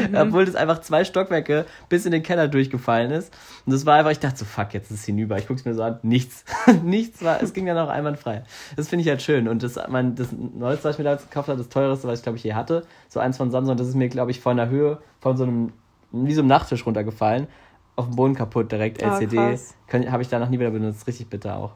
Mhm. 0.10 0.16
obwohl 0.16 0.46
das 0.46 0.56
einfach 0.56 0.80
zwei 0.82 1.04
Stockwerke 1.04 1.66
bis 1.90 2.06
in 2.06 2.12
den 2.12 2.24
Keller 2.24 2.48
durchgefallen 2.48 3.12
ist. 3.12 3.34
Und 3.66 3.74
das 3.74 3.86
war 3.86 3.96
einfach, 3.96 4.12
ich 4.12 4.20
dachte 4.20 4.38
so, 4.38 4.46
fuck, 4.46 4.74
jetzt 4.74 4.92
ist 4.92 5.00
es 5.00 5.06
hinüber. 5.06 5.38
Ich 5.38 5.48
guck's 5.48 5.66
mir 5.66 5.74
so 5.74 5.84
an, 5.84 6.00
nichts. 6.04 6.44
nichts 6.84 7.24
war, 7.24 7.42
es 7.42 7.54
ging 7.54 7.66
dann 7.66 7.78
auch 7.78 7.90
einwandfrei. 7.90 8.44
Das 8.76 8.88
finde 8.90 9.04
ich 9.04 9.10
halt 9.10 9.22
schön. 9.22 9.48
Und 9.48 9.64
das, 9.64 9.80
mein, 9.90 10.16
das 10.16 10.30
Neueste, 10.32 10.86
was 10.86 10.96
ich 10.96 11.00
mir 11.00 11.06
damals 11.06 11.24
gekauft 11.28 11.48
habe, 11.50 11.58
das 11.58 11.70
teureste, 11.70 12.08
was 12.08 12.20
ich 12.20 12.24
glaube 12.24 12.38
ich 12.38 12.44
je 12.44 12.54
hatte, 12.54 12.86
so 13.10 13.20
eins 13.20 13.38
von 13.38 13.52
Samsung, 13.52 13.78
das 13.78 13.88
ist 13.88 13.96
mir, 13.96 14.10
glaube 14.10 14.32
ich, 14.32 14.40
von 14.42 14.58
der 14.58 14.70
Höhe 14.70 15.00
von 15.20 15.38
so 15.38 15.44
einem, 15.44 15.74
wie 16.12 16.34
so 16.34 16.42
einem 16.42 16.48
Nachttisch 16.50 16.86
runtergefallen. 16.86 17.48
Auf 17.96 18.06
dem 18.08 18.16
Boden 18.16 18.36
kaputt, 18.36 18.72
direkt 18.72 19.02
LCD. 19.02 19.36
krass. 19.36 19.76
Habe 19.92 20.24
ich 20.24 20.30
danach 20.30 20.50
nie 20.50 20.60
wieder 20.60 20.72
benutzt. 20.72 21.06
Richtig 21.08 21.28
bitter 21.28 21.58
auch. 21.58 21.74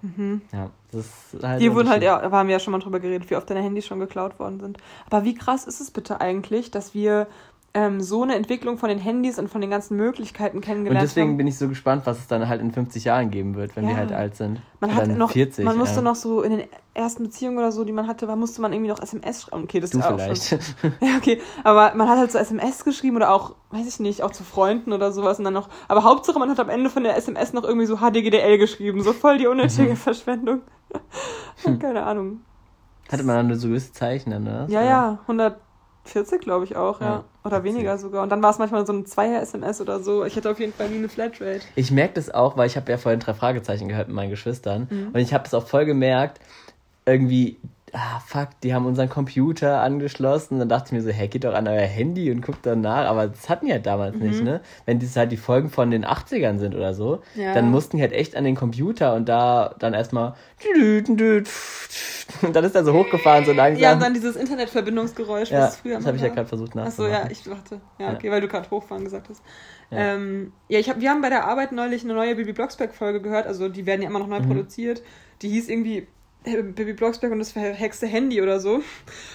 Ja, 0.53 0.69
das 0.91 1.05
halt 1.43 1.61
Hier 1.61 1.71
ein 1.71 1.75
wurden 1.75 1.89
halt, 1.89 2.03
ja, 2.03 2.31
haben 2.31 2.47
wir 2.47 2.53
ja 2.53 2.59
schon 2.59 2.71
mal 2.71 2.79
drüber 2.79 2.99
geredet, 2.99 3.29
wie 3.29 3.35
oft 3.35 3.49
deine 3.49 3.61
Handys 3.61 3.85
schon 3.85 3.99
geklaut 3.99 4.39
worden 4.39 4.59
sind. 4.59 4.77
Aber 5.09 5.25
wie 5.25 5.35
krass 5.35 5.65
ist 5.65 5.81
es 5.81 5.91
bitte 5.91 6.21
eigentlich, 6.21 6.71
dass 6.71 6.93
wir 6.93 7.27
ähm, 7.77 7.99
so 8.01 8.23
eine 8.23 8.35
Entwicklung 8.35 8.77
von 8.77 8.87
den 8.89 8.99
Handys 8.99 9.37
und 9.37 9.49
von 9.49 9.59
den 9.59 9.69
ganzen 9.69 9.97
Möglichkeiten 9.97 10.57
Und 10.57 10.63
kennengelernt 10.63 11.03
deswegen 11.03 11.31
haben? 11.31 11.37
bin 11.37 11.45
ich 11.45 11.57
so 11.57 11.67
gespannt, 11.67 12.03
was 12.05 12.17
es 12.19 12.27
dann 12.27 12.47
halt 12.47 12.61
in 12.61 12.71
50 12.71 13.03
Jahren 13.03 13.29
geben 13.31 13.55
wird, 13.55 13.75
wenn 13.75 13.83
wir 13.85 13.91
Ja. 13.91 13.97
halt 13.97 14.13
alt 14.13 14.35
sind. 14.37 14.61
Man 14.79 14.91
Oder 14.91 15.01
hat 15.01 15.07
noch, 15.09 15.31
40. 15.31 15.65
man 15.65 15.77
musste 15.77 15.97
ja. 15.97 16.01
noch 16.01 16.15
so 16.15 16.41
in 16.41 16.57
den 16.57 16.67
ersten 16.93 17.23
Beziehungen 17.23 17.57
oder 17.57 17.73
so, 17.73 17.83
die 17.83 17.91
man 17.91 18.07
hatte, 18.07 18.25
da 18.27 18.35
musste 18.37 18.61
man 18.61 18.71
irgendwie 18.71 18.89
noch 18.91 19.01
SMS 19.01 19.43
schreiben. 19.43 19.63
Okay, 19.65 19.81
das 19.81 19.89
Du 19.89 19.99
ist 19.99 20.05
auch 20.05 20.15
vielleicht. 20.15 20.45
Schon, 20.45 20.59
ja, 21.01 21.17
okay. 21.17 21.41
Aber 21.65 21.93
man 21.95 22.07
hat 22.07 22.17
halt 22.17 22.31
so 22.31 22.37
SMS 22.37 22.85
geschrieben 22.85 23.17
oder 23.17 23.31
auch, 23.33 23.55
weiß 23.71 23.85
ich 23.85 23.99
nicht, 23.99 24.23
auch 24.23 24.31
zu 24.31 24.43
Freunden 24.45 24.93
oder 24.93 25.11
sowas 25.11 25.37
und 25.37 25.43
dann 25.43 25.53
noch. 25.53 25.67
Aber 25.89 26.05
Hauptsache, 26.05 26.39
man 26.39 26.49
hat 26.49 26.59
am 26.61 26.69
Ende 26.69 26.89
von 26.89 27.03
der 27.03 27.17
SMS 27.17 27.51
noch 27.51 27.65
irgendwie 27.65 27.87
so 27.87 27.97
HDGDL 27.97 28.57
geschrieben. 28.57 29.03
So 29.03 29.11
voll 29.11 29.37
die 29.37 29.47
unnötige 29.47 29.91
Mhm. 29.91 29.95
Verschwendung. 29.97 30.61
Keine 31.79 32.03
Ahnung. 32.03 32.39
Hatte 33.11 33.23
man 33.23 33.35
dann 33.35 33.47
nur 33.47 33.57
so 33.57 33.67
gewisse 33.67 33.91
Zeichen 33.91 34.31
dann, 34.31 34.43
ne? 34.43 34.65
Ja, 34.69 34.81
ja, 34.81 35.19
140 35.27 36.39
glaube 36.41 36.63
ich 36.65 36.75
auch, 36.75 37.01
ja. 37.01 37.07
Ja, 37.07 37.23
Oder 37.45 37.63
weniger 37.63 37.97
sogar. 37.99 38.23
Und 38.23 38.29
dann 38.29 38.41
war 38.41 38.49
es 38.49 38.57
manchmal 38.57 38.85
so 38.87 38.93
ein 38.93 39.05
Zweier-SMS 39.05 39.79
oder 39.79 39.99
so. 39.99 40.25
Ich 40.25 40.35
hatte 40.35 40.49
auf 40.49 40.59
jeden 40.59 40.73
Fall 40.73 40.89
nie 40.89 40.97
eine 40.97 41.09
Flatrate. 41.09 41.61
Ich 41.75 41.91
merke 41.91 42.15
das 42.15 42.33
auch, 42.33 42.57
weil 42.57 42.65
ich 42.65 42.75
habe 42.75 42.91
ja 42.91 42.97
vorhin 42.97 43.19
drei 43.19 43.35
Fragezeichen 43.35 43.87
gehört 43.87 44.07
mit 44.07 44.15
meinen 44.15 44.31
Geschwistern. 44.31 44.87
Mhm. 44.89 45.07
Und 45.13 45.19
ich 45.19 45.33
habe 45.33 45.43
das 45.43 45.53
auch 45.53 45.67
voll 45.67 45.85
gemerkt, 45.85 46.39
irgendwie, 47.05 47.57
ah, 47.97 48.19
fuck, 48.25 48.49
die 48.61 48.73
haben 48.73 48.85
unseren 48.85 49.09
Computer 49.09 49.79
angeschlossen. 49.81 50.59
Dann 50.59 50.69
dachte 50.69 50.87
ich 50.87 50.91
mir 50.91 51.01
so, 51.01 51.09
hey, 51.09 51.27
geht 51.29 51.43
doch 51.45 51.53
an 51.53 51.67
euer 51.67 51.87
Handy 51.87 52.29
und 52.31 52.41
guckt 52.41 52.59
danach. 52.65 53.05
Aber 53.07 53.27
das 53.27 53.47
hatten 53.49 53.65
die 53.67 53.71
halt 53.71 53.85
damals 53.85 54.17
nicht, 54.17 54.43
ne? 54.43 54.61
Wenn 54.85 54.99
das 54.99 55.15
halt 55.15 55.31
die 55.31 55.37
Folgen 55.37 55.69
von 55.69 55.89
den 55.91 56.05
80ern 56.05 56.57
sind 56.59 56.75
oder 56.75 56.93
so, 56.93 57.21
Ja. 57.35 57.53
dann 57.53 57.71
mussten 57.71 57.97
die 57.97 58.03
halt 58.03 58.11
echt 58.13 58.35
an 58.35 58.43
den 58.43 58.55
Computer 58.55 59.15
und 59.15 59.29
da 59.29 59.73
dann 59.79 59.93
erstmal 59.93 60.33
und 62.41 62.55
dann 62.55 62.63
ist 62.63 62.75
er 62.75 62.83
so 62.83 62.93
hochgefahren, 62.93 63.45
so 63.45 63.51
langsam. 63.53 63.81
Ja, 63.81 63.93
und 63.93 64.01
dann 64.01 64.13
dieses 64.13 64.35
Internetverbindungsgeräusch, 64.35 65.51
Ja, 65.51 65.59
was 65.61 65.73
es 65.75 65.79
früher 65.79 65.97
das 65.97 66.05
habe 66.05 66.17
ich 66.17 66.23
ja 66.23 66.29
gerade 66.29 66.47
versucht 66.47 66.75
Achso, 66.75 67.03
nachzumachen. 67.03 67.13
ja, 67.25 67.31
ich 67.31 67.43
dachte. 67.43 67.81
Ja, 67.99 68.07
Ja. 68.09 68.13
okay, 68.13 68.31
weil 68.31 68.41
du 68.41 68.47
gerade 68.47 68.69
hochfahren 68.69 69.03
gesagt 69.03 69.29
hast. 69.29 69.41
Ja. 69.91 69.97
Ja, 69.99 70.13
ähm, 70.15 70.51
ja 70.67 70.79
ich 70.79 70.89
hab, 70.89 70.99
wir 70.99 71.09
haben 71.09 71.21
bei 71.21 71.29
der 71.29 71.45
Arbeit 71.47 71.71
neulich 71.71 72.03
eine 72.03 72.13
neue 72.13 72.35
Baby 72.35 72.53
Blocksberg-Folge 72.53 73.21
gehört. 73.21 73.45
Also 73.47 73.69
die 73.69 73.85
werden 73.85 74.01
ja 74.01 74.09
immer 74.09 74.19
noch 74.19 74.27
neu 74.27 74.39
Mhm. 74.39 74.47
produziert. 74.47 75.01
Die 75.41 75.49
hieß 75.49 75.69
irgendwie 75.69 76.07
Baby 76.45 76.93
Blocksberg 76.93 77.31
und 77.31 77.39
das 77.39 77.51
verhexte 77.51 78.07
Handy 78.07 78.41
oder 78.41 78.59
so. 78.59 78.81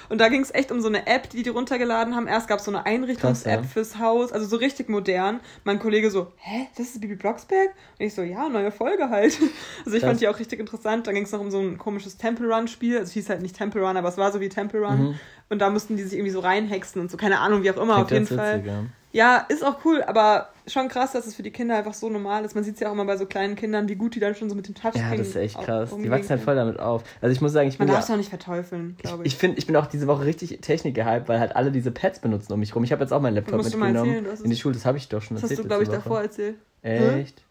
Und 0.08 0.20
da 0.20 0.28
ging 0.28 0.40
es 0.40 0.52
echt 0.54 0.70
um 0.70 0.80
so 0.80 0.88
eine 0.88 1.06
App, 1.06 1.28
die 1.30 1.42
die 1.42 1.50
runtergeladen 1.50 2.14
haben. 2.14 2.26
Erst 2.26 2.48
gab 2.48 2.60
es 2.60 2.64
so 2.64 2.70
eine 2.70 2.86
Einrichtungs-App 2.86 3.62
ja. 3.62 3.66
fürs 3.66 3.98
Haus, 3.98 4.32
also 4.32 4.46
so 4.46 4.56
richtig 4.56 4.88
modern. 4.88 5.40
Mein 5.64 5.78
Kollege 5.78 6.10
so, 6.10 6.32
hä, 6.36 6.68
das 6.76 6.88
ist 6.88 7.00
Baby 7.00 7.16
Blocksberg? 7.16 7.70
Und 7.98 8.06
ich 8.06 8.14
so, 8.14 8.22
ja, 8.22 8.48
neue 8.48 8.72
Folge 8.72 9.10
halt. 9.10 9.38
Also 9.84 9.96
ich 9.96 10.02
Krass. 10.02 10.10
fand 10.10 10.20
die 10.20 10.28
auch 10.28 10.38
richtig 10.38 10.60
interessant. 10.60 11.06
Da 11.06 11.12
ging 11.12 11.24
es 11.24 11.32
noch 11.32 11.40
um 11.40 11.50
so 11.50 11.58
ein 11.58 11.78
komisches 11.78 12.16
Temple 12.16 12.52
Run-Spiel. 12.52 12.98
Also 12.98 13.08
es 13.08 13.12
hieß 13.12 13.30
halt 13.30 13.42
nicht 13.42 13.56
Temple 13.56 13.82
Run, 13.82 13.96
aber 13.96 14.08
es 14.08 14.18
war 14.18 14.30
so 14.30 14.40
wie 14.40 14.48
Temple 14.48 14.80
Run. 14.80 14.98
Mhm. 14.98 15.14
Und 15.48 15.58
da 15.60 15.70
mussten 15.70 15.96
die 15.96 16.02
sich 16.02 16.14
irgendwie 16.14 16.30
so 16.30 16.40
reinhexen 16.40 17.00
und 17.00 17.10
so, 17.10 17.16
keine 17.16 17.40
Ahnung, 17.40 17.62
wie 17.62 17.70
auch 17.70 17.76
immer, 17.76 18.04
Klingt 18.04 18.04
auf 18.04 18.10
jeden 18.10 18.26
Fall. 18.26 18.58
witzig, 18.58 18.72
ja. 18.72 18.84
Ja, 19.12 19.46
ist 19.48 19.64
auch 19.64 19.84
cool, 19.84 20.02
aber 20.02 20.50
schon 20.72 20.88
krass, 20.88 21.12
dass 21.12 21.26
es 21.26 21.34
für 21.34 21.42
die 21.42 21.50
Kinder 21.50 21.76
einfach 21.76 21.94
so 21.94 22.08
normal 22.08 22.44
ist. 22.44 22.54
Man 22.54 22.64
sieht 22.64 22.74
es 22.74 22.80
ja 22.80 22.88
auch 22.88 22.92
immer 22.92 23.04
bei 23.04 23.16
so 23.16 23.26
kleinen 23.26 23.56
Kindern, 23.56 23.88
wie 23.88 23.94
gut 23.94 24.14
die 24.14 24.20
dann 24.20 24.34
schon 24.34 24.48
so 24.48 24.54
mit 24.54 24.66
dem 24.68 24.74
Touchscreen 24.74 25.10
Ja, 25.10 25.16
das 25.16 25.28
ist 25.28 25.36
echt 25.36 25.58
krass. 25.58 25.90
Die 25.96 26.10
wachsen 26.10 26.30
halt 26.30 26.40
voll 26.40 26.54
damit 26.54 26.78
auf. 26.78 27.04
Also 27.20 27.32
ich 27.32 27.40
muss 27.40 27.52
sagen, 27.52 27.68
ich 27.68 27.78
bin 27.78 27.86
Man 27.86 27.92
ja, 27.92 27.98
darf 27.98 28.08
es 28.08 28.10
auch 28.10 28.16
nicht 28.16 28.30
verteufeln, 28.30 28.96
glaube 28.98 29.24
ich. 29.24 29.32
ich, 29.32 29.38
find, 29.38 29.58
ich 29.58 29.66
bin 29.66 29.76
auch 29.76 29.86
diese 29.86 30.06
Woche 30.06 30.24
richtig 30.24 30.58
Technik 30.60 30.94
gehypt, 30.94 31.28
weil 31.28 31.40
halt 31.40 31.56
alle 31.56 31.72
diese 31.72 31.90
Pads 31.90 32.20
benutzen 32.20 32.52
um 32.52 32.60
mich 32.60 32.74
rum. 32.74 32.84
Ich 32.84 32.92
habe 32.92 33.02
jetzt 33.02 33.12
auch 33.12 33.20
meinen 33.20 33.34
Laptop 33.34 33.56
musst 33.56 33.74
du 33.74 33.78
mal 33.78 33.86
mitgenommen 33.86 34.14
erzählen, 34.14 34.32
hast 34.32 34.44
in 34.44 34.50
die 34.50 34.56
Schule. 34.56 34.74
Das 34.74 34.86
habe 34.86 34.98
ich 34.98 35.08
doch 35.08 35.22
schon 35.22 35.36
das 35.36 35.44
hast 35.44 35.50
erzählt. 35.50 35.64
du, 35.64 35.68
glaube 35.68 35.82
ich, 35.82 35.88
davor 35.88 36.22
erzählt. 36.22 36.56
Echt? 36.82 37.42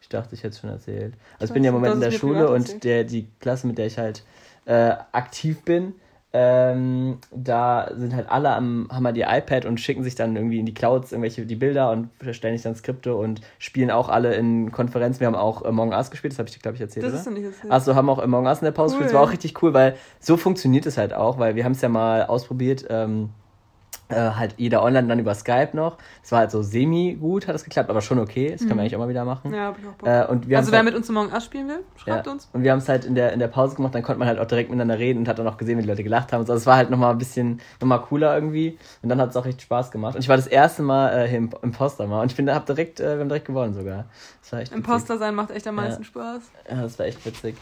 Ich 0.00 0.08
dachte, 0.08 0.34
ich 0.34 0.40
hätte 0.40 0.54
es 0.54 0.60
schon 0.60 0.70
erzählt. 0.70 1.14
Also 1.14 1.14
ich 1.14 1.38
Krass, 1.38 1.50
bin 1.52 1.64
ja 1.64 1.70
im 1.70 1.74
Moment 1.74 1.94
in 1.94 2.02
hast 2.02 2.12
der 2.12 2.18
Schule 2.18 2.50
und 2.50 2.84
der, 2.84 3.04
die 3.04 3.26
Klasse, 3.40 3.66
mit 3.66 3.78
der 3.78 3.86
ich 3.86 3.98
halt 3.98 4.22
äh, 4.66 4.94
aktiv 5.12 5.62
bin, 5.62 5.94
ähm, 6.36 7.18
da 7.30 7.90
sind 7.94 8.12
halt 8.12 8.28
alle 8.28 8.50
am, 8.50 8.88
haben 8.90 9.06
halt 9.06 9.16
ihr 9.16 9.28
iPad 9.30 9.66
und 9.66 9.78
schicken 9.78 10.02
sich 10.02 10.16
dann 10.16 10.34
irgendwie 10.34 10.58
in 10.58 10.66
die 10.66 10.74
Clouds 10.74 11.12
irgendwelche 11.12 11.46
die 11.46 11.54
Bilder 11.54 11.92
und 11.92 12.08
erstellen 12.26 12.56
sich 12.56 12.64
dann 12.64 12.74
Skripte 12.74 13.14
und 13.14 13.40
spielen 13.60 13.92
auch 13.92 14.08
alle 14.08 14.34
in 14.34 14.72
Konferenzen. 14.72 15.20
Wir 15.20 15.28
haben 15.28 15.36
auch 15.36 15.64
Among 15.64 15.92
Us 15.92 16.10
gespielt, 16.10 16.32
das 16.32 16.40
habe 16.40 16.48
ich 16.48 16.54
dir, 16.56 16.60
glaube 16.60 16.74
ich, 16.74 16.80
erzählt, 16.80 17.06
Das 17.06 17.12
oder? 17.12 17.20
ist 17.20 17.26
doch 17.28 17.32
nicht 17.32 17.44
erzählt. 17.44 17.72
Achso, 17.72 17.94
haben 17.94 18.10
auch 18.10 18.18
Among 18.18 18.46
Us 18.46 18.58
in 18.58 18.64
der 18.64 18.72
Pause 18.72 18.96
Cool. 18.96 18.98
gespielt. 19.02 19.10
Das 19.10 19.14
war 19.14 19.22
auch 19.28 19.32
richtig 19.32 19.62
cool, 19.62 19.72
weil 19.74 19.94
so 20.18 20.36
funktioniert 20.36 20.86
es 20.86 20.98
halt 20.98 21.14
auch, 21.14 21.38
weil 21.38 21.54
wir 21.54 21.64
haben 21.64 21.72
es 21.72 21.80
ja 21.80 21.88
mal 21.88 22.24
ausprobiert, 22.26 22.84
ähm, 22.90 23.30
äh, 24.08 24.14
halt 24.14 24.54
jeder 24.58 24.82
online 24.82 25.08
dann 25.08 25.18
über 25.18 25.34
Skype 25.34 25.70
noch. 25.72 25.96
Es 26.22 26.32
war 26.32 26.40
halt 26.40 26.50
so 26.50 26.62
semi-gut, 26.62 27.48
hat 27.48 27.54
es 27.54 27.64
geklappt, 27.64 27.90
aber 27.90 28.00
schon 28.00 28.18
okay. 28.18 28.50
Das 28.52 28.60
kann 28.60 28.70
man 28.70 28.80
eigentlich 28.80 28.96
auch 28.96 29.00
mal 29.00 29.08
wieder 29.08 29.24
machen. 29.24 29.52
ja, 29.52 29.66
hab 29.66 29.78
ich 29.78 29.86
auch 29.86 29.92
Bock. 29.92 30.08
Äh, 30.08 30.26
und 30.26 30.48
wir 30.48 30.58
also 30.58 30.72
wer 30.72 30.78
halt, 30.78 30.86
mit 30.86 30.94
uns 30.94 31.08
Among 31.08 31.32
Us 31.32 31.44
spielen 31.44 31.68
will, 31.68 31.80
schreibt 31.96 32.26
ja, 32.26 32.32
uns. 32.32 32.48
Und 32.52 32.62
wir 32.62 32.72
haben 32.72 32.78
es 32.78 32.88
halt 32.88 33.04
in 33.04 33.14
der, 33.14 33.32
in 33.32 33.38
der 33.38 33.48
Pause 33.48 33.76
gemacht, 33.76 33.94
dann 33.94 34.02
konnte 34.02 34.18
man 34.18 34.28
halt 34.28 34.38
auch 34.38 34.46
direkt 34.46 34.70
miteinander 34.70 34.98
reden 34.98 35.20
und 35.20 35.28
hat 35.28 35.38
dann 35.38 35.48
auch 35.48 35.56
gesehen, 35.56 35.78
wie 35.78 35.82
die 35.82 35.88
Leute 35.88 36.04
gelacht 36.04 36.32
haben. 36.32 36.40
Also 36.40 36.54
es 36.54 36.66
war 36.66 36.76
halt 36.76 36.90
nochmal 36.90 37.12
ein 37.12 37.18
bisschen 37.18 37.60
nochmal 37.80 38.02
cooler 38.02 38.34
irgendwie. 38.34 38.78
Und 39.02 39.08
dann 39.08 39.20
hat 39.20 39.30
es 39.30 39.36
auch 39.36 39.44
richtig 39.44 39.62
Spaß 39.64 39.90
gemacht. 39.90 40.14
Und 40.14 40.20
ich 40.20 40.28
war 40.28 40.36
das 40.36 40.46
erste 40.46 40.82
Mal 40.82 41.24
äh, 41.24 41.28
hier 41.28 41.38
im 41.38 41.50
Imposter 41.62 42.06
mal 42.06 42.22
und 42.22 42.30
ich 42.30 42.36
bin, 42.36 42.52
hab 42.52 42.66
direkt, 42.66 43.00
äh, 43.00 43.14
wir 43.14 43.20
haben 43.20 43.28
direkt 43.28 43.46
gewonnen 43.46 43.74
sogar. 43.74 44.06
Das 44.42 44.52
war 44.52 44.60
echt. 44.60 44.72
Imposter 44.72 45.18
sein 45.18 45.34
macht 45.34 45.50
echt 45.50 45.66
am 45.66 45.76
meisten 45.76 46.04
Spaß. 46.04 46.42
Ja, 46.68 46.82
das 46.82 46.98
war 46.98 47.06
echt 47.06 47.24
witzig. 47.24 47.56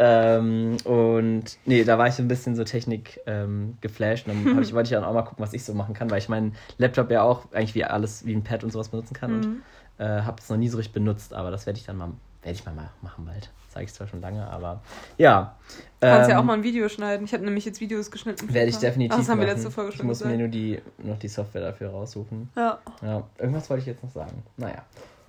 Ähm, 0.00 0.76
und 0.84 1.58
nee, 1.64 1.82
da 1.84 1.98
war 1.98 2.06
ich 2.06 2.14
so 2.14 2.22
ein 2.22 2.28
bisschen 2.28 2.54
so 2.54 2.64
Technik 2.64 3.20
ähm, 3.26 3.76
geflasht. 3.80 4.28
Und 4.28 4.44
dann 4.46 4.62
ich, 4.62 4.72
wollte 4.72 4.86
ich 4.88 4.92
dann 4.94 5.04
auch 5.04 5.12
mal 5.14 5.22
gucken, 5.22 5.42
was 5.42 5.52
ich 5.52 5.64
so 5.64 5.74
machen 5.74 5.94
kann, 5.94 6.10
weil 6.10 6.18
ich 6.18 6.28
meinen 6.28 6.54
Laptop 6.78 7.10
ja 7.10 7.22
auch 7.22 7.50
eigentlich 7.52 7.74
wie 7.74 7.84
alles, 7.84 8.24
wie 8.24 8.32
ein 8.34 8.44
Pad 8.44 8.62
und 8.64 8.72
sowas 8.72 8.88
benutzen 8.90 9.14
kann. 9.14 9.34
Und 9.34 9.46
Mhm. 9.46 9.62
äh, 9.98 10.04
habe 10.22 10.36
es 10.40 10.48
noch 10.48 10.56
nie 10.56 10.68
so 10.68 10.76
richtig 10.76 10.94
benutzt, 10.94 11.34
aber 11.34 11.50
das 11.50 11.66
werde 11.66 11.78
ich 11.80 11.84
dann 11.86 11.96
mal, 11.96 12.10
werde 12.42 12.54
ich 12.56 12.64
mal 12.64 12.74
ma- 12.74 12.90
machen 13.02 13.24
bald. 13.26 13.50
Sage 13.68 13.84
ich 13.84 13.92
zwar 13.92 14.06
schon 14.06 14.20
lange, 14.20 14.48
aber 14.48 14.80
ja. 15.18 15.56
Du 16.00 16.06
kannst 16.06 16.30
ja 16.30 16.36
Ähm, 16.36 16.40
auch 16.40 16.44
mal 16.44 16.54
ein 16.54 16.62
Video 16.62 16.88
schneiden. 16.88 17.24
Ich 17.26 17.32
habe 17.34 17.44
nämlich 17.44 17.64
jetzt 17.64 17.80
Videos 17.80 18.10
geschnitten. 18.10 18.52
Werde 18.54 18.70
ich 18.70 18.78
definitiv 18.78 19.12
Ach, 19.14 19.18
das 19.18 19.28
haben 19.28 19.40
wir 19.40 19.46
letzte 19.46 19.70
Folge 19.70 19.90
ich 19.90 19.96
schon 19.96 20.06
muss 20.06 20.18
gesagt. 20.20 20.32
mir 20.32 20.38
nur 20.38 20.48
die, 20.48 20.80
noch 20.98 21.18
die 21.18 21.28
Software 21.28 21.60
dafür 21.62 21.90
raussuchen. 21.90 22.48
ja. 22.56 22.78
Ja, 23.02 23.22
irgendwas 23.38 23.68
wollte 23.68 23.80
ich 23.82 23.86
jetzt 23.86 24.02
noch 24.02 24.10
sagen. 24.12 24.42
Naja. 24.56 24.84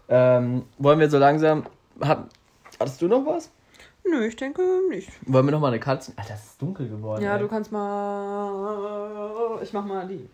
Ähm, 0.08 0.64
wollen 0.78 1.00
wir 1.00 1.10
so 1.10 1.18
langsam. 1.18 1.66
Hab, 2.02 2.30
hattest 2.80 3.02
du 3.02 3.08
noch 3.08 3.26
was? 3.26 3.50
Nö, 4.04 4.26
ich 4.26 4.36
denke 4.36 4.62
nicht. 4.90 5.10
Wollen 5.28 5.46
wir 5.46 5.52
noch 5.52 5.60
mal 5.60 5.68
eine 5.68 5.80
Katze. 5.80 6.14
Alter, 6.16 6.34
es 6.34 6.44
ist 6.46 6.62
dunkel 6.62 6.88
geworden. 6.90 7.24
Ja, 7.24 7.36
ey. 7.36 7.40
du 7.40 7.48
kannst 7.48 7.72
mal. 7.72 9.60
Ich 9.62 9.74
mach 9.74 9.86
mal 9.86 10.08
die. 10.08 10.28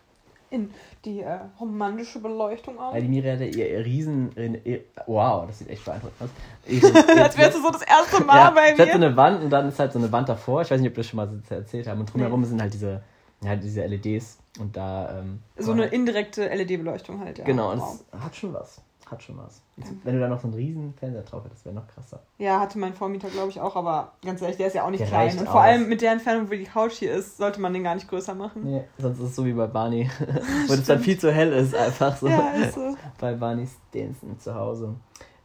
In 0.51 0.69
die 1.03 1.21
äh, 1.21 1.39
romantische 1.59 2.19
Beleuchtung 2.19 2.75
Ja, 2.75 2.89
an. 2.91 3.01
die 3.01 3.07
Miri 3.07 3.27
hatte 3.29 3.45
ihr, 3.45 3.69
ihr 3.71 3.83
Riesen. 3.85 4.31
Ihr, 4.63 4.81
wow, 5.07 5.47
das 5.47 5.59
sieht 5.59 5.69
echt 5.69 5.83
beeindruckend 5.83 6.21
aus. 6.21 6.29
Als 7.23 7.37
wärst 7.37 7.57
du 7.57 7.61
so 7.61 7.71
das 7.71 7.81
erste 7.81 8.23
Mal 8.23 8.35
ja, 8.37 8.49
bei 8.51 8.71
es 8.71 8.79
hat 8.79 8.91
so 8.91 8.97
mir. 8.99 9.05
eine 9.07 9.17
Wand 9.17 9.43
und 9.43 9.49
dann 9.49 9.67
ist 9.67 9.79
halt 9.79 9.91
so 9.91 9.99
eine 9.99 10.11
Wand 10.11 10.29
davor. 10.29 10.61
Ich 10.61 10.69
weiß 10.71 10.79
nicht, 10.79 10.91
ob 10.91 10.95
wir 10.95 11.01
das 11.03 11.09
schon 11.09 11.17
mal 11.17 11.29
so 11.49 11.55
erzählt 11.55 11.87
haben. 11.87 11.99
Und 11.99 12.13
drumherum 12.13 12.45
sind 12.45 12.61
halt 12.61 12.73
diese, 12.73 13.01
ja, 13.41 13.55
diese 13.55 13.85
LEDs 13.85 14.37
und 14.59 14.77
da. 14.77 15.19
Ähm, 15.19 15.39
So 15.57 15.71
eine 15.71 15.87
indirekte 15.87 16.47
LED-Beleuchtung 16.47 17.19
halt, 17.19 17.39
ja. 17.39 17.43
Genau, 17.43 17.71
und 17.71 17.79
Wow. 17.79 17.99
es 18.13 18.19
hat 18.23 18.35
schon 18.35 18.53
was. 18.53 18.81
Hat 19.05 19.21
schon 19.21 19.37
was. 19.37 19.61
Wenn 20.03 20.15
du 20.15 20.21
da 20.21 20.27
noch 20.27 20.39
so 20.39 20.47
einen 20.47 20.55
riesen 20.55 20.93
Fernseher 20.95 21.21
drauf 21.21 21.43
hättest, 21.45 21.63
wäre 21.63 21.75
noch 21.75 21.87
krasser. 21.87 22.21
Ja, 22.39 22.59
hatte 22.59 22.79
mein 22.79 22.93
Vormieter, 22.93 23.29
glaube 23.29 23.49
ich, 23.49 23.61
auch, 23.61 23.75
aber 23.75 24.13
ganz 24.23 24.41
ehrlich, 24.41 24.57
der 24.57 24.67
ist 24.67 24.73
ja 24.73 24.83
auch 24.83 24.89
nicht 24.89 25.01
Der 25.01 25.07
klein. 25.07 25.37
Und 25.37 25.45
vor 25.45 25.55
aus. 25.55 25.61
allem 25.61 25.87
mit 25.87 26.01
der 26.01 26.13
Entfernung, 26.13 26.47
wo 26.49 26.53
die 26.53 26.63
Couch 26.63 26.93
hier 26.93 27.13
ist, 27.13 27.37
sollte 27.37 27.61
man 27.61 27.71
den 27.73 27.83
gar 27.83 27.93
nicht 27.93 28.07
größer 28.07 28.33
machen. 28.33 28.63
Nee, 28.63 28.83
sonst 28.97 29.19
ist 29.19 29.25
es 29.25 29.35
so 29.35 29.45
wie 29.45 29.53
bei 29.53 29.67
Barney. 29.67 30.09
Wo 30.67 30.73
es 30.73 30.85
dann 30.85 30.99
viel 30.99 31.19
zu 31.19 31.31
hell 31.31 31.53
ist, 31.53 31.75
einfach 31.75 32.17
so. 32.17 32.27
Ja, 32.27 32.49
ist 32.53 32.73
so. 32.73 32.95
bei 33.19 33.33
Barney 33.33 33.67
Stinson 33.67 34.39
zu 34.39 34.55
Hause. 34.55 34.95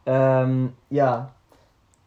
Ähm, 0.07 0.73
ja. 0.89 1.31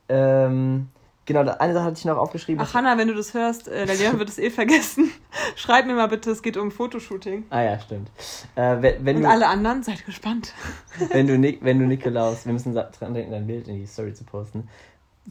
Ähm, 0.08 0.88
Genau, 1.26 1.40
eine 1.40 1.72
Sache 1.72 1.84
hatte 1.84 1.98
ich 1.98 2.04
noch 2.04 2.18
aufgeschrieben. 2.18 2.62
Ach, 2.66 2.74
Hanna, 2.74 2.98
wenn 2.98 3.08
du 3.08 3.14
das 3.14 3.32
hörst, 3.32 3.68
äh, 3.68 3.86
der 3.86 3.94
Leon 3.96 4.18
wird 4.18 4.28
es 4.28 4.38
eh 4.38 4.50
vergessen. 4.50 5.10
Schreib 5.56 5.86
mir 5.86 5.94
mal 5.94 6.08
bitte, 6.08 6.30
es 6.30 6.42
geht 6.42 6.56
um 6.56 6.70
Fotoshooting. 6.70 7.44
Ah 7.48 7.62
ja, 7.62 7.80
stimmt. 7.80 8.10
Äh, 8.56 8.76
wenn, 8.82 9.04
wenn 9.06 9.16
Und 9.16 9.22
du, 9.22 9.28
alle 9.28 9.48
anderen, 9.48 9.82
seid 9.82 10.04
gespannt. 10.04 10.52
wenn 11.12 11.26
du, 11.26 11.34
wenn 11.62 11.78
du 11.78 11.86
Nikolaus, 11.86 12.44
wir 12.44 12.52
müssen 12.52 12.74
dran 12.74 13.14
denken, 13.14 13.32
dein 13.32 13.46
Bild 13.46 13.68
in 13.68 13.76
die 13.76 13.86
Story 13.86 14.12
zu 14.12 14.24
posten, 14.24 14.68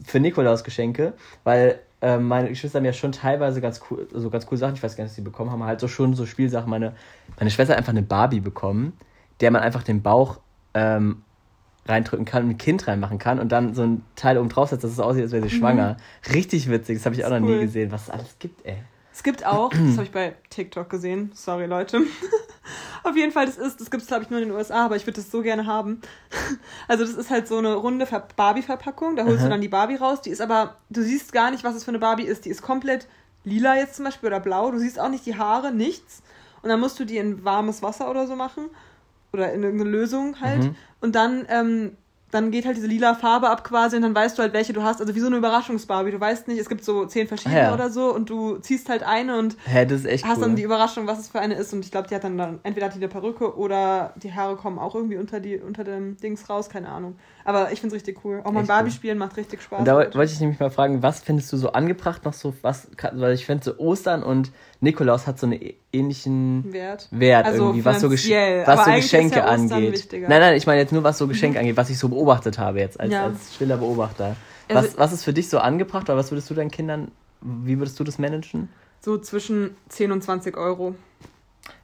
für 0.04 0.18
Nikolaus 0.18 0.64
Geschenke, 0.64 1.12
weil 1.44 1.78
ähm, 2.02 2.26
meine 2.26 2.48
Geschwister 2.48 2.78
haben 2.78 2.84
ja 2.84 2.92
schon 2.92 3.12
teilweise 3.12 3.60
ganz 3.60 3.80
cool, 3.88 4.08
so 4.12 4.28
ganz 4.30 4.46
coole 4.46 4.58
Sachen, 4.58 4.74
ich 4.74 4.82
weiß 4.82 4.96
gar 4.96 5.04
nicht, 5.04 5.12
was 5.12 5.16
sie 5.16 5.22
bekommen 5.22 5.52
haben, 5.52 5.62
halt 5.62 5.78
so 5.78 5.86
schon 5.86 6.14
so 6.14 6.26
Spielsachen. 6.26 6.68
Meine, 6.68 6.94
meine 7.38 7.50
Schwester 7.50 7.72
hat 7.72 7.78
einfach 7.78 7.92
eine 7.92 8.02
Barbie 8.02 8.40
bekommen, 8.40 8.94
der 9.40 9.52
man 9.52 9.62
einfach 9.62 9.84
den 9.84 10.02
Bauch 10.02 10.40
ähm, 10.74 11.22
reindrücken 11.86 12.24
kann 12.24 12.44
und 12.44 12.50
ein 12.50 12.58
Kind 12.58 12.86
reinmachen 12.88 13.18
kann 13.18 13.38
und 13.38 13.50
dann 13.52 13.74
so 13.74 13.82
ein 13.82 14.04
Teil 14.16 14.38
oben 14.38 14.48
drauf 14.48 14.70
setzt, 14.70 14.84
dass 14.84 14.90
es 14.90 15.00
aussieht, 15.00 15.22
als 15.24 15.32
wäre 15.32 15.42
sie 15.48 15.54
schwanger. 15.54 15.96
Richtig 16.32 16.70
witzig, 16.70 16.98
das 16.98 17.06
habe 17.06 17.14
ich 17.14 17.24
auch 17.24 17.30
noch 17.30 17.40
nie 17.40 17.46
Mhm. 17.46 17.52
Cool. 17.54 17.60
gesehen, 17.60 17.92
was 17.92 18.04
es 18.04 18.10
alles 18.10 18.36
gibt, 18.38 18.64
ey. 18.64 18.78
Es 19.12 19.22
gibt 19.22 19.44
auch, 19.46 19.70
das 19.86 19.92
habe 19.94 20.04
ich 20.04 20.10
bei 20.12 20.34
TikTok 20.50 20.88
gesehen, 20.90 21.30
sorry 21.34 21.66
Leute. 21.66 22.00
Auf 23.04 23.16
jeden 23.16 23.32
Fall, 23.32 23.44
das 23.46 23.58
ist, 23.58 23.80
das 23.80 23.90
gibt 23.90 24.02
es 24.02 24.08
glaube 24.08 24.22
ich 24.24 24.30
nur 24.30 24.40
in 24.40 24.48
den 24.48 24.56
USA, 24.56 24.86
aber 24.86 24.96
ich 24.96 25.06
würde 25.06 25.20
das 25.20 25.30
so 25.30 25.42
gerne 25.42 25.66
haben. 25.66 26.00
Also 26.88 27.04
das 27.04 27.14
ist 27.14 27.30
halt 27.30 27.46
so 27.48 27.58
eine 27.58 27.74
runde 27.74 28.06
Ver- 28.06 28.26
Barbie-Verpackung, 28.36 29.16
da 29.16 29.24
holst 29.24 29.38
Aha. 29.40 29.44
du 29.44 29.50
dann 29.50 29.60
die 29.60 29.68
Barbie 29.68 29.96
raus, 29.96 30.20
die 30.22 30.30
ist 30.30 30.40
aber, 30.40 30.76
du 30.90 31.02
siehst 31.02 31.32
gar 31.32 31.50
nicht, 31.50 31.64
was 31.64 31.74
es 31.74 31.84
für 31.84 31.90
eine 31.90 31.98
Barbie 31.98 32.24
ist. 32.24 32.44
Die 32.44 32.50
ist 32.50 32.62
komplett 32.62 33.06
lila 33.44 33.76
jetzt 33.76 33.96
zum 33.96 34.04
Beispiel 34.06 34.28
oder 34.28 34.40
blau, 34.40 34.70
du 34.70 34.78
siehst 34.78 34.98
auch 34.98 35.08
nicht 35.10 35.24
die 35.26 35.36
Haare, 35.36 35.72
nichts. 35.72 36.22
Und 36.62 36.68
dann 36.70 36.80
musst 36.80 36.98
du 36.98 37.04
die 37.04 37.18
in 37.18 37.44
warmes 37.44 37.82
Wasser 37.82 38.10
oder 38.10 38.26
so 38.26 38.36
machen 38.36 38.66
oder 39.34 39.52
in 39.52 39.62
irgendeine 39.62 39.90
Lösung 39.90 40.40
halt. 40.40 40.64
Mhm. 40.64 40.74
Und 41.00 41.14
dann, 41.14 41.44
ähm, 41.50 41.92
dann 42.30 42.50
geht 42.50 42.66
halt 42.66 42.76
diese 42.76 42.86
lila 42.86 43.14
Farbe 43.14 43.48
ab 43.48 43.62
quasi 43.62 43.96
und 43.96 44.02
dann 44.02 44.14
weißt 44.14 44.38
du 44.38 44.42
halt, 44.42 44.54
welche 44.54 44.72
du 44.72 44.82
hast. 44.82 45.00
Also 45.00 45.14
wie 45.14 45.20
so 45.20 45.26
eine 45.26 45.36
Überraschungsbarbie. 45.36 46.10
Du 46.10 46.20
weißt 46.20 46.48
nicht, 46.48 46.58
es 46.58 46.68
gibt 46.68 46.84
so 46.84 47.04
zehn 47.04 47.28
verschiedene 47.28 47.60
ja. 47.60 47.74
oder 47.74 47.90
so 47.90 48.12
und 48.12 48.30
du 48.30 48.56
ziehst 48.56 48.88
halt 48.88 49.02
eine 49.02 49.38
und 49.38 49.56
echt 50.06 50.24
hast 50.24 50.38
cool. 50.38 50.44
dann 50.44 50.56
die 50.56 50.62
Überraschung, 50.62 51.06
was 51.06 51.18
es 51.18 51.28
für 51.28 51.40
eine 51.40 51.54
ist. 51.54 51.72
Und 51.72 51.84
ich 51.84 51.90
glaube, 51.90 52.08
die 52.08 52.14
hat 52.14 52.24
dann, 52.24 52.38
dann 52.38 52.60
entweder 52.62 52.86
hat 52.86 52.94
die 52.94 52.98
eine 52.98 53.08
Perücke 53.08 53.56
oder 53.56 54.14
die 54.16 54.32
Haare 54.32 54.56
kommen 54.56 54.78
auch 54.78 54.94
irgendwie 54.94 55.16
unter, 55.16 55.38
die, 55.38 55.58
unter 55.58 55.84
dem 55.84 56.16
Dings 56.16 56.48
raus, 56.48 56.68
keine 56.70 56.88
Ahnung. 56.88 57.16
Aber 57.46 57.70
ich 57.72 57.80
finde 57.80 57.94
es 57.94 58.00
richtig 58.00 58.24
cool. 58.24 58.40
Auch 58.42 58.52
mal 58.52 58.60
Echt 58.60 58.68
Barbie 58.68 58.88
cool. 58.88 58.94
spielen 58.94 59.18
macht 59.18 59.36
richtig 59.36 59.60
Spaß. 59.62 59.80
Und 59.80 59.84
da 59.86 59.94
woll- 59.96 60.10
wollte 60.14 60.32
ich 60.32 60.40
nämlich 60.40 60.58
mal 60.58 60.70
fragen, 60.70 61.02
was 61.02 61.20
findest 61.20 61.52
du 61.52 61.56
so 61.58 61.72
angebracht 61.72 62.24
noch 62.24 62.32
so, 62.32 62.54
was, 62.62 62.88
weil 63.12 63.34
ich 63.34 63.44
finde 63.44 63.64
so 63.64 63.78
Ostern 63.78 64.22
und 64.22 64.50
Nikolaus 64.80 65.26
hat 65.26 65.38
so 65.38 65.46
einen 65.46 65.58
ä- 65.60 65.74
ähnlichen 65.92 66.72
Wert. 66.72 67.08
Wert 67.10 67.44
Also 67.46 67.64
irgendwie, 67.66 67.84
was 67.84 68.00
so, 68.00 68.08
Gesch 68.08 68.30
was 68.30 68.84
so 68.86 68.92
Geschenke 68.92 69.36
ja 69.36 69.44
angeht. 69.44 69.92
wichtiger. 69.92 70.28
Nein, 70.28 70.40
nein, 70.40 70.56
ich 70.56 70.66
meine 70.66 70.80
jetzt 70.80 70.92
nur, 70.92 71.04
was 71.04 71.18
so 71.18 71.26
Geschenke 71.28 71.58
angeht, 71.58 71.76
was 71.76 71.90
ich 71.90 71.98
so 71.98 72.08
beobachtet 72.08 72.58
habe 72.58 72.78
jetzt 72.80 72.98
als, 72.98 73.12
Ja. 73.12 73.24
als 73.24 73.54
stiller 73.54 73.76
Beobachter. 73.76 74.36
Also- 74.68 74.88
was, 74.88 74.98
was 74.98 75.12
ist 75.12 75.24
für 75.24 75.32
dich 75.34 75.48
so 75.50 75.58
angebracht 75.58 76.08
oder 76.08 76.16
was 76.16 76.30
würdest 76.30 76.48
du 76.48 76.54
deinen 76.54 76.70
Kindern, 76.70 77.10
wie 77.42 77.78
würdest 77.78 78.00
du 78.00 78.04
das 78.04 78.18
managen? 78.18 78.70
So 79.00 79.18
zwischen 79.18 79.76
10 79.90 80.12
und 80.12 80.22
20 80.24 80.56
Euro. 80.56 80.94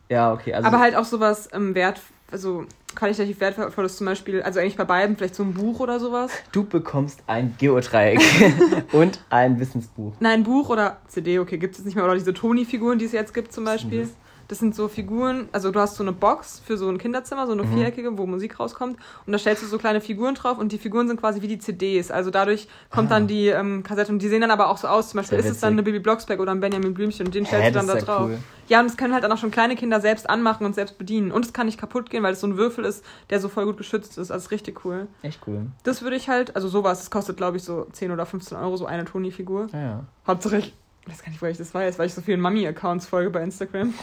Ja, 0.09 0.33
okay. 0.33 0.55
Also, 0.55 0.67
aber 0.67 0.81
halt 0.81 0.97
auch 0.97 1.05
sowas 1.05 1.49
ähm, 1.53 1.75
Wert, 1.75 2.01
also 2.31 2.65
qualitativ 2.95 3.41
wertvolles 3.41 3.97
zum 3.97 4.07
Beispiel, 4.07 4.43
also 4.43 4.61
eigentlich 4.61 4.77
bei 4.77 4.85
beiden, 4.85 5.17
vielleicht 5.17 5.35
so 5.35 5.43
ein 5.43 5.55
Buch 5.55 5.81
oder 5.81 6.01
sowas. 6.01 6.31
du 6.53 6.65
bekommst 6.65 7.23
ein 7.27 7.55
Geodreieck 7.59 8.21
und 8.93 9.21
ein 9.31 9.61
Wissensbuch. 9.61 10.13
Nein, 10.21 10.43
Buch 10.43 10.69
oder 10.69 10.99
CD, 11.09 11.39
okay, 11.39 11.59
gibt 11.59 11.73
es 11.73 11.79
jetzt 11.79 11.87
nicht 11.87 11.95
mehr. 11.95 12.05
Oder 12.05 12.15
diese 12.15 12.35
Toni-Figuren, 12.35 12.99
die 12.99 13.05
es 13.05 13.13
jetzt 13.13 13.35
gibt 13.35 13.53
zum 13.53 13.65
Beispiel. 13.65 14.09
Das 14.51 14.59
sind 14.59 14.75
so 14.75 14.89
Figuren, 14.89 15.49
also 15.53 15.71
du 15.71 15.79
hast 15.79 15.95
so 15.95 16.03
eine 16.03 16.11
Box 16.11 16.61
für 16.67 16.77
so 16.77 16.89
ein 16.89 16.99
Kinderzimmer, 16.99 17.47
so 17.47 17.53
eine 17.53 17.63
Mhm. 17.63 17.73
viereckige, 17.73 18.19
wo 18.19 18.27
Musik 18.27 18.59
rauskommt. 18.59 18.97
Und 19.25 19.33
da 19.33 19.39
stellst 19.39 19.63
du 19.63 19.67
so 19.69 19.79
kleine 19.79 20.01
Figuren 20.01 20.35
drauf 20.35 20.59
und 20.59 20.73
die 20.73 20.79
Figuren 20.79 21.07
sind 21.07 21.21
quasi 21.21 21.41
wie 21.41 21.47
die 21.47 21.61
CDs. 21.61 22.11
Also 22.11 22.33
dadurch 22.33 22.67
kommt 22.91 23.13
Ah. 23.13 23.15
dann 23.15 23.29
die 23.29 23.47
ähm, 23.47 23.85
Kassette 23.85 24.11
und 24.11 24.19
die 24.21 24.29
sehen 24.29 24.41
dann 24.41 24.51
aber 24.51 24.69
auch 24.69 24.77
so 24.77 24.89
aus. 24.89 25.11
Zum 25.11 25.19
Beispiel 25.19 25.39
ist 25.39 25.49
es 25.49 25.61
dann 25.61 25.75
eine 25.75 25.85
Bibi 25.85 26.01
Blocksberg 26.01 26.41
oder 26.41 26.51
ein 26.51 26.59
Benjamin 26.59 26.95
Blümchen 26.95 27.27
und 27.27 27.35
den 27.37 27.47
stellst 27.47 27.65
Hä, 27.67 27.71
du 27.71 27.79
dann 27.79 27.87
da 27.87 27.95
drauf. 27.95 28.29
cool. 28.29 28.39
Ja, 28.67 28.81
und 28.81 28.87
das 28.89 28.97
können 28.97 29.15
halt 29.15 29.23
dann 29.23 29.31
auch 29.31 29.39
schon 29.39 29.53
kleine 29.53 29.77
Kinder 29.77 30.01
selbst 30.01 30.29
anmachen 30.29 30.67
und 30.67 30.75
selbst 30.75 30.99
bedienen. 30.99 31.31
Und 31.31 31.45
es 31.45 31.53
kann 31.53 31.67
nicht 31.67 31.79
kaputt 31.79 32.11
gehen, 32.11 32.25
weil 32.25 32.33
es 32.33 32.41
so 32.41 32.49
ein 32.49 32.57
Würfel 32.57 32.85
ist, 32.85 33.05
der 33.31 33.39
so 33.39 33.49
voll 33.49 33.67
gut 33.67 33.77
geschützt 33.77 34.19
ist. 34.19 34.33
Also 34.33 34.47
ist 34.47 34.51
richtig 34.51 34.85
cool. 34.85 35.07
Echt 35.23 35.41
cool. 35.47 35.67
Das 35.85 36.03
würde 36.03 36.17
ich 36.17 36.29
halt, 36.29 36.57
also 36.57 36.67
sowas, 36.67 36.99
das 36.99 37.11
kostet 37.13 37.37
glaube 37.37 37.57
ich 37.57 37.63
so 37.63 37.87
10 37.93 38.11
oder 38.11 38.27
15 38.27 38.59
Euro, 38.59 38.77
so 38.77 38.87
eine 38.87 39.05
Toni-Figur. 39.05 39.69
Ja, 39.73 39.81
ja. 39.81 40.05
Hauptsache 40.27 40.63
ich 41.11 41.19
weiß 41.19 41.25
gar 41.25 41.31
nicht, 41.31 41.43
woher 41.43 41.51
ich 41.51 41.59
das 41.59 41.75
weiß, 41.75 41.99
weil 41.99 42.07
ich 42.07 42.15
so 42.15 42.21
vielen 42.21 42.41
Mami-Accounts 42.41 43.07
folge 43.07 43.31
bei 43.31 43.43
Instagram. 43.43 43.95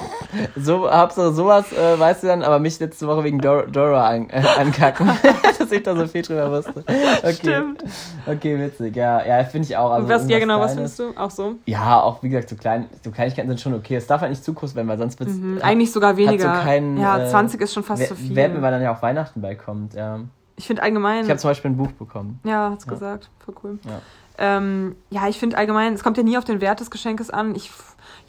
So, 0.55 0.91
Hauptsache 0.91 1.32
sowas 1.34 1.72
äh, 1.72 1.97
weißt 1.97 2.24
du 2.24 2.28
dann, 2.28 2.43
aber 2.43 2.60
mich 2.60 2.80
letzte 2.80 3.08
Woche 3.08 3.24
wegen 3.24 3.39
Dora, 3.39 3.64
Dora 3.64 4.08
an, 4.08 4.30
äh, 4.30 4.43
ankacken, 4.58 5.10
dass 5.60 5.72
ich 5.72 5.84
da 5.84 5.95
so 5.95 6.05
viel 6.08 6.22
drüber 6.22 6.51
wusste. 6.51 6.84
Okay. 6.88 7.34
Stimmt. 7.34 7.84
Okay, 8.26 8.60
witzig. 8.60 8.95
Ja, 8.95 9.26
ja 9.26 9.43
finde 9.45 9.68
ich 9.68 9.78
auch. 9.78 9.91
Also 9.91 10.10
was, 10.10 10.30
ja 10.30 10.39
genau, 10.39 10.60
was 10.60 10.74
Kleines. 10.74 10.95
findest 10.95 11.18
du? 11.18 11.22
Auch 11.22 11.32
so? 11.32 11.55
Ja, 11.66 12.01
auch 12.01 12.22
wie 12.24 12.30
gesagt, 12.30 12.49
so, 12.49 12.55
klein, 12.55 12.88
so 13.03 13.12
Kleinigkeiten 13.12 13.47
sind 13.47 13.62
schon 13.62 13.74
okay. 13.74 13.95
Es 13.95 14.08
darf 14.08 14.22
halt 14.22 14.32
nicht 14.32 14.43
zu 14.43 14.53
groß 14.53 14.76
werden, 14.76 14.88
weil 14.88 14.97
sonst 14.97 15.20
wird 15.20 15.30
es. 15.30 15.38
Mhm. 15.38 15.60
Eigentlich 15.62 15.91
sogar 15.91 16.18
weniger. 16.18 16.51
Hat 16.51 16.58
so 16.58 16.64
keinen, 16.64 16.97
ja, 16.97 17.20
äh, 17.20 17.30
20 17.30 17.62
ist 17.62 17.74
schon 17.74 17.84
fast 17.84 18.08
zu 18.08 18.16
viel. 18.16 18.36
Wert, 18.36 18.62
weil 18.62 18.72
dann 18.72 18.82
ja 18.82 18.93
auch 18.93 19.01
Weihnachten 19.01 19.41
beikommt. 19.41 19.93
Ja. 19.93 20.20
Ich 20.58 20.68
finde 20.68 20.84
allgemein. 20.84 21.24
Ich 21.24 21.30
habe 21.30 21.39
zum 21.39 21.49
Beispiel 21.51 21.72
ein 21.72 21.78
Buch 21.78 21.91
bekommen. 21.93 22.39
ja, 22.43 22.72
hat's 22.72 22.84
Ja. 22.86 22.91
gesagt. 22.91 23.30
Voll 23.39 23.55
cool. 23.64 23.80
Ja. 23.86 24.01
Ähm, 24.39 24.95
ja, 25.10 25.28
ich 25.28 25.39
finde 25.39 25.58
allgemein, 25.58 25.93
es 25.93 26.03
kommt 26.03 26.18
ja 26.18 26.24
nie 26.24 26.38
auf 26.38 26.43
den 26.43 26.60
Wert 26.62 26.80
des 26.80 26.91
Geschenkes 26.91 27.30
an. 27.30 27.55
Ich, 27.55 27.68
ich, 27.68 27.72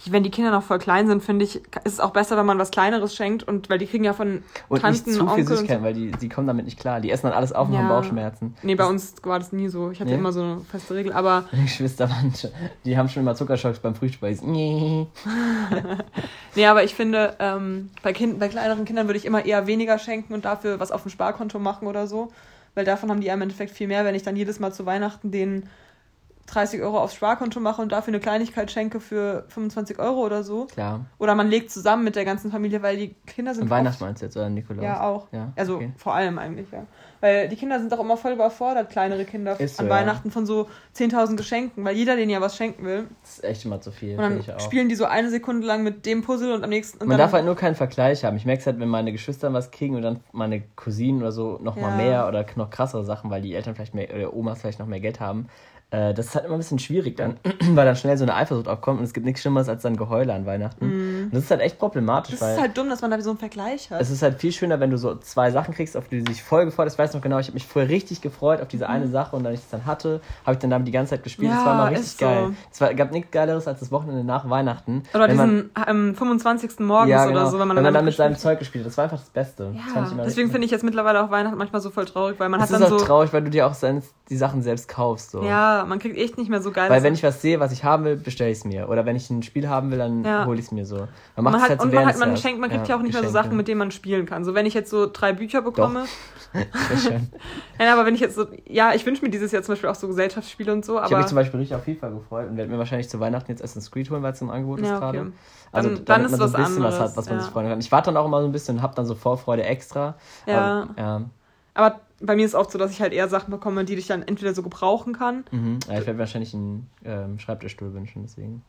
wenn 0.07 0.23
die 0.23 0.31
Kinder 0.31 0.51
noch 0.51 0.63
voll 0.63 0.79
klein 0.79 1.07
sind, 1.07 1.23
finde 1.23 1.45
ich, 1.45 1.57
ist 1.57 1.95
es 1.95 2.01
auch 2.01 2.11
besser, 2.11 2.37
wenn 2.37 2.47
man 2.47 2.59
was 2.59 2.71
Kleineres 2.71 3.15
schenkt 3.15 3.43
und 3.43 3.69
weil 3.69 3.79
die 3.79 3.87
kriegen 3.87 4.05
ja 4.05 4.13
von 4.13 4.43
Und 4.69 4.81
Tanten, 4.81 5.11
nicht 5.11 5.19
zu 5.19 5.29
viel 5.29 5.47
Süßigkeiten, 5.47 5.83
weil 5.85 5.95
die, 5.95 6.13
die 6.13 6.29
kommen 6.29 6.47
damit 6.47 6.65
nicht 6.65 6.79
klar. 6.79 7.01
Die 7.01 7.11
essen 7.11 7.27
dann 7.27 7.33
alles 7.35 7.53
auf 7.53 7.69
und 7.69 7.75
Ja. 7.75 7.81
haben 7.81 7.89
Bauchschmerzen. 7.89 8.57
Nee, 8.63 8.75
bei 8.75 8.87
uns 8.87 9.15
war 9.23 9.39
das 9.39 9.53
nie 9.53 9.69
so. 9.69 9.91
Ich 9.91 10.01
hatte 10.01 10.11
Nee? 10.11 10.17
immer 10.19 10.33
so 10.33 10.43
eine 10.43 10.61
feste 10.71 10.95
Regel, 10.95 11.13
aber 11.13 11.45
Geschwister 11.53 12.09
schon, 12.09 12.51
die 12.85 12.97
haben 12.97 13.09
schon 13.09 13.23
immer 13.23 13.35
Zuckerschocks 13.35 13.81
beim 13.81 13.95
sie 13.95 15.07
nee. 16.55 16.67
Aber 16.67 16.85
ich 16.85 16.95
finde, 16.95 17.37
ähm, 17.39 17.91
bei, 18.03 18.13
kind, 18.13 18.39
bei 18.39 18.49
kleineren 18.49 18.85
Kindern 18.85 19.07
würde 19.09 19.19
ich 19.19 19.25
immer 19.25 19.45
eher 19.45 19.67
weniger 19.67 19.99
schenken 19.99 20.35
und 20.35 20.45
dafür 20.45 20.81
was 20.81 20.93
auf 20.93 21.03
dem 21.03 21.11
Sparkonto 21.11 21.59
machen 21.59 21.87
oder 21.89 22.07
so. 22.07 22.33
Weil 22.75 22.85
davon 22.85 23.11
haben 23.11 23.21
die 23.21 23.27
ja 23.27 23.35
im 23.35 23.43
Endeffekt 23.43 23.73
viel 23.73 23.89
mehr, 23.89 24.05
wenn 24.05 24.15
ich 24.15 24.23
dann 24.23 24.37
jedes 24.37 24.61
Mal 24.61 24.73
zu 24.73 24.87
Weihnachten 24.87 25.31
den 25.31 25.69
30 26.49 26.81
Euro 26.83 26.99
aufs 26.99 27.15
Sparkonto 27.15 27.61
mache 27.61 27.83
und 27.83 27.93
dafür 27.93 28.13
eine 28.13 28.21
Kleinigkeit 28.21 28.71
schenke 28.71 29.01
für 29.01 29.45
25 29.49 29.99
Euro 29.99 30.25
oder 30.25 30.43
so. 30.43 30.65
Klar. 30.67 31.07
Oder 31.19 31.35
man 31.35 31.49
legt 31.49 31.71
zusammen 31.71 32.05
mit 32.05 32.17
der 32.17 32.25
ganzen 32.25 32.51
Familie, 32.51 32.83
weil 32.83 32.97
die 32.97 33.15
Kinder 33.27 33.55
sind 33.55 33.69
meinst 33.69 34.01
du 34.01 34.07
jetzt, 34.07 34.37
oder 34.37 34.49
Nikolaus? 34.49 34.83
Ja, 34.85 35.03
auch. 35.07 35.29
Ja, 35.33 35.53
Also 35.57 35.77
okay. 35.77 35.93
vor 35.97 36.15
allem 36.15 36.39
eigentlich, 36.39 36.71
ja. 36.73 36.87
Weil 37.21 37.49
die 37.49 37.57
Kinder 37.57 37.81
sind 37.81 37.91
doch 37.93 37.99
immer 37.99 38.17
voll 38.17 38.33
überfordert, 38.33 38.91
kleinere 38.91 39.25
Kinder, 39.25 39.57
so, 39.57 39.83
an 39.83 39.89
ja. 39.89 39.93
Weihnachten 39.93 40.31
von 40.31 40.47
so 40.47 40.69
10.000 40.97 41.37
Geschenken, 41.37 41.85
weil 41.85 41.97
jeder 41.97 42.15
denen 42.17 42.31
ja 42.31 42.41
was 42.41 42.57
schenken 42.57 42.85
will. 42.85 43.09
Das 43.23 43.39
ist 43.39 43.45
echt 43.45 43.65
immer 43.65 43.81
zu 43.81 43.91
viel, 43.91 44.13
Und 44.13 44.23
dann 44.23 44.41
ich 44.41 44.53
auch. 44.53 44.61
spielen 44.61 44.89
die 44.89 44.95
so 44.95 45.05
eine 45.05 45.29
Sekunde 45.29 45.67
lang 45.67 45.83
mit 45.83 46.07
dem 46.07 46.23
Puzzle 46.23 46.53
und 46.53 46.63
am 46.65 46.71
nächsten. 46.71 46.99
Und 47.03 47.09
Man 47.09 47.19
darf 47.19 47.33
halt 47.33 47.45
nur 47.45 47.57
keinen 47.57 47.75
Vergleich 47.75 48.25
haben. 48.25 48.37
Ich 48.37 48.47
merke 48.47 48.61
es 48.61 48.67
halt, 48.67 48.79
wenn 48.79 48.89
meine 48.89 49.11
Geschwister 49.13 49.53
was 49.53 49.71
kriegen 49.73 49.97
und 49.97 50.03
dann 50.03 50.21
meine 50.33 50.63
Cousinen 50.77 51.21
oder 51.21 51.33
so 51.33 51.59
noch 51.61 51.77
mal 51.77 51.91
Ja. 51.91 51.97
mehr 51.97 52.29
oder 52.29 52.47
noch 52.55 52.71
krassere 52.71 53.05
Sachen, 53.05 53.31
weil 53.31 53.43
die 53.43 53.55
Eltern 53.55 53.75
vielleicht 53.75 53.95
mehr 53.95 54.15
oder 54.15 54.33
Omas 54.35 54.61
vielleicht 54.61 54.79
noch 54.79 54.87
mehr 54.87 55.01
Geld 55.01 55.19
haben. 55.21 55.49
Äh, 55.91 56.13
das 56.13 56.27
ist 56.27 56.35
halt 56.35 56.45
immer 56.45 56.57
ein 56.57 56.59
bisschen 56.59 56.79
schwierig 56.79 57.17
dann, 57.17 57.39
weil 57.71 57.87
dann 57.87 57.97
schnell 57.97 58.19
so 58.19 58.25
eine 58.25 58.35
Eifersucht 58.35 58.69
aufkommt 58.69 58.99
und 58.99 59.05
es 59.05 59.15
gibt 59.15 59.25
nichts 59.25 59.41
Schlimmeres 59.41 59.71
als 59.71 59.83
dann 59.83 59.97
Geheule 59.97 60.35
an 60.35 60.45
Weihnachten. 60.45 60.85
Und 60.85 61.31
das 61.33 61.45
ist 61.45 61.51
halt 61.51 61.63
echt 61.63 61.79
problematisch. 61.79 62.39
Das 62.39 62.53
ist 62.53 62.61
halt 62.61 62.77
dumm, 62.77 62.91
dass 62.91 63.01
man 63.01 63.11
da 63.11 63.19
so 63.23 63.31
einen 63.31 63.39
Vergleich 63.39 63.91
hat. 63.91 63.99
es 63.99 64.11
ist 64.11 64.21
halt 64.21 64.39
viel 64.39 64.53
schöner, 64.53 64.81
wenn 64.81 64.91
du 64.91 64.99
so 64.99 65.15
zwei 65.15 65.51
Sachen 65.51 65.73
kriegst, 65.73 65.97
auf 65.97 66.09
die 66.09 66.19
du 66.19 66.25
dich 66.25 66.43
voll 66.43 66.67
gefreut 66.67 66.85
hast. 66.87 66.93
Ich 66.95 66.99
weiß 66.99 67.15
noch 67.15 67.23
genau, 67.23 67.39
ich 67.39 67.47
habe 67.47 67.55
mich 67.55 67.67
vorher 67.67 67.91
richtig 67.91 68.21
gefreut 68.21 68.61
auf 68.61 68.69
diese 68.69 68.87
eine 68.87 69.09
Sache 69.09 69.35
und 69.35 69.45
dann 69.45 69.55
ich 69.55 69.61
es 69.61 69.71
dann 69.71 69.87
hatte, 69.87 70.21
habe 70.45 70.53
ich 70.55 70.59
dann 70.59 70.69
damit 70.69 70.87
die 70.89 70.93
ganze 70.93 71.11
Zeit 71.11 71.23
gespielt. 71.23 71.53
das. 71.53 71.61
Ja, 71.61 71.65
war 71.67 71.75
mal 71.77 71.85
richtig 71.89 72.05
ist 72.07 72.19
so. 72.19 72.27
geil. 72.27 72.51
Es 72.71 72.81
war, 72.83 72.93
gab 72.93 73.11
nichts 73.11 73.31
Geileres 73.31 73.67
als 73.67 73.81
das 73.81 73.91
Wochenende 73.91 74.25
nach 74.25 74.51
Weihnachten. 74.51 75.05
Oder 75.15 75.29
wenn 75.29 75.37
man- 75.37 75.49
diesen 75.51 75.71
ähm, 75.87 76.15
25. 76.15 76.81
morgens 76.81 77.09
ja, 77.11 77.25
genau. 77.25 77.41
oder 77.41 77.51
so, 77.51 77.59
wenn 77.59 77.67
man 77.69 77.79
wenn 77.79 77.85
man 77.85 77.95
dann 77.95 78.05
mit 78.05 78.15
seinem 78.15 78.37
Zeug 78.37 78.59
gespielt 78.59 78.85
hat. 78.85 78.91
Das 78.91 78.99
war 78.99 79.05
einfach 79.05 79.19
das 79.21 79.31
Beste. 79.31 79.73
das 79.75 79.95
Ja, 79.95 80.11
immer 80.13 80.25
deswegen 80.25 80.51
finde 80.51 80.67
ich 80.67 80.71
jetzt 80.71 80.85
mittlerweile 80.85 81.25
auch 81.25 81.31
Weihnachten 81.31 81.57
manchmal 81.57 81.81
so 81.81 81.89
voll 81.91 82.05
traurig, 82.05 82.39
weil 82.39 82.51
man 82.51 82.61
Es 82.61 82.65
hat 82.69 82.75
ist 82.75 82.81
dann 82.83 82.93
auch 82.93 82.99
so. 82.99 83.05
traurig, 83.07 83.33
weil 83.33 83.43
du 83.43 83.49
dir 83.51 83.67
auch 83.67 83.75
die 84.29 84.37
Sachen 84.37 84.61
selbst 84.61 84.89
kaufst. 84.89 85.31
So. 85.31 85.43
Ja, 85.43 85.78
man 85.87 85.99
kriegt 85.99 86.17
echt 86.17 86.39
nicht 86.39 86.49
mehr 86.51 86.61
so 86.63 86.71
geil. 86.73 86.91
Weil 86.91 87.03
wenn 87.03 87.15
ich 87.15 87.23
was 87.23 87.41
sehe, 87.43 87.61
was 87.61 87.73
ich 87.73 87.85
haben 87.85 88.05
will, 88.05 88.17
bestelle 88.17 88.51
ich 88.51 88.59
es 88.59 88.65
mir. 88.65 88.89
Oder 88.89 89.05
wenn 89.07 89.17
ich 89.17 89.29
ein 89.31 89.43
Spiel 89.43 89.69
haben 89.69 89.91
will, 89.91 89.99
dann 89.99 90.25
Ja. 90.25 90.47
hole 90.47 90.59
ich 90.59 90.67
es 90.67 90.73
mir 90.73 90.85
so. 90.87 90.97
Man 91.37 91.45
macht 91.45 91.53
man 91.53 91.63
hat, 91.63 91.69
halt 91.71 91.81
so 91.81 91.87
und 91.87 91.95
man, 91.95 92.07
hat, 92.07 92.19
man 92.19 92.37
schenkt, 92.37 92.61
man 92.61 92.71
kriegt 92.71 92.89
ja, 92.89 92.97
auch 92.97 93.01
nicht 93.03 93.13
mehr 93.13 93.23
so 93.23 93.29
Geschenke. 93.29 93.45
Sachen, 93.47 93.57
mit 93.57 93.69
denen 93.69 93.79
man 93.79 93.91
spielen 93.91 94.27
kann. 94.27 94.45
So, 94.45 94.55
wenn 94.55 94.67
ich 94.67 94.75
jetzt 94.75 94.91
so 94.91 95.09
drei 95.13 95.33
Bücher 95.33 95.63
bekomme. 95.63 96.05
Sehr 96.53 96.97
schön. 96.99 97.29
Nein, 97.79 97.89
aber 97.89 98.07
wenn 98.07 98.15
ich 98.15 98.21
jetzt 98.21 98.35
so. 98.35 98.47
Ja, 98.67 98.95
ich 98.95 99.05
wünsche 99.05 99.23
mir 99.25 99.31
dieses 99.31 99.53
Jahr 99.53 99.63
zum 99.63 99.73
Beispiel 99.73 99.91
auch 99.91 99.95
so 99.95 100.07
Gesellschaftsspiele 100.09 100.73
und 100.73 100.85
so, 100.85 100.97
Ich 100.97 101.03
habe 101.03 101.17
mich 101.19 101.27
zum 101.27 101.37
Beispiel 101.37 101.61
richtig 101.61 101.77
auf 101.77 101.85
FIFA 101.85 102.09
gefreut 102.09 102.49
und 102.51 102.57
werde 102.57 102.71
mir 102.71 102.79
wahrscheinlich 102.79 103.09
zu 103.11 103.21
Weihnachten 103.21 103.51
jetzt 103.51 103.63
Assassin's 103.63 103.91
Creed 103.91 104.11
holen, 104.11 104.23
weil 104.23 104.33
es 104.33 104.41
im 104.41 104.51
Angebot 104.51 104.81
ist 104.81 104.89
Ja, 104.89 104.99
gerade. 104.99 105.21
okay. 105.21 105.31
Also 105.71 105.91
Dann- 105.91 106.05
dann 106.07 106.25
ist 106.25 106.31
man 106.31 106.41
so 106.41 106.45
was 106.47 106.55
ein 106.55 106.63
bisschen 106.65 106.83
was 106.83 106.95
anderes, 106.95 107.11
hat, 107.11 107.17
was 107.19 107.27
man 107.27 107.37
ja. 107.37 107.43
sich 107.45 107.53
freuen 107.53 107.69
kann. 107.69 107.79
Ich 107.81 107.93
warte 107.93 108.07
dann 108.07 108.17
auch 108.17 108.25
immer 108.25 108.41
so 108.41 108.47
ein 108.47 108.53
bisschen 108.53 108.77
und 108.77 108.83
habe 108.83 108.95
dann 108.95 109.05
so 109.05 109.15
Vorfreude 109.15 109.65
extra. 109.65 110.15
Ja. 110.47 110.83
Aber, 110.83 110.89
ja. 110.97 111.23
Aber 111.75 112.01
bei 112.21 112.37
mir 112.37 112.45
ist 112.45 112.53
es 112.53 112.55
oft 112.55 112.71
so, 112.71 112.79
dass 112.79 112.91
ich 112.91 113.01
halt 113.01 113.13
eher 113.13 113.29
Sachen 113.29 113.51
bekomme, 113.51 113.85
die 113.85 113.95
ich 113.95 114.07
dann 114.07 114.23
entweder 114.23 114.55
so 114.55 114.63
gebrauchen 114.63 115.13
kann. 115.13 115.45
Mhm. 115.51 115.79
ja 115.89 115.99
ich 116.01 116.07
werde 116.07 116.19
wahrscheinlich 116.19 116.55
einen 116.55 116.89
ähm, 117.05 117.39
Schreibtischstuhl 117.39 117.93
wünschen, 117.95 118.23
deswegen. 118.23 118.63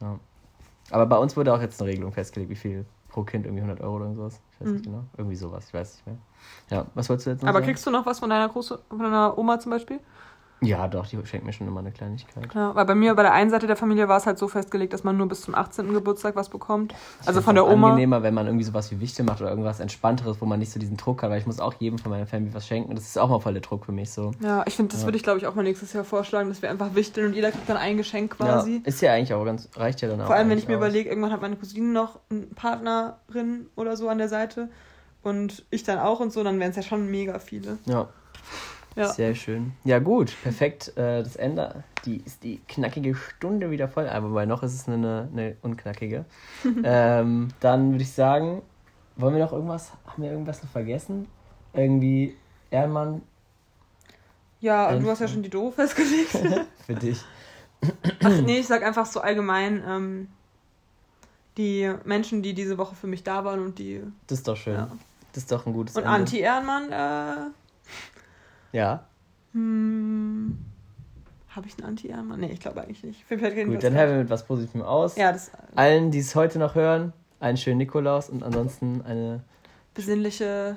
Ja. 0.00 0.18
Aber 0.90 1.06
bei 1.06 1.16
uns 1.16 1.36
wurde 1.36 1.54
auch 1.54 1.60
jetzt 1.60 1.80
eine 1.80 1.90
Regelung 1.90 2.12
festgelegt, 2.12 2.50
wie 2.50 2.56
viel 2.56 2.84
pro 3.08 3.22
Kind, 3.22 3.44
irgendwie 3.44 3.62
100 3.62 3.80
Euro 3.82 3.96
oder 3.96 4.14
sowas. 4.14 4.40
Ich 4.52 4.60
weiß 4.60 4.72
nicht 4.72 4.84
genau. 4.84 5.04
Irgendwie 5.16 5.36
sowas, 5.36 5.66
ich 5.68 5.74
weiß 5.74 5.94
nicht 5.94 6.06
mehr. 6.06 6.16
Ja, 6.70 6.86
was 6.94 7.08
wolltest 7.08 7.26
du 7.26 7.30
jetzt 7.30 7.42
noch 7.42 7.48
Aber 7.48 7.58
sagen? 7.58 7.66
kriegst 7.66 7.86
du 7.86 7.90
noch 7.90 8.06
was 8.06 8.18
von 8.20 8.30
deiner 8.30 8.48
Große, 8.48 8.78
von 8.88 8.98
deiner 8.98 9.36
Oma 9.36 9.58
zum 9.58 9.70
Beispiel? 9.70 10.00
Ja, 10.62 10.88
doch, 10.88 11.06
die 11.06 11.18
schenkt 11.24 11.46
mir 11.46 11.54
schon 11.54 11.66
immer 11.68 11.80
eine 11.80 11.90
Kleinigkeit. 11.90 12.54
Ja, 12.54 12.74
weil 12.74 12.84
bei 12.84 12.94
mir, 12.94 13.14
bei 13.14 13.22
der 13.22 13.32
einen 13.32 13.48
Seite 13.50 13.66
der 13.66 13.76
Familie 13.76 14.08
war 14.08 14.18
es 14.18 14.26
halt 14.26 14.38
so 14.38 14.46
festgelegt, 14.46 14.92
dass 14.92 15.04
man 15.04 15.16
nur 15.16 15.26
bis 15.26 15.40
zum 15.40 15.54
18. 15.54 15.92
Geburtstag 15.94 16.36
was 16.36 16.50
bekommt. 16.50 16.94
Ich 17.22 17.28
Also 17.28 17.40
von 17.40 17.54
der 17.54 17.66
Oma. 17.66 17.88
angenehmer, 17.88 18.22
wenn 18.22 18.34
man 18.34 18.44
irgendwie 18.46 18.64
sowas 18.64 18.90
wie 18.90 19.00
Wichte 19.00 19.22
macht 19.22 19.40
oder 19.40 19.48
irgendwas 19.50 19.80
Entspannteres, 19.80 20.38
wo 20.40 20.44
man 20.44 20.58
nicht 20.58 20.70
so 20.70 20.78
diesen 20.78 20.98
Druck 20.98 21.22
hat, 21.22 21.30
weil 21.30 21.38
ich 21.40 21.46
muss 21.46 21.60
auch 21.60 21.72
jedem 21.78 21.98
von 21.98 22.10
meiner 22.10 22.26
Familie 22.26 22.52
was 22.54 22.66
schenken. 22.66 22.94
Das 22.94 23.04
ist 23.04 23.18
auch 23.18 23.30
mal 23.30 23.40
voll 23.40 23.54
der 23.54 23.62
Druck 23.62 23.86
für 23.86 23.92
mich 23.92 24.10
so. 24.10 24.32
Ja, 24.42 24.62
ich 24.66 24.76
finde, 24.76 24.92
das 24.92 25.00
Ja. 25.00 25.06
würde 25.06 25.16
ich 25.16 25.22
glaube 25.22 25.38
ich 25.38 25.46
auch 25.46 25.54
mal 25.54 25.62
nächstes 25.62 25.94
Jahr 25.94 26.04
vorschlagen, 26.04 26.50
dass 26.50 26.60
wir 26.60 26.68
einfach 26.70 26.94
wichteln 26.94 27.28
und 27.28 27.32
jeder 27.34 27.52
kriegt 27.52 27.68
dann 27.68 27.78
ein 27.78 27.96
Geschenk 27.96 28.36
Ja, 28.38 28.46
quasi. 28.46 28.82
ist 28.84 29.00
ja 29.00 29.14
eigentlich 29.14 29.32
auch 29.32 29.44
ganz, 29.46 29.68
reicht 29.76 30.02
ja 30.02 30.08
dann 30.08 30.20
auch. 30.20 30.26
Vor 30.26 30.36
allem, 30.36 30.50
wenn 30.50 30.58
ich 30.58 30.68
mir 30.68 30.74
überlege, 30.76 31.08
irgendwann 31.08 31.32
hat 31.32 31.40
meine 31.40 31.56
Cousine 31.56 31.86
noch 31.88 32.18
eine 32.30 32.42
Partnerin 32.54 33.66
oder 33.76 33.96
so 33.96 34.08
an 34.10 34.18
der 34.18 34.28
Seite 34.28 34.68
und 35.22 35.64
ich 35.70 35.84
dann 35.84 35.98
auch 35.98 36.20
und 36.20 36.32
so, 36.32 36.44
dann 36.44 36.58
wären 36.60 36.70
es 36.70 36.76
ja 36.76 36.82
schon 36.82 37.10
mega 37.10 37.38
viele. 37.38 37.78
Ja, 37.86 38.08
Ja. 38.96 39.08
sehr 39.08 39.34
schön. 39.34 39.72
Ja, 39.84 39.98
gut, 39.98 40.34
perfekt. 40.42 40.96
Äh, 40.96 41.22
das 41.22 41.36
Ende, 41.36 41.84
die 42.04 42.18
ist 42.18 42.42
die 42.42 42.60
knackige 42.68 43.14
Stunde 43.14 43.70
wieder 43.70 43.88
voll, 43.88 44.08
aber 44.08 44.30
wobei 44.30 44.46
noch 44.46 44.62
ist 44.62 44.74
es 44.74 44.88
eine, 44.88 45.28
eine 45.32 45.56
unknackige. 45.62 46.24
ähm, 46.84 47.48
dann 47.60 47.92
würde 47.92 48.02
ich 48.02 48.12
sagen, 48.12 48.62
wollen 49.16 49.34
wir 49.34 49.44
noch 49.44 49.52
irgendwas, 49.52 49.92
haben 50.06 50.22
wir 50.22 50.30
irgendwas 50.30 50.62
noch 50.62 50.70
vergessen? 50.70 51.28
Irgendwie 51.72 52.36
Ehrenmann 52.70 53.22
Ja, 54.60 54.96
du 54.96 55.08
hast 55.08 55.20
ja 55.20 55.28
schon 55.28 55.42
die 55.42 55.50
Doro 55.50 55.70
festgelegt. 55.70 56.30
für 56.86 56.94
dich. 56.94 57.22
Ach 58.22 58.40
nee, 58.42 58.58
ich 58.58 58.66
sag 58.66 58.82
einfach 58.82 59.06
so 59.06 59.20
allgemein, 59.20 59.82
ähm, 59.86 60.28
die 61.56 61.92
Menschen, 62.04 62.42
die 62.42 62.54
diese 62.54 62.76
Woche 62.78 62.94
für 62.94 63.06
mich 63.06 63.22
da 63.22 63.44
waren 63.44 63.60
und 63.60 63.78
die. 63.78 64.02
Das 64.26 64.38
ist 64.38 64.48
doch 64.48 64.56
schön. 64.56 64.74
Ja. 64.74 64.90
Das 65.32 65.44
ist 65.44 65.52
doch 65.52 65.64
ein 65.64 65.72
gutes 65.72 65.96
Und. 65.96 66.04
Anti-Ehrenmann, 66.04 66.90
äh. 66.92 67.50
Ja, 68.72 69.04
Hm, 69.52 70.56
Habe 71.48 71.66
ich 71.66 71.76
einen 71.78 71.88
Anti-Ehrenmann? 71.88 72.38
Nee, 72.40 72.52
ich 72.52 72.60
glaube 72.60 72.80
eigentlich 72.82 73.02
nicht. 73.02 73.28
Gut, 73.28 73.40
dann 73.82 73.94
hören 73.94 74.10
wir 74.10 74.18
mit 74.18 74.30
was 74.30 74.44
Positivem 74.46 74.82
aus. 74.82 75.16
Ja, 75.16 75.32
das 75.32 75.50
Allen, 75.74 76.12
die 76.12 76.20
es 76.20 76.36
heute 76.36 76.60
noch 76.60 76.76
hören, 76.76 77.12
einen 77.40 77.56
schönen 77.56 77.78
Nikolaus 77.78 78.30
und 78.30 78.44
ansonsten 78.44 79.02
eine 79.02 79.42
besinnliche 79.94 80.76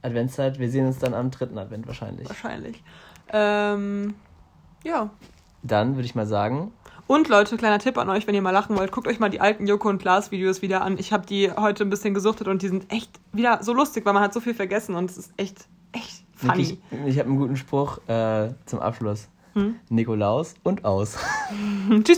Adventszeit. 0.00 0.58
Wir 0.58 0.70
sehen 0.70 0.86
uns 0.86 0.98
dann 0.98 1.12
am 1.12 1.30
dritten 1.30 1.58
Advent 1.58 1.86
wahrscheinlich. 1.86 2.26
wahrscheinlich. 2.28 2.82
Ähm, 3.30 4.14
ja. 4.84 5.10
Dann 5.62 5.96
würde 5.96 6.06
ich 6.06 6.14
mal 6.14 6.26
sagen, 6.26 6.72
Und 7.08 7.28
Leute, 7.28 7.58
kleiner 7.58 7.78
Tipp 7.78 7.98
an 7.98 8.08
euch, 8.08 8.26
wenn 8.26 8.34
ihr 8.34 8.40
mal 8.42 8.52
lachen 8.52 8.74
wollt, 8.78 8.90
guckt 8.92 9.06
euch 9.06 9.18
mal 9.18 9.28
die 9.28 9.40
alten 9.42 9.66
Joko 9.66 9.90
und 9.90 9.98
Klaas 9.98 10.30
Videos 10.30 10.62
wieder 10.62 10.80
an. 10.80 10.96
Ich 10.96 11.12
habe 11.12 11.26
die 11.26 11.50
heute 11.52 11.84
ein 11.84 11.90
bisschen 11.90 12.14
gesuchtet 12.14 12.48
und 12.48 12.62
die 12.62 12.68
sind 12.68 12.90
echt 12.90 13.10
wieder 13.32 13.62
so 13.62 13.74
lustig, 13.74 14.06
weil 14.06 14.14
man 14.14 14.22
hat 14.22 14.32
so 14.32 14.40
viel 14.40 14.54
vergessen 14.54 14.94
und 14.94 15.10
es 15.10 15.18
ist 15.18 15.32
echt, 15.36 15.66
echt 15.92 16.24
funny. 16.38 16.58
wirklich, 16.58 16.78
ich 17.06 17.18
habe 17.18 17.28
einen 17.28 17.38
guten 17.38 17.56
Spruch 17.56 17.98
äh, 18.08 18.50
zum 18.66 18.80
Abschluss. 18.80 19.28
Hm? 19.54 19.76
Nikolaus 19.88 20.54
und 20.62 20.84
aus. 20.84 21.16
Tschüss. 22.04 22.16